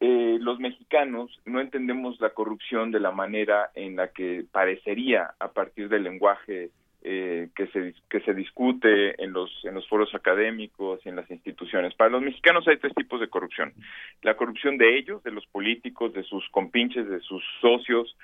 eh, 0.00 0.38
los 0.40 0.58
mexicanos 0.58 1.40
no 1.44 1.60
entendemos 1.60 2.20
la 2.20 2.30
corrupción 2.30 2.90
de 2.90 3.00
la 3.00 3.12
manera 3.12 3.70
en 3.74 3.96
la 3.96 4.08
que 4.08 4.44
parecería 4.50 5.34
a 5.38 5.52
partir 5.52 5.88
del 5.88 6.02
lenguaje 6.02 6.70
eh, 7.06 7.50
que 7.54 7.66
se 7.66 7.94
que 8.08 8.20
se 8.20 8.32
discute 8.32 9.22
en 9.22 9.34
los 9.34 9.50
en 9.64 9.74
los 9.74 9.86
foros 9.88 10.14
académicos 10.14 11.04
y 11.04 11.10
en 11.10 11.16
las 11.16 11.30
instituciones. 11.30 11.94
Para 11.94 12.08
los 12.08 12.22
mexicanos 12.22 12.66
hay 12.66 12.78
tres 12.78 12.94
tipos 12.94 13.20
de 13.20 13.28
corrupción: 13.28 13.74
la 14.22 14.36
corrupción 14.36 14.78
de 14.78 14.96
ellos, 14.96 15.22
de 15.22 15.30
los 15.30 15.46
políticos, 15.46 16.14
de 16.14 16.22
sus 16.22 16.48
compinches, 16.48 17.06
de 17.08 17.20
sus 17.20 17.44
socios. 17.60 18.16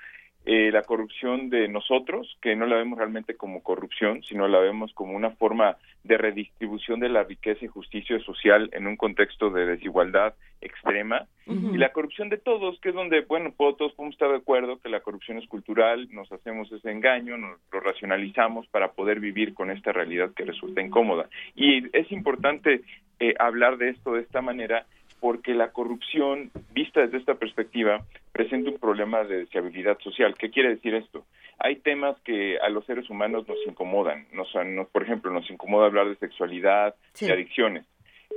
Eh, 0.43 0.71
la 0.71 0.81
corrupción 0.81 1.49
de 1.51 1.67
nosotros, 1.67 2.37
que 2.41 2.55
no 2.55 2.65
la 2.65 2.75
vemos 2.75 2.97
realmente 2.97 3.35
como 3.35 3.61
corrupción, 3.61 4.23
sino 4.23 4.47
la 4.47 4.57
vemos 4.59 4.91
como 4.93 5.15
una 5.15 5.29
forma 5.31 5.77
de 6.03 6.17
redistribución 6.17 6.99
de 6.99 7.09
la 7.09 7.23
riqueza 7.23 7.63
y 7.63 7.67
justicia 7.67 8.19
social 8.21 8.67
en 8.73 8.87
un 8.87 8.97
contexto 8.97 9.51
de 9.51 9.67
desigualdad 9.67 10.33
extrema. 10.59 11.27
Uh 11.45 11.53
-huh. 11.53 11.75
Y 11.75 11.77
la 11.77 11.91
corrupción 11.91 12.29
de 12.29 12.37
todos, 12.37 12.79
que 12.79 12.89
es 12.89 12.95
donde, 12.95 13.21
bueno, 13.21 13.53
todos 13.55 13.93
podemos 13.93 14.15
estar 14.15 14.29
de 14.29 14.37
acuerdo 14.37 14.79
que 14.79 14.89
la 14.89 15.01
corrupción 15.01 15.37
es 15.37 15.47
cultural, 15.47 16.07
nos 16.11 16.31
hacemos 16.31 16.71
ese 16.71 16.89
engaño, 16.89 17.37
nos 17.37 17.59
lo 17.71 17.79
racionalizamos 17.79 18.67
para 18.67 18.93
poder 18.93 19.19
vivir 19.19 19.53
con 19.53 19.69
esta 19.69 19.91
realidad 19.91 20.31
que 20.35 20.45
resulta 20.45 20.81
incómoda. 20.81 21.29
Y 21.55 21.85
es 21.95 22.11
importante 22.11 22.81
eh, 23.19 23.35
hablar 23.37 23.77
de 23.77 23.89
esto 23.89 24.13
de 24.13 24.21
esta 24.21 24.41
manera 24.41 24.87
porque 25.21 25.53
la 25.53 25.71
corrupción, 25.71 26.51
vista 26.73 27.01
desde 27.01 27.19
esta 27.19 27.35
perspectiva, 27.35 28.03
presenta 28.33 28.71
un 28.71 28.79
problema 28.79 29.23
de 29.23 29.45
deseabilidad 29.45 29.99
social. 29.99 30.35
¿Qué 30.37 30.49
quiere 30.49 30.69
decir 30.69 30.95
esto? 30.95 31.23
Hay 31.59 31.75
temas 31.77 32.19
que 32.21 32.57
a 32.57 32.69
los 32.69 32.83
seres 32.85 33.07
humanos 33.09 33.47
nos 33.47 33.59
incomodan. 33.67 34.25
Nos, 34.33 34.49
nos, 34.65 34.87
por 34.87 35.03
ejemplo, 35.03 35.31
nos 35.31 35.49
incomoda 35.49 35.85
hablar 35.85 36.09
de 36.09 36.15
sexualidad, 36.15 36.95
sí. 37.13 37.27
de 37.27 37.33
adicciones. 37.33 37.85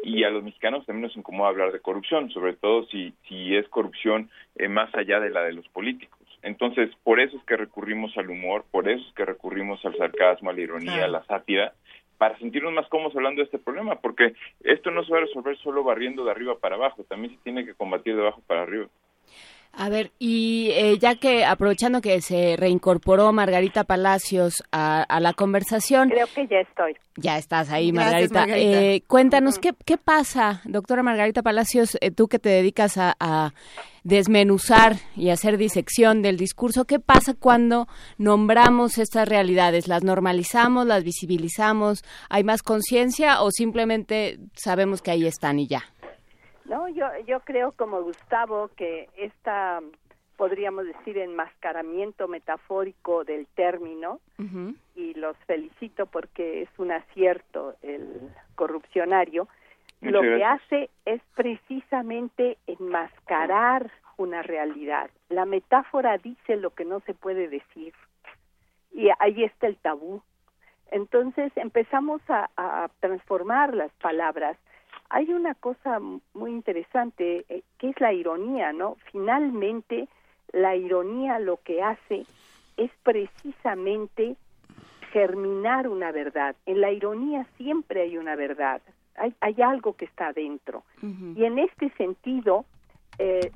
Y 0.02 0.24
a 0.24 0.30
los 0.30 0.44
mexicanos 0.44 0.84
también 0.84 1.08
nos 1.08 1.16
incomoda 1.16 1.48
hablar 1.48 1.72
de 1.72 1.80
corrupción, 1.80 2.30
sobre 2.30 2.52
todo 2.52 2.84
si, 2.88 3.14
si 3.26 3.56
es 3.56 3.66
corrupción 3.68 4.28
eh, 4.56 4.68
más 4.68 4.94
allá 4.94 5.18
de 5.20 5.30
la 5.30 5.42
de 5.42 5.54
los 5.54 5.66
políticos. 5.68 6.20
Entonces, 6.42 6.90
por 7.02 7.20
eso 7.20 7.38
es 7.38 7.44
que 7.44 7.56
recurrimos 7.56 8.14
al 8.18 8.28
humor, 8.28 8.66
por 8.70 8.86
eso 8.90 9.02
es 9.08 9.14
que 9.14 9.24
recurrimos 9.24 9.82
al 9.86 9.96
sarcasmo, 9.96 10.50
a 10.50 10.52
la 10.52 10.60
ironía, 10.60 11.06
a 11.06 11.08
la 11.08 11.24
sátira, 11.24 11.72
para 12.18 12.38
sentirnos 12.38 12.72
más 12.72 12.88
cómodos 12.88 13.16
hablando 13.16 13.40
de 13.40 13.46
este 13.46 13.58
problema, 13.58 13.96
porque 13.96 14.34
esto 14.60 14.90
no 14.90 15.04
se 15.04 15.12
va 15.12 15.18
a 15.18 15.22
resolver 15.22 15.56
solo 15.58 15.84
barriendo 15.84 16.24
de 16.24 16.30
arriba 16.30 16.56
para 16.58 16.76
abajo, 16.76 17.04
también 17.04 17.34
se 17.34 17.42
tiene 17.42 17.64
que 17.64 17.74
combatir 17.74 18.14
de 18.14 18.22
abajo 18.22 18.42
para 18.46 18.62
arriba. 18.62 18.86
A 19.76 19.88
ver, 19.88 20.12
y 20.20 20.70
eh, 20.72 20.98
ya 20.98 21.16
que 21.16 21.44
aprovechando 21.44 22.00
que 22.00 22.20
se 22.20 22.56
reincorporó 22.56 23.32
Margarita 23.32 23.82
Palacios 23.82 24.62
a, 24.70 25.02
a, 25.02 25.18
la 25.18 25.32
conversación. 25.32 26.10
Creo 26.10 26.28
que 26.32 26.46
ya 26.46 26.60
estoy. 26.60 26.96
Ya 27.16 27.38
estás 27.38 27.72
ahí, 27.72 27.92
Margarita. 27.92 28.46
Gracias, 28.46 28.48
Margarita. 28.48 28.82
Eh, 28.82 29.02
cuéntanos, 29.08 29.58
¿qué, 29.58 29.72
¿qué 29.84 29.96
pasa, 29.98 30.62
doctora 30.64 31.02
Margarita 31.02 31.42
Palacios, 31.42 31.98
eh, 32.00 32.12
tú 32.12 32.28
que 32.28 32.38
te 32.38 32.50
dedicas 32.50 32.98
a, 32.98 33.16
a 33.18 33.52
desmenuzar 34.04 34.92
y 35.16 35.30
hacer 35.30 35.56
disección 35.56 36.22
del 36.22 36.36
discurso, 36.36 36.84
¿qué 36.84 37.00
pasa 37.00 37.34
cuando 37.34 37.86
nombramos 38.18 38.98
estas 38.98 39.28
realidades? 39.28 39.88
¿Las 39.88 40.04
normalizamos, 40.04 40.86
las 40.86 41.02
visibilizamos? 41.02 42.04
¿Hay 42.28 42.44
más 42.44 42.62
conciencia 42.62 43.42
o 43.42 43.50
simplemente 43.50 44.38
sabemos 44.54 45.02
que 45.02 45.10
ahí 45.10 45.26
están 45.26 45.58
y 45.58 45.66
ya? 45.66 45.82
No, 46.66 46.88
yo, 46.88 47.06
yo 47.26 47.40
creo 47.40 47.72
como 47.72 48.02
Gustavo 48.02 48.70
que 48.76 49.08
esta, 49.16 49.80
podríamos 50.36 50.86
decir, 50.86 51.18
enmascaramiento 51.18 52.28
metafórico 52.28 53.24
del 53.24 53.46
término, 53.54 54.20
y 54.96 55.14
los 55.14 55.36
felicito 55.46 56.06
porque 56.06 56.62
es 56.62 56.68
un 56.78 56.92
acierto 56.92 57.74
el 57.82 58.30
corrupcionario, 58.54 59.48
Muchas 60.04 60.12
lo 60.12 60.36
que 60.36 60.44
hace 60.44 60.90
es 61.04 61.20
precisamente 61.34 62.58
enmascarar 62.66 63.90
una 64.16 64.42
realidad. 64.42 65.10
La 65.28 65.44
metáfora 65.44 66.18
dice 66.18 66.56
lo 66.56 66.70
que 66.70 66.84
no 66.84 67.00
se 67.00 67.14
puede 67.14 67.48
decir 67.48 67.94
y 68.94 69.08
ahí 69.18 69.44
está 69.44 69.66
el 69.66 69.76
tabú. 69.76 70.22
Entonces 70.90 71.52
empezamos 71.56 72.22
a, 72.28 72.48
a 72.56 72.88
transformar 73.00 73.74
las 73.74 73.90
palabras. 73.94 74.56
Hay 75.10 75.32
una 75.32 75.54
cosa 75.54 75.98
muy 76.32 76.50
interesante 76.50 77.44
eh, 77.48 77.62
que 77.78 77.90
es 77.90 78.00
la 78.00 78.12
ironía, 78.12 78.72
¿no? 78.72 78.96
Finalmente 79.10 80.08
la 80.52 80.76
ironía 80.76 81.38
lo 81.40 81.56
que 81.58 81.82
hace 81.82 82.24
es 82.76 82.90
precisamente 83.02 84.36
germinar 85.12 85.88
una 85.88 86.12
verdad. 86.12 86.54
En 86.66 86.80
la 86.80 86.92
ironía 86.92 87.46
siempre 87.56 88.02
hay 88.02 88.16
una 88.16 88.36
verdad, 88.36 88.80
hay, 89.16 89.34
hay 89.40 89.62
algo 89.62 89.94
que 89.94 90.04
está 90.04 90.28
adentro. 90.28 90.84
Y 91.02 91.44
en 91.44 91.58
este 91.58 91.90
sentido, 91.90 92.64
eh, 93.18 93.50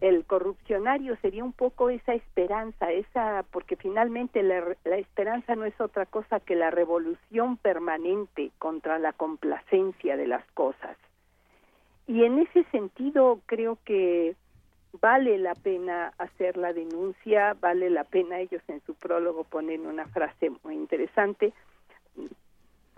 el 0.00 0.24
corrupcionario 0.24 1.16
sería 1.16 1.44
un 1.44 1.52
poco 1.52 1.90
esa 1.90 2.14
esperanza, 2.14 2.90
esa 2.92 3.44
porque 3.50 3.76
finalmente 3.76 4.42
la, 4.42 4.76
la 4.84 4.96
esperanza 4.96 5.56
no 5.56 5.64
es 5.64 5.78
otra 5.80 6.06
cosa 6.06 6.40
que 6.40 6.54
la 6.54 6.70
revolución 6.70 7.56
permanente 7.56 8.50
contra 8.58 8.98
la 8.98 9.12
complacencia 9.12 10.16
de 10.16 10.26
las 10.26 10.44
cosas. 10.52 10.96
Y 12.06 12.24
en 12.24 12.38
ese 12.38 12.64
sentido 12.70 13.40
creo 13.46 13.78
que 13.84 14.34
vale 15.00 15.38
la 15.38 15.54
pena 15.54 16.12
hacer 16.18 16.56
la 16.56 16.72
denuncia, 16.72 17.54
vale 17.60 17.90
la 17.90 18.04
pena, 18.04 18.40
ellos 18.40 18.62
en 18.68 18.80
su 18.86 18.94
prólogo 18.94 19.44
ponen 19.44 19.86
una 19.86 20.06
frase 20.06 20.50
muy 20.64 20.74
interesante, 20.74 21.52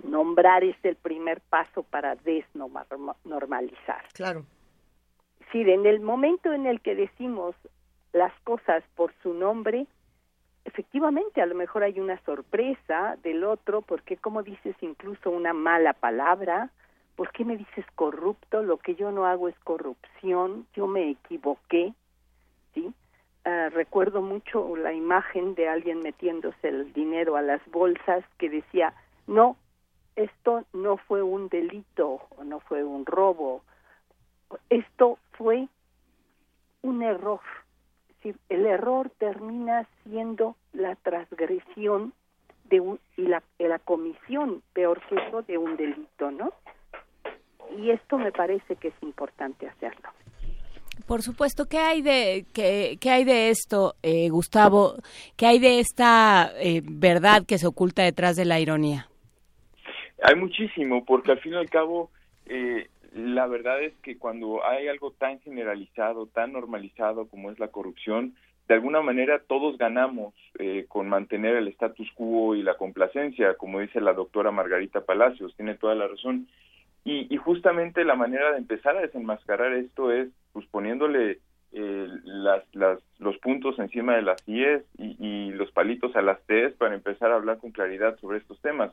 nombrar 0.04 0.64
es 0.64 0.76
el 0.84 0.96
primer 0.96 1.40
paso 1.40 1.82
para 1.82 2.16
desnormalizar. 2.16 4.04
Claro. 4.12 4.44
Sí, 5.52 5.60
en 5.62 5.86
el 5.86 6.00
momento 6.00 6.52
en 6.52 6.66
el 6.66 6.80
que 6.80 6.94
decimos 6.94 7.54
las 8.12 8.32
cosas 8.42 8.84
por 8.94 9.12
su 9.22 9.34
nombre, 9.34 9.86
efectivamente 10.64 11.42
a 11.42 11.46
lo 11.46 11.54
mejor 11.54 11.82
hay 11.82 11.98
una 11.98 12.20
sorpresa 12.24 13.16
del 13.22 13.44
otro, 13.44 13.82
porque 13.82 14.16
como 14.16 14.42
dices 14.42 14.76
incluso 14.80 15.30
una 15.30 15.52
mala 15.52 15.92
palabra, 15.92 16.70
¿por 17.16 17.32
qué 17.32 17.44
me 17.44 17.56
dices 17.56 17.84
corrupto? 17.94 18.62
Lo 18.62 18.78
que 18.78 18.94
yo 18.94 19.10
no 19.10 19.26
hago 19.26 19.48
es 19.48 19.58
corrupción, 19.60 20.66
yo 20.74 20.86
me 20.86 21.10
equivoqué, 21.10 21.92
¿sí? 22.74 22.92
Ah, 23.44 23.70
recuerdo 23.72 24.20
mucho 24.20 24.76
la 24.76 24.92
imagen 24.92 25.54
de 25.54 25.68
alguien 25.68 26.00
metiéndose 26.00 26.68
el 26.68 26.92
dinero 26.92 27.36
a 27.36 27.42
las 27.42 27.60
bolsas 27.70 28.22
que 28.38 28.50
decía, 28.50 28.92
no, 29.26 29.56
esto 30.16 30.64
no 30.72 30.96
fue 30.96 31.22
un 31.22 31.48
delito 31.48 32.20
o 32.36 32.44
no 32.44 32.60
fue 32.60 32.84
un 32.84 33.06
robo, 33.06 33.62
esto 34.68 35.18
fue 35.32 35.68
un 36.82 37.02
error. 37.02 37.40
Decir, 38.08 38.36
el 38.48 38.66
error 38.66 39.10
termina 39.18 39.86
siendo 40.04 40.56
la 40.72 40.94
transgresión 40.96 42.12
de 42.64 42.80
un, 42.80 43.00
y 43.16 43.22
la, 43.22 43.42
la 43.58 43.78
comisión, 43.78 44.62
peor 44.72 45.00
que 45.08 45.16
eso, 45.16 45.42
de 45.42 45.58
un 45.58 45.76
delito, 45.76 46.30
¿no? 46.30 46.52
Y 47.78 47.90
esto 47.90 48.18
me 48.18 48.32
parece 48.32 48.76
que 48.76 48.88
es 48.88 48.94
importante 49.02 49.68
hacerlo. 49.68 50.10
Por 51.06 51.22
supuesto, 51.22 51.66
¿qué 51.66 51.78
hay 51.78 52.02
de, 52.02 52.46
qué, 52.52 52.96
qué 53.00 53.10
hay 53.10 53.24
de 53.24 53.50
esto, 53.50 53.94
eh, 54.02 54.28
Gustavo? 54.28 54.94
¿Qué 55.36 55.46
hay 55.46 55.58
de 55.58 55.80
esta 55.80 56.52
eh, 56.58 56.82
verdad 56.84 57.44
que 57.46 57.58
se 57.58 57.66
oculta 57.66 58.02
detrás 58.02 58.36
de 58.36 58.44
la 58.44 58.60
ironía? 58.60 59.09
Hay 60.22 60.36
muchísimo, 60.36 61.04
porque 61.04 61.32
al 61.32 61.40
fin 61.40 61.54
y 61.54 61.56
al 61.56 61.70
cabo, 61.70 62.10
eh, 62.46 62.88
la 63.14 63.46
verdad 63.46 63.82
es 63.82 63.94
que 64.02 64.18
cuando 64.18 64.64
hay 64.64 64.88
algo 64.88 65.12
tan 65.12 65.40
generalizado, 65.40 66.26
tan 66.26 66.52
normalizado 66.52 67.28
como 67.28 67.50
es 67.50 67.58
la 67.58 67.68
corrupción, 67.68 68.34
de 68.68 68.74
alguna 68.74 69.00
manera 69.00 69.40
todos 69.40 69.78
ganamos 69.78 70.32
eh, 70.58 70.84
con 70.88 71.08
mantener 71.08 71.56
el 71.56 71.68
status 71.68 72.08
quo 72.14 72.54
y 72.54 72.62
la 72.62 72.76
complacencia, 72.76 73.54
como 73.54 73.80
dice 73.80 74.00
la 74.00 74.12
doctora 74.12 74.52
Margarita 74.52 75.00
Palacios, 75.00 75.56
tiene 75.56 75.74
toda 75.74 75.94
la 75.94 76.06
razón. 76.06 76.46
Y, 77.04 77.26
y 77.34 77.36
justamente 77.36 78.04
la 78.04 78.14
manera 78.14 78.52
de 78.52 78.58
empezar 78.58 78.96
a 78.96 79.00
desenmascarar 79.00 79.72
esto 79.72 80.12
es 80.12 80.28
pues 80.52 80.66
poniéndole 80.66 81.38
eh, 81.72 82.08
las, 82.24 82.64
las, 82.74 82.98
los 83.18 83.38
puntos 83.38 83.78
encima 83.78 84.16
de 84.16 84.22
las 84.22 84.42
IES 84.48 84.82
y, 84.98 85.50
los 85.52 85.70
palitos 85.72 86.16
a 86.16 86.22
las 86.22 86.40
TES 86.46 86.72
para 86.74 86.94
empezar 86.94 87.30
a 87.30 87.36
hablar 87.36 87.58
con 87.58 87.70
claridad 87.70 88.18
sobre 88.18 88.38
estos 88.38 88.60
temas. 88.60 88.92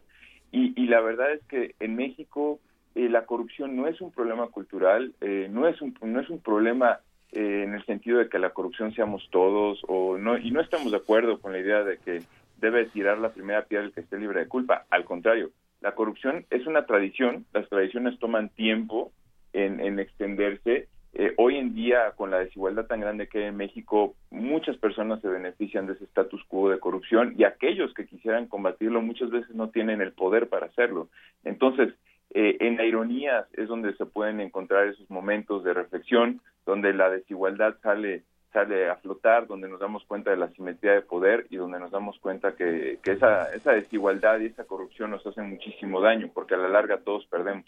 Y, 0.52 0.74
y 0.82 0.88
la 0.88 1.02
verdad 1.02 1.32
es 1.34 1.44
que 1.46 1.76
en 1.80 1.96
México 1.96 2.60
eh, 2.96 3.10
la 3.10 3.26
corrupción 3.26 3.76
no 3.76 3.88
es 3.88 4.02
un 4.02 4.12
problema 4.12 4.48
cultural, 4.48 5.14
eh, 5.22 5.48
no 5.52 5.68
es 5.68 5.82
un 5.82 5.96
no 6.02 6.20
es 6.20 6.30
un 6.30 6.40
problema 6.40 7.00
eh, 7.32 7.64
en 7.64 7.74
el 7.74 7.86
sentido 7.86 8.20
de 8.20 8.30
que 8.30 8.40
la 8.40 8.52
corrupción 8.52 8.94
seamos 8.94 9.28
todos 9.30 9.82
o 9.88 10.18
no 10.18 10.38
y 10.38 10.50
no 10.50 10.62
estamos 10.62 10.92
de 10.92 10.98
acuerdo 10.98 11.40
con 11.40 11.52
la 11.52 11.60
idea 11.60 11.84
de 11.84 11.98
que 12.00 12.24
debe 12.60 12.86
tirar 12.86 13.20
la 13.20 13.30
primera 13.30 13.66
piedra 13.66 13.86
el 13.86 13.92
que 13.92 14.00
esté 14.00 14.18
libre 14.18 14.40
de 14.40 14.48
culpa. 14.48 14.86
Al 14.90 15.06
contrario, 15.06 15.52
la 15.82 15.94
corrupción 15.94 16.46
es 16.50 16.66
una 16.66 16.86
tradición, 16.88 17.46
las 17.54 17.70
tradiciones 17.70 18.18
toman 18.18 18.50
tiempo 18.50 19.12
en, 19.54 19.80
en 19.80 20.00
extenderse. 20.00 20.88
Eh, 21.14 21.34
hoy 21.38 21.58
en 21.58 21.74
día, 21.74 22.12
con 22.16 22.30
la 22.30 22.40
desigualdad 22.40 22.86
tan 22.86 23.02
grande 23.02 23.28
que 23.28 23.40
hay 23.40 23.46
en 23.46 23.58
México, 23.58 24.16
muchas 24.30 24.78
personas 24.78 25.22
se 25.22 25.28
benefician 25.28 25.88
de 25.88 25.94
ese 25.94 26.04
status 26.06 26.44
quo 26.48 26.70
de 26.70 26.80
corrupción 26.80 27.34
y 27.38 27.44
aquellos 27.44 27.94
que 27.94 28.06
quisieran 28.06 28.48
combatirlo 28.48 29.02
muchas 29.02 29.32
veces 29.32 29.56
no 29.56 29.70
tienen 29.70 30.02
el 30.02 30.14
poder 30.14 30.48
para 30.48 30.68
hacerlo. 30.68 31.10
Entonces, 31.44 31.94
eh, 32.32 32.58
en 32.60 32.78
la 32.78 32.86
ironía 32.86 33.48
es 33.54 33.68
donde 33.68 33.96
se 33.96 34.06
pueden 34.06 34.42
encontrar 34.42 34.88
esos 34.88 35.10
momentos 35.10 35.64
de 35.64 35.74
reflexión, 35.74 36.42
donde 36.66 36.94
la 36.94 37.10
desigualdad 37.10 37.76
sale 37.82 38.24
sale 38.54 38.90
a 38.90 38.96
flotar, 38.96 39.46
donde 39.46 39.70
nos 39.70 39.80
damos 39.80 40.04
cuenta 40.06 40.32
de 40.32 40.38
la 40.38 40.50
simetría 40.50 40.94
de 40.94 41.02
poder 41.02 41.46
y 41.50 41.58
donde 41.58 41.80
nos 41.80 41.92
damos 41.92 42.18
cuenta 42.20 42.56
que, 42.56 42.98
que 43.04 43.12
esa, 43.12 43.54
esa 43.54 43.74
desigualdad 43.74 44.40
y 44.40 44.48
esa 44.48 44.64
corrupción 44.64 45.12
nos 45.12 45.26
hacen 45.28 45.50
muchísimo 45.50 46.02
daño, 46.02 46.32
porque 46.34 46.56
a 46.56 46.58
la 46.58 46.70
larga 46.70 46.98
todos 46.98 47.26
perdemos. 47.28 47.66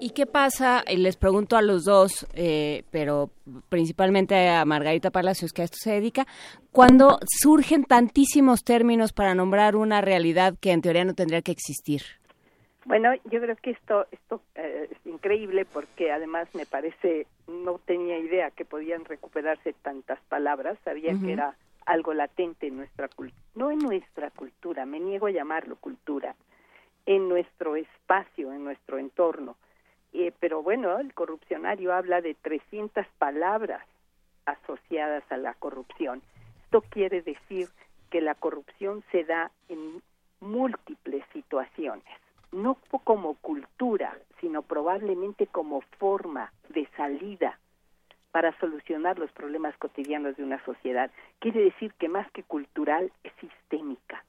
¿Y 0.00 0.10
qué 0.10 0.26
pasa? 0.26 0.84
Les 0.96 1.16
pregunto 1.16 1.56
a 1.56 1.62
los 1.62 1.84
dos, 1.84 2.26
eh, 2.34 2.84
pero 2.92 3.30
principalmente 3.68 4.48
a 4.48 4.64
Margarita 4.64 5.10
Palacios, 5.10 5.52
que 5.52 5.62
a 5.62 5.64
esto 5.64 5.78
se 5.80 5.90
dedica, 5.90 6.24
cuando 6.70 7.18
surgen 7.26 7.82
tantísimos 7.82 8.62
términos 8.62 9.12
para 9.12 9.34
nombrar 9.34 9.74
una 9.74 10.00
realidad 10.00 10.54
que 10.60 10.70
en 10.70 10.82
teoría 10.82 11.04
no 11.04 11.14
tendría 11.14 11.42
que 11.42 11.50
existir. 11.50 12.02
Bueno, 12.84 13.12
yo 13.24 13.40
creo 13.40 13.56
que 13.56 13.72
esto, 13.72 14.06
esto 14.12 14.40
eh, 14.54 14.88
es 14.90 15.06
increíble 15.06 15.66
porque 15.66 16.12
además 16.12 16.48
me 16.54 16.64
parece, 16.64 17.26
no 17.46 17.78
tenía 17.84 18.18
idea 18.18 18.50
que 18.52 18.64
podían 18.64 19.04
recuperarse 19.04 19.74
tantas 19.82 20.20
palabras, 20.28 20.78
sabía 20.84 21.12
que 21.22 21.32
era 21.32 21.54
algo 21.84 22.14
latente 22.14 22.68
en 22.68 22.76
nuestra 22.76 23.08
cultura, 23.08 23.42
no 23.56 23.70
en 23.70 23.80
nuestra 23.80 24.30
cultura, 24.30 24.86
me 24.86 25.00
niego 25.00 25.26
a 25.26 25.32
llamarlo 25.32 25.76
cultura, 25.76 26.34
en 27.04 27.28
nuestro 27.28 27.76
espacio, 27.76 28.52
en 28.52 28.64
nuestro 28.64 28.98
entorno. 28.98 29.56
Eh, 30.12 30.32
pero 30.40 30.62
bueno, 30.62 30.98
el 30.98 31.12
corrupcionario 31.14 31.92
habla 31.92 32.20
de 32.20 32.34
300 32.34 33.06
palabras 33.18 33.82
asociadas 34.46 35.22
a 35.30 35.36
la 35.36 35.54
corrupción. 35.54 36.22
Esto 36.64 36.82
quiere 36.82 37.22
decir 37.22 37.68
que 38.10 38.20
la 38.20 38.34
corrupción 38.34 39.04
se 39.12 39.24
da 39.24 39.50
en 39.68 40.02
múltiples 40.40 41.24
situaciones, 41.32 42.04
no 42.52 42.76
como 43.04 43.34
cultura, 43.34 44.16
sino 44.40 44.62
probablemente 44.62 45.46
como 45.46 45.82
forma 45.98 46.52
de 46.68 46.88
salida 46.96 47.58
para 48.30 48.56
solucionar 48.58 49.18
los 49.18 49.32
problemas 49.32 49.76
cotidianos 49.78 50.36
de 50.36 50.44
una 50.44 50.62
sociedad. 50.64 51.10
Quiere 51.38 51.62
decir 51.62 51.92
que 51.94 52.08
más 52.08 52.30
que 52.32 52.42
cultural 52.42 53.10
es 53.24 53.32
sistémica, 53.40 54.24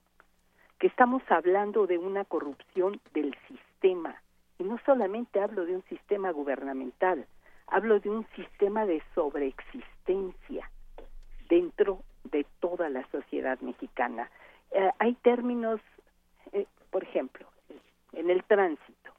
que 0.80 0.88
estamos 0.88 1.22
hablando 1.30 1.88
de 1.88 1.98
una 1.98 2.26
corrupción 2.26 3.00
del 3.14 3.36
sistema. 3.48 4.22
Y 4.60 4.64
no 4.64 4.78
solamente 4.86 5.40
hablo 5.40 5.66
de 5.66 5.76
un 5.76 5.84
sistema 5.84 6.32
gubernamental, 6.32 7.26
hablo 7.68 8.00
de 8.00 8.10
un 8.10 8.28
sistema 8.36 8.86
de 8.86 9.02
sobreexistencia 9.16 10.70
dentro 11.50 12.04
de 12.26 12.46
toda 12.60 12.90
la 12.90 13.08
sociedad 13.10 13.60
mexicana. 13.62 14.30
Eh, 14.72 14.92
hay 15.00 15.16
términos, 15.16 15.80
eh, 16.52 16.66
por 16.92 17.04
ejemplo, 17.04 17.48
en 18.14 18.30
el 18.30 18.44
tránsito. 18.44 19.12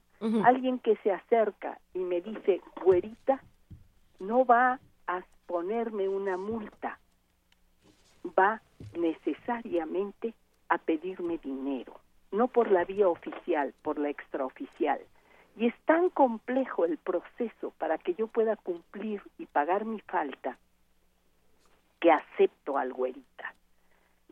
Alguien 0.44 0.78
que 0.80 0.96
se 0.96 1.10
acerca 1.10 1.78
y 1.94 2.00
me 2.00 2.20
dice, 2.20 2.60
güerita, 2.84 3.42
no 4.18 4.44
va 4.44 4.78
a 5.06 5.22
ponerme 5.46 6.08
una 6.10 6.36
multa, 6.36 6.98
va 8.38 8.60
necesariamente 8.98 10.34
a 10.68 10.76
pedirme 10.76 11.38
dinero, 11.38 11.98
no 12.32 12.48
por 12.48 12.70
la 12.70 12.84
vía 12.84 13.08
oficial, 13.08 13.72
por 13.80 13.98
la 13.98 14.10
extraoficial. 14.10 15.00
Y 15.60 15.66
es 15.66 15.74
tan 15.84 16.08
complejo 16.08 16.86
el 16.86 16.96
proceso 16.96 17.74
para 17.76 17.98
que 17.98 18.14
yo 18.14 18.28
pueda 18.28 18.56
cumplir 18.56 19.20
y 19.36 19.44
pagar 19.44 19.84
mi 19.84 20.00
falta 20.00 20.56
que 22.00 22.10
acepto 22.10 22.78
al 22.78 22.94
güerita. 22.94 23.52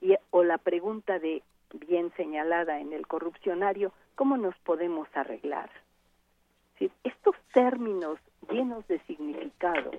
Y, 0.01 0.15
o 0.31 0.43
la 0.43 0.57
pregunta 0.57 1.19
de, 1.19 1.43
bien 1.87 2.11
señalada 2.17 2.81
en 2.81 2.95
el 2.95 3.07
corrupcionario, 3.07 3.93
¿cómo 4.15 4.39
nos 4.39 4.57
podemos 4.61 5.07
arreglar? 5.13 5.69
Estos 7.05 7.37
términos 7.53 8.19
llenos 8.51 8.89
de 8.89 8.99
significado 9.01 9.91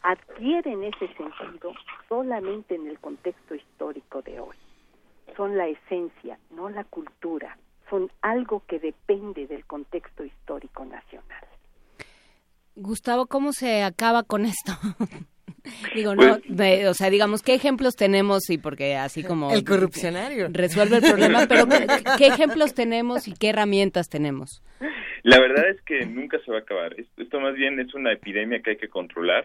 adquieren 0.00 0.84
ese 0.84 1.06
sentido 1.18 1.74
solamente 2.08 2.76
en 2.76 2.86
el 2.86 2.98
contexto 2.98 3.54
histórico 3.54 4.22
de 4.22 4.40
hoy. 4.40 4.56
Son 5.36 5.58
la 5.58 5.66
esencia, 5.66 6.38
no 6.48 6.70
la 6.70 6.84
cultura. 6.84 7.58
Son 7.90 8.10
algo 8.22 8.62
que 8.66 8.78
depende 8.78 9.46
del 9.46 9.64
contexto 9.66 10.24
histórico 10.24 10.84
nacional. 10.84 11.44
Gustavo, 12.76 13.26
¿cómo 13.26 13.52
se 13.52 13.82
acaba 13.82 14.22
con 14.24 14.44
esto? 14.46 14.72
Digo, 15.94 16.14
no, 16.14 16.38
de- 16.48 16.88
o 16.88 16.94
sea, 16.94 17.08
digamos, 17.08 17.42
¿qué 17.42 17.54
ejemplos 17.54 17.94
tenemos? 17.94 18.50
Y 18.50 18.58
porque 18.58 18.96
así 18.96 19.22
como... 19.22 19.50
El 19.50 19.64
corrupcionario. 19.64 20.48
Resuelve 20.50 20.96
el 20.96 21.02
problema, 21.02 21.46
pero 21.48 21.66
¿qué, 21.66 21.86
qué 22.18 22.26
ejemplos 22.26 22.74
tenemos 22.74 23.28
y 23.28 23.32
qué 23.34 23.50
herramientas 23.50 24.08
tenemos? 24.08 24.62
La 25.22 25.40
verdad 25.40 25.68
es 25.70 25.80
que 25.82 26.04
nunca 26.04 26.38
se 26.44 26.50
va 26.50 26.58
a 26.58 26.60
acabar. 26.60 26.92
Esto, 27.00 27.22
esto 27.22 27.40
más 27.40 27.54
bien 27.54 27.80
es 27.80 27.94
una 27.94 28.12
epidemia 28.12 28.60
que 28.60 28.70
hay 28.72 28.76
que 28.76 28.88
controlar 28.88 29.44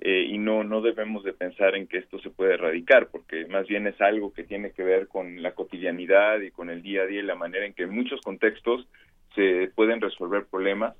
eh, 0.00 0.26
y 0.28 0.38
no 0.38 0.64
no 0.64 0.80
debemos 0.80 1.24
de 1.24 1.32
pensar 1.32 1.74
en 1.74 1.86
que 1.86 1.98
esto 1.98 2.18
se 2.20 2.30
puede 2.30 2.54
erradicar, 2.54 3.08
porque 3.08 3.46
más 3.46 3.66
bien 3.66 3.86
es 3.86 4.00
algo 4.00 4.32
que 4.32 4.44
tiene 4.44 4.72
que 4.72 4.84
ver 4.84 5.08
con 5.08 5.42
la 5.42 5.52
cotidianidad 5.52 6.40
y 6.40 6.50
con 6.50 6.70
el 6.70 6.82
día 6.82 7.02
a 7.02 7.06
día 7.06 7.20
y 7.20 7.24
la 7.24 7.34
manera 7.34 7.66
en 7.66 7.74
que 7.74 7.84
en 7.84 7.94
muchos 7.94 8.20
contextos 8.20 8.86
se 9.34 9.70
pueden 9.74 10.00
resolver 10.00 10.46
problemas 10.46 10.94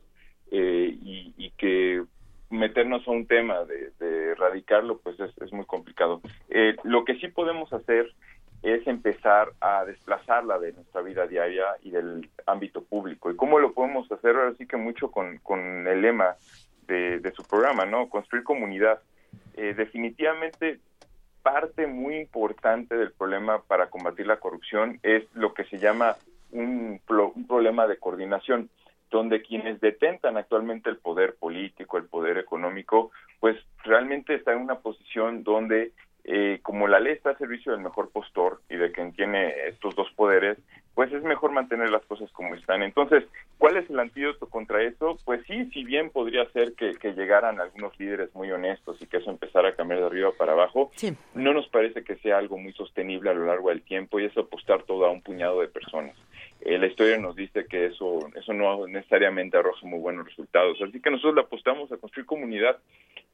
eh, 0.50 0.96
y, 1.02 1.34
y 1.36 1.50
que 1.50 2.02
meternos 2.50 3.06
a 3.06 3.10
un 3.10 3.26
tema 3.26 3.64
de, 3.64 3.92
erradicarlo 4.32 4.98
pues 4.98 5.18
es, 5.20 5.36
es 5.38 5.52
muy 5.52 5.64
complicado. 5.64 6.20
Eh, 6.48 6.76
lo 6.84 7.04
que 7.04 7.16
sí 7.16 7.28
podemos 7.28 7.72
hacer 7.72 8.12
es 8.62 8.86
empezar 8.86 9.52
a 9.60 9.84
desplazarla 9.84 10.58
de 10.58 10.72
nuestra 10.72 11.00
vida 11.02 11.26
diaria 11.26 11.64
y 11.82 11.90
del 11.90 12.28
ámbito 12.46 12.82
público. 12.82 13.30
¿Y 13.30 13.36
cómo 13.36 13.58
lo 13.58 13.72
podemos 13.72 14.10
hacer? 14.10 14.34
Ahora 14.34 14.54
sí 14.56 14.66
que 14.66 14.76
mucho 14.76 15.10
con, 15.10 15.38
con 15.38 15.86
el 15.86 16.02
lema 16.02 16.36
de, 16.88 17.32
su 17.36 17.44
programa, 17.44 17.84
¿no? 17.86 18.08
Construir 18.08 18.42
comunidad. 18.42 19.00
Eh, 19.54 19.74
definitivamente 19.74 20.80
parte 21.42 21.86
muy 21.86 22.16
importante 22.16 22.96
del 22.96 23.12
problema 23.12 23.62
para 23.62 23.88
combatir 23.90 24.26
la 24.26 24.38
corrupción 24.38 24.98
es 25.02 25.24
lo 25.34 25.54
que 25.54 25.64
se 25.64 25.78
llama 25.78 26.16
un, 26.50 27.00
un 27.08 27.46
problema 27.46 27.86
de 27.86 27.98
coordinación, 27.98 28.70
donde 29.10 29.42
quienes 29.42 29.80
detentan 29.80 30.36
actualmente 30.36 30.90
el 30.90 30.98
poder 30.98 31.36
político, 31.36 31.96
el 31.96 32.04
poder 32.04 32.38
económico, 32.38 33.10
pues 33.40 33.56
realmente 33.84 34.34
está 34.34 34.52
en 34.52 34.60
una 34.60 34.80
posición 34.80 35.44
donde, 35.44 35.92
eh, 36.24 36.60
como 36.62 36.88
la 36.88 37.00
ley 37.00 37.14
está 37.14 37.30
a 37.30 37.38
servicio 37.38 37.72
del 37.72 37.80
mejor 37.80 38.10
postor 38.10 38.60
y 38.68 38.76
de 38.76 38.92
quien 38.92 39.12
tiene 39.12 39.52
estos 39.68 39.94
dos 39.94 40.10
poderes, 40.12 40.58
pues 40.94 41.12
es 41.12 41.22
mejor 41.22 41.52
mantener 41.52 41.90
las 41.90 42.04
cosas 42.06 42.28
como 42.32 42.56
están. 42.56 42.82
Entonces, 42.82 43.24
¿cuál 43.56 43.76
es 43.76 43.88
el 43.88 44.00
antídoto 44.00 44.48
contra 44.48 44.82
eso? 44.82 45.16
Pues 45.24 45.40
sí, 45.46 45.70
si 45.70 45.84
bien 45.84 46.10
podría 46.10 46.44
ser 46.50 46.72
que, 46.72 46.94
que 46.94 47.12
llegaran 47.12 47.60
algunos 47.60 47.98
líderes 48.00 48.34
muy 48.34 48.50
honestos 48.50 49.00
y 49.00 49.06
que 49.06 49.18
eso 49.18 49.30
empezara 49.30 49.68
a 49.68 49.74
cambiar 49.76 50.00
de 50.00 50.06
arriba 50.06 50.32
para 50.36 50.54
abajo, 50.54 50.90
no 51.34 51.52
nos 51.54 51.68
parece 51.68 52.02
que 52.02 52.16
sea 52.16 52.38
algo 52.38 52.58
muy 52.58 52.72
sostenible 52.72 53.30
a 53.30 53.34
lo 53.34 53.46
largo 53.46 53.68
del 53.68 53.82
tiempo 53.82 54.18
y 54.18 54.24
es 54.24 54.36
apostar 54.36 54.82
todo 54.82 55.06
a 55.06 55.10
un 55.10 55.22
puñado 55.22 55.60
de 55.60 55.68
personas. 55.68 56.16
Eh, 56.60 56.78
la 56.78 56.86
historia 56.86 57.18
nos 57.18 57.36
dice 57.36 57.66
que 57.66 57.86
eso, 57.86 58.30
eso 58.34 58.52
no 58.52 58.86
necesariamente 58.86 59.56
arroja 59.56 59.86
muy 59.86 60.00
buenos 60.00 60.26
resultados. 60.26 60.80
Así 60.82 61.00
que 61.00 61.10
nosotros 61.10 61.36
le 61.36 61.40
apostamos 61.42 61.90
a 61.92 61.96
construir 61.98 62.26
comunidad. 62.26 62.78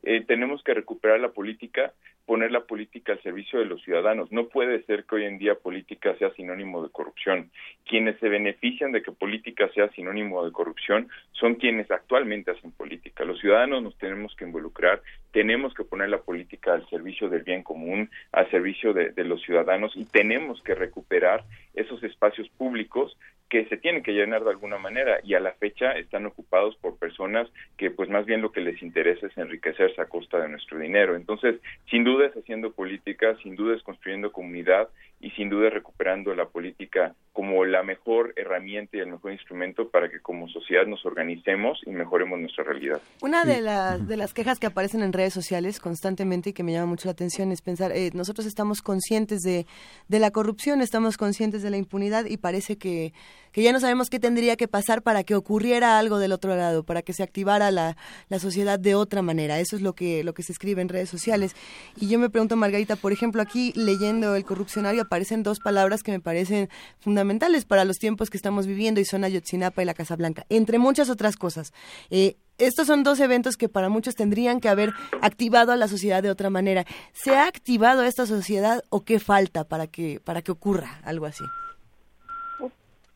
Eh, 0.03 0.23
tenemos 0.27 0.62
que 0.62 0.75
recuperar 0.75 1.20
la 1.20 1.31
política, 1.31 1.94
poner 2.27 2.53
la 2.53 2.65
política 2.65 3.12
al 3.12 3.23
servicio 3.23 3.59
de 3.59 3.65
los 3.65 3.83
ciudadanos. 3.83 4.31
No 4.31 4.49
puede 4.49 4.83
ser 4.85 5.05
que 5.05 5.17
hoy 5.17 5.25
en 5.25 5.39
día 5.39 5.55
política 5.55 6.15
sea 6.19 6.31
sinónimo 6.35 6.83
de 6.83 6.91
corrupción. 6.91 7.51
Quienes 7.86 8.19
se 8.20 8.28
benefician 8.28 8.93
de 8.93 9.03
que 9.03 9.12
política 9.12 9.69
sea 9.75 9.89
sinónimo 9.91 10.44
de 10.44 10.53
corrupción 10.53 11.09
son 11.33 11.55
quienes 11.55 11.91
actualmente 11.91 12.51
hacen 12.51 12.73
política. 12.73 13.25
Los 13.25 13.41
ciudadanos 13.41 13.83
nos 13.83 13.97
tenemos 13.97 14.35
que 14.36 14.44
involucrar, 14.44 15.01
tenemos 15.34 15.74
que 15.74 15.82
poner 15.82 16.10
la 16.10 16.22
política 16.22 16.74
al 16.74 16.88
servicio 16.88 17.28
del 17.28 17.42
bien 17.42 17.64
común, 17.64 18.08
al 18.30 18.48
servicio 18.52 18.92
de, 18.92 19.10
de 19.10 19.24
los 19.24 19.42
ciudadanos 19.42 19.92
y 19.96 20.04
tenemos 20.04 20.62
que 20.62 20.76
recuperar 20.76 21.44
esos 21.74 22.04
espacios 22.04 22.48
públicos 22.50 23.18
que 23.55 23.66
se 23.66 23.76
tienen 23.76 24.02
que 24.02 24.10
llenar 24.10 24.42
de 24.42 24.50
alguna 24.50 24.78
manera 24.78 25.20
y 25.23 25.34
a 25.34 25.39
la 25.39 25.52
fecha 25.52 25.92
están 25.92 26.26
ocupados 26.26 26.74
por 26.78 26.99
personas 26.99 27.49
que 27.76 27.89
pues 27.89 28.10
más 28.10 28.26
bien 28.26 28.42
lo 28.42 28.50
que 28.50 28.60
les 28.60 28.83
interesa 28.83 29.28
es 29.28 29.39
enriquecerse 29.39 30.00
a 30.00 30.07
costa 30.07 30.41
de 30.41 30.49
nuestro 30.49 30.76
dinero. 30.76 31.15
Entonces, 31.15 31.60
sin 31.89 32.02
duda 32.02 32.26
es 32.26 32.33
haciendo 32.36 32.73
política, 32.73 33.36
sin 33.44 33.55
duda 33.55 33.76
es 33.76 33.83
construyendo 33.84 34.33
comunidad 34.33 34.89
y 35.20 35.31
sin 35.31 35.50
duda 35.50 35.68
es 35.68 35.74
recuperando 35.74 36.34
la 36.34 36.47
política 36.47 37.15
como 37.33 37.65
la 37.65 37.84
mejor 37.84 38.33
herramienta 38.34 38.97
y 38.97 39.00
el 39.00 39.07
mejor 39.07 39.33
instrumento 39.33 39.89
para 39.89 40.08
que 40.08 40.20
como 40.20 40.49
sociedad 40.49 40.86
nos 40.86 41.07
organicemos 41.07 41.81
y 41.86 41.91
mejoremos 41.91 42.41
nuestra 42.41 42.65
realidad. 42.65 43.00
Una 43.23 43.44
de, 43.44 43.60
las 43.60 44.07
de 44.08 44.16
las 44.16 44.34
quejas 44.34 44.58
que 44.58 44.66
aparecen 44.66 45.02
en 45.02 45.12
redes 45.12 45.33
sociales 45.33 45.78
constantemente 45.78 46.50
y 46.50 46.52
que 46.52 46.65
me 46.65 46.73
llama 46.73 46.86
mucho 46.86 47.07
la 47.07 47.12
atención 47.12 47.52
es 47.52 47.62
pensar, 47.62 47.92
eh, 47.92 48.10
nosotros 48.15 48.47
estamos 48.47 48.83
conscientes 48.83 49.42
de, 49.42 49.65
de 50.08 50.18
la 50.18 50.33
corrupción, 50.33 50.81
estamos 50.81 51.16
conscientes 51.16 51.62
de 51.62 51.70
la 51.70 51.76
impunidad 51.76 52.24
y 52.26 52.36
parece 52.36 52.78
que, 52.78 53.12
que 53.55 53.62
ya 53.62 53.73
no 53.73 53.78
sabemos 53.78 54.10
qué 54.10 54.18
tendría 54.18 54.57
que 54.57 54.66
pasar 54.66 55.02
para 55.02 55.23
que 55.23 55.36
ocurriera 55.36 55.97
algo 55.97 56.18
del 56.18 56.33
otro 56.33 56.57
lado, 56.57 56.83
para 56.83 57.02
que 57.02 57.12
se 57.12 57.23
activara 57.23 57.70
la, 57.70 57.97
la 58.28 58.41
sociedad 58.41 58.81
de 58.81 58.97
otra 58.97 59.23
manera. 59.23 59.60
Eso 59.60 59.76
es 59.76 59.83
lo 59.83 59.94
que, 59.94 60.24
lo 60.24 60.34
que 60.34 60.42
se 60.42 60.50
escribe 60.50 60.83
en 60.83 60.89
redes 60.89 61.08
sociales. 61.08 61.55
Y 61.97 62.08
yo 62.08 62.18
me 62.18 62.28
pregunto, 62.31 62.57
Margarita, 62.57 62.97
por 62.97 63.12
ejemplo, 63.12 63.41
aquí 63.41 63.73
leyendo 63.76 64.34
El 64.34 64.44
Corrupcionario 64.44 65.02
aparecen 65.02 65.44
dos 65.44 65.60
palabras 65.60 66.02
que 66.02 66.10
me 66.10 66.18
parecen 66.18 66.68
fundamentales 66.99 67.65
para 67.65 67.84
los 67.84 67.99
tiempos 67.99 68.28
que 68.28 68.36
estamos 68.36 68.66
viviendo 68.66 69.00
y 69.00 69.05
son 69.05 69.23
Ayotzinapa 69.23 69.83
y 69.83 69.84
la 69.84 69.94
Casa 69.94 70.16
Blanca, 70.16 70.47
entre 70.49 70.78
muchas 70.78 71.08
otras 71.08 71.36
cosas. 71.36 71.73
Eh, 72.10 72.36
estos 72.58 72.89
son 72.89 73.05
dos 73.05 73.20
eventos 73.20 73.57
que 73.57 73.68
para 73.68 73.89
muchos 73.89 74.16
tendrían 74.16 74.58
que 74.58 74.68
haber 74.68 74.92
activado 75.20 75.70
a 75.70 75.76
la 75.76 75.86
sociedad 75.86 76.24
de 76.24 76.31
otra 76.31 76.50
manera. 76.50 76.84
¿Se 77.12 77.36
ha 77.36 77.47
activado 77.47 78.02
esta 78.02 78.26
sociedad 78.26 78.83
o 78.91 79.05
qué 79.05 79.20
falta 79.20 79.62
para 79.62 79.86
que, 79.86 80.18
para 80.18 80.42
que 80.42 80.50
ocurra 80.50 81.00
algo 81.05 81.26
así? 81.26 81.44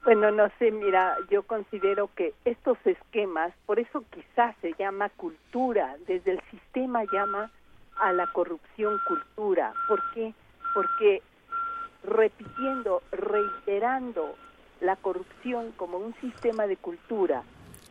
Bueno, 0.05 0.31
no 0.31 0.49
sé, 0.59 0.71
mira, 0.71 1.17
yo 1.29 1.43
considero 1.43 2.09
que 2.15 2.33
estos 2.45 2.79
esquemas, 2.85 3.53
por 3.67 3.79
eso 3.79 4.05
quizás 4.11 4.57
se 4.61 4.73
llama 4.79 5.11
cultura, 5.11 5.97
desde 6.07 6.33
el 6.33 6.41
sistema 6.51 7.05
llama 7.13 7.51
a 7.97 8.13
la 8.13 8.27
corrupción 8.29 9.01
cultura. 9.07 9.73
¿Por 9.89 10.03
qué? 10.15 10.33
Porque 10.73 11.23
repitiendo, 12.05 13.03
reiterando 13.11 14.37
la 14.81 14.97
corrupción 14.97 15.73
como 15.73 15.99
un 15.99 16.15
sistema 16.21 16.67
de 16.67 16.77
cultura, 16.77 17.43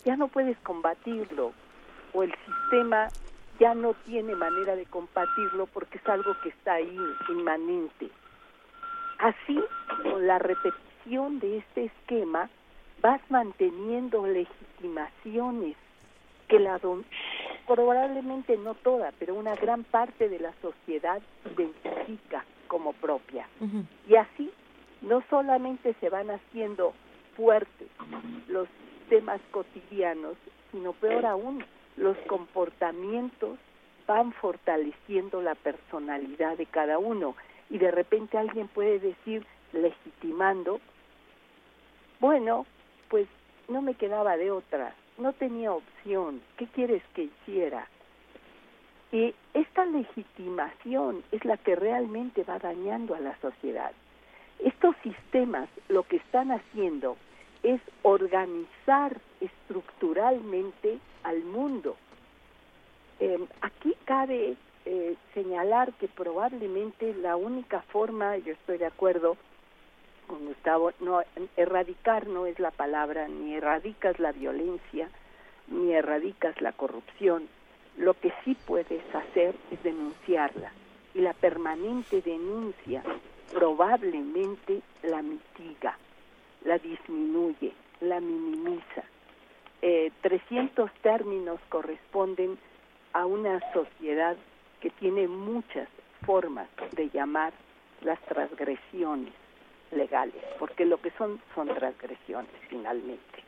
ya 0.06 0.16
no 0.16 0.30
puedes 0.30 0.58
combatirlo 0.60 1.52
o 2.14 2.24
el 2.24 2.34
sistema 2.46 3.10
ya 3.60 3.74
no 3.74 3.94
tiene 4.06 4.36
manera 4.36 4.76
de 4.76 4.86
combatirlo 4.86 5.66
porque 5.68 5.98
es 5.98 6.08
algo 6.08 6.36
que 6.42 6.50
está 6.50 6.74
ahí, 6.76 7.00
inmanente. 7.30 8.10
Así, 9.20 9.60
con 10.04 10.26
la 10.26 10.40
repetición 10.40 10.87
de 11.10 11.58
este 11.60 11.86
esquema, 11.86 12.50
vas 13.02 13.22
manteniendo 13.30 14.28
legitimaciones 14.28 15.76
que 16.50 16.60
la 16.60 16.78
don- 16.80 17.06
probablemente 17.66 18.58
no 18.58 18.76
toda, 18.76 19.12
pero 19.20 19.36
una 19.36 19.56
gran 19.56 19.84
parte 19.84 20.28
de 20.30 20.40
la 20.40 20.54
sociedad 20.62 21.22
identifica 21.54 22.44
como 22.68 22.94
propia. 22.94 23.48
Y 24.08 24.16
así 24.16 24.52
no 25.02 25.24
solamente 25.30 25.94
se 26.00 26.10
van 26.10 26.30
haciendo 26.30 26.94
fuertes 27.36 27.88
los 28.48 28.68
temas 29.10 29.40
cotidianos, 29.52 30.36
sino 30.72 30.94
peor 30.94 31.26
aún, 31.26 31.64
los 31.96 32.18
comportamientos 32.28 33.58
van 34.06 34.32
fortaleciendo 34.34 35.42
la 35.42 35.56
personalidad 35.56 36.58
de 36.58 36.66
cada 36.66 36.98
uno. 37.00 37.36
Y 37.70 37.78
de 37.78 37.92
repente 37.92 38.38
alguien 38.38 38.68
puede 38.70 39.00
decir, 39.00 39.46
legitimando, 39.74 40.80
bueno, 42.20 42.66
pues 43.10 43.28
no 43.68 43.82
me 43.82 43.96
quedaba 43.96 44.38
de 44.38 44.52
otra, 44.52 44.94
no 45.18 45.34
tenía 45.34 45.72
opción, 45.72 46.42
¿qué 46.58 46.68
quieres 46.68 47.04
que 47.14 47.24
hiciera? 47.24 47.88
Y 49.12 49.34
esta 49.54 49.86
legitimación 49.86 51.24
es 51.32 51.44
la 51.46 51.58
que 51.58 51.76
realmente 51.76 52.44
va 52.44 52.60
dañando 52.60 53.16
a 53.16 53.20
la 53.20 53.38
sociedad. 53.40 53.92
Estos 54.60 54.96
sistemas 55.04 55.70
lo 55.88 56.04
que 56.04 56.18
están 56.18 56.52
haciendo 56.52 57.16
es 57.64 57.80
organizar 58.02 59.18
estructuralmente 59.40 61.00
al 61.24 61.44
mundo. 61.44 61.96
Eh, 63.20 63.40
aquí 63.62 63.96
cabe 64.06 64.56
eh, 64.86 65.16
señalar 65.34 65.94
que 65.94 66.08
probablemente 66.08 67.14
la 67.16 67.36
única 67.36 67.82
forma, 67.84 68.38
yo 68.38 68.54
estoy 68.54 68.78
de 68.78 68.86
acuerdo, 68.86 69.38
con 70.28 70.46
Gustavo, 70.46 70.92
no, 71.00 71.22
erradicar 71.56 72.28
no 72.28 72.46
es 72.46 72.60
la 72.60 72.72
palabra, 72.72 73.28
ni 73.28 73.56
erradicas 73.56 74.20
la 74.20 74.32
violencia, 74.32 75.10
ni 75.68 75.94
erradicas 75.94 76.62
la 76.62 76.74
corrupción. 76.74 77.48
Lo 77.98 78.14
que 78.14 78.32
sí 78.44 78.56
puedes 78.68 79.04
hacer 79.16 79.56
es 79.72 79.82
denunciarla. 79.84 80.72
Y 81.16 81.22
la 81.22 81.34
permanente 81.34 82.22
denuncia 82.22 83.02
probablemente 83.52 84.82
la 85.04 85.22
mitiga, 85.22 85.98
la 86.64 86.78
disminuye, 86.78 87.74
la 88.02 88.20
minimiza. 88.20 89.04
Eh, 89.82 90.12
300 90.22 90.92
términos 91.02 91.60
corresponden 91.70 92.58
a 93.14 93.26
una 93.26 93.60
sociedad 93.74 94.36
que 94.82 94.90
tiene 94.92 95.28
muchas 95.28 95.88
formas 96.26 96.68
de 96.92 97.10
llamar 97.10 97.54
las 98.02 98.20
transgresiones 98.22 99.34
legales, 99.92 100.44
porque 100.60 100.86
lo 100.86 100.98
que 101.02 101.12
son 101.12 101.40
son 101.56 101.68
transgresiones 101.68 102.52
finalmente. 102.70 103.44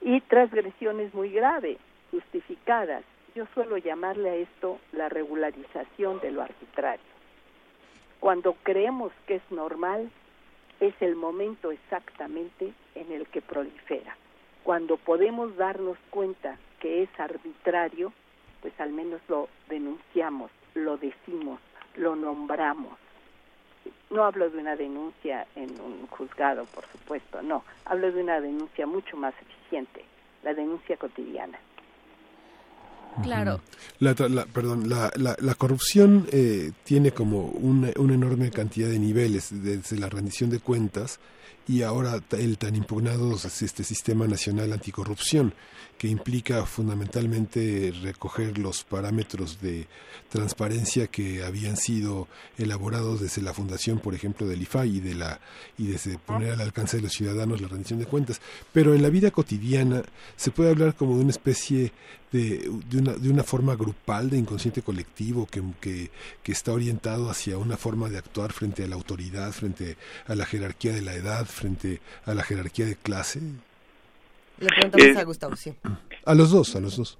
Y 0.00 0.20
transgresiones 0.22 1.12
muy 1.14 1.30
graves, 1.30 1.78
justificadas. 2.10 3.04
Yo 3.34 3.46
suelo 3.54 3.76
llamarle 3.76 4.30
a 4.30 4.34
esto 4.36 4.78
la 4.92 5.08
regularización 5.08 6.20
de 6.20 6.30
lo 6.30 6.42
arbitrario. 6.42 7.18
Cuando 8.20 8.54
creemos 8.62 9.12
que 9.26 9.36
es 9.36 9.50
normal, 9.50 10.10
es 10.80 10.94
el 11.00 11.16
momento 11.16 11.70
exactamente 11.70 12.72
en 12.94 13.12
el 13.12 13.26
que 13.26 13.42
prolifera. 13.42 14.16
Cuando 14.64 14.96
podemos 14.96 15.56
darnos 15.56 15.98
cuenta 16.10 16.58
que 16.80 17.02
es 17.02 17.08
arbitrario, 17.18 18.12
pues 18.60 18.78
al 18.80 18.92
menos 18.92 19.20
lo 19.28 19.48
denunciamos, 19.68 20.50
lo 20.74 20.96
decimos, 20.96 21.60
lo 21.96 22.16
nombramos. 22.16 22.92
No 24.10 24.24
hablo 24.24 24.48
de 24.50 24.58
una 24.58 24.74
denuncia 24.76 25.46
en 25.54 25.70
un 25.80 26.06
juzgado, 26.08 26.64
por 26.66 26.84
supuesto, 26.90 27.42
no. 27.42 27.64
Hablo 27.84 28.10
de 28.10 28.22
una 28.22 28.40
denuncia 28.40 28.86
mucho 28.86 29.16
más 29.16 29.34
eficiente, 29.42 30.04
la 30.42 30.54
denuncia 30.54 30.96
cotidiana. 30.96 31.58
Claro. 33.22 33.60
La, 33.98 34.14
la- 34.28 34.46
perdón, 34.46 34.88
la, 34.88 35.10
la, 35.16 35.34
la 35.40 35.54
corrupción 35.54 36.26
eh, 36.30 36.70
tiene 36.84 37.10
como 37.10 37.46
una, 37.46 37.90
una 37.96 38.14
enorme 38.14 38.50
cantidad 38.50 38.88
de 38.88 38.98
niveles, 38.98 39.48
desde 39.50 39.98
la 39.98 40.08
rendición 40.08 40.50
de 40.50 40.60
cuentas 40.60 41.18
y 41.66 41.82
ahora 41.82 42.20
el 42.30 42.56
tan 42.58 42.76
impugnado 42.76 43.34
este 43.34 43.82
Sistema 43.84 44.26
Nacional 44.26 44.72
Anticorrupción, 44.72 45.52
que 45.98 46.06
implica 46.06 46.64
fundamentalmente 46.64 47.92
recoger 48.02 48.56
los 48.56 48.84
parámetros 48.84 49.60
de 49.60 49.88
transparencia 50.30 51.08
que 51.08 51.42
habían 51.42 51.76
sido 51.76 52.28
elaborados 52.56 53.20
desde 53.20 53.42
la 53.42 53.52
fundación, 53.52 53.98
por 53.98 54.14
ejemplo, 54.14 54.46
del 54.46 54.62
IFAI 54.62 54.96
y 54.96 55.00
de 55.00 55.14
la 55.16 55.40
y 55.76 55.88
desde 55.88 56.16
poner 56.18 56.52
al 56.52 56.60
alcance 56.60 56.98
de 56.98 57.02
los 57.02 57.12
ciudadanos 57.12 57.60
la 57.60 57.66
rendición 57.66 57.98
de 57.98 58.06
cuentas. 58.06 58.40
Pero 58.72 58.94
en 58.94 59.02
la 59.02 59.10
vida 59.10 59.32
cotidiana 59.32 60.04
se 60.36 60.52
puede 60.52 60.70
hablar 60.70 60.94
como 60.94 61.16
de 61.16 61.22
una 61.22 61.30
especie 61.30 61.92
de, 62.30 62.70
de, 62.88 62.98
una, 62.98 63.14
de 63.14 63.30
una 63.30 63.42
forma 63.42 63.74
grupal 63.74 64.30
de 64.30 64.38
inconsciente 64.38 64.82
colectivo 64.82 65.46
que, 65.46 65.62
que, 65.80 66.10
que 66.44 66.52
está 66.52 66.72
orientado 66.72 67.28
hacia 67.28 67.58
una 67.58 67.76
forma 67.76 68.08
de 68.08 68.18
actuar 68.18 68.52
frente 68.52 68.84
a 68.84 68.86
la 68.86 68.94
autoridad, 68.94 69.50
frente 69.50 69.96
a 70.26 70.36
la 70.36 70.46
jerarquía 70.46 70.92
de 70.92 71.02
la 71.02 71.14
edad, 71.14 71.44
frente 71.46 72.00
a 72.24 72.34
la 72.34 72.44
jerarquía 72.44 72.86
de 72.86 72.94
clase. 72.94 73.40
Le 74.60 74.66
preguntamos 74.68 75.06
Eh, 75.06 75.20
a 75.20 75.24
Gustavo, 75.24 75.56
sí. 75.56 75.74
A 76.24 76.34
los 76.34 76.50
dos, 76.50 76.74
a 76.76 76.80
los 76.80 76.96
dos. 76.96 77.18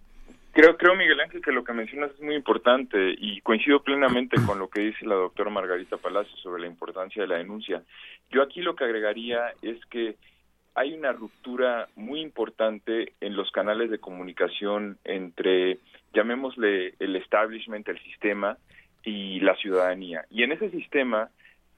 Creo, 0.53 0.77
creo, 0.77 0.97
Miguel 0.97 1.21
Ángel, 1.21 1.41
que 1.41 1.53
lo 1.53 1.63
que 1.63 1.73
mencionas 1.73 2.11
es 2.11 2.21
muy 2.21 2.35
importante 2.35 3.15
y 3.17 3.41
coincido 3.43 3.81
plenamente 3.81 4.37
con 4.45 4.59
lo 4.59 4.69
que 4.69 4.81
dice 4.81 5.07
la 5.07 5.15
doctora 5.15 5.51
Margarita 5.51 5.99
Palacio 5.99 6.37
sobre 6.39 6.63
la 6.63 6.67
importancia 6.67 7.23
de 7.23 7.29
la 7.29 7.37
denuncia. 7.37 7.83
Yo 8.31 8.43
aquí 8.43 8.61
lo 8.61 8.75
que 8.75 8.85
agregaría 8.85 9.53
es 9.63 9.79
que 9.87 10.17
hay 10.75 10.95
una 10.95 11.13
ruptura 11.13 11.89
muy 11.95 12.21
importante 12.21 13.13
en 13.21 13.37
los 13.37 13.51
canales 13.53 13.91
de 13.91 13.99
comunicación 13.99 14.99
entre, 15.05 15.79
llamémosle, 16.13 16.95
el 16.99 17.17
establishment, 17.17 17.87
el 17.89 18.03
sistema 18.03 18.57
y 19.05 19.39
la 19.41 19.55
ciudadanía. 19.57 20.25
Y 20.31 20.43
en 20.43 20.53
ese 20.53 20.71
sistema 20.71 21.31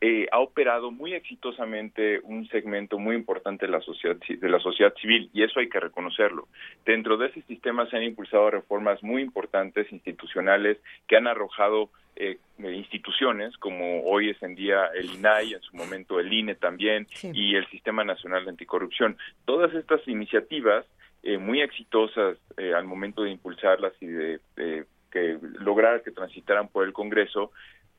eh, 0.02 0.26
ha 0.32 0.38
operado 0.38 0.90
muy 0.90 1.12
exitosamente 1.14 2.20
un 2.24 2.48
segmento 2.48 2.98
muy 2.98 3.14
importante 3.16 3.66
de 3.66 3.72
la 3.72 3.80
sociedad 3.82 4.16
ci- 4.18 4.38
de 4.38 4.48
la 4.48 4.58
sociedad 4.60 4.94
civil 5.00 5.28
y 5.34 5.42
eso 5.42 5.60
hay 5.60 5.68
que 5.68 5.78
reconocerlo. 5.80 6.48
Dentro 6.86 7.16
de 7.18 7.26
ese 7.26 7.42
sistema 7.42 7.86
se 7.90 7.96
han 7.96 8.04
impulsado 8.04 8.50
reformas 8.50 9.02
muy 9.02 9.20
importantes 9.22 9.92
institucionales 9.92 10.78
que 11.06 11.16
han 11.16 11.26
arrojado 11.26 11.90
eh, 12.16 12.38
eh, 12.62 12.72
instituciones 12.72 13.56
como 13.58 14.02
hoy 14.04 14.30
es 14.30 14.42
en 14.42 14.54
día 14.54 14.86
el 14.94 15.06
INAI, 15.14 15.54
en 15.54 15.60
su 15.62 15.76
momento 15.76 16.18
el 16.18 16.32
INE 16.32 16.54
también 16.54 17.06
y 17.34 17.54
el 17.54 17.66
Sistema 17.68 18.02
Nacional 18.04 18.44
de 18.44 18.50
Anticorrupción. 18.50 19.16
Todas 19.44 19.72
estas 19.74 20.06
iniciativas 20.08 20.86
eh, 21.22 21.36
muy 21.36 21.60
exitosas 21.60 22.38
eh, 22.56 22.72
al 22.74 22.84
momento 22.84 23.22
de 23.22 23.30
impulsarlas 23.30 23.92
y 24.00 24.06
de, 24.06 24.40
de 24.56 24.84
que 25.12 25.38
lograr 25.58 26.02
que 26.02 26.10
transitaran 26.12 26.68
por 26.68 26.86
el 26.86 26.92
Congreso, 26.92 27.52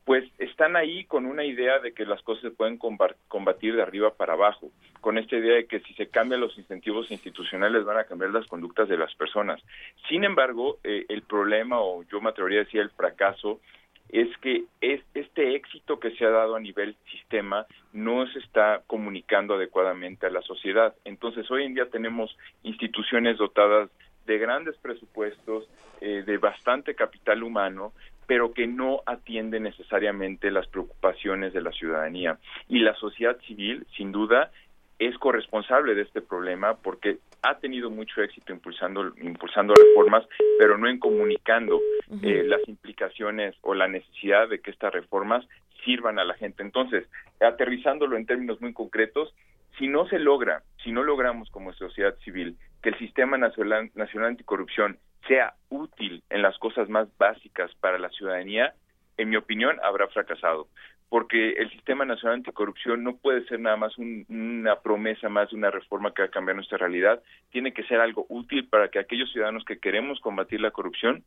pues 0.04 0.24
están 0.38 0.74
ahí 0.74 1.04
con 1.04 1.26
una 1.26 1.44
idea 1.44 1.78
de 1.78 1.92
que 1.92 2.04
las 2.04 2.20
cosas 2.22 2.42
se 2.42 2.50
pueden 2.50 2.78
comba- 2.78 3.14
combatir 3.28 3.76
de 3.76 3.82
arriba 3.82 4.14
para 4.14 4.32
abajo, 4.32 4.70
con 5.00 5.16
esta 5.16 5.36
idea 5.36 5.54
de 5.54 5.66
que 5.66 5.80
si 5.80 5.94
se 5.94 6.08
cambian 6.08 6.40
los 6.40 6.58
incentivos 6.58 7.10
institucionales 7.10 7.84
van 7.84 7.98
a 7.98 8.04
cambiar 8.04 8.30
las 8.30 8.46
conductas 8.46 8.88
de 8.88 8.96
las 8.96 9.14
personas. 9.14 9.60
Sin 10.08 10.24
embargo, 10.24 10.78
eh, 10.82 11.06
el 11.08 11.22
problema, 11.22 11.80
o 11.80 12.02
yo 12.04 12.20
me 12.20 12.30
atrevería 12.30 12.60
a 12.60 12.64
decir 12.64 12.80
el 12.80 12.90
fracaso, 12.90 13.60
es 14.08 14.28
que 14.38 14.64
es, 14.80 15.00
este 15.14 15.54
éxito 15.54 15.98
que 15.98 16.10
se 16.10 16.24
ha 16.26 16.30
dado 16.30 16.56
a 16.56 16.60
nivel 16.60 16.96
sistema 17.10 17.66
no 17.92 18.26
se 18.26 18.40
está 18.40 18.82
comunicando 18.86 19.54
adecuadamente 19.54 20.26
a 20.26 20.30
la 20.30 20.42
sociedad. 20.42 20.94
Entonces, 21.04 21.50
hoy 21.50 21.64
en 21.64 21.74
día 21.74 21.86
tenemos 21.86 22.36
instituciones 22.62 23.38
dotadas 23.38 23.88
de 24.26 24.38
grandes 24.38 24.76
presupuestos, 24.78 25.66
eh, 26.00 26.24
de 26.26 26.36
bastante 26.36 26.94
capital 26.94 27.42
humano, 27.42 27.92
pero 28.32 28.54
que 28.54 28.66
no 28.66 29.02
atiende 29.04 29.60
necesariamente 29.60 30.50
las 30.50 30.66
preocupaciones 30.66 31.52
de 31.52 31.60
la 31.60 31.70
ciudadanía. 31.70 32.38
Y 32.66 32.78
la 32.78 32.94
sociedad 32.94 33.36
civil, 33.46 33.86
sin 33.94 34.10
duda, 34.10 34.50
es 34.98 35.18
corresponsable 35.18 35.94
de 35.94 36.00
este 36.00 36.22
problema 36.22 36.78
porque 36.78 37.18
ha 37.42 37.58
tenido 37.58 37.90
mucho 37.90 38.22
éxito 38.22 38.50
impulsando 38.50 39.12
impulsando 39.20 39.74
reformas, 39.74 40.26
pero 40.58 40.78
no 40.78 40.88
en 40.88 40.98
comunicando 40.98 41.78
eh, 42.22 42.42
las 42.46 42.66
implicaciones 42.66 43.54
o 43.60 43.74
la 43.74 43.86
necesidad 43.86 44.48
de 44.48 44.60
que 44.60 44.70
estas 44.70 44.94
reformas 44.94 45.46
sirvan 45.84 46.18
a 46.18 46.24
la 46.24 46.32
gente. 46.32 46.62
Entonces, 46.62 47.06
aterrizándolo 47.38 48.16
en 48.16 48.24
términos 48.24 48.62
muy 48.62 48.72
concretos, 48.72 49.34
si 49.78 49.88
no 49.88 50.08
se 50.08 50.18
logra, 50.18 50.62
si 50.82 50.90
no 50.90 51.02
logramos 51.02 51.50
como 51.50 51.74
sociedad 51.74 52.16
civil 52.24 52.56
que 52.82 52.88
el 52.88 52.98
Sistema 52.98 53.36
Nacional, 53.36 53.90
Nacional 53.94 54.30
Anticorrupción 54.30 54.96
sea 55.26 55.54
útil 55.68 56.22
en 56.30 56.42
las 56.42 56.58
cosas 56.58 56.88
más 56.88 57.08
básicas 57.18 57.74
para 57.76 57.98
la 57.98 58.08
ciudadanía, 58.10 58.74
en 59.16 59.30
mi 59.30 59.36
opinión, 59.36 59.78
habrá 59.82 60.08
fracasado. 60.08 60.68
Porque 61.08 61.50
el 61.52 61.70
Sistema 61.70 62.06
Nacional 62.06 62.36
Anticorrupción 62.38 63.04
no 63.04 63.16
puede 63.16 63.44
ser 63.44 63.60
nada 63.60 63.76
más 63.76 63.96
un- 63.98 64.24
una 64.30 64.76
promesa 64.80 65.28
más 65.28 65.50
de 65.50 65.56
una 65.56 65.70
reforma 65.70 66.12
que 66.14 66.22
va 66.22 66.28
a 66.28 66.30
cambiar 66.30 66.56
nuestra 66.56 66.78
realidad. 66.78 67.22
Tiene 67.50 67.72
que 67.74 67.84
ser 67.84 68.00
algo 68.00 68.24
útil 68.30 68.66
para 68.68 68.88
que 68.88 68.98
aquellos 68.98 69.30
ciudadanos 69.30 69.64
que 69.66 69.78
queremos 69.78 70.20
combatir 70.20 70.60
la 70.60 70.70
corrupción 70.70 71.22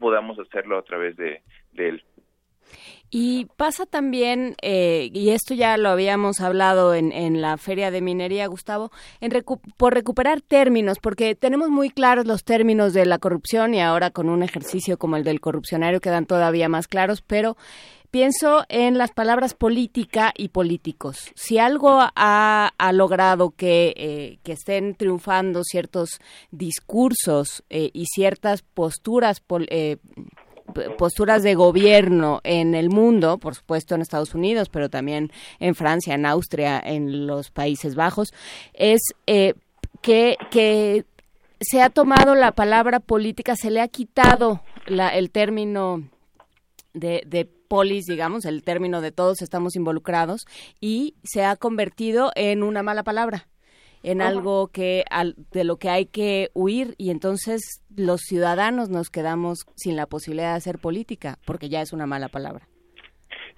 podamos 0.00 0.38
hacerlo 0.40 0.76
a 0.76 0.82
través 0.82 1.16
de, 1.16 1.42
de 1.72 1.88
él. 1.90 2.04
Y 3.10 3.46
pasa 3.56 3.84
también, 3.84 4.54
eh, 4.62 5.10
y 5.12 5.30
esto 5.30 5.52
ya 5.52 5.76
lo 5.76 5.90
habíamos 5.90 6.40
hablado 6.40 6.94
en, 6.94 7.12
en 7.12 7.42
la 7.42 7.58
Feria 7.58 7.90
de 7.90 8.00
Minería, 8.00 8.46
Gustavo, 8.46 8.90
en 9.20 9.32
recu- 9.32 9.60
por 9.76 9.92
recuperar 9.92 10.40
términos, 10.40 10.98
porque 11.00 11.34
tenemos 11.34 11.68
muy 11.68 11.90
claros 11.90 12.26
los 12.26 12.42
términos 12.44 12.94
de 12.94 13.04
la 13.04 13.18
corrupción 13.18 13.74
y 13.74 13.80
ahora 13.82 14.10
con 14.10 14.30
un 14.30 14.42
ejercicio 14.42 14.96
como 14.98 15.16
el 15.16 15.24
del 15.24 15.40
corrupcionario 15.40 16.00
quedan 16.00 16.24
todavía 16.24 16.70
más 16.70 16.88
claros, 16.88 17.20
pero 17.20 17.58
pienso 18.10 18.64
en 18.68 18.96
las 18.98 19.10
palabras 19.10 19.54
política 19.54 20.32
y 20.36 20.48
políticos. 20.48 21.30
Si 21.34 21.58
algo 21.58 21.98
ha, 22.14 22.70
ha 22.76 22.92
logrado 22.92 23.50
que, 23.50 23.92
eh, 23.96 24.38
que 24.42 24.52
estén 24.52 24.94
triunfando 24.94 25.62
ciertos 25.64 26.18
discursos 26.50 27.62
eh, 27.70 27.90
y 27.92 28.06
ciertas 28.06 28.62
posturas 28.62 29.40
pol- 29.40 29.66
eh, 29.70 29.96
posturas 30.98 31.42
de 31.42 31.54
gobierno 31.54 32.40
en 32.44 32.74
el 32.74 32.90
mundo, 32.90 33.38
por 33.38 33.54
supuesto 33.54 33.94
en 33.94 34.02
Estados 34.02 34.34
Unidos, 34.34 34.68
pero 34.68 34.88
también 34.88 35.30
en 35.60 35.74
Francia, 35.74 36.14
en 36.14 36.26
Austria, 36.26 36.80
en 36.84 37.26
los 37.26 37.50
Países 37.50 37.94
Bajos, 37.94 38.32
es 38.74 39.00
eh, 39.26 39.54
que, 40.00 41.04
se 41.60 41.80
ha 41.80 41.90
tomado 41.90 42.34
la 42.34 42.52
palabra 42.52 42.98
política, 42.98 43.54
se 43.54 43.70
le 43.70 43.80
ha 43.80 43.86
quitado 43.86 44.62
el 44.86 45.30
término 45.30 46.02
de 46.92 47.48
polis, 47.68 48.04
digamos, 48.04 48.44
el 48.44 48.64
término 48.64 49.00
de 49.00 49.12
todos 49.12 49.40
estamos 49.40 49.76
involucrados, 49.76 50.42
y 50.78 51.14
se 51.24 51.44
ha 51.44 51.56
convertido 51.56 52.30
en 52.34 52.62
una 52.62 52.82
mala 52.82 53.02
palabra 53.02 53.48
en 54.02 54.20
Ajá. 54.20 54.30
algo 54.30 54.68
que 54.68 55.04
al- 55.10 55.34
de 55.52 55.64
lo 55.64 55.76
que 55.76 55.88
hay 55.88 56.06
que 56.06 56.50
huir 56.54 56.94
y 56.98 57.10
entonces 57.10 57.82
los 57.96 58.20
ciudadanos 58.22 58.88
nos 58.88 59.10
quedamos 59.10 59.66
sin 59.76 59.96
la 59.96 60.06
posibilidad 60.06 60.50
de 60.52 60.56
hacer 60.56 60.78
política 60.78 61.38
porque 61.46 61.68
ya 61.68 61.80
es 61.82 61.92
una 61.92 62.06
mala 62.06 62.28
palabra. 62.28 62.66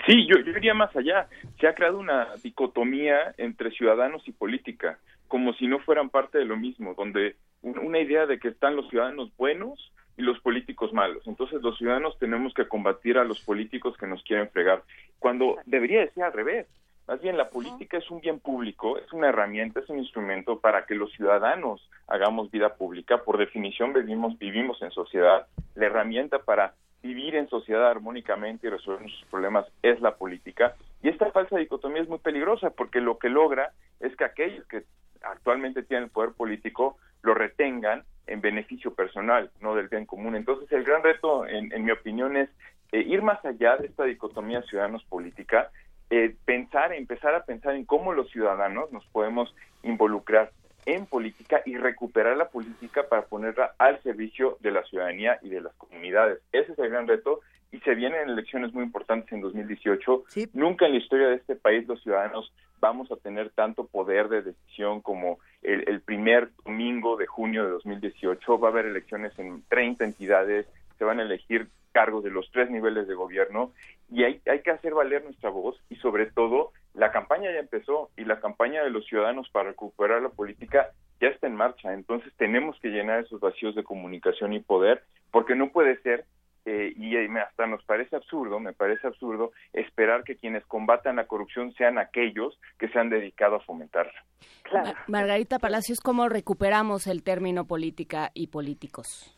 Sí, 0.07 0.27
yo, 0.27 0.39
yo 0.45 0.51
iría 0.59 0.75
más 0.75 0.95
allá. 0.97 1.29
Se 1.61 1.67
ha 1.67 1.75
creado 1.75 1.99
una 1.99 2.29
dicotomía 2.43 3.35
entre 3.39 3.71
ciudadanos 3.71 4.27
y 4.29 4.33
política, 4.33 4.99
como 5.29 5.55
si 5.55 5.67
no 5.67 5.79
fueran 5.79 6.11
parte 6.11 6.39
de 6.39 6.45
lo 6.45 6.57
mismo, 6.57 6.95
donde 6.95 7.37
un- 7.63 7.79
una 7.79 8.01
idea 8.01 8.27
de 8.27 8.39
que 8.39 8.49
están 8.49 8.77
los 8.77 8.89
ciudadanos 8.91 9.31
buenos 9.37 9.93
y 10.17 10.23
los 10.23 10.39
políticos 10.41 10.93
malos. 10.93 11.27
Entonces 11.27 11.63
los 11.63 11.79
ciudadanos 11.79 12.19
tenemos 12.19 12.53
que 12.55 12.69
combatir 12.69 13.17
a 13.19 13.25
los 13.25 13.41
políticos 13.41 13.97
que 13.97 14.07
nos 14.07 14.23
quieren 14.25 14.49
fregar, 14.51 14.83
cuando 15.19 15.57
debería 15.65 16.01
de 16.01 16.11
ser 16.11 16.25
al 16.25 16.33
revés. 16.33 16.67
Más 17.07 17.21
bien 17.21 17.37
la 17.37 17.51
política 17.51 17.99
es 17.99 18.11
un 18.11 18.21
bien 18.21 18.41
público, 18.41 18.97
es 18.99 19.13
una 19.13 19.29
herramienta, 19.29 19.81
es 19.81 19.89
un 19.91 19.99
instrumento 19.99 20.61
para 20.61 20.87
que 20.87 20.95
los 20.95 21.13
ciudadanos 21.13 21.89
hagamos 22.07 22.51
vida 22.51 22.77
pública. 22.77 23.23
Por 23.25 23.37
definición 23.37 23.93
vivimos, 23.93 24.39
vivimos 24.39 24.81
en 24.81 24.91
sociedad. 24.91 25.47
La 25.75 25.87
herramienta 25.87 26.39
para 26.39 26.75
vivir 27.03 27.35
en 27.35 27.49
sociedad 27.51 27.91
armónicamente 27.91 28.67
y 28.67 28.71
resolver 28.71 29.03
nuestros 29.03 29.29
problemas 29.31 29.67
es 29.83 30.01
la 30.01 30.15
política. 30.15 30.75
Y 31.03 31.11
esta 31.11 31.31
falsa 31.31 31.59
dicotomía 31.59 32.01
es 32.01 32.09
muy 32.09 32.19
peligrosa 32.19 32.71
porque 32.71 33.01
lo 33.03 33.19
que 33.19 33.29
logra 33.29 33.73
es 34.01 34.17
que 34.17 34.25
aquellos 34.25 34.67
que 34.67 34.85
actualmente 35.21 35.83
tienen 35.83 36.05
el 36.05 36.11
poder 36.11 36.33
político 36.33 36.97
lo 37.23 37.35
retengan 37.35 38.05
en 38.27 38.41
beneficio 38.41 38.95
personal, 38.95 39.51
no 39.61 39.75
del 39.75 39.89
bien 39.89 40.07
común. 40.07 40.37
Entonces, 40.37 40.73
el 40.73 40.85
gran 40.85 41.03
reto, 41.03 41.47
en, 41.47 41.71
en 41.73 41.85
mi 41.85 41.91
opinión, 41.91 42.39
es 42.39 42.49
eh, 42.93 43.01
ir 43.01 43.23
más 43.23 43.45
allá 43.45 43.77
de 43.77 43.89
esta 43.89 44.05
dicotomía 44.05 44.63
ciudadanos-política, 44.63 45.71
eh, 46.11 46.35
pensar, 46.45 46.93
empezar 46.93 47.35
a 47.35 47.45
pensar 47.45 47.75
en 47.75 47.85
cómo 47.85 48.13
los 48.13 48.31
ciudadanos 48.31 48.93
nos 48.93 49.05
podemos 49.07 49.55
involucrar 49.83 50.51
en 50.87 51.07
política 51.07 51.63
y 51.65 51.77
recuperar 51.77 52.37
la 52.37 52.49
política 52.49 53.09
para 53.09 53.27
ponerla 53.27 53.75
al 53.79 54.03
servicio 54.03 54.59
de 54.61 54.71
la 54.71 54.83
ciudadanía 54.85 55.39
y 55.43 55.49
de 55.49 55.63
las 55.63 55.75
comunidades. 55.75 56.41
Ese 56.53 56.73
es 56.73 56.79
el 56.79 56.91
gran 56.91 57.09
reto 57.09 57.41
y 57.73 57.81
se 57.81 57.95
vienen 57.95 58.29
elecciones 58.29 58.73
muy 58.73 58.85
importantes 58.85 59.33
en 59.33 59.41
2018. 59.41 60.25
Nunca 60.53 60.87
en 60.87 60.93
la 60.93 60.99
historia 60.99 61.29
de 61.29 61.37
este 61.37 61.57
país 61.57 61.89
los 61.89 62.03
ciudadanos 62.03 62.53
vamos 62.81 63.11
a 63.11 63.17
tener 63.17 63.51
tanto 63.51 63.87
poder 63.87 64.29
de 64.29 64.43
decisión 64.43 65.01
como 65.01 65.39
el, 65.63 65.89
el 65.89 66.01
primer 66.01 66.51
domingo 66.65 67.17
de 67.17 67.27
junio 67.27 67.65
de 67.65 67.71
2018. 67.71 68.59
Va 68.59 68.69
a 68.69 68.71
haber 68.71 68.87
elecciones 68.87 69.37
en 69.39 69.65
30 69.69 70.05
entidades, 70.05 70.67
se 70.99 71.05
van 71.05 71.21
a 71.21 71.23
elegir 71.23 71.69
cargos 71.93 72.25
de 72.25 72.31
los 72.31 72.51
tres 72.51 72.71
niveles 72.71 73.07
de 73.07 73.15
gobierno 73.15 73.73
y 74.11 74.25
hay, 74.25 74.41
hay 74.51 74.63
que 74.63 74.73
hacer 74.73 74.95
valer 74.95 75.23
nuestra 75.25 75.51
voz 75.51 75.81
y 75.89 75.97
sobre 75.97 76.27
todo 76.27 76.73
la 76.93 77.13
campaña 77.13 77.53
ya 77.53 77.61
empezó 77.61 78.11
y 78.17 78.25
la 78.25 78.41
campaña 78.41 78.83
de 78.83 78.91
los 78.91 79.07
ciudadanos 79.07 79.49
para 79.51 79.71
recuperar 79.71 80.21
la 80.23 80.29
política 80.31 80.91
ya 81.21 81.29
está 81.29 81.47
en 81.47 81.55
marcha. 81.55 81.93
Entonces 81.95 82.33
tenemos 82.37 82.79
que 82.81 82.89
llenar 82.89 83.21
esos 83.21 83.41
vacíos 83.41 83.75
de 83.77 83.85
comunicación 83.85 84.53
y 84.53 84.61
poder 84.61 85.05
porque 85.31 85.55
no 85.55 85.71
puede 85.71 86.01
ser 86.03 86.25
eh, 86.67 86.95
y 86.97 87.15
hasta 87.37 87.67
nos 87.67 87.85
parece 87.85 88.17
absurdo, 88.17 88.59
me 88.59 88.73
parece 88.73 89.07
absurdo 89.07 89.53
esperar 89.75 90.25
que 90.25 90.37
quienes 90.37 90.65
combatan 90.67 91.17
la 91.17 91.27
corrupción 91.27 91.73
sean 91.75 91.99
aquellos 91.99 92.59
que 92.79 92.89
se 92.89 92.99
han 92.99 93.11
dedicado 93.11 93.57
a 93.57 93.61
fomentarla. 93.61 94.25
Ma- 94.73 94.95
Margarita 95.07 95.59
Palacios, 95.59 96.01
¿cómo 96.01 96.29
recuperamos 96.29 97.07
el 97.07 97.23
término 97.23 97.67
política 97.67 98.31
y 98.35 98.47
políticos? 98.47 99.31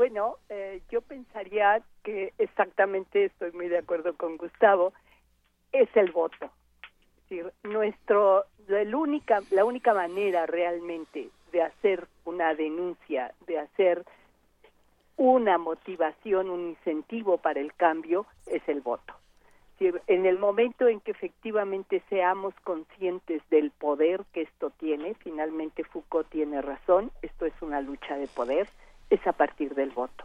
Bueno, 0.00 0.38
eh, 0.48 0.80
yo 0.90 1.02
pensaría 1.02 1.82
que 2.02 2.32
exactamente 2.38 3.26
estoy 3.26 3.52
muy 3.52 3.68
de 3.68 3.76
acuerdo 3.76 4.16
con 4.16 4.38
Gustavo, 4.38 4.94
es 5.72 5.94
el 5.94 6.10
voto. 6.10 6.50
Nuestro, 7.64 8.46
la 8.66 8.96
única, 8.96 9.42
la 9.50 9.66
única 9.66 9.92
manera 9.92 10.46
realmente 10.46 11.28
de 11.52 11.62
hacer 11.62 12.08
una 12.24 12.54
denuncia, 12.54 13.34
de 13.46 13.58
hacer 13.58 14.06
una 15.18 15.58
motivación, 15.58 16.48
un 16.48 16.70
incentivo 16.70 17.36
para 17.36 17.60
el 17.60 17.74
cambio, 17.74 18.24
es 18.46 18.66
el 18.68 18.80
voto. 18.80 19.12
En 19.80 20.24
el 20.24 20.38
momento 20.38 20.88
en 20.88 21.00
que 21.00 21.10
efectivamente 21.10 22.02
seamos 22.08 22.54
conscientes 22.64 23.42
del 23.50 23.70
poder 23.70 24.24
que 24.32 24.40
esto 24.40 24.70
tiene, 24.70 25.12
finalmente 25.16 25.84
Foucault 25.84 26.30
tiene 26.30 26.62
razón, 26.62 27.10
esto 27.20 27.44
es 27.44 27.52
una 27.60 27.82
lucha 27.82 28.16
de 28.16 28.28
poder, 28.28 28.66
es 29.10 29.24
a 29.26 29.32
partir 29.32 29.74
del 29.74 29.90
voto. 29.90 30.24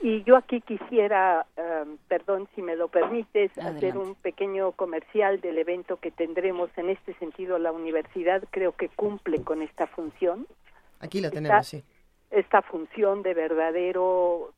Y 0.00 0.22
yo 0.24 0.36
aquí 0.36 0.60
quisiera, 0.60 1.46
um, 1.56 1.96
perdón 2.08 2.46
si 2.54 2.60
me 2.62 2.76
lo 2.76 2.88
permites, 2.88 3.56
hacer 3.58 3.96
un 3.96 4.14
pequeño 4.16 4.72
comercial 4.72 5.40
del 5.40 5.56
evento 5.56 5.96
que 5.98 6.10
tendremos. 6.10 6.70
En 6.76 6.90
este 6.90 7.14
sentido, 7.14 7.58
la 7.58 7.72
universidad 7.72 8.42
creo 8.50 8.72
que 8.72 8.88
cumple 8.90 9.42
con 9.42 9.62
esta 9.62 9.86
función. 9.86 10.46
Aquí 11.00 11.18
Está- 11.18 11.30
tenemos, 11.30 11.66
sí. 11.66 11.82
Esta 12.30 12.60
función 12.62 13.22
de 13.22 13.32
verdadero, 13.32 14.52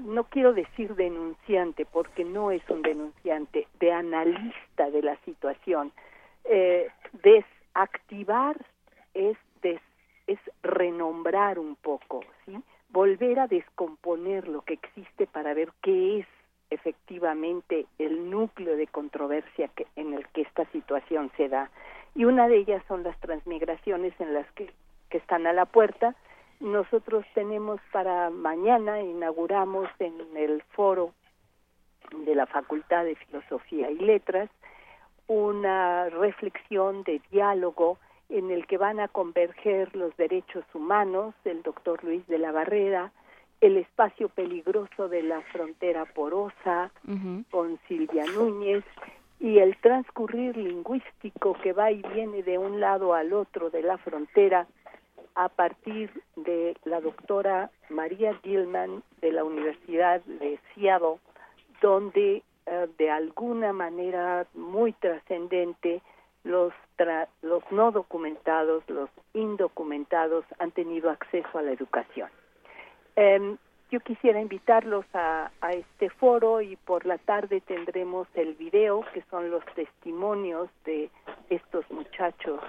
no 0.00 0.24
quiero 0.24 0.52
decir 0.54 0.94
denunciante, 0.96 1.84
porque 1.84 2.24
no 2.24 2.50
es 2.50 2.62
un 2.68 2.82
denunciante, 2.82 3.68
de 3.78 3.92
analista 3.92 4.90
de 4.90 5.02
la 5.02 5.16
situación. 5.24 5.92
Eh, 6.46 6.88
desactivar 7.22 8.56
es, 9.12 9.36
des- 9.62 9.80
es 10.26 10.38
renombrar 10.62 11.58
un 11.58 11.76
poco, 11.76 12.20
¿sí? 12.46 12.56
volver 12.88 13.40
a 13.40 13.48
descomponer 13.48 14.46
lo 14.46 14.62
que 14.62 14.74
existe 14.74 15.26
para 15.26 15.52
ver 15.52 15.72
qué 15.82 16.20
es 16.20 16.26
efectivamente 16.70 17.86
el 17.98 18.30
núcleo 18.30 18.76
de 18.76 18.86
controversia 18.86 19.68
que, 19.68 19.86
en 19.96 20.14
el 20.14 20.26
que 20.28 20.42
esta 20.42 20.64
situación 20.66 21.30
se 21.36 21.48
da. 21.48 21.70
Y 22.14 22.24
una 22.24 22.48
de 22.48 22.58
ellas 22.58 22.82
son 22.86 23.02
las 23.02 23.18
transmigraciones 23.18 24.14
en 24.20 24.32
las 24.32 24.50
que, 24.52 24.72
que 25.10 25.18
están 25.18 25.46
a 25.46 25.52
la 25.52 25.66
puerta. 25.66 26.14
Nosotros 26.60 27.24
tenemos 27.34 27.80
para 27.92 28.30
mañana, 28.30 29.00
inauguramos 29.00 29.88
en 29.98 30.14
el 30.36 30.62
foro 30.62 31.12
de 32.24 32.34
la 32.34 32.46
Facultad 32.46 33.04
de 33.04 33.16
Filosofía 33.16 33.90
y 33.90 33.98
Letras, 33.98 34.50
una 35.26 36.08
reflexión 36.10 37.02
de 37.02 37.20
diálogo 37.30 37.98
en 38.28 38.50
el 38.50 38.66
que 38.66 38.78
van 38.78 39.00
a 39.00 39.08
converger 39.08 39.94
los 39.94 40.16
derechos 40.16 40.64
humanos 40.74 41.34
del 41.44 41.62
doctor 41.62 42.02
Luis 42.04 42.26
de 42.26 42.38
la 42.38 42.52
Barrera, 42.52 43.12
el 43.60 43.76
espacio 43.76 44.28
peligroso 44.28 45.08
de 45.08 45.22
la 45.22 45.40
frontera 45.40 46.04
porosa 46.04 46.90
con 47.50 47.78
Silvia 47.88 48.24
Núñez 48.26 48.84
y 49.40 49.58
el 49.58 49.76
transcurrir 49.78 50.56
lingüístico 50.56 51.54
que 51.62 51.72
va 51.72 51.90
y 51.90 52.02
viene 52.14 52.42
de 52.42 52.58
un 52.58 52.80
lado 52.80 53.14
al 53.14 53.32
otro 53.32 53.70
de 53.70 53.82
la 53.82 53.98
frontera 53.98 54.66
a 55.34 55.48
partir 55.48 56.10
de 56.36 56.76
la 56.84 57.00
doctora 57.00 57.70
María 57.88 58.38
Gilman 58.42 59.02
de 59.20 59.32
la 59.32 59.44
Universidad 59.44 60.20
de 60.22 60.58
Seattle, 60.74 61.18
donde 61.80 62.42
eh, 62.66 62.88
de 62.98 63.10
alguna 63.10 63.72
manera 63.72 64.46
muy 64.54 64.92
trascendente 64.92 66.02
los, 66.44 66.72
tra- 66.96 67.28
los 67.42 67.62
no 67.72 67.90
documentados, 67.90 68.84
los 68.88 69.10
indocumentados 69.32 70.44
han 70.58 70.70
tenido 70.70 71.10
acceso 71.10 71.58
a 71.58 71.62
la 71.62 71.72
educación. 71.72 72.28
Em, 73.16 73.56
yo 73.90 74.00
quisiera 74.00 74.40
invitarlos 74.40 75.04
a, 75.14 75.50
este 75.70 76.10
foro 76.10 76.60
y 76.60 76.76
por 76.76 77.06
la 77.06 77.18
tarde 77.18 77.60
tendremos 77.60 78.26
el 78.34 78.54
video, 78.54 79.04
que 79.12 79.22
son 79.30 79.50
los 79.50 79.64
testimonios 79.74 80.68
de 80.84 81.10
estos 81.48 81.88
muchachos, 81.90 82.60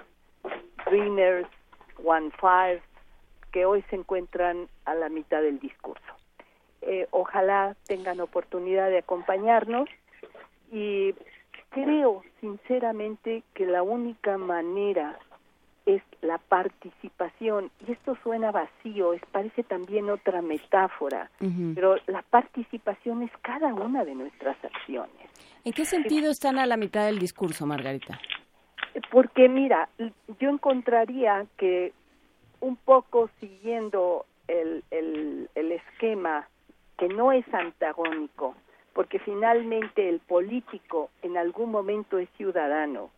Dreamers, 0.86 1.48
One 2.04 2.32
Five, 2.40 2.82
que 3.52 3.66
hoy 3.66 3.84
se 3.90 3.96
encuentran 3.96 4.68
a 4.86 4.94
la 4.94 5.10
mitad 5.10 5.42
del 5.42 5.60
discurso. 5.60 6.04
Eh, 6.82 7.08
ojalá 7.12 7.76
tengan 7.88 8.20
oportunidad 8.20 8.90
de 8.90 9.00
acompañarnos 9.00 9.90
y 10.72 11.16
creo 11.76 12.24
sinceramente 12.40 13.44
que 13.54 13.66
la 13.66 13.84
única 13.84 14.38
manera 14.38 15.20
es 15.86 16.02
la 16.22 16.38
participación 16.38 17.70
y 17.86 17.92
esto 17.92 18.18
suena 18.24 18.52
vacío, 18.52 19.14
es 19.14 19.22
parece 19.32 19.62
también 19.64 20.10
otra 20.10 20.42
metáfora, 20.42 21.30
pero 21.76 21.98
la 22.08 22.22
participación 22.24 23.24
es 23.24 23.32
cada 23.42 23.74
una 23.74 24.06
de 24.06 24.16
nuestras 24.16 24.58
acciones. 24.64 25.30
¿En 25.64 25.74
qué 25.74 25.86
sentido 25.86 26.32
están 26.32 26.58
a 26.58 26.66
la 26.66 26.78
mitad 26.78 27.06
del 27.06 27.20
discurso, 27.20 27.68
Margarita? 27.68 28.20
Porque 29.12 29.50
mira, 29.50 29.90
yo 30.40 30.50
encontraría 30.50 31.46
que 31.58 31.92
un 32.62 32.78
poco 32.78 33.30
siguiendo 33.40 34.26
el, 34.48 34.84
el, 34.90 35.50
el 35.54 35.72
esquema 35.74 36.48
que 36.98 37.10
no 37.10 37.32
es 37.32 37.46
antagónico, 37.54 38.56
porque 38.96 39.20
finalmente 39.20 40.08
el 40.08 40.22
político 40.22 41.10
en 41.22 41.36
algún 41.36 41.70
momento 41.70 42.18
es 42.18 42.30
ciudadano 42.38 43.12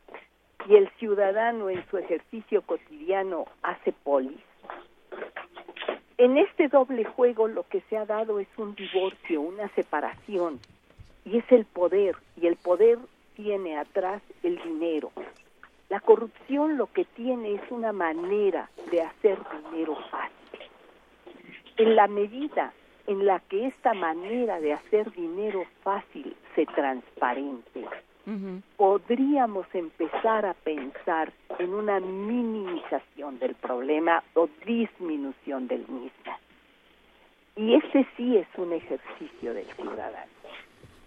y 0.67 0.75
el 0.75 0.89
ciudadano 0.97 1.69
en 1.69 1.85
su 1.89 1.99
ejercicio 1.99 2.63
cotidiano 2.63 3.45
hace 3.61 3.91
polis. 3.91 4.41
En 6.17 6.35
este 6.39 6.67
doble 6.67 7.05
juego 7.05 7.47
lo 7.47 7.61
que 7.61 7.81
se 7.81 7.95
ha 7.95 8.07
dado 8.07 8.39
es 8.39 8.47
un 8.57 8.73
divorcio, 8.73 9.39
una 9.39 9.69
separación, 9.75 10.59
y 11.23 11.37
es 11.37 11.45
el 11.51 11.65
poder, 11.65 12.15
y 12.41 12.47
el 12.47 12.55
poder 12.55 12.97
tiene 13.35 13.77
atrás 13.77 14.23
el 14.41 14.59
dinero. 14.63 15.11
La 15.89 15.99
corrupción 15.99 16.77
lo 16.77 16.87
que 16.87 17.05
tiene 17.05 17.53
es 17.53 17.61
una 17.69 17.93
manera 17.93 18.67
de 18.89 19.03
hacer 19.03 19.37
dinero 19.71 19.95
fácil. 20.09 20.59
En 21.77 21.95
la 21.95 22.07
medida 22.07 22.73
en 23.07 23.25
la 23.25 23.39
que 23.39 23.67
esta 23.67 23.93
manera 23.93 24.59
de 24.59 24.73
hacer 24.73 25.11
dinero 25.11 25.65
fácil 25.81 26.35
se 26.55 26.65
transparente, 26.65 27.85
podríamos 28.75 29.65
empezar 29.73 30.45
a 30.45 30.53
pensar 30.53 31.31
en 31.59 31.73
una 31.73 32.01
minimización 32.01 33.39
del 33.39 33.55
problema 33.55 34.21
o 34.33 34.49
disminución 34.65 35.69
del 35.69 35.87
mismo. 35.87 36.37
Y 37.55 37.75
ese 37.75 38.05
sí 38.17 38.35
es 38.35 38.47
un 38.57 38.73
ejercicio 38.73 39.53
del 39.53 39.65
ciudadano. 39.65 40.31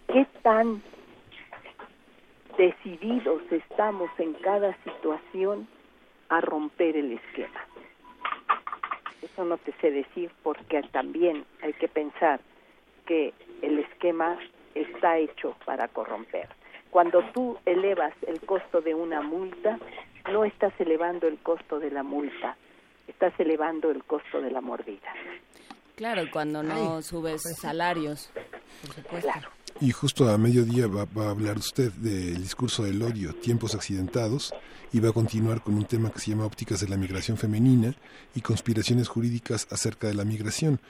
¿Qué 0.08 0.26
tan 0.42 0.82
decididos 2.56 3.42
estamos 3.50 4.10
en 4.18 4.32
cada 4.34 4.74
situación 4.82 5.68
a 6.30 6.40
romper 6.40 6.96
el 6.96 7.12
esquema? 7.12 7.60
Eso 9.22 9.44
no 9.44 9.58
te 9.58 9.72
sé 9.80 9.90
decir 9.90 10.30
porque 10.42 10.82
también 10.90 11.44
hay 11.62 11.72
que 11.74 11.88
pensar 11.88 12.40
que 13.06 13.34
el 13.62 13.78
esquema 13.78 14.38
está 14.74 15.18
hecho 15.18 15.56
para 15.64 15.88
corromper. 15.88 16.48
Cuando 16.90 17.22
tú 17.32 17.58
elevas 17.66 18.12
el 18.26 18.40
costo 18.40 18.80
de 18.80 18.94
una 18.94 19.20
multa, 19.20 19.78
no 20.30 20.44
estás 20.44 20.72
elevando 20.78 21.28
el 21.28 21.38
costo 21.38 21.78
de 21.78 21.90
la 21.90 22.02
multa, 22.02 22.56
estás 23.06 23.32
elevando 23.38 23.90
el 23.90 24.02
costo 24.04 24.40
de 24.40 24.50
la 24.50 24.60
mordida. 24.60 25.12
Claro, 25.96 26.22
y 26.22 26.30
cuando 26.30 26.62
no 26.62 27.02
subes 27.02 27.42
salarios, 27.60 28.32
por 28.82 28.94
supuesto. 28.94 29.50
Y 29.80 29.92
justo 29.92 30.28
a 30.28 30.36
mediodía 30.36 30.86
va, 30.86 31.06
va, 31.06 31.28
a 31.28 31.30
hablar 31.30 31.56
usted 31.56 31.90
del 31.92 32.42
discurso 32.42 32.84
del 32.84 33.00
odio, 33.02 33.34
tiempos 33.34 33.74
accidentados, 33.74 34.52
y 34.92 35.00
va 35.00 35.08
a 35.08 35.12
continuar 35.12 35.62
con 35.62 35.74
un 35.74 35.86
tema 35.86 36.10
que 36.10 36.20
se 36.20 36.30
llama 36.30 36.44
ópticas 36.44 36.80
de 36.80 36.88
la 36.88 36.98
migración 36.98 37.38
femenina 37.38 37.94
y 38.34 38.42
conspiraciones 38.42 39.08
jurídicas 39.08 39.66
acerca 39.70 40.08
de 40.08 40.14
la 40.14 40.24
migración, 40.24 40.80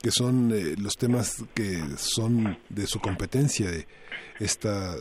que 0.00 0.10
son 0.10 0.52
eh, 0.52 0.74
los 0.78 0.96
temas 0.96 1.44
que 1.52 1.82
son 1.96 2.58
de 2.70 2.86
su 2.86 3.00
competencia, 3.00 3.70
de 3.70 3.86
esta 4.38 4.96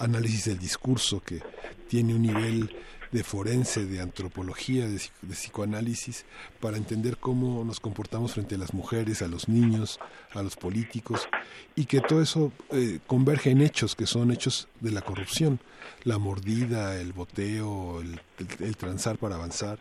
análisis 0.00 0.46
del 0.46 0.58
discurso 0.58 1.20
que 1.20 1.40
tiene 1.88 2.14
un 2.14 2.22
nivel 2.22 2.74
de 3.12 3.24
forense, 3.24 3.86
de 3.86 4.00
antropología, 4.00 4.86
de, 4.86 5.00
de, 5.22 5.34
psicoanálisis, 5.34 6.24
para 6.60 6.76
entender 6.76 7.16
cómo 7.16 7.64
nos 7.64 7.80
comportamos 7.80 8.34
frente 8.34 8.54
a 8.54 8.58
las 8.58 8.72
mujeres, 8.72 9.22
a 9.22 9.28
los 9.28 9.48
niños, 9.48 9.98
a 10.32 10.42
los 10.42 10.56
políticos, 10.56 11.28
y 11.74 11.86
que 11.86 12.00
todo 12.00 12.22
eso 12.22 12.52
eh, 12.72 13.00
converge 13.06 13.50
en 13.50 13.62
hechos 13.62 13.96
que 13.96 14.06
son 14.06 14.30
hechos 14.30 14.68
de 14.80 14.92
la 14.92 15.02
corrupción, 15.02 15.58
la 16.04 16.18
mordida, 16.18 17.00
el 17.00 17.12
boteo, 17.12 18.00
el, 18.00 18.20
el, 18.38 18.66
el 18.66 18.76
transar 18.76 19.18
para 19.18 19.34
avanzar, 19.34 19.78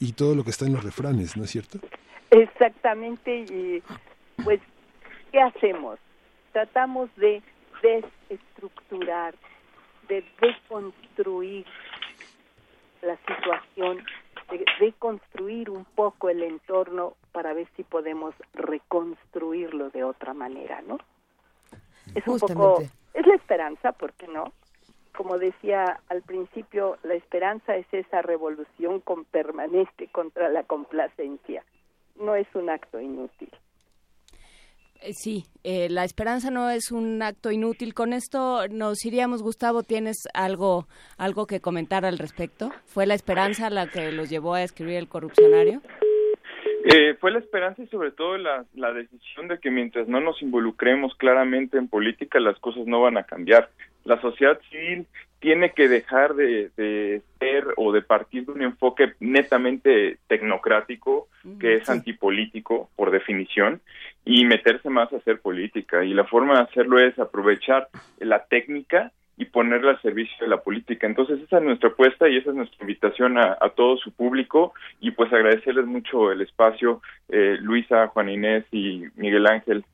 y 0.00 0.12
todo 0.12 0.34
lo 0.34 0.44
que 0.44 0.50
está 0.50 0.66
en 0.66 0.74
los 0.74 0.84
refranes, 0.84 1.36
¿no 1.36 1.44
es 1.44 1.50
cierto? 1.50 1.78
Exactamente, 2.30 3.40
y 3.40 3.82
pues, 4.42 4.60
¿qué 5.30 5.40
hacemos? 5.40 5.98
Tratamos 6.52 7.10
de 7.16 7.42
desestructurar, 7.82 9.34
de 10.08 10.24
deconstruir 10.40 11.66
la 13.02 13.16
situación, 13.18 14.04
de, 14.50 14.64
de, 14.80 14.92
construir 14.94 15.70
un 15.70 15.84
poco 15.84 16.28
el 16.28 16.42
entorno 16.42 17.14
para 17.32 17.52
ver 17.52 17.68
si 17.76 17.82
podemos 17.82 18.34
reconstruirlo 18.54 19.90
de 19.90 20.04
otra 20.04 20.34
manera, 20.34 20.82
¿no? 20.82 20.98
Es 22.14 22.26
un 22.26 22.38
Justamente. 22.38 22.54
poco, 22.54 22.82
es 23.14 23.26
la 23.26 23.34
esperanza, 23.34 23.92
¿por 23.92 24.12
qué 24.14 24.28
no? 24.28 24.52
Como 25.16 25.38
decía 25.38 26.00
al 26.08 26.22
principio, 26.22 26.98
la 27.02 27.14
esperanza 27.14 27.76
es 27.76 27.86
esa 27.92 28.22
revolución 28.22 29.00
con 29.00 29.24
permanente 29.24 30.08
contra 30.08 30.48
la 30.48 30.62
complacencia. 30.64 31.64
No 32.16 32.34
es 32.34 32.46
un 32.54 32.70
acto 32.70 33.00
inútil. 33.00 33.50
Eh, 35.02 35.12
Sí, 35.14 35.44
eh, 35.64 35.88
la 35.90 36.04
esperanza 36.04 36.50
no 36.50 36.70
es 36.70 36.90
un 36.92 37.22
acto 37.22 37.50
inútil. 37.50 37.94
Con 37.94 38.12
esto 38.12 38.66
nos 38.68 39.04
iríamos, 39.04 39.42
Gustavo. 39.42 39.82
¿Tienes 39.82 40.16
algo, 40.34 40.86
algo 41.18 41.46
que 41.46 41.60
comentar 41.60 42.04
al 42.04 42.18
respecto? 42.18 42.70
¿Fue 42.86 43.06
la 43.06 43.14
esperanza 43.14 43.70
la 43.70 43.88
que 43.88 44.12
los 44.12 44.30
llevó 44.30 44.54
a 44.54 44.62
escribir 44.62 44.96
El 44.96 45.08
Corrupcionario? 45.08 45.80
Eh, 46.84 47.14
fue 47.20 47.30
la 47.30 47.38
esperanza 47.38 47.82
y 47.82 47.86
sobre 47.86 48.10
todo 48.10 48.36
la, 48.38 48.64
la 48.74 48.92
decisión 48.92 49.46
de 49.46 49.60
que 49.60 49.70
mientras 49.70 50.08
no 50.08 50.20
nos 50.20 50.42
involucremos 50.42 51.14
claramente 51.14 51.78
en 51.78 51.86
política, 51.88 52.40
las 52.40 52.58
cosas 52.58 52.86
no 52.86 53.00
van 53.00 53.16
a 53.16 53.24
cambiar. 53.24 53.70
La 54.04 54.20
sociedad 54.20 54.58
civil 54.68 55.06
tiene 55.42 55.72
que 55.72 55.88
dejar 55.88 56.34
de, 56.34 56.70
de 56.76 57.20
ser 57.40 57.66
o 57.76 57.92
de 57.92 58.00
partir 58.00 58.46
de 58.46 58.52
un 58.52 58.62
enfoque 58.62 59.14
netamente 59.18 60.18
tecnocrático, 60.28 61.26
que 61.58 61.74
es 61.74 61.90
antipolítico 61.90 62.88
por 62.94 63.10
definición, 63.10 63.80
y 64.24 64.44
meterse 64.44 64.88
más 64.88 65.12
a 65.12 65.16
hacer 65.16 65.40
política. 65.40 66.04
Y 66.04 66.14
la 66.14 66.24
forma 66.24 66.54
de 66.54 66.62
hacerlo 66.62 67.00
es 67.00 67.18
aprovechar 67.18 67.88
la 68.20 68.44
técnica 68.44 69.10
y 69.36 69.46
ponerla 69.46 69.90
al 69.90 70.02
servicio 70.02 70.36
de 70.40 70.46
la 70.46 70.62
política. 70.62 71.08
Entonces 71.08 71.40
esa 71.40 71.58
es 71.58 71.64
nuestra 71.64 71.88
apuesta 71.88 72.28
y 72.28 72.36
esa 72.36 72.50
es 72.50 72.56
nuestra 72.56 72.78
invitación 72.80 73.36
a, 73.36 73.58
a 73.60 73.70
todo 73.70 73.96
su 73.96 74.12
público 74.12 74.74
y 75.00 75.10
pues 75.10 75.32
agradecerles 75.32 75.86
mucho 75.86 76.30
el 76.30 76.42
espacio, 76.42 77.02
eh, 77.28 77.56
Luisa, 77.60 78.06
Juan 78.08 78.28
Inés 78.28 78.64
y 78.70 79.06
Miguel 79.16 79.48
Ángel. 79.48 79.84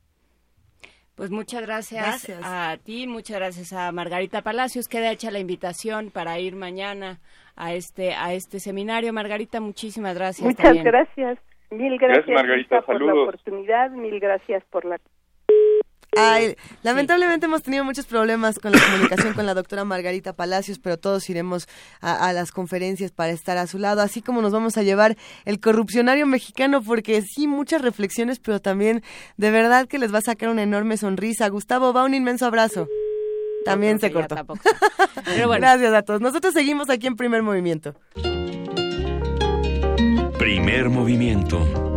Pues 1.18 1.32
muchas 1.32 1.62
gracias, 1.62 2.00
Gracias. 2.06 2.40
a 2.44 2.76
ti, 2.84 3.08
muchas 3.08 3.38
gracias 3.38 3.72
a 3.72 3.90
Margarita 3.90 4.42
Palacios. 4.42 4.86
Queda 4.86 5.10
hecha 5.10 5.32
la 5.32 5.40
invitación 5.40 6.12
para 6.12 6.38
ir 6.38 6.54
mañana 6.54 7.18
a 7.56 7.74
este 7.74 8.14
a 8.14 8.34
este 8.34 8.60
seminario. 8.60 9.12
Margarita, 9.12 9.60
muchísimas 9.60 10.14
gracias. 10.14 10.46
Muchas 10.46 10.62
también. 10.62 10.84
gracias. 10.84 11.40
Mil 11.72 11.98
gracias, 11.98 12.24
Gracias, 12.24 12.34
Margarita. 12.36 12.82
Por 12.82 13.02
la 13.02 13.14
oportunidad. 13.14 13.90
Mil 13.90 14.20
gracias 14.20 14.62
por 14.70 14.84
la 14.84 15.00
Ay, 16.16 16.56
lamentablemente 16.82 17.46
hemos 17.46 17.62
tenido 17.62 17.84
muchos 17.84 18.06
problemas 18.06 18.58
con 18.58 18.72
la 18.72 18.80
comunicación 18.80 19.34
con 19.34 19.46
la 19.46 19.54
doctora 19.54 19.84
Margarita 19.84 20.32
Palacios, 20.32 20.78
pero 20.78 20.98
todos 20.98 21.28
iremos 21.30 21.68
a, 22.00 22.28
a, 22.28 22.32
las 22.32 22.50
conferencias 22.50 23.12
para 23.12 23.30
estar 23.30 23.58
a 23.58 23.66
su 23.66 23.78
lado, 23.78 24.00
así 24.00 24.22
como 24.22 24.42
nos 24.42 24.52
vamos 24.52 24.76
a 24.78 24.82
llevar 24.82 25.16
el 25.44 25.60
corrupcionario 25.60 26.26
mexicano, 26.26 26.82
porque 26.82 27.22
sí, 27.22 27.46
muchas 27.46 27.82
reflexiones, 27.82 28.40
pero 28.40 28.60
también 28.60 29.02
de 29.36 29.50
verdad 29.50 29.86
que 29.86 29.98
les 29.98 30.12
va 30.12 30.18
a 30.18 30.22
sacar 30.22 30.48
una 30.48 30.62
enorme 30.62 30.96
sonrisa. 30.96 31.48
Gustavo, 31.48 31.92
va 31.92 32.04
un 32.04 32.14
inmenso 32.14 32.46
abrazo. 32.46 32.88
También 33.64 34.00
se 34.00 34.10
cortó. 34.10 34.34
tampoco. 34.34 34.60
Pero 35.24 35.48
bueno. 35.48 35.66
Gracias 35.66 35.92
a 35.92 36.02
todos. 36.02 36.20
Nosotros 36.20 36.54
seguimos 36.54 36.88
aquí 36.90 37.06
en 37.06 37.16
Primer 37.16 37.42
Movimiento. 37.42 37.94
Primer 40.38 40.88
movimiento. 40.88 41.87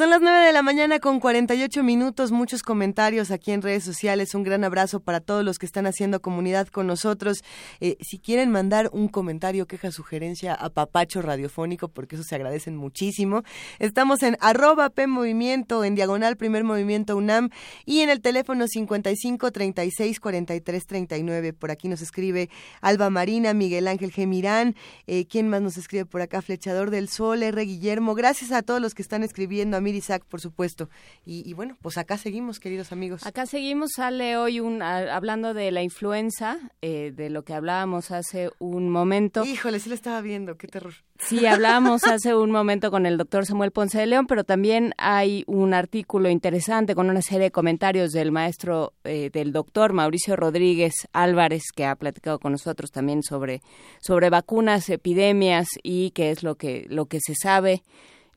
Son 0.00 0.08
las 0.08 0.22
9 0.22 0.46
de 0.46 0.54
la 0.54 0.62
mañana 0.62 0.98
con 0.98 1.20
48 1.20 1.82
minutos, 1.82 2.32
muchos 2.32 2.62
comentarios 2.62 3.30
aquí 3.30 3.52
en 3.52 3.60
redes 3.60 3.84
sociales. 3.84 4.34
Un 4.34 4.44
gran 4.44 4.64
abrazo 4.64 5.00
para 5.00 5.20
todos 5.20 5.44
los 5.44 5.58
que 5.58 5.66
están 5.66 5.86
haciendo 5.86 6.22
comunidad 6.22 6.68
con 6.68 6.86
nosotros. 6.86 7.44
Eh, 7.80 7.98
si 8.00 8.18
quieren 8.18 8.50
mandar 8.50 8.88
un 8.94 9.08
comentario, 9.08 9.66
queja, 9.66 9.90
sugerencia 9.90 10.54
a 10.54 10.70
Papacho 10.70 11.20
Radiofónico, 11.20 11.88
porque 11.88 12.14
eso 12.14 12.24
se 12.24 12.34
agradecen 12.34 12.76
muchísimo. 12.76 13.42
Estamos 13.78 14.22
en 14.22 14.38
arroba 14.40 14.88
P 14.88 15.02
en 15.02 15.94
diagonal 15.94 16.38
Primer 16.38 16.64
Movimiento 16.64 17.14
UNAM 17.14 17.50
y 17.84 18.00
en 18.00 18.08
el 18.08 18.22
teléfono 18.22 18.68
55 18.68 19.52
36 19.52 20.18
43 20.18 20.86
39. 20.86 21.52
Por 21.52 21.70
aquí 21.70 21.88
nos 21.88 22.00
escribe 22.00 22.48
Alba 22.80 23.10
Marina, 23.10 23.52
Miguel 23.52 23.86
Ángel 23.86 24.12
Gemirán. 24.12 24.76
Eh, 25.06 25.26
¿Quién 25.26 25.48
más 25.48 25.60
nos 25.60 25.76
escribe 25.76 26.06
por 26.06 26.22
acá? 26.22 26.40
Flechador 26.40 26.88
del 26.90 27.10
Sol, 27.10 27.42
R. 27.42 27.62
Guillermo. 27.62 28.14
Gracias 28.14 28.50
a 28.50 28.62
todos 28.62 28.80
los 28.80 28.94
que 28.94 29.02
están 29.02 29.22
escribiendo, 29.22 29.76
a 29.76 29.89
Mirisac, 29.90 30.24
por 30.24 30.40
supuesto. 30.40 30.88
Y, 31.26 31.48
y, 31.48 31.52
bueno, 31.52 31.76
pues 31.82 31.98
acá 31.98 32.16
seguimos, 32.16 32.60
queridos 32.60 32.92
amigos. 32.92 33.26
Acá 33.26 33.46
seguimos, 33.46 33.90
sale 33.96 34.36
hoy 34.36 34.60
un, 34.60 34.82
a, 34.82 35.16
hablando 35.16 35.52
de 35.52 35.72
la 35.72 35.82
influenza, 35.82 36.58
eh, 36.80 37.12
de 37.14 37.28
lo 37.28 37.42
que 37.42 37.54
hablábamos 37.54 38.12
hace 38.12 38.50
un 38.60 38.88
momento. 38.88 39.44
Híjole, 39.44 39.80
sí 39.80 39.88
lo 39.88 39.96
estaba 39.96 40.20
viendo, 40.20 40.56
qué 40.56 40.68
terror. 40.68 40.94
Sí, 41.18 41.44
hablábamos 41.44 42.04
hace 42.04 42.34
un 42.34 42.50
momento 42.50 42.90
con 42.90 43.04
el 43.04 43.18
doctor 43.18 43.44
Samuel 43.46 43.72
Ponce 43.72 43.98
de 43.98 44.06
León, 44.06 44.26
pero 44.26 44.44
también 44.44 44.94
hay 44.96 45.44
un 45.46 45.74
artículo 45.74 46.30
interesante 46.30 46.94
con 46.94 47.10
una 47.10 47.20
serie 47.20 47.44
de 47.44 47.50
comentarios 47.50 48.12
del 48.12 48.30
maestro, 48.30 48.94
eh, 49.04 49.28
del 49.32 49.52
doctor 49.52 49.92
Mauricio 49.92 50.36
Rodríguez 50.36 51.08
Álvarez, 51.12 51.64
que 51.74 51.84
ha 51.84 51.96
platicado 51.96 52.38
con 52.38 52.52
nosotros 52.52 52.92
también 52.92 53.22
sobre, 53.22 53.60
sobre 54.00 54.30
vacunas, 54.30 54.88
epidemias 54.88 55.68
y 55.82 56.12
qué 56.12 56.30
es 56.30 56.44
lo 56.44 56.54
que, 56.54 56.86
lo 56.88 57.06
que 57.06 57.18
se 57.20 57.34
sabe 57.34 57.82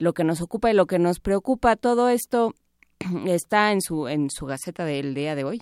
lo 0.04 0.14
que 0.14 0.24
nos 0.24 0.42
ocupa 0.42 0.70
y 0.70 0.74
lo 0.74 0.86
que 0.86 1.00
nos 1.00 1.20
preocupa. 1.20 1.76
Todo 1.76 2.10
esto 2.10 2.54
está 3.26 3.72
en 3.72 3.82
su 3.82 4.08
en 4.08 4.30
su 4.30 4.46
gaceta 4.46 4.86
del 4.86 5.14
día 5.16 5.36
de 5.36 5.44
hoy. 5.44 5.62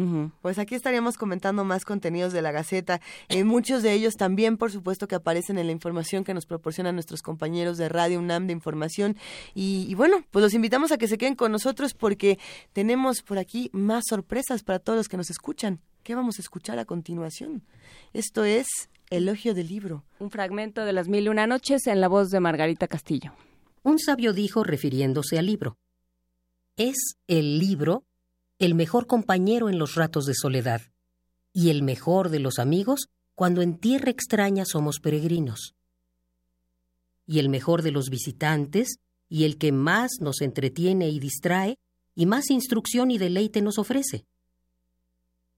Pues 0.43 0.59
aquí 0.59 0.75
estaríamos 0.75 1.17
comentando 1.17 1.65
más 1.65 1.85
contenidos 1.85 2.33
de 2.33 2.43
la 2.43 2.53
Gaceta. 2.53 3.01
Eh, 3.29 3.45
muchos 3.45 3.83
de 3.83 3.93
ellos 3.93 4.17
también, 4.17 4.57
por 4.57 4.73
supuesto, 4.73 5.07
que 5.07 5.15
aparecen 5.15 5.59
en 5.59 5.67
la 5.67 5.73
información 5.73 6.25
que 6.25 6.35
nos 6.35 6.47
proporcionan 6.47 6.97
nuestros 6.97 7.23
compañeros 7.23 7.79
de 7.79 7.89
Radio 7.89 8.19
UNAM 8.19 8.47
de 8.47 8.53
información. 8.53 9.00
Y, 9.55 9.87
y 9.89 9.95
bueno, 9.95 10.25
pues 10.31 10.43
los 10.43 10.55
invitamos 10.55 10.93
a 10.93 10.99
que 10.99 11.09
se 11.09 11.19
queden 11.19 11.35
con 11.35 11.53
nosotros 11.53 11.95
porque 11.95 12.39
tenemos 12.73 13.23
por 13.23 13.39
aquí 13.39 13.71
más 13.73 14.05
sorpresas 14.09 14.63
para 14.63 14.79
todos 14.79 14.97
los 14.97 15.09
que 15.09 15.17
nos 15.17 15.31
escuchan. 15.31 15.81
¿Qué 16.03 16.15
vamos 16.15 16.39
a 16.39 16.43
escuchar 16.43 16.79
a 16.79 16.85
continuación? 16.85 17.63
Esto 18.13 18.45
es 18.45 18.67
Elogio 19.11 19.55
del 19.55 19.69
Libro. 19.69 20.05
Un 20.19 20.31
fragmento 20.31 20.85
de 20.85 20.93
las 20.93 21.09
mil 21.09 21.25
y 21.25 21.29
una 21.29 21.47
noches 21.47 21.87
en 21.87 22.01
la 22.01 22.09
voz 22.09 22.31
de 22.31 22.41
Margarita 22.41 22.89
Castillo. 22.89 23.33
Un 23.83 23.99
sabio 23.99 24.33
dijo 24.33 24.63
refiriéndose 24.63 25.39
al 25.39 25.47
libro, 25.47 25.77
es 26.77 27.17
el 27.27 27.59
libro 27.59 28.05
el 28.59 28.75
mejor 28.75 29.07
compañero 29.07 29.71
en 29.71 29.79
los 29.79 29.95
ratos 29.95 30.27
de 30.27 30.35
soledad 30.35 30.83
y 31.53 31.71
el 31.71 31.83
mejor 31.83 32.29
de 32.29 32.41
los 32.41 32.59
amigos 32.59 33.09
cuando 33.35 33.63
en 33.63 33.79
tierra 33.79 34.11
extraña 34.11 34.65
somos 34.67 35.01
peregrinos. 35.01 35.75
Y 37.31 37.39
el 37.39 37.49
mejor 37.49 37.83
de 37.83 37.93
los 37.93 38.11
visitantes 38.11 38.97
y 39.29 39.45
el 39.45 39.57
que 39.57 39.71
más 39.71 40.11
nos 40.21 40.41
entretiene 40.41 41.11
y 41.11 41.21
distrae 41.21 41.79
y 42.17 42.27
más 42.27 42.51
instrucción 42.51 43.13
y 43.13 43.19
deleite 43.19 43.63
nos 43.63 43.79
ofrece. 43.79 44.25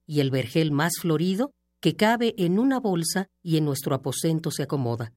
Y 0.06 0.20
el 0.20 0.30
vergel 0.30 0.70
más 0.70 0.92
florido 1.00 1.54
que 1.80 1.96
cabe 1.96 2.34
en 2.36 2.58
una 2.58 2.78
bolsa 2.78 3.28
y 3.42 3.56
en 3.56 3.64
nuestro 3.64 3.94
aposento 3.94 4.50
se 4.50 4.64
acomoda. 4.64 5.14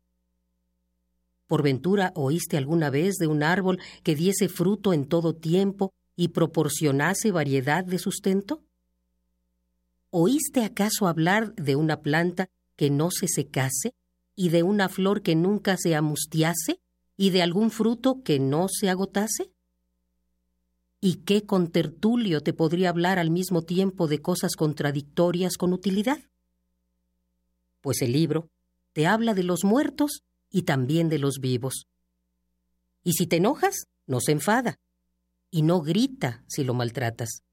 ¿Por 1.45 1.61
ventura 1.61 2.13
oíste 2.15 2.55
alguna 2.55 2.89
vez 2.89 3.15
de 3.15 3.27
un 3.27 3.43
árbol 3.43 3.81
que 4.01 4.15
diese 4.15 4.47
fruto 4.47 4.93
en 4.93 5.07
todo 5.09 5.35
tiempo 5.35 5.93
y 6.15 6.29
proporcionase 6.29 7.33
variedad 7.33 7.83
de 7.83 7.99
sustento? 7.99 8.63
¿Oíste 10.09 10.63
acaso 10.63 11.09
hablar 11.09 11.53
de 11.55 11.75
una 11.75 11.99
planta 11.99 12.47
que 12.77 12.89
no 12.89 13.11
se 13.11 13.27
secase 13.27 13.93
y 14.35 14.49
de 14.49 14.63
una 14.63 14.89
flor 14.89 15.21
que 15.21 15.35
nunca 15.35 15.77
se 15.77 15.95
amustiase 15.95 16.79
y 17.17 17.29
de 17.29 17.41
algún 17.41 17.71
fruto 17.71 18.21
que 18.23 18.39
no 18.39 18.67
se 18.67 18.89
agotase? 18.89 19.51
¿Y 21.01 21.17
qué 21.17 21.45
contertulio 21.45 22.41
te 22.41 22.53
podría 22.53 22.89
hablar 22.89 23.19
al 23.19 23.29
mismo 23.29 23.61
tiempo 23.61 24.07
de 24.07 24.21
cosas 24.21 24.55
contradictorias 24.55 25.57
con 25.57 25.71
utilidad? 25.71 26.19
Pues 27.81 28.01
el 28.01 28.11
libro 28.11 28.49
te 28.93 29.07
habla 29.07 29.33
de 29.33 29.43
los 29.43 29.63
muertos 29.63 30.23
y 30.49 30.63
también 30.63 31.09
de 31.09 31.19
los 31.19 31.39
vivos. 31.39 31.87
Y 33.03 33.13
si 33.13 33.27
te 33.27 33.35
enojas, 33.35 33.87
no 34.07 34.19
se 34.19 34.31
enfada, 34.31 34.79
y 35.51 35.61
no 35.61 35.81
grita 35.81 36.43
si 36.47 36.63
lo 36.63 36.73
maltratas. 36.73 37.43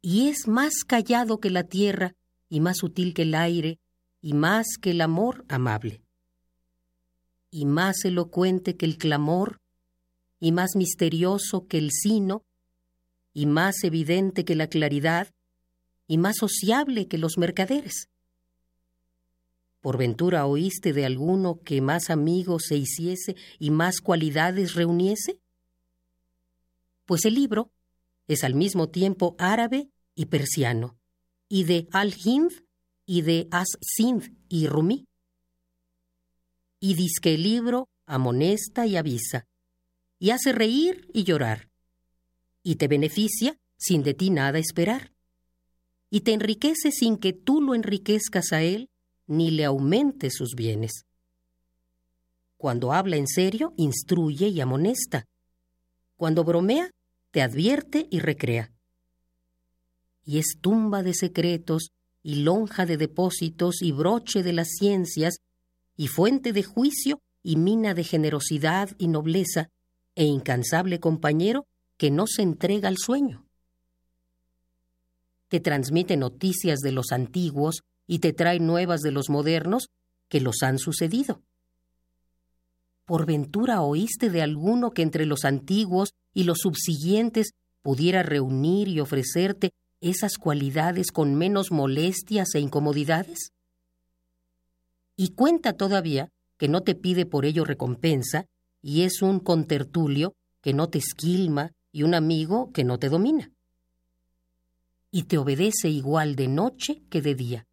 Y 0.00 0.28
es 0.28 0.48
más 0.48 0.84
callado 0.84 1.38
que 1.38 1.50
la 1.50 1.64
tierra, 1.64 2.14
y 2.48 2.60
más 2.60 2.78
sutil 2.78 3.14
que 3.14 3.22
el 3.22 3.34
aire, 3.34 3.78
y 4.24 4.32
más 4.32 4.78
que 4.80 4.92
el 4.92 5.02
amor 5.02 5.44
amable. 5.48 6.00
Y 7.50 7.66
más 7.66 8.06
elocuente 8.06 8.74
que 8.74 8.86
el 8.86 8.96
clamor, 8.96 9.60
y 10.40 10.50
más 10.50 10.76
misterioso 10.76 11.66
que 11.66 11.76
el 11.76 11.90
sino, 11.90 12.42
y 13.34 13.44
más 13.44 13.84
evidente 13.84 14.46
que 14.46 14.54
la 14.54 14.68
claridad, 14.68 15.28
y 16.06 16.16
más 16.16 16.36
sociable 16.38 17.06
que 17.06 17.18
los 17.18 17.36
mercaderes. 17.36 18.08
¿Por 19.82 19.98
ventura 19.98 20.46
oíste 20.46 20.94
de 20.94 21.04
alguno 21.04 21.60
que 21.60 21.82
más 21.82 22.08
amigos 22.08 22.62
se 22.68 22.76
hiciese 22.76 23.36
y 23.58 23.70
más 23.72 24.00
cualidades 24.00 24.72
reuniese? 24.72 25.38
Pues 27.04 27.26
el 27.26 27.34
libro 27.34 27.70
es 28.26 28.42
al 28.42 28.54
mismo 28.54 28.88
tiempo 28.88 29.36
árabe 29.38 29.90
y 30.14 30.26
persiano, 30.26 30.96
y 31.46 31.64
de 31.64 31.88
Al-Hind 31.92 32.64
y 33.06 33.22
de 33.22 33.48
As-Sind 33.50 34.36
y 34.48 34.66
Rumí. 34.66 35.06
Y 36.80 37.08
que 37.20 37.34
el 37.34 37.42
libro 37.42 37.88
amonesta 38.06 38.86
y 38.86 38.96
avisa, 38.96 39.46
y 40.18 40.30
hace 40.30 40.52
reír 40.52 41.08
y 41.12 41.24
llorar, 41.24 41.70
y 42.62 42.76
te 42.76 42.88
beneficia 42.88 43.56
sin 43.76 44.02
de 44.02 44.14
ti 44.14 44.30
nada 44.30 44.58
esperar, 44.58 45.12
y 46.10 46.20
te 46.20 46.32
enriquece 46.32 46.92
sin 46.92 47.16
que 47.16 47.32
tú 47.32 47.60
lo 47.60 47.74
enriquezcas 47.74 48.52
a 48.52 48.62
él, 48.62 48.88
ni 49.26 49.50
le 49.50 49.64
aumente 49.64 50.30
sus 50.30 50.54
bienes. 50.54 51.06
Cuando 52.56 52.92
habla 52.92 53.16
en 53.16 53.26
serio, 53.26 53.74
instruye 53.76 54.48
y 54.48 54.60
amonesta. 54.60 55.26
Cuando 56.16 56.44
bromea, 56.44 56.90
te 57.30 57.42
advierte 57.42 58.06
y 58.10 58.20
recrea. 58.20 58.72
Y 60.24 60.38
es 60.38 60.56
tumba 60.60 61.02
de 61.02 61.14
secretos, 61.14 61.90
y 62.24 62.36
lonja 62.36 62.86
de 62.86 62.96
depósitos, 62.96 63.82
y 63.82 63.92
broche 63.92 64.42
de 64.42 64.54
las 64.54 64.70
ciencias, 64.78 65.36
y 65.96 66.08
fuente 66.08 66.52
de 66.52 66.64
juicio, 66.64 67.20
y 67.42 67.56
mina 67.56 67.94
de 67.94 68.02
generosidad 68.02 68.90
y 68.98 69.08
nobleza, 69.08 69.68
e 70.16 70.24
incansable 70.24 70.98
compañero 70.98 71.66
que 71.98 72.10
no 72.10 72.26
se 72.26 72.42
entrega 72.42 72.88
al 72.88 72.96
sueño. 72.96 73.46
Te 75.48 75.60
transmite 75.60 76.16
noticias 76.16 76.80
de 76.80 76.92
los 76.92 77.12
antiguos, 77.12 77.82
y 78.06 78.18
te 78.18 78.32
trae 78.32 78.58
nuevas 78.58 79.00
de 79.00 79.12
los 79.12 79.30
modernos 79.30 79.88
que 80.28 80.40
los 80.40 80.62
han 80.62 80.78
sucedido. 80.78 81.42
¿Por 83.04 83.26
ventura 83.26 83.82
oíste 83.82 84.30
de 84.30 84.42
alguno 84.42 84.90
que 84.90 85.02
entre 85.02 85.26
los 85.26 85.44
antiguos 85.44 86.14
y 86.32 86.44
los 86.44 86.58
subsiguientes 86.60 87.52
pudiera 87.82 88.22
reunir 88.22 88.88
y 88.88 89.00
ofrecerte 89.00 89.72
esas 90.08 90.38
cualidades 90.38 91.10
con 91.10 91.34
menos 91.34 91.70
molestias 91.70 92.54
e 92.54 92.60
incomodidades? 92.60 93.50
Y 95.16 95.30
cuenta 95.30 95.72
todavía 95.72 96.30
que 96.58 96.68
no 96.68 96.82
te 96.82 96.94
pide 96.94 97.26
por 97.26 97.44
ello 97.44 97.64
recompensa, 97.64 98.46
y 98.82 99.02
es 99.02 99.22
un 99.22 99.40
contertulio 99.40 100.34
que 100.60 100.74
no 100.74 100.88
te 100.88 100.98
esquilma 100.98 101.72
y 101.90 102.02
un 102.02 102.14
amigo 102.14 102.70
que 102.72 102.84
no 102.84 102.98
te 102.98 103.08
domina. 103.08 103.50
Y 105.10 105.24
te 105.24 105.38
obedece 105.38 105.88
igual 105.88 106.36
de 106.36 106.48
noche 106.48 107.02
que 107.08 107.22
de 107.22 107.34
día 107.34 107.66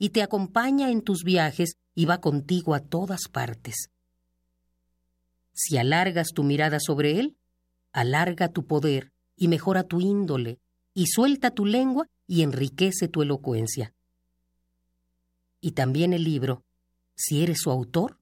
y 0.00 0.08
te 0.08 0.22
acompaña 0.22 0.90
en 0.90 1.02
tus 1.02 1.24
viajes 1.24 1.74
y 1.94 2.06
va 2.06 2.22
contigo 2.22 2.74
a 2.74 2.80
todas 2.80 3.28
partes. 3.30 3.90
Si 5.52 5.76
alargas 5.76 6.28
tu 6.34 6.42
mirada 6.42 6.78
sobre 6.80 7.20
él, 7.20 7.36
alarga 7.92 8.48
tu 8.48 8.66
poder 8.66 9.12
y 9.36 9.48
mejora 9.48 9.84
tu 9.84 10.00
índole, 10.00 10.58
y 10.94 11.06
suelta 11.06 11.50
tu 11.50 11.64
lengua 11.66 12.06
y 12.26 12.42
enriquece 12.42 13.08
tu 13.08 13.22
elocuencia. 13.22 13.94
Y 15.60 15.72
también 15.72 16.12
el 16.12 16.24
libro, 16.24 16.64
si 17.14 17.42
eres 17.42 17.58
su 17.60 17.70
autor, 17.70 18.18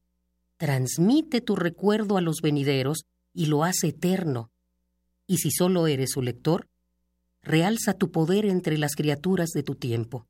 transmite 0.57 1.41
tu 1.41 1.57
recuerdo 1.57 2.17
a 2.17 2.21
los 2.21 2.41
venideros 2.43 3.05
y 3.33 3.47
lo 3.47 3.65
hace 3.65 3.89
eterno. 3.89 4.51
Y 5.27 5.39
si 5.39 5.51
solo 5.51 5.87
eres 5.87 6.11
su 6.13 6.23
lector, 6.23 6.69
realza 7.43 7.95
tu 7.95 8.11
poder 8.11 8.45
entre 8.45 8.79
las 8.79 8.95
criaturas 8.95 9.51
de 9.51 9.63
tu 9.63 9.75
tiempo 9.75 10.27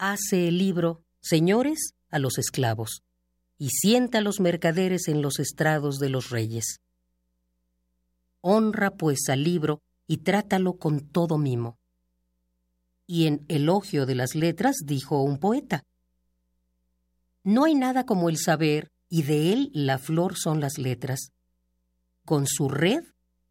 hace 0.00 0.48
el 0.48 0.56
libro 0.56 1.04
señores 1.20 1.92
a 2.08 2.18
los 2.18 2.38
esclavos 2.38 3.02
y 3.58 3.68
sienta 3.68 4.18
a 4.18 4.20
los 4.22 4.40
mercaderes 4.40 5.08
en 5.08 5.20
los 5.20 5.38
estrados 5.38 5.98
de 5.98 6.08
los 6.08 6.30
reyes. 6.30 6.80
Honra 8.40 8.92
pues 8.92 9.28
al 9.28 9.44
libro 9.44 9.82
y 10.10 10.16
trátalo 10.16 10.76
con 10.76 11.06
todo 11.06 11.38
mimo. 11.38 11.78
Y 13.06 13.28
en 13.28 13.44
Elogio 13.46 14.06
de 14.06 14.16
las 14.16 14.34
Letras 14.34 14.78
dijo 14.84 15.22
un 15.22 15.38
poeta, 15.38 15.84
No 17.44 17.62
hay 17.62 17.76
nada 17.76 18.04
como 18.06 18.28
el 18.28 18.36
saber, 18.36 18.90
y 19.08 19.22
de 19.22 19.52
él 19.52 19.70
la 19.72 19.98
flor 19.98 20.36
son 20.36 20.58
las 20.58 20.78
letras. 20.78 21.30
Con 22.24 22.48
su 22.48 22.68
red 22.68 23.04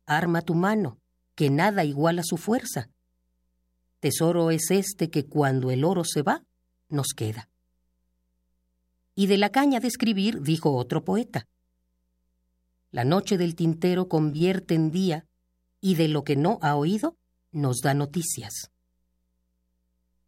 arma 0.05 0.41
tu 0.41 0.53
mano, 0.53 0.99
que 1.33 1.49
nada 1.49 1.85
iguala 1.85 2.23
su 2.25 2.35
fuerza. 2.35 2.89
Tesoro 4.01 4.51
es 4.51 4.69
este 4.69 5.09
que 5.09 5.27
cuando 5.27 5.71
el 5.71 5.85
oro 5.85 6.03
se 6.03 6.23
va, 6.23 6.43
nos 6.89 7.13
queda. 7.15 7.49
Y 9.15 9.27
de 9.27 9.37
la 9.37 9.49
caña 9.49 9.79
de 9.79 9.87
escribir 9.87 10.41
dijo 10.41 10.75
otro 10.75 11.05
poeta. 11.05 11.47
La 12.91 13.05
noche 13.05 13.37
del 13.37 13.55
tintero 13.55 14.09
convierte 14.09 14.75
en 14.75 14.91
día 14.91 15.28
y 15.81 15.95
de 15.95 16.07
lo 16.07 16.23
que 16.23 16.35
no 16.35 16.59
ha 16.61 16.75
oído 16.75 17.17
nos 17.51 17.79
da 17.81 17.93
noticias. 17.93 18.71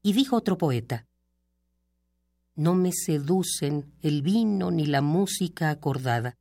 Y 0.02 0.14
dijo 0.14 0.36
otro 0.36 0.58
poeta, 0.58 1.08
No 2.56 2.76
me 2.76 2.92
seducen 2.92 3.94
el 4.02 4.22
vino 4.22 4.72
ni 4.72 4.86
la 4.86 5.02
música 5.02 5.70
acordada. 5.70 6.38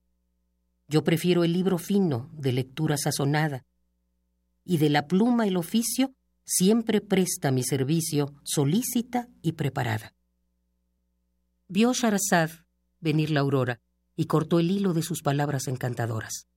Yo 0.88 1.04
prefiero 1.04 1.44
el 1.44 1.52
libro 1.52 1.78
fino 1.78 2.30
de 2.32 2.52
lectura 2.52 2.96
sazonada, 2.96 3.64
y 4.64 4.78
de 4.78 4.90
la 4.90 5.06
pluma 5.06 5.46
el 5.46 5.56
oficio 5.56 6.14
siempre 6.44 7.00
presta 7.00 7.50
mi 7.50 7.62
servicio 7.62 8.34
solícita 8.44 9.28
y 9.42 9.52
preparada. 9.52 10.14
Vio 11.68 11.92
Sharazad 11.92 12.50
venir 13.00 13.30
la 13.30 13.40
aurora 13.40 13.80
y 14.16 14.26
cortó 14.26 14.58
el 14.58 14.70
hilo 14.70 14.92
de 14.92 15.02
sus 15.02 15.22
palabras 15.22 15.68
encantadoras. 15.68 16.49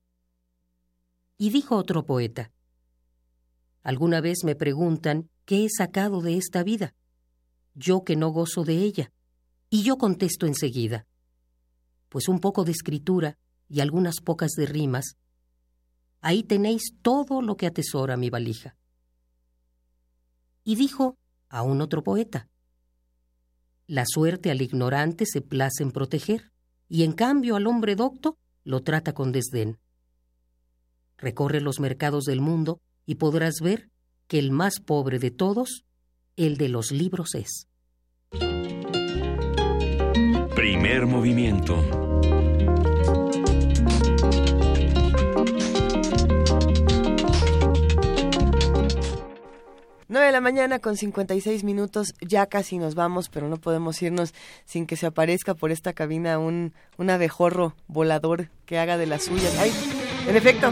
Y 1.43 1.49
dijo 1.49 1.75
otro 1.75 2.05
poeta, 2.05 2.53
Alguna 3.81 4.21
vez 4.21 4.45
me 4.45 4.55
preguntan 4.55 5.29
qué 5.43 5.65
he 5.65 5.69
sacado 5.69 6.21
de 6.21 6.37
esta 6.37 6.63
vida, 6.63 6.95
yo 7.73 8.05
que 8.05 8.15
no 8.15 8.29
gozo 8.29 8.63
de 8.63 8.77
ella, 8.77 9.11
y 9.69 9.83
yo 9.83 9.97
contesto 9.97 10.45
enseguida, 10.45 11.05
pues 12.07 12.29
un 12.29 12.39
poco 12.39 12.63
de 12.63 12.71
escritura 12.71 13.37
y 13.67 13.81
algunas 13.81 14.21
pocas 14.21 14.51
de 14.51 14.67
rimas, 14.67 15.17
ahí 16.21 16.43
tenéis 16.43 16.93
todo 17.01 17.41
lo 17.41 17.57
que 17.57 17.67
atesora 17.67 18.15
mi 18.15 18.29
valija. 18.29 18.77
Y 20.63 20.75
dijo 20.75 21.17
a 21.49 21.61
un 21.61 21.81
otro 21.81 22.03
poeta, 22.03 22.47
La 23.85 24.05
suerte 24.07 24.49
al 24.49 24.61
ignorante 24.61 25.25
se 25.25 25.41
place 25.41 25.83
en 25.83 25.91
proteger, 25.91 26.53
y 26.87 27.03
en 27.03 27.11
cambio 27.11 27.57
al 27.57 27.67
hombre 27.67 27.97
docto 27.97 28.37
lo 28.63 28.81
trata 28.81 29.13
con 29.13 29.33
desdén. 29.33 29.82
Recorre 31.17 31.61
los 31.61 31.79
mercados 31.79 32.25
del 32.25 32.41
mundo 32.41 32.79
y 33.05 33.15
podrás 33.15 33.55
ver 33.61 33.89
que 34.27 34.39
el 34.39 34.51
más 34.51 34.79
pobre 34.79 35.19
de 35.19 35.31
todos, 35.31 35.85
el 36.35 36.57
de 36.57 36.69
los 36.69 36.91
libros 36.91 37.35
es. 37.35 37.67
Primer 40.55 41.05
movimiento. 41.05 41.83
Nueve 50.13 50.27
de 50.27 50.31
la 50.31 50.41
mañana 50.41 50.77
con 50.77 50.95
56 50.95 51.63
minutos, 51.63 52.13
ya 52.21 52.45
casi 52.45 52.77
nos 52.77 52.93
vamos, 52.93 53.29
pero 53.29 53.49
no 53.49 53.57
podemos 53.57 53.99
irnos 54.03 54.35
sin 54.63 54.85
que 54.85 54.95
se 54.95 55.07
aparezca 55.07 55.55
por 55.55 55.71
esta 55.71 55.93
cabina 55.93 56.37
un, 56.37 56.73
un 56.97 57.09
abejorro 57.09 57.75
volador 57.87 58.49
que 58.67 58.77
haga 58.77 58.97
de 58.97 59.07
las 59.07 59.23
suyas. 59.23 59.57
¡Ay! 59.57 59.71
En 60.27 60.35
efecto. 60.35 60.71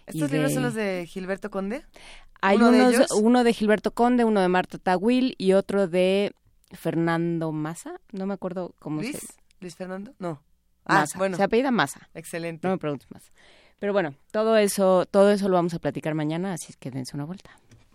¿Estos 0.05 0.31
libros 0.31 0.53
son 0.53 0.63
los 0.63 0.73
de 0.73 1.05
Gilberto 1.07 1.49
Conde? 1.49 1.85
hay 2.41 2.57
¿Uno 2.57 2.71
de 2.71 2.79
unos- 2.81 2.93
ellos? 2.95 3.11
uno 3.21 3.43
de 3.45 3.53
Gilberto 3.53 3.91
Conde, 3.93 4.25
uno 4.25 4.41
de 4.41 4.49
Marta 4.49 4.77
Tawil 4.77 5.35
y 5.37 5.53
otro 5.53 5.87
de 5.87 6.33
Fernando 6.73 7.51
Massa, 7.53 8.01
no 8.11 8.25
me 8.25 8.33
acuerdo 8.33 8.75
cómo 8.79 9.01
¿Luis? 9.01 9.17
se 9.17 9.27
¿Luis 9.61 9.75
Fernando? 9.75 10.13
No. 10.19 10.41
Ah, 10.85 11.01
Massa, 11.01 11.17
bueno. 11.17 11.37
se 11.37 11.43
apellida 11.43 11.71
Massa. 11.71 12.09
Excelente. 12.13 12.67
No 12.67 12.73
me 12.73 12.77
preguntes 12.77 13.09
más. 13.11 13.31
Pero 13.79 13.93
bueno, 13.93 14.13
todo 14.31 14.57
eso, 14.57 15.05
todo 15.05 15.31
eso 15.31 15.47
lo 15.47 15.55
vamos 15.55 15.73
a 15.73 15.79
platicar 15.79 16.15
mañana, 16.15 16.53
así 16.53 16.67
es 16.71 16.77
que 16.77 16.91
dense 16.91 17.15
una 17.15 17.23
vuelta. 17.25 17.51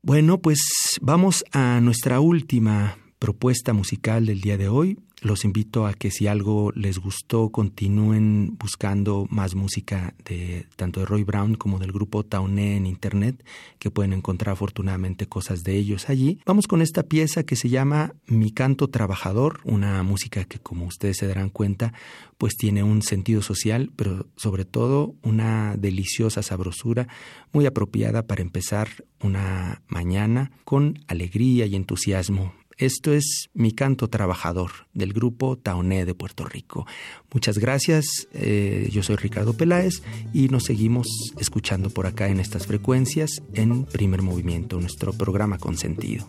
Bueno, 0.00 0.38
pues 0.38 0.60
vamos 1.00 1.44
a 1.50 1.80
nuestra 1.80 2.20
última 2.20 2.98
propuesta 3.18 3.72
musical 3.72 4.26
del 4.26 4.40
día 4.40 4.56
de 4.56 4.68
hoy. 4.68 4.96
Los 5.22 5.44
invito 5.44 5.86
a 5.86 5.94
que 5.94 6.10
si 6.10 6.26
algo 6.26 6.72
les 6.74 6.98
gustó 6.98 7.50
continúen 7.50 8.56
buscando 8.58 9.26
más 9.30 9.54
música 9.54 10.14
de 10.24 10.66
tanto 10.76 11.00
de 11.00 11.06
Roy 11.06 11.22
Brown 11.22 11.54
como 11.54 11.78
del 11.78 11.92
grupo 11.92 12.24
Tauné 12.24 12.76
en 12.76 12.86
internet, 12.86 13.44
que 13.78 13.90
pueden 13.90 14.12
encontrar 14.12 14.52
afortunadamente 14.52 15.26
cosas 15.26 15.62
de 15.62 15.76
ellos 15.76 16.08
allí. 16.08 16.40
Vamos 16.44 16.66
con 16.66 16.82
esta 16.82 17.04
pieza 17.04 17.44
que 17.44 17.56
se 17.56 17.68
llama 17.68 18.14
Mi 18.26 18.50
canto 18.50 18.88
trabajador, 18.88 19.60
una 19.64 20.02
música 20.02 20.44
que 20.44 20.58
como 20.58 20.86
ustedes 20.86 21.18
se 21.18 21.26
darán 21.26 21.50
cuenta, 21.50 21.92
pues 22.36 22.56
tiene 22.56 22.82
un 22.82 23.02
sentido 23.02 23.42
social, 23.42 23.92
pero 23.94 24.26
sobre 24.36 24.64
todo 24.64 25.14
una 25.22 25.76
deliciosa 25.76 26.42
sabrosura 26.42 27.06
muy 27.52 27.66
apropiada 27.66 28.26
para 28.26 28.42
empezar 28.42 28.88
una 29.20 29.82
mañana 29.86 30.50
con 30.64 30.98
alegría 31.06 31.66
y 31.66 31.76
entusiasmo 31.76 32.52
esto 32.84 33.12
es 33.12 33.48
Mi 33.54 33.72
Canto 33.72 34.08
Trabajador 34.08 34.70
del 34.92 35.12
grupo 35.12 35.56
Taoné 35.56 36.04
de 36.04 36.14
Puerto 36.14 36.44
Rico. 36.44 36.86
Muchas 37.32 37.58
gracias, 37.58 38.28
eh, 38.32 38.88
yo 38.90 39.02
soy 39.02 39.16
Ricardo 39.16 39.54
Peláez 39.54 40.02
y 40.32 40.48
nos 40.48 40.64
seguimos 40.64 41.06
escuchando 41.38 41.90
por 41.90 42.06
acá 42.06 42.28
en 42.28 42.40
estas 42.40 42.66
frecuencias 42.66 43.42
en 43.54 43.84
Primer 43.84 44.22
Movimiento, 44.22 44.80
nuestro 44.80 45.12
programa 45.12 45.58
con 45.58 45.76
sentido. 45.76 46.26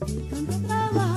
comienza 0.00 1.13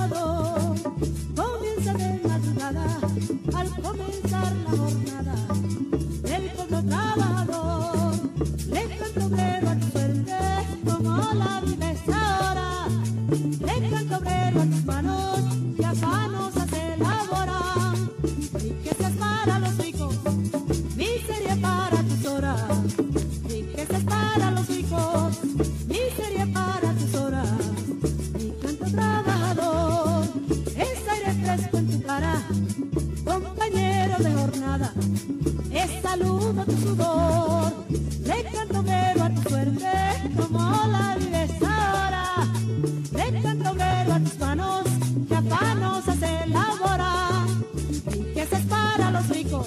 saludo 36.08 36.62
a 36.62 36.64
tu 36.64 36.76
sudor, 36.84 37.72
le 38.24 38.38
canto 38.50 38.78
obrero 38.80 39.24
a 39.24 39.30
tu 39.34 39.48
suerte 39.48 39.92
como 40.36 40.58
la 40.94 41.16
vives 41.18 41.50
ahora. 41.62 42.24
Le 43.12 43.42
canto 43.42 43.70
obrero 43.70 44.12
a 44.14 44.20
tus 44.20 44.38
manos 44.38 44.84
que 45.28 45.34
afanos 45.34 46.08
hace 46.08 46.46
labora. 46.46 47.12
Riquezas 48.06 48.62
para 48.62 49.10
los 49.10 49.28
ricos, 49.28 49.66